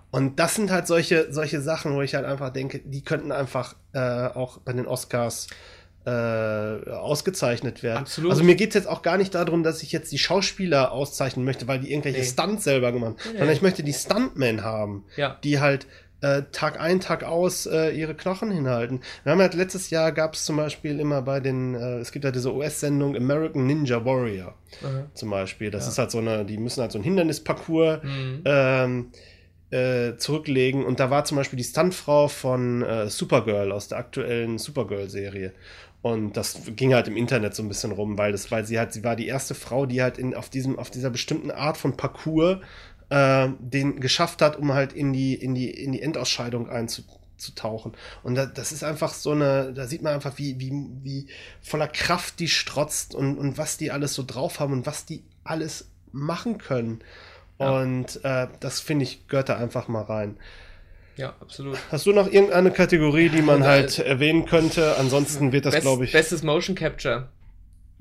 Und 0.09 0.39
das 0.39 0.55
sind 0.55 0.71
halt 0.71 0.88
solche, 0.88 1.32
solche 1.32 1.61
Sachen, 1.61 1.93
wo 1.95 2.01
ich 2.01 2.15
halt 2.15 2.25
einfach 2.25 2.51
denke, 2.51 2.80
die 2.80 3.03
könnten 3.03 3.32
einfach 3.32 3.75
äh, 3.93 3.99
auch 3.99 4.59
bei 4.59 4.73
den 4.73 4.88
Oscars 4.88 5.47
äh, 6.05 6.89
ausgezeichnet 6.89 7.84
werden. 7.84 7.99
Absolut. 7.99 8.32
Also 8.32 8.43
mir 8.43 8.55
geht 8.55 8.69
es 8.69 8.75
jetzt 8.75 8.88
auch 8.88 9.01
gar 9.01 9.17
nicht 9.17 9.36
darum, 9.36 9.63
dass 9.63 9.84
ich 9.84 9.91
jetzt 9.91 10.11
die 10.13 10.17
Schauspieler 10.17 10.93
auszeichnen 10.93 11.43
möchte, 11.43 11.67
weil 11.67 11.80
die 11.80 11.91
irgendwelche 11.91 12.19
nee. 12.19 12.25
Stunts 12.25 12.63
selber 12.63 12.93
gemacht 12.93 13.19
haben, 13.19 13.32
nee. 13.34 13.38
sondern 13.38 13.55
ich 13.55 13.61
möchte 13.61 13.84
die 13.84 13.93
Stuntmen 13.93 14.63
haben, 14.63 15.03
ja. 15.17 15.38
die 15.43 15.59
halt 15.59 15.86
äh, 16.22 16.43
Tag 16.51 16.80
ein, 16.80 16.99
Tag 16.99 17.24
aus 17.24 17.65
äh, 17.65 17.91
ihre 17.91 18.15
Knochen 18.15 18.51
hinhalten. 18.51 19.01
Wir 19.24 19.32
haben 19.32 19.39
halt 19.41 19.53
letztes 19.53 19.89
Jahr 19.89 20.11
gab 20.11 20.34
es 20.34 20.45
zum 20.45 20.57
Beispiel 20.57 20.99
immer 20.99 21.22
bei 21.22 21.39
den, 21.39 21.76
äh, 21.76 21.97
es 21.99 22.11
gibt 22.11 22.26
ja 22.26 22.32
diese 22.32 22.53
US-Sendung 22.53 23.15
American 23.15 23.68
Ninja 23.68 24.03
Warrior 24.03 24.55
mhm. 24.82 25.05
zum 25.13 25.30
Beispiel. 25.30 25.70
Das 25.70 25.86
ja. 25.86 25.91
ist 25.91 25.97
halt 25.97 26.11
so 26.11 26.20
eine, 26.20 26.45
die 26.45 26.57
müssen 26.57 26.82
halt 26.82 26.91
so 26.91 26.99
ein 26.99 27.03
Hindernisparcours 27.03 28.03
mhm. 28.03 28.41
ähm, 28.45 29.11
äh, 29.70 30.15
zurücklegen. 30.18 30.86
Und 30.86 30.99
da 30.99 31.09
war 31.09 31.26
zum 31.26 31.38
Beispiel 31.38 31.57
die 31.57 31.63
Stuntfrau 31.63 32.28
von 32.28 32.82
äh, 32.82 33.09
Supergirl 33.09 33.72
aus 33.72 33.88
der 33.88 33.99
aktuellen 33.99 34.57
Supergirl-Serie. 34.57 35.53
Und 36.01 36.38
das 36.38 36.61
ging 36.76 36.93
halt 36.93 37.07
im 37.07 37.18
Internet 37.18 37.55
so 37.55 37.63
ein 37.63 37.68
bisschen 37.68 37.91
rum, 37.91 38.18
weil 38.18 38.32
das, 38.32 38.49
weil 38.51 38.65
sie 38.65 38.80
halt, 38.80 38.93
sie 38.93 39.03
war 39.03 39.15
die 39.15 39.28
erste 39.28 39.55
Frau, 39.55 39.86
die 39.86 40.01
halt 40.01 40.18
in, 40.18 40.36
auf 40.36 40.49
diesem, 40.49 40.80
auf 40.80 40.89
dieser 40.89 41.09
bestimmten 41.09 41.51
Art 41.51 41.78
von 41.78 41.97
Parcours 41.97 42.57
äh, 43.09 43.49
den 43.59 43.99
geschafft 43.99 44.41
hat, 44.41 44.57
um 44.57 44.73
halt 44.73 44.93
in 44.93 45.13
die, 45.13 45.33
in 45.35 45.55
die, 45.55 45.69
in 45.69 45.91
die 45.91 46.01
Endausscheidung 46.01 46.69
einzutauchen. 46.69 47.93
Und 48.23 48.35
da, 48.35 48.45
das 48.45 48.71
ist 48.71 48.83
einfach 48.83 49.13
so 49.13 49.31
eine, 49.31 49.73
da 49.73 49.87
sieht 49.87 50.01
man 50.01 50.13
einfach, 50.13 50.37
wie, 50.37 50.59
wie, 50.59 50.71
wie 51.03 51.27
voller 51.61 51.87
Kraft 51.87 52.39
die 52.39 52.47
strotzt 52.47 53.15
und, 53.15 53.37
und 53.37 53.57
was 53.57 53.77
die 53.77 53.91
alles 53.91 54.13
so 54.13 54.23
drauf 54.25 54.59
haben 54.59 54.73
und 54.73 54.85
was 54.85 55.05
die 55.05 55.23
alles 55.43 55.89
machen 56.11 56.57
können. 56.57 56.99
Ja. 57.59 57.81
Und 57.81 58.23
äh, 58.23 58.47
das 58.59 58.79
finde 58.79 59.03
ich, 59.03 59.27
gehört 59.27 59.49
da 59.49 59.57
einfach 59.57 59.87
mal 59.87 60.03
rein. 60.03 60.37
Ja, 61.15 61.33
absolut. 61.39 61.79
Hast 61.91 62.05
du 62.05 62.13
noch 62.13 62.31
irgendeine 62.31 62.69
Kategorie, 62.69 63.29
die 63.29 63.41
man 63.41 63.63
halt 63.63 63.97
erwähnen 63.97 64.45
könnte? 64.45 64.97
Ansonsten 64.97 65.51
wird 65.51 65.65
das, 65.65 65.79
glaube 65.79 66.05
ich. 66.05 66.11
Bestes 66.11 66.43
Motion 66.43 66.75
Capture. 66.75 67.29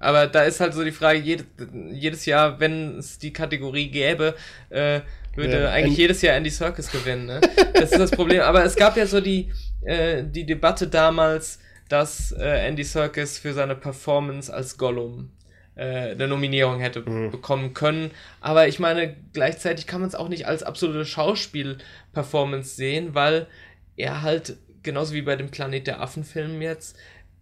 Aber 0.07 0.29
da 0.29 0.45
ist 0.45 0.61
halt 0.61 0.73
so 0.73 0.85
die 0.85 0.93
Frage, 0.93 1.19
jedes, 1.19 1.47
jedes 1.91 2.27
Jahr, 2.27 2.61
wenn 2.61 2.99
es 2.99 3.19
die 3.19 3.33
Kategorie 3.33 3.91
gäbe, 3.91 4.37
äh, 4.71 5.01
würde 5.35 5.63
ja, 5.63 5.71
eigentlich 5.71 5.99
jedes 5.99 6.23
Jahr 6.23 6.37
Andy 6.37 6.49
Circus 6.49 6.93
gewinnen. 6.93 7.27
Ne? 7.27 7.41
Das 7.75 7.91
ist 7.91 7.99
das 7.99 8.13
Problem. 8.13 8.43
Aber 8.43 8.65
es 8.65 8.77
gab 8.77 8.97
ja 8.97 9.05
so 9.07 9.21
die, 9.21 9.53
äh, 9.85 10.23
die 10.23 10.47
Debatte 10.47 10.87
damals, 10.87 11.59
dass 11.89 12.31
äh, 12.31 12.69
Andy 12.69 12.85
Circus 12.85 13.37
für 13.37 13.53
seine 13.53 13.75
Performance 13.75 14.55
als 14.55 14.79
Gollum 14.79 15.33
äh, 15.75 16.13
eine 16.13 16.29
Nominierung 16.29 16.79
hätte 16.79 17.01
mhm. 17.01 17.33
bekommen 17.33 17.75
können. 17.75 18.13
Aber 18.41 18.69
ich 18.69 18.79
meine, 18.79 19.17
gleichzeitig 19.33 19.89
kann 19.89 20.03
man 20.03 20.09
es 20.09 20.15
auch 20.15 20.29
nicht 20.29 20.47
als 20.47 20.63
absolute 20.63 21.05
Schauspiel-Performance 21.05 22.77
sehen, 22.77 23.17
weil 23.17 23.49
er 23.97 24.23
halt, 24.23 24.57
genauso 24.85 25.15
wie 25.15 25.23
bei 25.23 25.35
dem 25.35 25.51
Planet 25.51 25.89
der 25.89 26.01
Affen-Film 26.01 26.63
jetzt, 26.63 26.97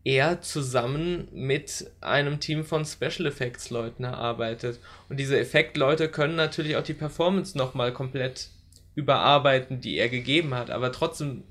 er 0.04 0.42
zusammen 0.42 1.28
mit 1.32 1.90
einem 2.02 2.38
Team 2.38 2.64
von 2.64 2.84
Special 2.84 3.26
Effects 3.26 3.70
Leuten 3.70 4.04
erarbeitet. 4.04 4.78
Und 5.08 5.18
diese 5.18 5.38
Effektleute 5.38 6.08
können 6.08 6.36
natürlich 6.36 6.76
auch 6.76 6.82
die 6.82 6.94
Performance 6.94 7.56
nochmal 7.56 7.92
komplett 7.92 8.50
überarbeiten, 8.94 9.80
die 9.80 9.96
er 9.96 10.10
gegeben 10.10 10.54
hat. 10.54 10.70
Aber 10.70 10.92
trotzdem 10.92 11.44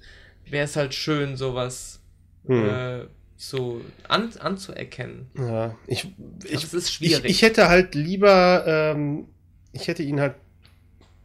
wäre 0.45 0.65
es 0.65 0.75
halt 0.75 0.93
schön, 0.93 1.35
sowas 1.35 1.99
hm. 2.45 2.69
äh, 2.69 2.99
so 3.35 3.81
an, 4.07 4.29
anzuerkennen. 4.39 5.27
Ja, 5.35 5.75
ich, 5.87 6.07
ich, 6.45 6.73
ich, 6.73 7.01
ich, 7.01 7.25
ich 7.25 7.41
hätte 7.41 7.67
halt 7.69 7.95
lieber, 7.95 8.63
ähm, 8.67 9.27
ich 9.71 9.87
hätte 9.87 10.03
ihn 10.03 10.21
halt 10.21 10.35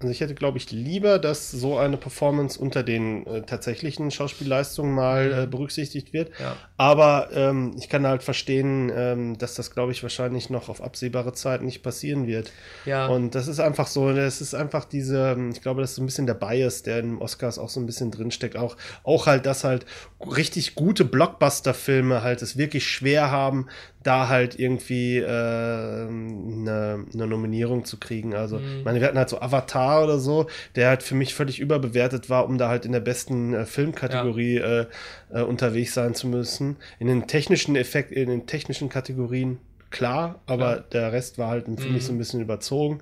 also 0.00 0.12
ich 0.12 0.20
hätte, 0.20 0.34
glaube 0.34 0.58
ich, 0.58 0.70
lieber, 0.70 1.18
dass 1.18 1.50
so 1.50 1.76
eine 1.76 1.96
Performance 1.96 2.58
unter 2.58 2.84
den 2.84 3.26
äh, 3.26 3.42
tatsächlichen 3.42 4.12
Schauspielleistungen 4.12 4.94
mal 4.94 5.32
äh, 5.32 5.46
mhm. 5.46 5.50
berücksichtigt 5.50 6.12
wird. 6.12 6.30
Ja. 6.38 6.56
Aber 6.76 7.30
ähm, 7.32 7.74
ich 7.76 7.88
kann 7.88 8.06
halt 8.06 8.22
verstehen, 8.22 8.92
ähm, 8.94 9.38
dass 9.38 9.54
das, 9.54 9.72
glaube 9.72 9.90
ich, 9.90 10.04
wahrscheinlich 10.04 10.50
noch 10.50 10.68
auf 10.68 10.80
absehbare 10.80 11.32
Zeit 11.32 11.62
nicht 11.62 11.82
passieren 11.82 12.28
wird. 12.28 12.52
Ja. 12.84 13.08
Und 13.08 13.34
das 13.34 13.48
ist 13.48 13.58
einfach 13.58 13.88
so, 13.88 14.12
das 14.12 14.40
ist 14.40 14.54
einfach 14.54 14.84
diese, 14.84 15.32
ähm, 15.32 15.50
ich 15.50 15.62
glaube, 15.62 15.80
das 15.80 15.90
ist 15.90 15.96
so 15.96 16.02
ein 16.02 16.06
bisschen 16.06 16.26
der 16.26 16.34
Bias, 16.34 16.84
der 16.84 17.00
in 17.00 17.18
Oscars 17.18 17.58
auch 17.58 17.68
so 17.68 17.80
ein 17.80 17.86
bisschen 17.86 18.12
drinsteckt. 18.12 18.56
Auch, 18.56 18.76
auch 19.02 19.26
halt, 19.26 19.46
dass 19.46 19.64
halt 19.64 19.84
richtig 20.20 20.76
gute 20.76 21.04
Blockbuster-Filme 21.04 22.22
halt 22.22 22.40
es 22.42 22.56
wirklich 22.56 22.86
schwer 22.88 23.32
haben, 23.32 23.66
da 24.08 24.28
halt 24.28 24.58
irgendwie 24.58 25.18
äh, 25.18 25.26
eine, 25.26 27.04
eine 27.12 27.26
Nominierung 27.26 27.84
zu 27.84 27.98
kriegen. 27.98 28.34
Also, 28.34 28.58
mhm. 28.58 28.78
ich 28.78 28.84
meine, 28.86 29.00
wir 29.00 29.06
hatten 29.06 29.18
halt 29.18 29.28
so 29.28 29.38
Avatar 29.38 30.02
oder 30.02 30.18
so, 30.18 30.46
der 30.76 30.88
halt 30.88 31.02
für 31.02 31.14
mich 31.14 31.34
völlig 31.34 31.60
überbewertet 31.60 32.30
war, 32.30 32.46
um 32.46 32.56
da 32.56 32.70
halt 32.70 32.86
in 32.86 32.92
der 32.92 33.00
besten 33.00 33.52
äh, 33.52 33.66
Filmkategorie 33.66 34.60
ja. 34.60 34.80
äh, 34.80 34.86
äh, 35.30 35.42
unterwegs 35.42 35.92
sein 35.92 36.14
zu 36.14 36.26
müssen. 36.26 36.76
In 36.98 37.06
den 37.06 37.26
technischen 37.26 37.76
Effekt, 37.76 38.10
in 38.10 38.30
den 38.30 38.46
technischen 38.46 38.88
Kategorien 38.88 39.58
klar, 39.90 40.40
aber 40.46 40.76
ja. 40.76 40.84
der 40.92 41.12
Rest 41.12 41.36
war 41.36 41.50
halt 41.50 41.66
für 41.66 41.88
mhm. 41.88 41.92
mich 41.92 42.06
so 42.06 42.12
ein 42.12 42.18
bisschen 42.18 42.40
überzogen. 42.40 43.00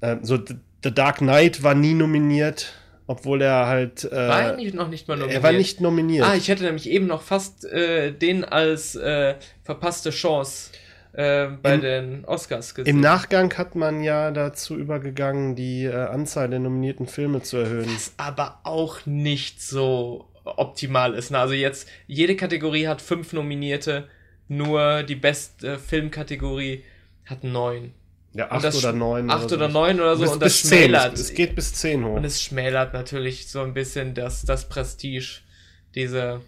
Ähm, 0.00 0.20
so 0.22 0.38
The 0.82 0.94
Dark 0.94 1.18
Knight 1.18 1.62
war 1.62 1.74
nie 1.74 1.92
nominiert 1.92 2.72
obwohl 3.06 3.42
er 3.42 3.66
halt. 3.66 4.04
Äh, 4.04 4.12
war 4.12 4.42
er 4.42 4.56
nicht, 4.56 4.74
noch 4.74 4.88
nicht 4.88 5.08
mal 5.08 5.16
nominiert? 5.16 5.38
Er 5.38 5.42
war 5.42 5.52
nicht 5.52 5.80
nominiert. 5.80 6.26
Ah, 6.26 6.34
ich 6.34 6.48
hätte 6.48 6.64
nämlich 6.64 6.88
eben 6.88 7.06
noch 7.06 7.22
fast 7.22 7.64
äh, 7.64 8.12
den 8.12 8.44
als 8.44 8.94
äh, 8.94 9.34
verpasste 9.62 10.10
Chance 10.10 10.72
äh, 11.12 11.48
bei 11.62 11.74
Im, 11.74 11.80
den 11.80 12.24
Oscars 12.24 12.74
gesehen. 12.74 12.96
Im 12.96 13.00
Nachgang 13.00 13.52
hat 13.56 13.74
man 13.74 14.02
ja 14.02 14.30
dazu 14.30 14.76
übergegangen, 14.76 15.54
die 15.54 15.84
äh, 15.84 15.94
Anzahl 15.94 16.48
der 16.48 16.60
nominierten 16.60 17.06
Filme 17.06 17.42
zu 17.42 17.58
erhöhen. 17.58 17.88
Was 17.94 18.14
aber 18.16 18.60
auch 18.64 19.06
nicht 19.06 19.62
so 19.62 20.28
optimal 20.44 21.14
ist. 21.14 21.30
Ne? 21.30 21.38
Also 21.38 21.54
jetzt, 21.54 21.88
jede 22.06 22.36
Kategorie 22.36 22.86
hat 22.86 23.00
fünf 23.00 23.32
Nominierte, 23.32 24.08
nur 24.48 25.02
die 25.02 25.14
beste 25.14 25.78
Filmkategorie 25.78 26.84
hat 27.24 27.44
neun. 27.44 27.92
Ja, 28.34 28.50
acht 28.50 28.74
oder 28.74 28.92
neun. 28.92 29.30
Acht 29.30 29.46
oder, 29.46 29.54
oder 29.56 29.68
neun 29.68 30.00
oder 30.00 30.16
so. 30.16 30.22
Bis, 30.22 30.32
und 30.32 30.42
das 30.42 30.58
schmälert. 30.58 31.14
Es 31.14 31.32
geht 31.34 31.54
bis 31.54 31.72
zehn 31.72 32.04
hoch. 32.04 32.16
Und 32.16 32.24
es 32.24 32.42
schmälert 32.42 32.92
natürlich 32.92 33.48
so 33.48 33.62
ein 33.62 33.74
bisschen 33.74 34.14
das, 34.14 34.42
das 34.42 34.68
Prestige, 34.68 35.38
diese, 35.94 36.40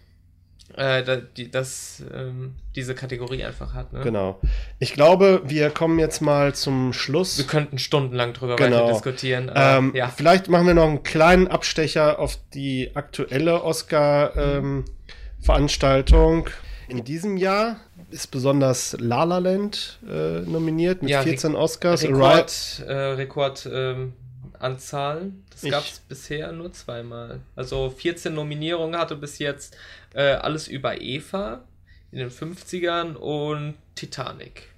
äh, 0.74 1.20
die, 1.37 1.49
das, 1.49 2.03
ähm, 2.12 2.57
diese 2.74 2.97
Kategorie 2.97 3.45
einfach 3.45 3.72
hat. 3.72 3.93
Ne? 3.93 4.01
Genau. 4.01 4.41
Ich 4.80 4.95
glaube, 4.95 5.43
wir 5.45 5.70
kommen 5.70 6.01
jetzt 6.01 6.20
mal 6.20 6.57
zum 6.57 6.93
Schluss. 6.93 7.39
Wir 7.39 7.47
könnten 7.47 7.78
stundenlang 7.78 8.32
drüber 8.32 8.57
genau. 8.57 8.82
weiter 8.82 8.95
diskutieren. 8.95 9.49
Ähm, 9.55 9.93
ja. 9.95 10.09
Vielleicht 10.09 10.49
machen 10.49 10.66
wir 10.66 10.74
noch 10.74 10.89
einen 10.89 11.05
kleinen 11.05 11.47
Abstecher 11.47 12.18
auf 12.18 12.37
die 12.53 12.97
aktuelle 12.97 13.62
Oscar-Veranstaltung. 13.62 16.49
Ähm, 16.49 16.99
In 16.99 17.05
diesem 17.05 17.37
Jahr 17.37 17.76
ist 18.11 18.30
besonders 18.30 18.96
La 19.00 19.24
La 19.24 19.38
Land 19.38 19.98
äh, 20.09 20.40
nominiert 20.40 21.02
mit 21.02 21.11
ja, 21.11 21.22
14 21.22 21.52
Re 21.52 21.59
Oscars. 21.59 22.04
Rekord, 22.04 22.84
äh, 22.86 22.92
Rekordanzahl. 22.92 25.22
Ähm, 25.22 25.42
das 25.50 25.62
gab 25.70 25.84
es 25.84 25.98
bisher 26.00 26.52
nur 26.52 26.72
zweimal. 26.72 27.40
Also 27.54 27.90
14 27.90 28.32
Nominierungen 28.34 28.98
hatte 28.98 29.16
bis 29.16 29.38
jetzt 29.38 29.76
äh, 30.14 30.22
alles 30.22 30.68
über 30.68 30.98
Eva 31.00 31.64
in 32.12 32.18
den 32.18 32.30
50ern 32.30 33.14
und 33.14 33.74
Titanic. 33.94 34.70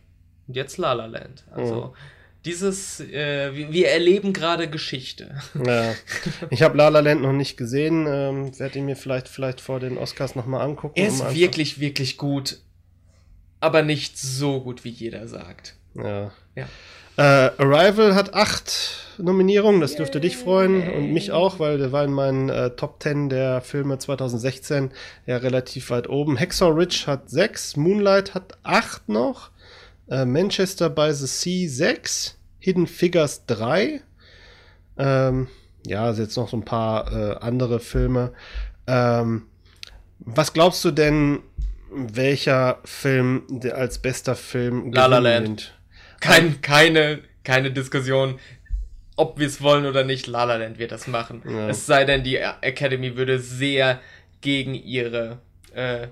Und 0.46 0.54
jetzt 0.56 0.78
La 0.78 0.92
La 0.94 1.06
Land. 1.06 1.44
Also 1.50 1.74
mhm. 1.74 1.90
dieses, 2.44 3.00
äh, 3.00 3.54
wir, 3.54 3.72
wir, 3.72 3.88
erleben 3.88 4.32
gerade 4.32 4.70
Geschichte. 4.70 5.34
Ja. 5.64 5.92
Ich 6.50 6.62
habe 6.62 6.78
La 6.78 6.88
La 6.88 7.00
Land 7.00 7.22
noch 7.22 7.32
nicht 7.32 7.56
gesehen. 7.56 8.06
Ähm, 8.08 8.56
Werde 8.58 8.78
ihn 8.78 8.86
mir 8.86 8.96
vielleicht, 8.96 9.28
vielleicht 9.28 9.60
vor 9.60 9.80
den 9.80 9.98
Oscars 9.98 10.34
nochmal 10.34 10.62
angucken. 10.62 10.94
Er 10.96 11.08
ist 11.08 11.20
um 11.20 11.34
wirklich, 11.34 11.78
wirklich 11.78 12.16
gut. 12.16 12.58
Aber 13.60 13.82
nicht 13.82 14.18
so 14.18 14.60
gut, 14.60 14.84
wie 14.84 14.90
jeder 14.90 15.26
sagt. 15.28 15.74
Ja. 15.94 16.30
ja. 16.54 16.68
Äh, 17.16 17.50
Arrival 17.58 18.14
hat 18.14 18.34
acht 18.34 19.08
Nominierungen, 19.18 19.80
das 19.80 19.96
dürfte 19.96 20.20
dich 20.20 20.36
freuen 20.36 20.88
und 20.88 21.12
mich 21.12 21.32
auch, 21.32 21.58
weil 21.58 21.76
der 21.78 21.90
war 21.90 22.04
in 22.04 22.12
meinen 22.12 22.48
äh, 22.48 22.70
Top 22.70 23.02
10 23.02 23.28
der 23.28 23.60
Filme 23.60 23.98
2016 23.98 24.92
ja 25.26 25.38
relativ 25.38 25.90
weit 25.90 26.08
oben. 26.08 26.38
Hacksaw 26.38 26.70
Ridge 26.70 27.04
hat 27.08 27.28
sechs, 27.28 27.76
Moonlight 27.76 28.34
hat 28.34 28.56
acht 28.62 29.08
noch, 29.08 29.50
äh, 30.08 30.24
Manchester 30.24 30.88
by 30.88 31.12
the 31.12 31.26
Sea 31.26 31.68
sechs, 31.68 32.38
Hidden 32.60 32.86
Figures 32.86 33.44
drei. 33.46 34.00
Ähm, 34.96 35.48
ja, 35.84 36.12
jetzt 36.12 36.36
noch 36.36 36.48
so 36.48 36.56
ein 36.56 36.64
paar 36.64 37.12
äh, 37.12 37.36
andere 37.40 37.80
Filme. 37.80 38.32
Ähm, 38.86 39.46
was 40.20 40.52
glaubst 40.52 40.84
du 40.84 40.90
denn, 40.90 41.40
welcher 42.16 42.78
Film 42.84 43.42
der 43.48 43.76
als 43.76 43.98
bester 43.98 44.36
Film 44.36 44.92
La 44.92 45.06
La 45.06 45.18
Land. 45.18 45.74
Kein, 46.20 46.60
keine, 46.60 47.20
keine 47.44 47.70
Diskussion 47.70 48.38
ob 49.18 49.38
wir 49.38 49.48
es 49.48 49.60
wollen 49.60 49.84
oder 49.84 50.04
nicht, 50.04 50.28
La 50.28 50.44
La 50.44 50.56
Land 50.56 50.78
wird 50.78 50.92
das 50.92 51.08
machen. 51.08 51.42
Ja. 51.44 51.68
Es 51.68 51.86
sei 51.86 52.04
denn, 52.04 52.22
die 52.22 52.36
Academy 52.36 53.16
würde 53.16 53.40
sehr 53.40 54.00
gegen 54.40 54.74
ihre 54.74 55.38
äh, 55.74 56.06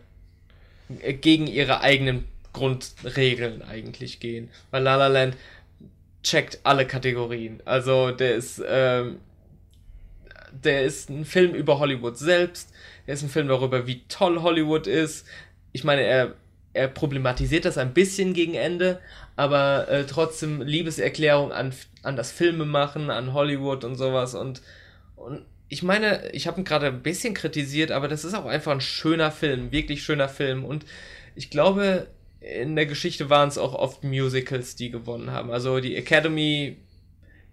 gegen 0.88 1.46
ihre 1.46 1.80
eigenen 1.80 2.24
Grundregeln 2.52 3.62
eigentlich 3.62 4.18
gehen. 4.18 4.50
Weil 4.72 4.82
La 4.82 4.96
La 4.96 5.06
Land 5.06 5.36
checkt 6.24 6.58
alle 6.64 6.84
Kategorien. 6.84 7.62
Also 7.64 8.10
der 8.10 8.34
ist 8.34 8.60
ähm, 8.66 9.20
der 10.52 10.84
ist 10.84 11.08
ein 11.08 11.24
Film 11.24 11.54
über 11.54 11.78
Hollywood 11.78 12.18
selbst. 12.18 12.72
Der 13.06 13.14
ist 13.14 13.22
ein 13.22 13.28
Film 13.28 13.46
darüber, 13.46 13.86
wie 13.86 14.02
toll 14.08 14.42
Hollywood 14.42 14.88
ist. 14.88 15.26
Ich 15.76 15.84
meine, 15.84 16.02
er 16.02 16.34
er 16.76 16.88
problematisiert 16.88 17.64
das 17.64 17.78
ein 17.78 17.94
bisschen 17.94 18.34
gegen 18.34 18.54
Ende, 18.54 19.00
aber 19.34 19.88
äh, 19.88 20.04
trotzdem 20.04 20.60
Liebeserklärung 20.60 21.50
an, 21.50 21.72
an 22.02 22.16
das 22.16 22.30
Filmemachen, 22.30 23.10
an 23.10 23.32
Hollywood 23.32 23.82
und 23.82 23.96
sowas. 23.96 24.34
Und, 24.34 24.60
und 25.16 25.42
ich 25.68 25.82
meine, 25.82 26.30
ich 26.32 26.46
habe 26.46 26.60
ihn 26.60 26.64
gerade 26.64 26.86
ein 26.86 27.02
bisschen 27.02 27.34
kritisiert, 27.34 27.90
aber 27.90 28.08
das 28.08 28.24
ist 28.24 28.34
auch 28.34 28.44
einfach 28.44 28.72
ein 28.72 28.80
schöner 28.80 29.32
Film, 29.32 29.72
wirklich 29.72 30.02
schöner 30.02 30.28
Film. 30.28 30.64
Und 30.64 30.84
ich 31.34 31.50
glaube, 31.50 32.08
in 32.40 32.76
der 32.76 32.86
Geschichte 32.86 33.30
waren 33.30 33.48
es 33.48 33.58
auch 33.58 33.74
oft 33.74 34.04
Musicals, 34.04 34.76
die 34.76 34.90
gewonnen 34.90 35.32
haben. 35.32 35.50
Also 35.50 35.80
die 35.80 35.96
Academy, 35.96 36.76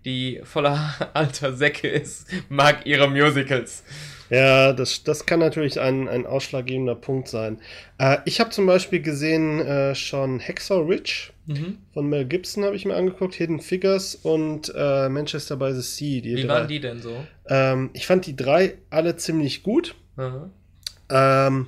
die 0.06 0.42
voller 0.44 0.94
alter 1.14 1.54
Säcke 1.54 1.88
ist, 1.88 2.28
mag 2.50 2.86
ihre 2.86 3.10
Musicals. 3.10 3.84
Ja, 4.30 4.74
das, 4.74 5.04
das 5.04 5.26
kann 5.26 5.40
natürlich 5.40 5.80
ein, 5.80 6.08
ein 6.08 6.26
ausschlaggebender 6.26 6.96
Punkt 6.96 7.28
sein. 7.28 7.60
Äh, 8.00 8.18
ich 8.26 8.40
habe 8.40 8.50
zum 8.50 8.66
Beispiel 8.66 9.02
gesehen 9.02 9.60
äh, 9.60 9.94
schon 9.94 10.40
Hacksaw 10.40 10.82
Ridge 10.82 11.32
mhm. 11.46 11.78
von 11.94 12.10
Mel 12.10 12.26
Gibson 12.26 12.64
habe 12.64 12.76
ich 12.76 12.86
mir 12.86 12.96
angeguckt, 12.96 13.36
Hidden 13.36 13.60
Figures 13.60 14.16
und 14.16 14.74
äh, 14.76 15.10
Manchester 15.10 15.58
by 15.58 15.74
the 15.74 15.82
Sea. 15.82 16.24
Wie 16.24 16.42
drei. 16.42 16.48
waren 16.48 16.68
die 16.68 16.80
denn 16.80 17.00
so? 17.00 17.16
Ähm, 17.48 17.92
ich 17.94 18.08
fand 18.08 18.26
die 18.26 18.36
drei 18.36 18.76
alle 18.90 19.18
ziemlich 19.18 19.62
gut. 19.62 19.94
Mhm. 20.16 20.52
Ähm, 21.10 21.68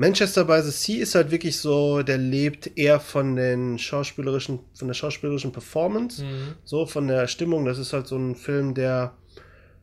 Manchester 0.00 0.46
by 0.46 0.62
the 0.62 0.70
Sea 0.70 1.02
ist 1.02 1.14
halt 1.14 1.30
wirklich 1.30 1.58
so, 1.58 2.02
der 2.02 2.16
lebt 2.16 2.70
eher 2.78 3.00
von 3.00 3.36
den 3.36 3.78
schauspielerischen, 3.78 4.60
von 4.72 4.88
der 4.88 4.94
schauspielerischen 4.94 5.52
Performance, 5.52 6.24
mhm. 6.24 6.54
so 6.64 6.86
von 6.86 7.06
der 7.06 7.26
Stimmung. 7.26 7.66
Das 7.66 7.78
ist 7.78 7.92
halt 7.92 8.06
so 8.06 8.16
ein 8.16 8.34
Film, 8.34 8.72
der 8.72 9.12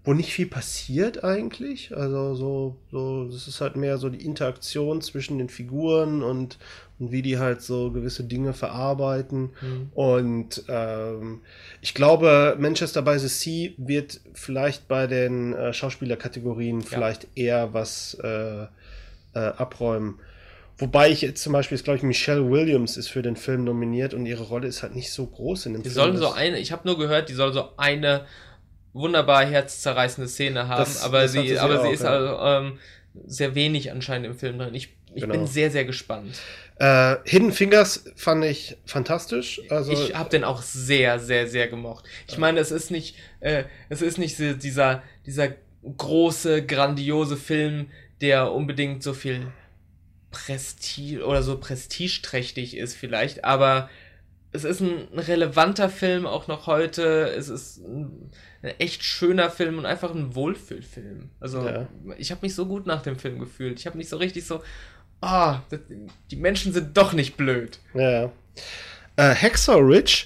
wo 0.04 0.14
nicht 0.14 0.32
viel 0.32 0.48
passiert 0.48 1.24
eigentlich. 1.24 1.96
Also 1.96 2.34
so, 2.34 2.78
so, 2.92 3.26
das 3.26 3.48
ist 3.48 3.62
halt 3.62 3.76
mehr 3.76 4.00
so 4.00 4.10
die 4.10 4.26
Interaktion 4.26 5.02
zwischen 5.02 5.38
den 5.38 5.50
Figuren 5.50 6.24
und, 6.24 6.58
und 6.98 7.12
wie 7.12 7.22
die 7.22 7.38
halt 7.38 7.62
so 7.62 7.92
gewisse 7.92 8.24
Dinge 8.24 8.54
verarbeiten. 8.54 9.52
Mhm. 9.62 9.92
Und 9.94 10.64
ähm, 10.68 11.42
ich 11.82 11.94
glaube, 11.94 12.56
Manchester 12.58 13.04
by 13.04 13.20
the 13.20 13.28
Sea 13.28 13.72
wird 13.78 14.20
vielleicht 14.34 14.88
bei 14.88 15.06
den 15.06 15.54
äh, 15.54 15.74
Schauspielerkategorien 15.74 16.80
ja. 16.80 16.88
vielleicht 16.88 17.28
eher 17.36 17.74
was 17.74 18.16
äh, 18.16 18.66
äh, 19.38 19.54
abräumen. 19.58 20.20
Wobei 20.80 21.10
ich 21.10 21.22
jetzt 21.22 21.42
zum 21.42 21.54
Beispiel, 21.54 21.76
ist, 21.76 21.84
glaube 21.84 21.98
ich, 21.98 22.04
Michelle 22.04 22.50
Williams 22.50 22.98
ist 22.98 23.08
für 23.08 23.22
den 23.22 23.36
Film 23.36 23.64
nominiert 23.64 24.14
und 24.14 24.26
ihre 24.26 24.44
Rolle 24.44 24.68
ist 24.68 24.84
halt 24.84 24.96
nicht 24.96 25.12
so 25.12 25.26
groß 25.26 25.68
in 25.68 25.74
dem 25.74 25.84
die 25.84 25.90
Film. 25.90 26.14
Die 26.14 26.18
sollen 26.18 26.18
so 26.18 26.32
eine, 26.32 26.60
ich 26.60 26.72
habe 26.72 26.88
nur 26.88 26.98
gehört, 27.00 27.30
die 27.30 27.34
soll 27.34 27.52
so 27.52 27.70
eine 27.78 28.26
wunderbar 28.94 29.46
herzzerreißende 29.46 30.28
Szene 30.28 30.68
haben, 30.68 30.80
das, 30.80 31.04
aber 31.04 31.22
das 31.22 31.32
sie, 31.32 31.48
sie, 31.48 31.60
aber 31.60 31.80
auch, 31.80 31.86
sie 31.86 31.92
ist 31.92 32.04
ja. 32.04 32.10
also, 32.10 32.68
ähm, 32.68 32.80
sehr 33.26 33.56
wenig 33.56 33.92
anscheinend 33.92 34.28
im 34.28 34.36
Film 34.36 34.60
drin. 34.60 34.76
Ich, 34.76 34.96
ich 35.16 35.22
genau. 35.22 35.34
bin 35.34 35.48
sehr, 35.48 35.72
sehr 35.72 35.86
gespannt. 35.86 36.36
Äh, 36.80 37.16
Hidden 37.26 37.52
Fingers 37.52 38.06
fand 38.16 38.46
ich 38.46 38.78
fantastisch. 38.86 39.62
Also, 39.70 39.92
ich 39.92 40.14
habe 40.14 40.30
den 40.30 40.44
auch 40.44 40.62
sehr, 40.62 41.20
sehr, 41.20 41.48
sehr 41.48 41.68
gemocht. 41.68 42.06
Ich 42.28 42.38
meine, 42.38 42.60
es 42.60 42.70
ist 42.70 42.92
nicht, 42.92 43.16
äh, 43.40 43.64
es 43.90 44.04
ist 44.04 44.20
nicht 44.20 44.38
dieser, 44.38 45.02
dieser 45.26 45.50
große, 45.98 46.66
grandiose 46.66 47.38
Film, 47.38 47.88
der 48.22 48.52
unbedingt 48.52 49.04
so 49.04 49.14
viel 49.14 49.48
Prestige 50.32 51.26
oder 51.26 51.44
so 51.44 51.58
prestigeträchtig 51.58 52.78
ist 52.78 52.96
vielleicht, 52.96 53.46
aber 53.46 53.90
es 54.52 54.64
ist 54.64 54.82
ein 54.82 55.08
relevanter 55.14 55.90
Film 55.90 56.26
auch 56.26 56.48
noch 56.48 56.68
heute. 56.68 57.30
Es 57.30 57.50
ist 57.50 57.78
ein, 57.78 58.32
echt 58.80 59.04
schöner 59.04 59.50
Film 59.50 59.78
und 59.78 59.86
einfach 59.86 60.14
ein 60.14 60.36
Wohlfühlfilm. 60.36 61.30
Also 61.40 61.66
ja. 61.66 61.88
ich 62.18 62.32
habe 62.32 62.42
mich 62.42 62.56
so 62.56 62.66
gut 62.66 62.86
nach 62.86 63.02
dem 63.02 63.18
Film 63.18 63.40
gefühlt. 63.40 63.80
Ich 63.80 63.86
habe 63.86 63.98
mich 63.98 64.10
so 64.10 64.18
richtig 64.18 64.46
so, 64.46 64.64
ah, 65.22 65.60
oh, 65.72 65.78
die 66.32 66.36
Menschen 66.36 66.74
sind 66.74 66.98
doch 66.98 67.14
nicht 67.14 67.38
blöd. 67.38 67.80
Ja. 67.94 68.32
Äh, 69.16 69.36
Hacksaw 69.36 69.80
Ridge 69.80 70.26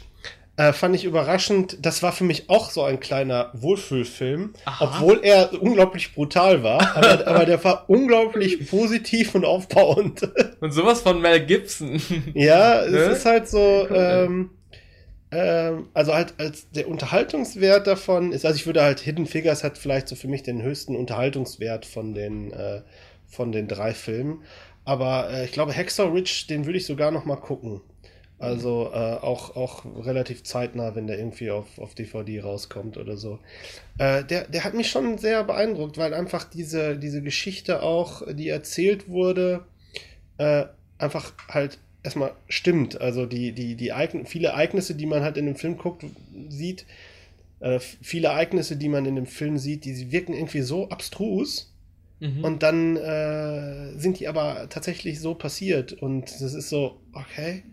äh, 0.58 0.74
fand 0.74 0.96
ich 0.96 1.06
überraschend. 1.06 1.78
Das 1.82 2.04
war 2.04 2.12
für 2.12 2.24
mich 2.24 2.50
auch 2.50 2.70
so 2.70 2.84
ein 2.84 3.00
kleiner 3.00 3.52
Wohlfühlfilm, 3.54 4.54
Aha. 4.66 4.86
obwohl 4.86 5.22
er 5.24 5.62
unglaublich 5.62 6.14
brutal 6.14 6.64
war. 6.64 6.96
Aber, 6.96 7.28
aber, 7.28 7.46
der 7.46 7.64
war 7.64 7.90
unglaublich 7.90 8.70
positiv 8.70 9.34
und 9.36 9.46
aufbauend. 9.46 10.30
Und 10.60 10.72
sowas 10.72 11.02
von 11.02 11.22
Mel 11.22 11.46
Gibson. 11.46 12.02
Ja, 12.34 12.82
es 12.82 12.92
ne? 12.92 13.00
ist 13.00 13.26
halt 13.26 13.48
so. 13.50 13.88
Ähm, 13.90 14.52
ähm, 15.32 15.88
also 15.94 16.14
halt 16.14 16.34
als 16.38 16.70
der 16.72 16.90
Unterhaltungswert 16.90 17.88
davon 17.88 18.34
ist, 18.34 18.46
also 18.46 18.58
ich 18.58 18.66
würde 18.66 18.84
halt 18.84 19.00
Hidden 19.00 19.26
Figures 19.26 19.64
hat 19.64 19.78
vielleicht 19.78 20.10
so 20.10 20.16
für 20.16 20.28
mich 20.28 20.44
den 20.44 20.62
höchsten 20.62 20.96
Unterhaltungswert 20.96 21.86
von 21.86 22.14
den 22.14 22.52
äh, 22.52 22.82
von 23.28 23.54
den 23.54 23.70
drei 23.70 23.94
Filmen. 23.94 24.44
Aber 24.84 25.30
äh, 25.32 25.46
ich 25.46 25.54
glaube, 25.54 25.74
Hacksaw 25.74 26.12
Ridge, 26.12 26.46
den 26.50 26.66
würde 26.66 26.78
ich 26.78 26.86
sogar 26.86 27.12
noch 27.12 27.24
mal 27.24 27.38
gucken. 27.38 27.82
Also 28.42 28.90
äh, 28.92 28.98
auch, 28.98 29.56
auch 29.56 29.86
relativ 30.04 30.44
zeitnah, 30.44 30.96
wenn 30.96 31.08
der 31.08 31.20
irgendwie 31.20 31.52
auf, 31.52 31.78
auf 31.78 31.94
DVD 31.94 32.42
rauskommt 32.42 32.98
oder 32.98 33.16
so. 33.18 33.40
Äh, 33.98 34.24
der, 34.24 34.48
der 34.48 34.64
hat 34.64 34.74
mich 34.74 34.90
schon 34.90 35.18
sehr 35.18 35.44
beeindruckt, 35.44 35.98
weil 35.98 36.14
einfach 36.14 36.44
diese, 36.44 36.98
diese 36.98 37.22
Geschichte 37.22 37.84
auch, 37.84 38.24
die 38.34 38.50
erzählt 38.50 39.10
wurde, 39.10 39.66
äh, 40.38 40.66
einfach 40.98 41.34
halt 41.48 41.78
erstmal 42.04 42.34
stimmt. 42.48 43.00
Also 43.00 43.26
die, 43.26 43.52
die, 43.52 43.76
die 43.76 43.90
Ereign 43.90 44.26
viele 44.26 44.50
Ereignisse, 44.50 44.96
die 44.96 45.06
man 45.06 45.22
halt 45.22 45.38
in 45.38 45.46
dem 45.46 45.56
Film 45.56 45.78
guckt, 45.78 46.06
sieht, 46.50 46.86
äh, 47.60 47.80
viele 47.80 48.30
Ereignisse, 48.30 48.76
die 48.76 48.90
man 48.90 49.06
in 49.06 49.16
dem 49.16 49.28
Film 49.28 49.58
sieht, 49.58 49.86
die 49.86 50.12
wirken 50.12 50.34
irgendwie 50.34 50.62
so 50.62 50.90
abstrus. 50.90 51.72
Mhm. 52.20 52.44
Und 52.44 52.64
dann 52.64 52.98
äh, 52.98 53.98
sind 53.98 54.20
die 54.20 54.28
aber 54.28 54.68
tatsächlich 54.70 55.20
so 55.20 55.36
passiert. 55.36 55.94
Und 55.94 56.26
das 56.42 56.54
ist 56.54 56.70
so, 56.70 57.00
okay. 57.14 57.64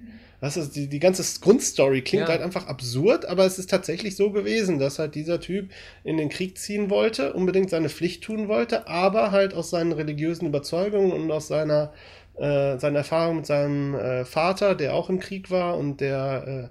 Das 0.41 0.57
ist 0.57 0.77
die, 0.77 0.87
die 0.87 1.01
ganze 1.01 1.41
Grundstory 1.41 2.03
klingt 2.03 2.25
ja. 2.25 2.29
halt 2.29 2.43
einfach 2.43 2.69
absurd, 2.69 3.27
aber 3.27 3.45
es 3.45 3.59
ist 3.59 3.71
tatsächlich 3.71 4.15
so 4.15 4.31
gewesen, 4.31 4.79
dass 4.79 4.99
halt 4.99 5.15
dieser 5.15 5.41
Typ 5.41 5.71
in 6.05 6.17
den 6.17 6.29
Krieg 6.29 6.59
ziehen 6.59 6.91
wollte, 6.91 7.33
unbedingt 7.33 7.71
seine 7.71 7.89
Pflicht 7.89 8.23
tun 8.23 8.47
wollte, 8.47 8.87
aber 8.87 9.33
halt 9.33 9.53
aus 9.53 9.71
seinen 9.71 9.93
religiösen 9.93 10.47
Überzeugungen 10.47 11.11
und 11.13 11.31
aus 11.33 11.49
seiner, 11.49 11.93
äh, 12.37 12.79
seiner 12.79 12.99
Erfahrung 12.99 13.37
mit 13.37 13.47
seinem 13.47 13.95
äh, 13.95 14.25
Vater, 14.25 14.77
der 14.77 14.95
auch 14.95 15.11
im 15.11 15.19
Krieg 15.19 15.51
war 15.51 15.77
und 15.77 16.01
der 16.01 16.71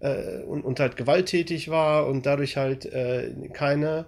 äh, 0.00 0.06
äh 0.06 0.42
und, 0.44 0.62
und 0.64 0.78
halt 0.78 0.96
gewalttätig 0.96 1.70
war 1.70 2.06
und 2.06 2.24
dadurch 2.24 2.56
halt 2.56 2.86
äh, 2.86 3.32
keine 3.52 4.06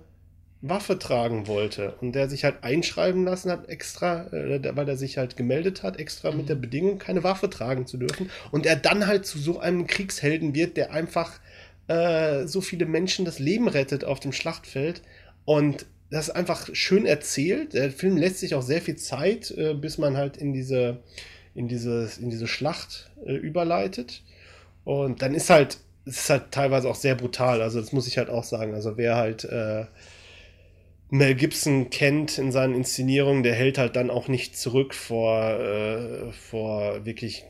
Waffe 0.62 0.98
tragen 0.98 1.46
wollte 1.46 1.94
und 2.00 2.12
der 2.12 2.28
sich 2.28 2.44
halt 2.44 2.62
einschreiben 2.62 3.24
lassen 3.24 3.50
hat, 3.50 3.68
extra, 3.68 4.26
äh, 4.32 4.76
weil 4.76 4.88
er 4.88 4.96
sich 4.96 5.16
halt 5.16 5.36
gemeldet 5.36 5.82
hat, 5.82 5.98
extra 5.98 6.30
mit 6.32 6.48
der 6.48 6.56
mhm. 6.56 6.60
Bedingung, 6.60 6.98
keine 6.98 7.24
Waffe 7.24 7.48
tragen 7.48 7.86
zu 7.86 7.96
dürfen. 7.96 8.30
Und 8.50 8.66
er 8.66 8.76
dann 8.76 9.06
halt 9.06 9.26
zu 9.26 9.38
so 9.38 9.58
einem 9.58 9.86
Kriegshelden 9.86 10.54
wird, 10.54 10.76
der 10.76 10.92
einfach 10.92 11.32
äh, 11.88 12.46
so 12.46 12.60
viele 12.60 12.86
Menschen 12.86 13.24
das 13.24 13.38
Leben 13.38 13.68
rettet 13.68 14.04
auf 14.04 14.20
dem 14.20 14.32
Schlachtfeld. 14.32 15.02
Und 15.46 15.86
das 16.10 16.28
ist 16.28 16.34
einfach 16.34 16.68
schön 16.74 17.06
erzählt. 17.06 17.72
Der 17.72 17.90
Film 17.90 18.16
lässt 18.16 18.40
sich 18.40 18.54
auch 18.54 18.62
sehr 18.62 18.82
viel 18.82 18.96
Zeit, 18.96 19.50
äh, 19.52 19.74
bis 19.74 19.96
man 19.96 20.16
halt 20.16 20.36
in 20.36 20.52
diese 20.52 20.98
in, 21.54 21.68
dieses, 21.68 22.18
in 22.18 22.30
diese 22.30 22.46
Schlacht 22.46 23.10
äh, 23.24 23.34
überleitet. 23.34 24.22
Und 24.84 25.22
dann 25.22 25.34
ist 25.34 25.50
halt, 25.50 25.78
es 26.04 26.18
ist 26.18 26.30
halt 26.30 26.52
teilweise 26.52 26.88
auch 26.88 26.94
sehr 26.94 27.14
brutal. 27.14 27.62
Also, 27.62 27.80
das 27.80 27.92
muss 27.92 28.06
ich 28.06 28.18
halt 28.18 28.30
auch 28.30 28.44
sagen. 28.44 28.74
Also, 28.74 28.96
wer 28.96 29.16
halt 29.16 29.44
äh, 29.44 29.84
Mel 31.10 31.34
Gibson 31.34 31.90
kennt 31.90 32.38
in 32.38 32.52
seinen 32.52 32.74
Inszenierungen, 32.74 33.42
der 33.42 33.54
hält 33.54 33.78
halt 33.78 33.96
dann 33.96 34.10
auch 34.10 34.28
nicht 34.28 34.56
zurück 34.56 34.94
vor, 34.94 35.40
äh, 35.42 36.32
vor 36.32 37.04
wirklich 37.04 37.44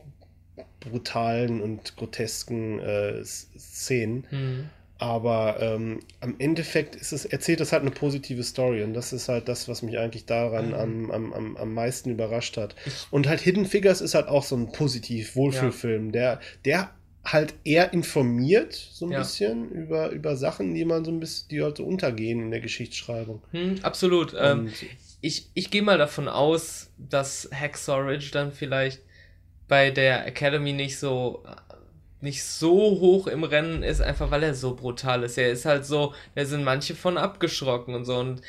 brutalen 0.79 1.61
und 1.61 1.95
grotesken 1.95 2.79
äh, 2.79 3.23
Szenen. 3.23 4.25
Mhm. 4.31 4.69
Aber 4.97 5.57
ähm, 5.59 5.99
am 6.19 6.35
Endeffekt 6.37 6.95
ist 6.95 7.11
es, 7.11 7.25
erzählt 7.25 7.59
es 7.59 7.71
halt 7.71 7.81
eine 7.81 7.89
positive 7.89 8.43
Story 8.43 8.83
und 8.83 8.93
das 8.93 9.13
ist 9.13 9.29
halt 9.29 9.47
das, 9.47 9.67
was 9.67 9.81
mich 9.81 9.97
eigentlich 9.97 10.25
daran 10.27 10.67
mhm. 10.69 11.11
am, 11.11 11.33
am, 11.33 11.57
am 11.57 11.73
meisten 11.73 12.11
überrascht 12.11 12.57
hat. 12.57 12.75
Und 13.09 13.27
halt 13.27 13.41
Hidden 13.41 13.65
Figures 13.65 14.01
ist 14.01 14.13
halt 14.13 14.27
auch 14.27 14.43
so 14.43 14.55
ein 14.55 14.71
positiv 14.71 15.35
Wohlfühlfilm, 15.35 16.07
ja. 16.07 16.11
der, 16.11 16.39
der 16.65 16.89
halt 17.23 17.53
eher 17.63 17.93
informiert, 17.93 18.73
so 18.73 19.05
ein 19.05 19.11
ja. 19.11 19.19
bisschen, 19.19 19.69
über, 19.69 20.09
über 20.09 20.35
Sachen, 20.35 20.73
die 20.73 20.85
man 20.85 21.05
so 21.05 21.11
ein 21.11 21.19
bisschen, 21.19 21.49
die 21.49 21.61
halt 21.61 21.77
so 21.77 21.85
untergehen 21.85 22.41
in 22.41 22.51
der 22.51 22.61
Geschichtsschreibung. 22.61 23.41
Hm, 23.51 23.75
absolut. 23.83 24.35
Ähm, 24.37 24.71
ich 25.21 25.49
ich 25.53 25.69
gehe 25.69 25.83
mal 25.83 25.99
davon 25.99 26.27
aus, 26.27 26.89
dass 26.97 27.49
Hacksaw 27.53 28.01
Ridge 28.01 28.29
dann 28.31 28.51
vielleicht 28.51 29.01
bei 29.67 29.91
der 29.91 30.25
Academy 30.25 30.73
nicht 30.73 30.97
so 30.97 31.43
nicht 32.21 32.43
so 32.43 32.71
hoch 32.99 33.27
im 33.27 33.43
Rennen 33.43 33.83
ist, 33.83 34.01
einfach 34.01 34.29
weil 34.31 34.43
er 34.43 34.53
so 34.53 34.75
brutal 34.75 35.23
ist. 35.23 35.37
Er 35.37 35.51
ist 35.51 35.65
halt 35.65 35.85
so, 35.85 36.13
da 36.35 36.45
sind 36.45 36.63
manche 36.63 36.95
von 36.95 37.17
abgeschrocken 37.17 37.95
und 37.95 38.05
so. 38.05 38.17
Und 38.17 38.41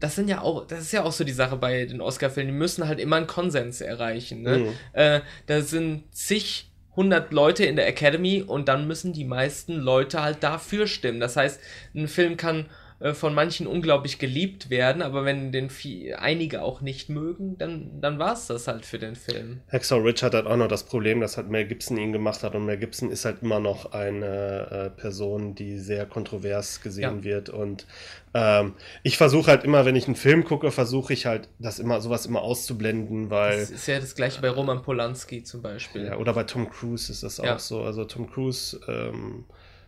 das 0.00 0.14
sind 0.14 0.28
ja 0.28 0.40
auch, 0.40 0.66
das 0.66 0.80
ist 0.80 0.92
ja 0.92 1.04
auch 1.04 1.12
so 1.12 1.24
die 1.24 1.32
Sache 1.32 1.56
bei 1.56 1.84
den 1.84 2.00
Oscar-Filmen, 2.00 2.52
die 2.52 2.58
müssen 2.58 2.88
halt 2.88 3.00
immer 3.00 3.16
einen 3.16 3.26
Konsens 3.26 3.80
erreichen. 3.80 4.42
Ne? 4.42 4.58
Mhm. 4.58 4.74
Äh, 4.92 5.20
da 5.46 5.60
sind 5.60 6.04
zig 6.14 6.67
hundert 6.98 7.32
Leute 7.32 7.64
in 7.64 7.76
der 7.76 7.86
Academy 7.86 8.42
und 8.44 8.66
dann 8.66 8.88
müssen 8.88 9.12
die 9.12 9.24
meisten 9.24 9.76
Leute 9.76 10.20
halt 10.20 10.42
dafür 10.42 10.88
stimmen. 10.88 11.20
Das 11.20 11.36
heißt, 11.36 11.60
ein 11.94 12.08
Film 12.08 12.36
kann 12.36 12.66
äh, 13.00 13.14
von 13.14 13.32
manchen 13.32 13.66
unglaublich 13.66 14.18
geliebt 14.18 14.70
werden, 14.70 15.02
aber 15.02 15.24
wenn 15.24 15.52
den 15.52 15.70
viel, 15.70 16.14
einige 16.16 16.62
auch 16.62 16.80
nicht 16.80 17.08
mögen, 17.08 17.56
dann, 17.56 18.00
dann 18.00 18.18
war 18.18 18.32
es 18.32 18.48
das 18.48 18.66
halt 18.66 18.84
für 18.84 18.98
den 18.98 19.14
Film. 19.14 19.60
Hacksaw 19.70 20.00
Ridge 20.02 20.26
hat 20.26 20.34
halt 20.34 20.46
auch 20.46 20.56
noch 20.56 20.66
das 20.66 20.82
Problem, 20.82 21.20
dass 21.20 21.36
halt 21.36 21.48
Mel 21.48 21.66
Gibson 21.66 21.96
ihn 21.96 22.12
gemacht 22.12 22.42
hat 22.42 22.56
und 22.56 22.66
Mel 22.66 22.76
Gibson 22.76 23.10
ist 23.10 23.24
halt 23.24 23.42
immer 23.42 23.60
noch 23.60 23.92
eine 23.92 24.90
äh, 24.96 25.00
Person, 25.00 25.54
die 25.54 25.78
sehr 25.78 26.06
kontrovers 26.06 26.80
gesehen 26.80 27.18
ja. 27.18 27.24
wird 27.24 27.50
und 27.50 27.86
ähm, 28.34 28.74
ich 29.02 29.16
versuche 29.16 29.50
halt 29.50 29.64
immer, 29.64 29.84
wenn 29.84 29.96
ich 29.96 30.06
einen 30.06 30.16
Film 30.16 30.44
gucke, 30.44 30.70
versuche 30.70 31.12
ich 31.12 31.26
halt 31.26 31.48
das 31.58 31.78
immer 31.78 32.00
sowas 32.00 32.26
immer 32.26 32.42
auszublenden, 32.42 33.30
weil 33.30 33.60
das 33.60 33.70
ist 33.70 33.86
ja 33.86 34.00
das 34.00 34.14
gleiche 34.14 34.40
bei 34.40 34.50
Roman 34.50 34.82
Polanski 34.82 35.44
zum 35.44 35.62
Beispiel. 35.62 36.06
Ja, 36.06 36.16
oder 36.16 36.34
bei 36.34 36.44
Tom 36.44 36.68
Cruise 36.68 37.10
ist 37.10 37.22
das 37.22 37.38
ja. 37.38 37.54
auch 37.54 37.58
so. 37.58 37.82
Also 37.82 38.04
Tom 38.04 38.30
Cruise, 38.30 38.78
ähm, 38.88 39.44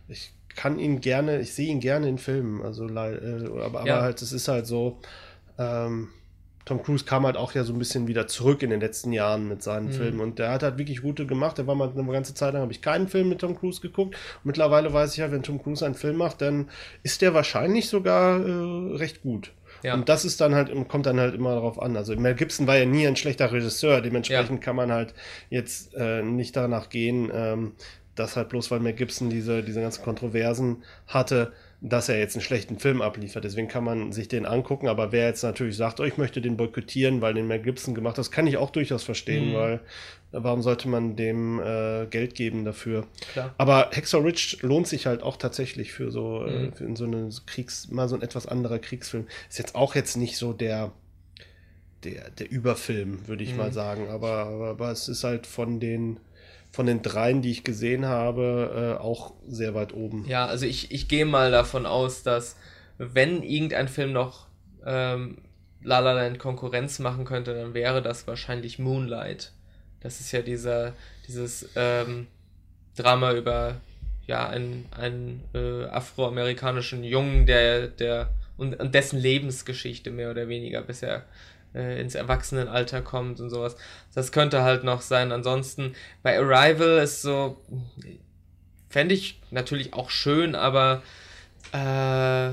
ich 0.07 0.33
kann 0.55 0.79
ihn 0.79 1.01
gerne, 1.01 1.39
ich 1.39 1.53
sehe 1.53 1.67
ihn 1.67 1.79
gerne 1.79 2.07
in 2.07 2.17
Filmen, 2.17 2.61
also 2.61 2.87
äh, 2.87 2.89
aber, 3.61 3.85
ja. 3.85 3.95
aber 3.95 4.01
halt, 4.01 4.21
es 4.21 4.31
ist 4.31 4.47
halt 4.47 4.67
so, 4.67 4.99
ähm, 5.57 6.09
Tom 6.65 6.83
Cruise 6.83 7.05
kam 7.05 7.25
halt 7.25 7.37
auch 7.37 7.53
ja 7.53 7.63
so 7.63 7.73
ein 7.73 7.79
bisschen 7.79 8.07
wieder 8.07 8.27
zurück 8.27 8.61
in 8.61 8.69
den 8.69 8.79
letzten 8.79 9.11
Jahren 9.11 9.47
mit 9.47 9.63
seinen 9.63 9.87
mhm. 9.87 9.93
Filmen 9.93 10.19
und 10.19 10.39
der 10.39 10.51
hat 10.51 10.63
halt 10.63 10.77
wirklich 10.77 11.01
gute 11.01 11.25
gemacht. 11.25 11.57
Der 11.57 11.67
war 11.67 11.75
mal 11.75 11.89
eine 11.89 12.11
ganze 12.11 12.33
Zeit 12.33 12.53
lang, 12.53 12.61
habe 12.61 12.71
ich 12.71 12.81
keinen 12.81 13.07
Film 13.07 13.29
mit 13.29 13.39
Tom 13.39 13.57
Cruise 13.57 13.81
geguckt. 13.81 14.15
Und 14.15 14.45
mittlerweile 14.45 14.93
weiß 14.93 15.13
ich 15.13 15.17
ja, 15.17 15.31
wenn 15.31 15.43
Tom 15.43 15.61
Cruise 15.61 15.85
einen 15.85 15.95
Film 15.95 16.17
macht, 16.17 16.41
dann 16.41 16.69
ist 17.03 17.21
der 17.21 17.33
wahrscheinlich 17.33 17.89
sogar 17.89 18.39
äh, 18.39 18.95
recht 18.95 19.21
gut. 19.21 19.51
Ja. 19.83 19.95
Und 19.95 20.09
das 20.09 20.25
ist 20.25 20.39
dann 20.41 20.53
halt, 20.53 20.71
kommt 20.87 21.07
dann 21.07 21.19
halt 21.19 21.33
immer 21.33 21.55
darauf 21.55 21.81
an. 21.81 21.97
Also 21.97 22.15
Mel 22.15 22.35
Gibson 22.35 22.67
war 22.67 22.77
ja 22.77 22.85
nie 22.85 23.07
ein 23.07 23.15
schlechter 23.15 23.51
Regisseur, 23.51 24.01
dementsprechend 24.01 24.59
ja. 24.59 24.63
kann 24.63 24.75
man 24.75 24.91
halt 24.91 25.15
jetzt 25.49 25.95
äh, 25.95 26.21
nicht 26.21 26.55
danach 26.55 26.89
gehen, 26.89 27.31
ähm, 27.33 27.71
dass 28.15 28.35
halt 28.35 28.49
bloß 28.49 28.71
weil 28.71 28.79
Mel 28.79 28.93
Gibson 28.93 29.29
diese, 29.29 29.63
diese 29.63 29.81
ganzen 29.81 30.03
Kontroversen 30.03 30.83
hatte, 31.07 31.53
dass 31.83 32.09
er 32.09 32.19
jetzt 32.19 32.35
einen 32.35 32.43
schlechten 32.43 32.77
Film 32.77 33.01
abliefert. 33.01 33.43
Deswegen 33.43 33.67
kann 33.67 33.83
man 33.83 34.11
sich 34.11 34.27
den 34.27 34.45
angucken, 34.45 34.87
aber 34.87 35.11
wer 35.11 35.25
jetzt 35.27 35.43
natürlich 35.43 35.75
sagt, 35.75 35.99
oh, 35.99 36.03
ich 36.03 36.17
möchte 36.17 36.39
den 36.39 36.55
boykottieren, 36.55 37.21
weil 37.21 37.33
den 37.33 37.47
Mel 37.47 37.59
Gibson 37.59 37.95
gemacht 37.95 38.13
hat, 38.13 38.19
das 38.19 38.29
kann 38.31 38.45
ich 38.45 38.57
auch 38.57 38.69
durchaus 38.69 39.03
verstehen, 39.03 39.49
mhm. 39.49 39.55
weil 39.55 39.79
warum 40.31 40.61
sollte 40.61 40.87
man 40.87 41.15
dem 41.15 41.59
äh, 41.59 42.05
Geld 42.05 42.35
geben 42.35 42.65
dafür? 42.65 43.07
Klar. 43.33 43.55
Aber 43.57 43.89
Hexor 43.91 44.23
Rich 44.23 44.61
lohnt 44.61 44.87
sich 44.87 45.07
halt 45.07 45.23
auch 45.23 45.37
tatsächlich 45.37 45.91
für 45.91 46.11
so, 46.11 46.45
äh, 46.45 46.51
mhm. 46.51 46.69
äh, 46.69 46.71
für 46.73 46.83
in 46.85 46.95
so 46.95 47.05
eine 47.05 47.29
Kriegs, 47.47 47.89
mal 47.89 48.07
so 48.07 48.15
ein 48.15 48.21
etwas 48.21 48.45
anderer 48.45 48.77
Kriegsfilm. 48.77 49.25
Ist 49.49 49.57
jetzt 49.57 49.73
auch 49.73 49.95
jetzt 49.95 50.17
nicht 50.17 50.37
so 50.37 50.53
der, 50.53 50.91
der, 52.03 52.29
der 52.29 52.51
Überfilm, 52.51 53.27
würde 53.27 53.43
ich 53.43 53.53
mhm. 53.53 53.57
mal 53.57 53.73
sagen, 53.73 54.07
aber, 54.09 54.45
aber, 54.45 54.69
aber 54.69 54.91
es 54.91 55.07
ist 55.07 55.23
halt 55.23 55.47
von 55.47 55.79
den 55.79 56.19
von 56.71 56.85
den 56.85 57.01
dreien, 57.01 57.41
die 57.41 57.51
ich 57.51 57.63
gesehen 57.63 58.05
habe, 58.05 58.97
äh, 58.97 59.01
auch 59.01 59.33
sehr 59.47 59.75
weit 59.75 59.93
oben. 59.93 60.25
Ja, 60.27 60.45
also 60.45 60.65
ich, 60.65 60.91
ich 60.91 61.07
gehe 61.07 61.25
mal 61.25 61.51
davon 61.51 61.85
aus, 61.85 62.23
dass 62.23 62.55
wenn 62.97 63.43
irgendein 63.43 63.87
Film 63.87 64.13
noch 64.13 64.47
ähm, 64.85 65.39
La 65.83 65.99
La 65.99 66.13
Land 66.13 66.39
Konkurrenz 66.39 66.99
machen 66.99 67.25
könnte, 67.25 67.53
dann 67.53 67.73
wäre 67.73 68.01
das 68.01 68.27
wahrscheinlich 68.27 68.79
Moonlight. 68.79 69.51
Das 69.99 70.19
ist 70.19 70.31
ja 70.31 70.41
dieser, 70.41 70.93
dieses 71.27 71.69
ähm, 71.75 72.27
Drama 72.95 73.33
über 73.33 73.75
ja, 74.27 74.47
einen, 74.47 74.85
einen 74.91 75.43
äh, 75.53 75.85
afroamerikanischen 75.85 77.03
Jungen, 77.03 77.45
der, 77.45 77.87
der 77.87 78.29
und, 78.57 78.79
und 78.79 78.93
dessen 78.93 79.19
Lebensgeschichte 79.19 80.11
mehr 80.11 80.31
oder 80.31 80.47
weniger 80.47 80.81
bisher 80.81 81.25
äh, 81.73 82.01
ins 82.01 82.15
Erwachsenenalter 82.15 83.01
kommt 83.01 83.39
und 83.39 83.49
sowas. 83.49 83.75
Das 84.13 84.31
könnte 84.31 84.63
halt 84.63 84.83
noch 84.83 85.01
sein. 85.01 85.31
Ansonsten 85.31 85.95
bei 86.23 86.37
Arrival 86.37 86.99
ist 86.99 87.21
so, 87.21 87.61
fände 88.89 89.15
ich 89.15 89.41
natürlich 89.51 89.93
auch 89.93 90.09
schön, 90.09 90.55
aber 90.55 91.01
äh, 91.73 92.51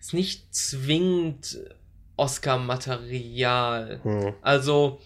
ist 0.00 0.12
nicht 0.12 0.54
zwingend 0.54 1.58
Oscar-Material. 2.16 4.00
Hm. 4.02 4.34
Also, 4.42 5.00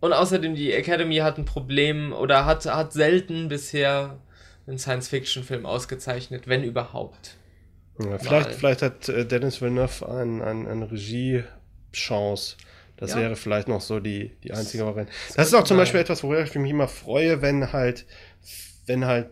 und 0.00 0.12
außerdem 0.12 0.54
die 0.54 0.72
Academy 0.72 1.16
hat 1.16 1.38
ein 1.38 1.44
Problem 1.44 2.12
oder 2.12 2.44
hat, 2.44 2.66
hat 2.66 2.92
selten 2.92 3.48
bisher 3.48 4.18
einen 4.66 4.78
Science-Fiction-Film 4.78 5.64
ausgezeichnet, 5.64 6.48
wenn 6.48 6.64
überhaupt. 6.64 7.36
Ja, 7.98 8.18
vielleicht, 8.18 8.52
vielleicht 8.52 8.82
hat 8.82 9.08
äh, 9.08 9.24
Dennis 9.24 9.62
Villeneuve 9.62 10.08
ein, 10.08 10.42
ein, 10.42 10.66
eine 10.66 10.90
Regie 10.90 11.44
Chance. 11.92 12.56
Das 12.96 13.12
ja. 13.12 13.18
wäre 13.18 13.36
vielleicht 13.36 13.68
noch 13.68 13.80
so 13.80 14.00
die, 14.00 14.30
die 14.42 14.52
einzige 14.52 14.86
Variante. 14.86 15.12
Das, 15.28 15.36
das 15.36 15.48
ist 15.48 15.54
auch 15.54 15.64
zum 15.64 15.76
Beispiel 15.76 16.00
etwas, 16.00 16.22
worüber 16.22 16.42
ich 16.42 16.54
mich 16.54 16.70
immer 16.70 16.88
freue, 16.88 17.42
wenn 17.42 17.72
halt, 17.72 18.06
wenn 18.86 19.04
halt 19.04 19.28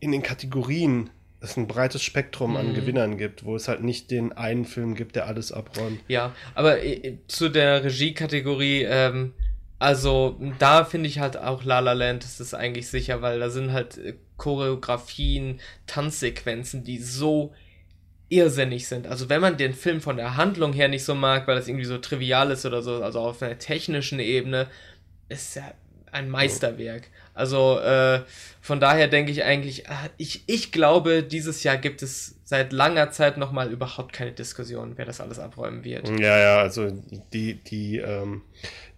in 0.00 0.12
den 0.12 0.22
Kategorien 0.22 1.10
es 1.40 1.56
ein 1.56 1.66
breites 1.66 2.02
Spektrum 2.02 2.56
an 2.56 2.68
mhm. 2.68 2.74
Gewinnern 2.74 3.18
gibt, 3.18 3.44
wo 3.44 3.56
es 3.56 3.68
halt 3.68 3.82
nicht 3.82 4.10
den 4.10 4.32
einen 4.32 4.64
Film 4.64 4.94
gibt, 4.94 5.16
der 5.16 5.26
alles 5.26 5.52
abräumt. 5.52 6.00
Ja, 6.08 6.34
aber 6.54 6.82
äh, 6.82 7.18
zu 7.28 7.48
der 7.48 7.84
Regie-Kategorie, 7.84 8.82
ähm, 8.82 9.32
also 9.78 10.38
da 10.58 10.84
finde 10.84 11.08
ich 11.08 11.18
halt 11.18 11.38
auch 11.38 11.64
La 11.64 11.80
La 11.80 11.94
Land 11.94 12.24
ist 12.24 12.40
es 12.40 12.52
eigentlich 12.52 12.88
sicher, 12.88 13.22
weil 13.22 13.40
da 13.40 13.48
sind 13.48 13.72
halt 13.72 13.96
äh, 13.98 14.14
Choreografien, 14.36 15.60
Tanzsequenzen, 15.86 16.84
die 16.84 16.98
so 16.98 17.54
irrsinnig 18.30 18.88
sind. 18.88 19.06
Also 19.06 19.28
wenn 19.28 19.40
man 19.40 19.56
den 19.56 19.74
Film 19.74 20.00
von 20.00 20.16
der 20.16 20.36
Handlung 20.36 20.72
her 20.72 20.88
nicht 20.88 21.04
so 21.04 21.14
mag, 21.14 21.46
weil 21.46 21.56
das 21.56 21.68
irgendwie 21.68 21.84
so 21.84 21.98
trivial 21.98 22.50
ist 22.50 22.64
oder 22.64 22.80
so, 22.80 23.02
also 23.02 23.20
auf 23.20 23.42
einer 23.42 23.58
technischen 23.58 24.20
Ebene, 24.20 24.68
ist 25.28 25.56
ja 25.56 25.74
ein 26.12 26.30
Meisterwerk. 26.30 27.08
Also 27.34 27.78
äh, 27.80 28.20
von 28.60 28.80
daher 28.80 29.08
denke 29.08 29.32
ich 29.32 29.44
eigentlich, 29.44 29.88
ah, 29.88 30.10
ich, 30.18 30.44
ich 30.46 30.70
glaube, 30.70 31.22
dieses 31.22 31.62
Jahr 31.62 31.78
gibt 31.78 32.02
es 32.02 32.36
seit 32.50 32.72
langer 32.72 33.12
Zeit 33.12 33.38
nochmal 33.38 33.70
überhaupt 33.70 34.12
keine 34.12 34.32
Diskussion, 34.32 34.94
wer 34.96 35.04
das 35.04 35.20
alles 35.20 35.38
abräumen 35.38 35.84
wird. 35.84 36.08
Ja, 36.18 36.36
ja, 36.36 36.58
also 36.58 36.90
die, 37.32 37.54
die, 37.54 37.98
ähm, 37.98 38.42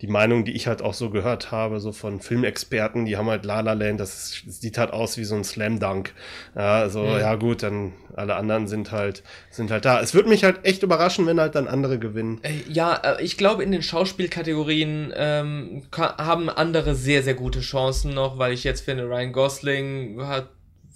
die 0.01 0.09
Meinung, 0.09 0.45
die 0.45 0.53
ich 0.53 0.67
halt 0.67 0.83
auch 0.83 0.95
so 0.95 1.11
gehört 1.11 1.53
habe, 1.53 1.79
so 1.79 1.93
von 1.93 2.21
Filmexperten, 2.21 3.05
die 3.05 3.17
haben 3.17 3.29
halt 3.29 3.45
La 3.45 3.61
La 3.61 3.75
Land, 3.75 4.01
das, 4.01 4.43
sieht 4.49 4.79
halt 4.79 4.91
aus 4.93 5.17
wie 5.19 5.25
so 5.25 5.37
ein 5.37 5.45
Slam 5.45 5.79
Dunk. 5.79 6.15
Ja, 6.57 6.81
also, 6.81 7.03
mhm. 7.03 7.21
ja 7.21 7.35
gut, 7.37 7.63
dann 7.63 7.93
alle 8.17 8.35
anderen 8.35 8.69
sind 8.69 8.91
halt, 8.91 9.23
sind 9.51 9.71
halt 9.71 9.85
da. 9.85 10.01
Es 10.01 10.15
würde 10.15 10.29
mich 10.29 10.45
halt 10.45 10.65
echt 10.65 10.83
überraschen, 10.83 11.27
wenn 11.27 11.39
halt 11.39 11.55
dann 11.55 11.69
andere 11.69 11.99
gewinnen. 11.99 12.41
Äh, 12.43 12.55
ja, 12.69 12.95
äh, 12.97 13.23
ich 13.23 13.37
glaube, 13.37 13.63
in 13.63 13.71
den 13.71 13.83
Schauspielkategorien 13.83 15.13
ähm, 15.15 15.83
haben 15.93 16.49
andere 16.49 16.95
sehr, 16.95 17.23
sehr 17.23 17.35
gute 17.35 17.61
Chancen 17.61 18.15
noch, 18.15 18.39
weil 18.39 18.55
ich 18.55 18.65
jetzt 18.65 18.81
finde, 18.81 19.05
Ryan 19.05 19.33
Gosling 19.33 19.52
hat 19.61 20.51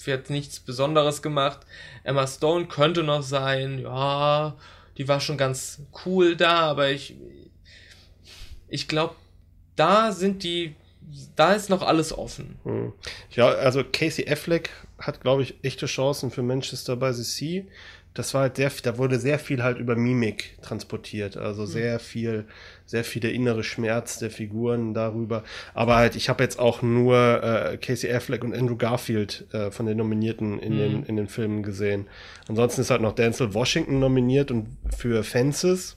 jetzt 0.05 0.31
nichts 0.31 0.61
Besonderes 0.61 1.23
gemacht. 1.23 1.61
Emma 2.05 2.27
Stone 2.27 2.66
könnte 2.66 3.03
noch 3.03 3.23
sein, 3.23 3.78
ja, 3.78 4.57
die 4.99 5.09
war 5.09 5.20
schon 5.20 5.37
ganz 5.37 5.83
cool 6.05 6.37
da, 6.37 6.61
aber 6.61 6.91
ich, 6.91 7.16
ich 8.69 8.89
glaube, 8.89 9.15
da 9.77 10.12
sind 10.12 10.43
die, 10.43 10.74
da 11.37 11.53
ist 11.53 11.70
noch 11.70 11.83
alles 11.83 12.16
offen. 12.16 12.59
Hm. 12.65 12.93
Ja, 13.31 13.49
also 13.49 13.85
Casey 13.85 14.28
Affleck 14.28 14.70
hat, 14.99 15.20
glaube 15.20 15.43
ich, 15.43 15.55
echte 15.62 15.87
Chancen 15.87 16.31
für 16.31 16.43
Manchester 16.43 16.97
by 16.97 17.12
the 17.12 17.23
Sea. 17.23 17.65
Das 18.15 18.33
war 18.33 18.43
halt 18.43 18.57
sehr, 18.57 18.73
da 18.83 18.97
wurde 18.97 19.19
sehr 19.20 19.39
viel 19.39 19.62
halt 19.62 19.78
über 19.78 19.95
Mimik 19.95 20.57
transportiert. 20.62 21.37
Also 21.37 21.62
mhm. 21.62 21.66
sehr 21.66 22.01
viel, 22.01 22.47
sehr 22.87 23.05
viel 23.05 23.21
der 23.21 23.33
innere 23.33 23.65
Schmerz 23.65 24.19
der 24.19 24.31
Figuren 24.31 24.95
darüber. 24.95 25.43
Aber 25.75 25.97
halt, 25.97 26.17
ich 26.17 26.29
habe 26.29 26.43
jetzt 26.43 26.59
auch 26.59 26.83
nur 26.83 27.43
äh, 27.43 27.77
Casey 27.77 28.11
Affleck 28.11 28.45
und 28.45 28.55
Andrew 28.55 28.77
Garfield 28.77 29.47
äh, 29.53 29.71
von 29.71 29.87
den 29.87 29.99
Nominierten 29.99 30.59
in, 30.59 30.75
mhm. 30.75 30.79
den, 30.79 31.03
in 31.05 31.17
den 31.17 31.29
Filmen 31.29 31.63
gesehen. 31.63 32.07
Ansonsten 32.49 32.81
ist 32.81 32.91
halt 32.91 33.03
noch 33.03 33.13
Denzel 33.13 33.53
Washington 33.55 33.99
nominiert 33.99 34.51
und 34.51 34.69
für 34.97 35.25
Fences 35.25 35.97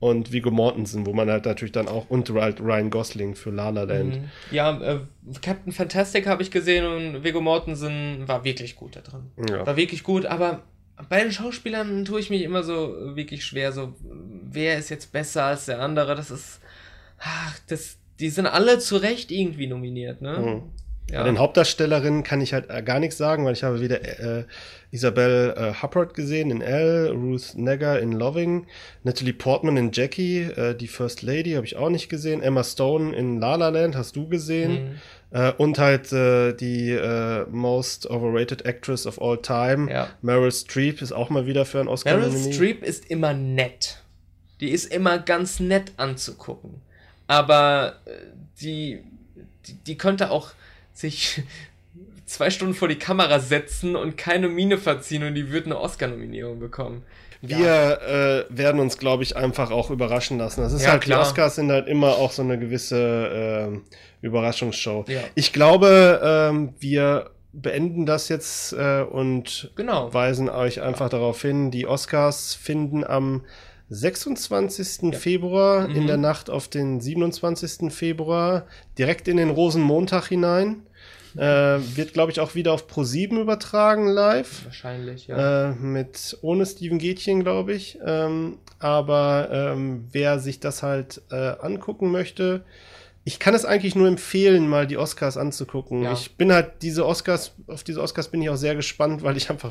und 0.00 0.32
Vigo 0.32 0.50
Mortensen, 0.50 1.06
wo 1.06 1.12
man 1.12 1.28
halt 1.28 1.46
natürlich 1.46 1.72
dann 1.72 1.88
auch 1.88 2.08
und 2.08 2.30
Ryan 2.30 2.90
Gosling 2.90 3.34
für 3.34 3.50
La 3.50 3.70
La 3.70 3.82
Land. 3.82 4.16
Mhm. 4.16 4.24
Ja, 4.50 4.80
äh, 4.80 5.00
Captain 5.42 5.72
Fantastic 5.72 6.26
habe 6.26 6.42
ich 6.42 6.50
gesehen 6.50 6.84
und 6.86 7.24
Vigo 7.24 7.40
Mortensen 7.40 8.28
war 8.28 8.44
wirklich 8.44 8.76
gut 8.76 8.96
da 8.96 9.00
drin. 9.00 9.30
Ja. 9.50 9.66
War 9.66 9.76
wirklich 9.76 10.04
gut, 10.04 10.26
aber 10.26 10.62
bei 11.08 11.22
den 11.22 11.32
Schauspielern 11.32 12.04
tue 12.04 12.20
ich 12.20 12.30
mich 12.30 12.42
immer 12.42 12.62
so 12.62 13.16
wirklich 13.16 13.44
schwer, 13.44 13.72
so 13.72 13.94
wer 14.50 14.78
ist 14.78 14.88
jetzt 14.88 15.12
besser 15.12 15.44
als 15.44 15.66
der 15.66 15.80
andere? 15.80 16.14
Das 16.14 16.30
ist 16.30 16.60
ach, 17.18 17.58
das 17.68 17.96
die 18.20 18.30
sind 18.30 18.46
alle 18.46 18.78
zu 18.78 18.96
Recht 18.96 19.30
irgendwie 19.30 19.68
nominiert, 19.68 20.20
ne? 20.22 20.38
Mhm. 20.38 20.62
Ja. 21.10 21.22
Bei 21.22 21.28
den 21.28 21.38
Hauptdarstellerinnen 21.38 22.22
kann 22.22 22.42
ich 22.42 22.52
halt 22.52 22.68
äh, 22.68 22.82
gar 22.82 23.00
nichts 23.00 23.16
sagen, 23.16 23.46
weil 23.46 23.54
ich 23.54 23.64
habe 23.64 23.80
wieder 23.80 24.02
äh, 24.02 24.44
Isabel 24.90 25.54
äh, 25.56 25.82
Huppert 25.82 26.12
gesehen 26.12 26.50
in 26.50 26.60
Elle, 26.60 27.12
Ruth 27.12 27.54
Negger 27.54 27.98
in 27.98 28.12
Loving, 28.12 28.66
Natalie 29.04 29.32
Portman 29.32 29.78
in 29.78 29.90
Jackie, 29.92 30.42
äh, 30.42 30.74
die 30.74 30.86
First 30.86 31.22
Lady 31.22 31.52
habe 31.52 31.64
ich 31.64 31.76
auch 31.76 31.88
nicht 31.88 32.10
gesehen, 32.10 32.42
Emma 32.42 32.62
Stone 32.62 33.16
in 33.16 33.40
La 33.40 33.54
La 33.54 33.70
Land 33.70 33.96
hast 33.96 34.16
du 34.16 34.28
gesehen 34.28 34.72
mhm. 34.72 34.94
Äh, 35.30 35.52
und 35.52 35.78
halt 35.78 36.12
äh, 36.12 36.52
die 36.54 36.98
Most 37.50 38.08
Overrated 38.08 38.64
Actress 38.64 39.06
of 39.06 39.20
All 39.20 39.40
Time, 39.40 39.90
ja. 39.90 40.08
Meryl 40.22 40.52
Streep 40.52 41.02
ist 41.02 41.12
auch 41.12 41.30
mal 41.30 41.46
wieder 41.46 41.64
für 41.64 41.80
einen 41.80 41.88
Oscar 41.88 42.16
Meryl 42.16 42.52
Streep 42.52 42.82
ist 42.82 43.10
immer 43.10 43.34
nett. 43.34 44.02
Die 44.60 44.70
ist 44.70 44.92
immer 44.92 45.18
ganz 45.18 45.60
nett 45.60 45.92
anzugucken. 45.96 46.80
Aber 47.26 48.00
die, 48.60 49.00
die, 49.66 49.74
die 49.74 49.98
könnte 49.98 50.30
auch 50.30 50.52
sich 50.94 51.42
zwei 52.28 52.50
Stunden 52.50 52.74
vor 52.74 52.88
die 52.88 52.98
Kamera 52.98 53.40
setzen 53.40 53.96
und 53.96 54.16
keine 54.16 54.48
Miene 54.48 54.78
verziehen 54.78 55.24
und 55.24 55.34
die 55.34 55.50
würden 55.50 55.72
eine 55.72 55.80
Oscar-Nominierung 55.80 56.58
bekommen. 56.58 57.04
Wir 57.40 57.58
ja. 57.58 57.92
äh, 58.38 58.44
werden 58.48 58.80
uns, 58.80 58.98
glaube 58.98 59.22
ich, 59.22 59.36
einfach 59.36 59.70
auch 59.70 59.90
überraschen 59.90 60.38
lassen. 60.38 60.60
Das 60.60 60.72
ist 60.72 60.82
ja, 60.82 60.92
halt, 60.92 61.02
klar. 61.02 61.20
die 61.20 61.28
Oscars 61.28 61.54
sind 61.54 61.70
halt 61.70 61.86
immer 61.86 62.16
auch 62.16 62.32
so 62.32 62.42
eine 62.42 62.58
gewisse 62.58 63.72
äh, 63.72 64.26
Überraschungsshow. 64.26 65.04
Ja. 65.08 65.20
Ich 65.34 65.52
glaube, 65.52 66.20
ähm, 66.22 66.74
wir 66.80 67.30
beenden 67.52 68.06
das 68.06 68.28
jetzt 68.28 68.72
äh, 68.72 69.02
und 69.02 69.70
genau. 69.76 70.12
weisen 70.12 70.48
euch 70.48 70.82
einfach 70.82 71.08
darauf 71.08 71.40
hin, 71.40 71.70
die 71.70 71.86
Oscars 71.86 72.54
finden 72.54 73.04
am 73.04 73.44
26. 73.90 75.12
Ja. 75.12 75.18
Februar 75.18 75.88
mhm. 75.88 75.96
in 75.96 76.06
der 76.06 76.18
Nacht 76.18 76.50
auf 76.50 76.68
den 76.68 77.00
27. 77.00 77.92
Februar 77.92 78.66
direkt 78.98 79.28
in 79.28 79.36
den 79.36 79.50
Rosenmontag 79.50 80.26
hinein. 80.26 80.82
Äh, 81.36 81.78
wird, 81.96 82.12
glaube 82.12 82.32
ich, 82.32 82.40
auch 82.40 82.54
wieder 82.54 82.72
auf 82.72 82.86
Pro7 82.88 83.40
übertragen 83.40 84.06
live. 84.06 84.64
Wahrscheinlich, 84.64 85.26
ja. 85.26 85.70
Äh, 85.70 85.74
mit, 85.74 86.38
ohne 86.42 86.66
Steven 86.66 86.98
Gätchen, 86.98 87.42
glaube 87.42 87.74
ich. 87.74 87.98
Ähm, 88.04 88.58
aber 88.78 89.48
ähm, 89.50 90.08
wer 90.12 90.38
sich 90.38 90.60
das 90.60 90.82
halt 90.82 91.22
äh, 91.30 91.54
angucken 91.60 92.10
möchte, 92.10 92.64
ich 93.28 93.38
kann 93.38 93.54
es 93.54 93.66
eigentlich 93.66 93.94
nur 93.94 94.08
empfehlen, 94.08 94.68
mal 94.68 94.86
die 94.86 94.96
Oscars 94.96 95.36
anzugucken. 95.36 96.02
Ja. 96.02 96.14
Ich 96.14 96.36
bin 96.36 96.50
halt 96.50 96.80
diese 96.80 97.04
Oscars, 97.04 97.52
auf 97.66 97.84
diese 97.84 98.00
Oscars 98.00 98.28
bin 98.28 98.40
ich 98.40 98.48
auch 98.48 98.56
sehr 98.56 98.74
gespannt, 98.74 99.22
weil 99.22 99.36
ich 99.36 99.50
einfach, 99.50 99.70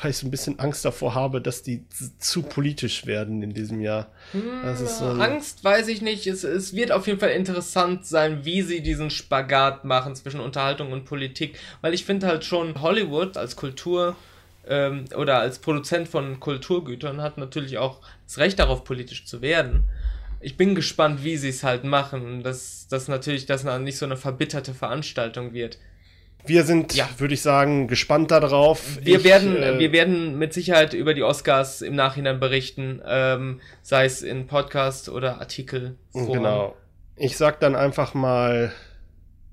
weil 0.00 0.10
ich 0.10 0.16
so 0.16 0.26
ein 0.26 0.30
bisschen 0.30 0.58
Angst 0.58 0.86
davor 0.86 1.14
habe, 1.14 1.42
dass 1.42 1.62
die 1.62 1.84
zu 2.18 2.42
politisch 2.42 3.04
werden 3.04 3.42
in 3.42 3.52
diesem 3.52 3.82
Jahr. 3.82 4.06
Hm, 4.32 4.74
so 4.86 5.04
Angst 5.04 5.62
weiß 5.62 5.88
ich 5.88 6.00
nicht. 6.00 6.26
Es, 6.26 6.44
es 6.44 6.74
wird 6.74 6.92
auf 6.92 7.06
jeden 7.06 7.20
Fall 7.20 7.32
interessant 7.32 8.06
sein, 8.06 8.46
wie 8.46 8.62
sie 8.62 8.80
diesen 8.80 9.10
Spagat 9.10 9.84
machen 9.84 10.16
zwischen 10.16 10.40
Unterhaltung 10.40 10.90
und 10.90 11.04
Politik, 11.04 11.58
weil 11.82 11.92
ich 11.92 12.06
finde 12.06 12.26
halt 12.26 12.46
schon 12.46 12.80
Hollywood 12.80 13.36
als 13.36 13.54
Kultur 13.54 14.16
ähm, 14.66 15.04
oder 15.14 15.40
als 15.40 15.58
Produzent 15.58 16.08
von 16.08 16.40
Kulturgütern 16.40 17.20
hat 17.20 17.36
natürlich 17.36 17.76
auch 17.76 18.00
das 18.26 18.38
Recht 18.38 18.58
darauf, 18.58 18.82
politisch 18.82 19.26
zu 19.26 19.42
werden 19.42 19.84
ich 20.44 20.56
bin 20.56 20.74
gespannt, 20.74 21.24
wie 21.24 21.36
sie 21.36 21.48
es 21.48 21.64
halt 21.64 21.84
machen. 21.84 22.42
Dass 22.42 22.86
das 22.88 23.08
natürlich 23.08 23.46
das 23.46 23.64
nicht 23.64 23.96
so 23.96 24.06
eine 24.06 24.16
verbitterte 24.16 24.74
Veranstaltung 24.74 25.52
wird. 25.52 25.78
Wir 26.46 26.64
sind, 26.64 26.94
ja. 26.94 27.08
würde 27.16 27.32
ich 27.32 27.40
sagen, 27.40 27.88
gespannt 27.88 28.30
darauf. 28.30 28.98
Wir 29.00 29.18
ich, 29.18 29.24
werden, 29.24 29.56
äh, 29.56 29.78
wir 29.78 29.92
werden 29.92 30.38
mit 30.38 30.52
Sicherheit 30.52 30.92
über 30.92 31.14
die 31.14 31.22
Oscars 31.22 31.80
im 31.80 31.94
Nachhinein 31.94 32.38
berichten, 32.38 33.00
ähm, 33.06 33.60
sei 33.80 34.04
es 34.04 34.20
in 34.20 34.46
Podcast 34.46 35.08
oder 35.08 35.40
Artikel. 35.40 35.96
Genau. 36.12 36.76
Ich 37.16 37.38
sag 37.38 37.60
dann 37.60 37.74
einfach 37.74 38.12
mal 38.12 38.72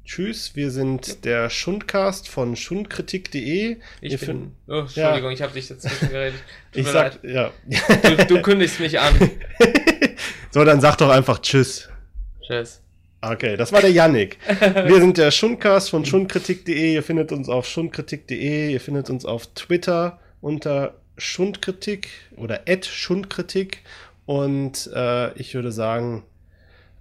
Tschüss. 0.03 0.57
Wir 0.57 0.71
sind 0.71 1.23
der 1.23 1.49
Schundcast 1.49 2.27
von 2.27 2.57
schundkritik.de. 2.57 3.77
Ich 4.01 4.19
bin, 4.19 4.51
oh, 4.67 4.79
Entschuldigung, 4.79 5.29
ja. 5.29 5.31
ich 5.31 5.41
habe 5.41 5.53
dich 5.53 5.69
dazwischen 5.69 6.09
geredet. 6.09 6.41
ich 6.73 6.85
sag, 6.87 7.23
leid. 7.23 7.31
ja. 7.31 7.51
Du, 8.03 8.25
du 8.25 8.41
kündigst 8.41 8.81
mich 8.81 8.99
an. 8.99 9.13
So, 10.51 10.65
dann 10.65 10.81
sag 10.81 10.97
doch 10.97 11.09
einfach 11.09 11.39
Tschüss. 11.39 11.89
Tschüss. 12.41 12.81
Okay, 13.21 13.55
das 13.55 13.71
war 13.71 13.81
der 13.81 13.91
Yannick. 13.91 14.37
Wir 14.49 14.99
sind 14.99 15.17
der 15.17 15.31
Schundcast 15.31 15.89
von 15.89 16.05
schundkritik.de. 16.05 16.93
Ihr 16.93 17.03
findet 17.03 17.31
uns 17.31 17.47
auf 17.47 17.65
schundkritik.de. 17.67 18.71
Ihr 18.73 18.81
findet 18.81 19.09
uns 19.09 19.25
auf 19.25 19.47
Twitter 19.53 20.19
unter 20.41 20.95
Schundkritik 21.17 22.09
oder 22.35 22.61
Schundkritik. 22.83 23.83
Und 24.25 24.89
äh, 24.93 25.33
ich 25.33 25.53
würde 25.53 25.71
sagen, 25.71 26.23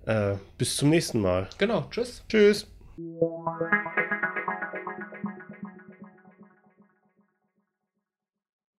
äh, 0.06 0.34
bis 0.58 0.76
zum 0.76 0.90
nächsten 0.90 1.20
Mal. 1.20 1.48
Genau, 1.58 1.86
tschüss. 1.90 2.22
Tschüss. 2.28 2.66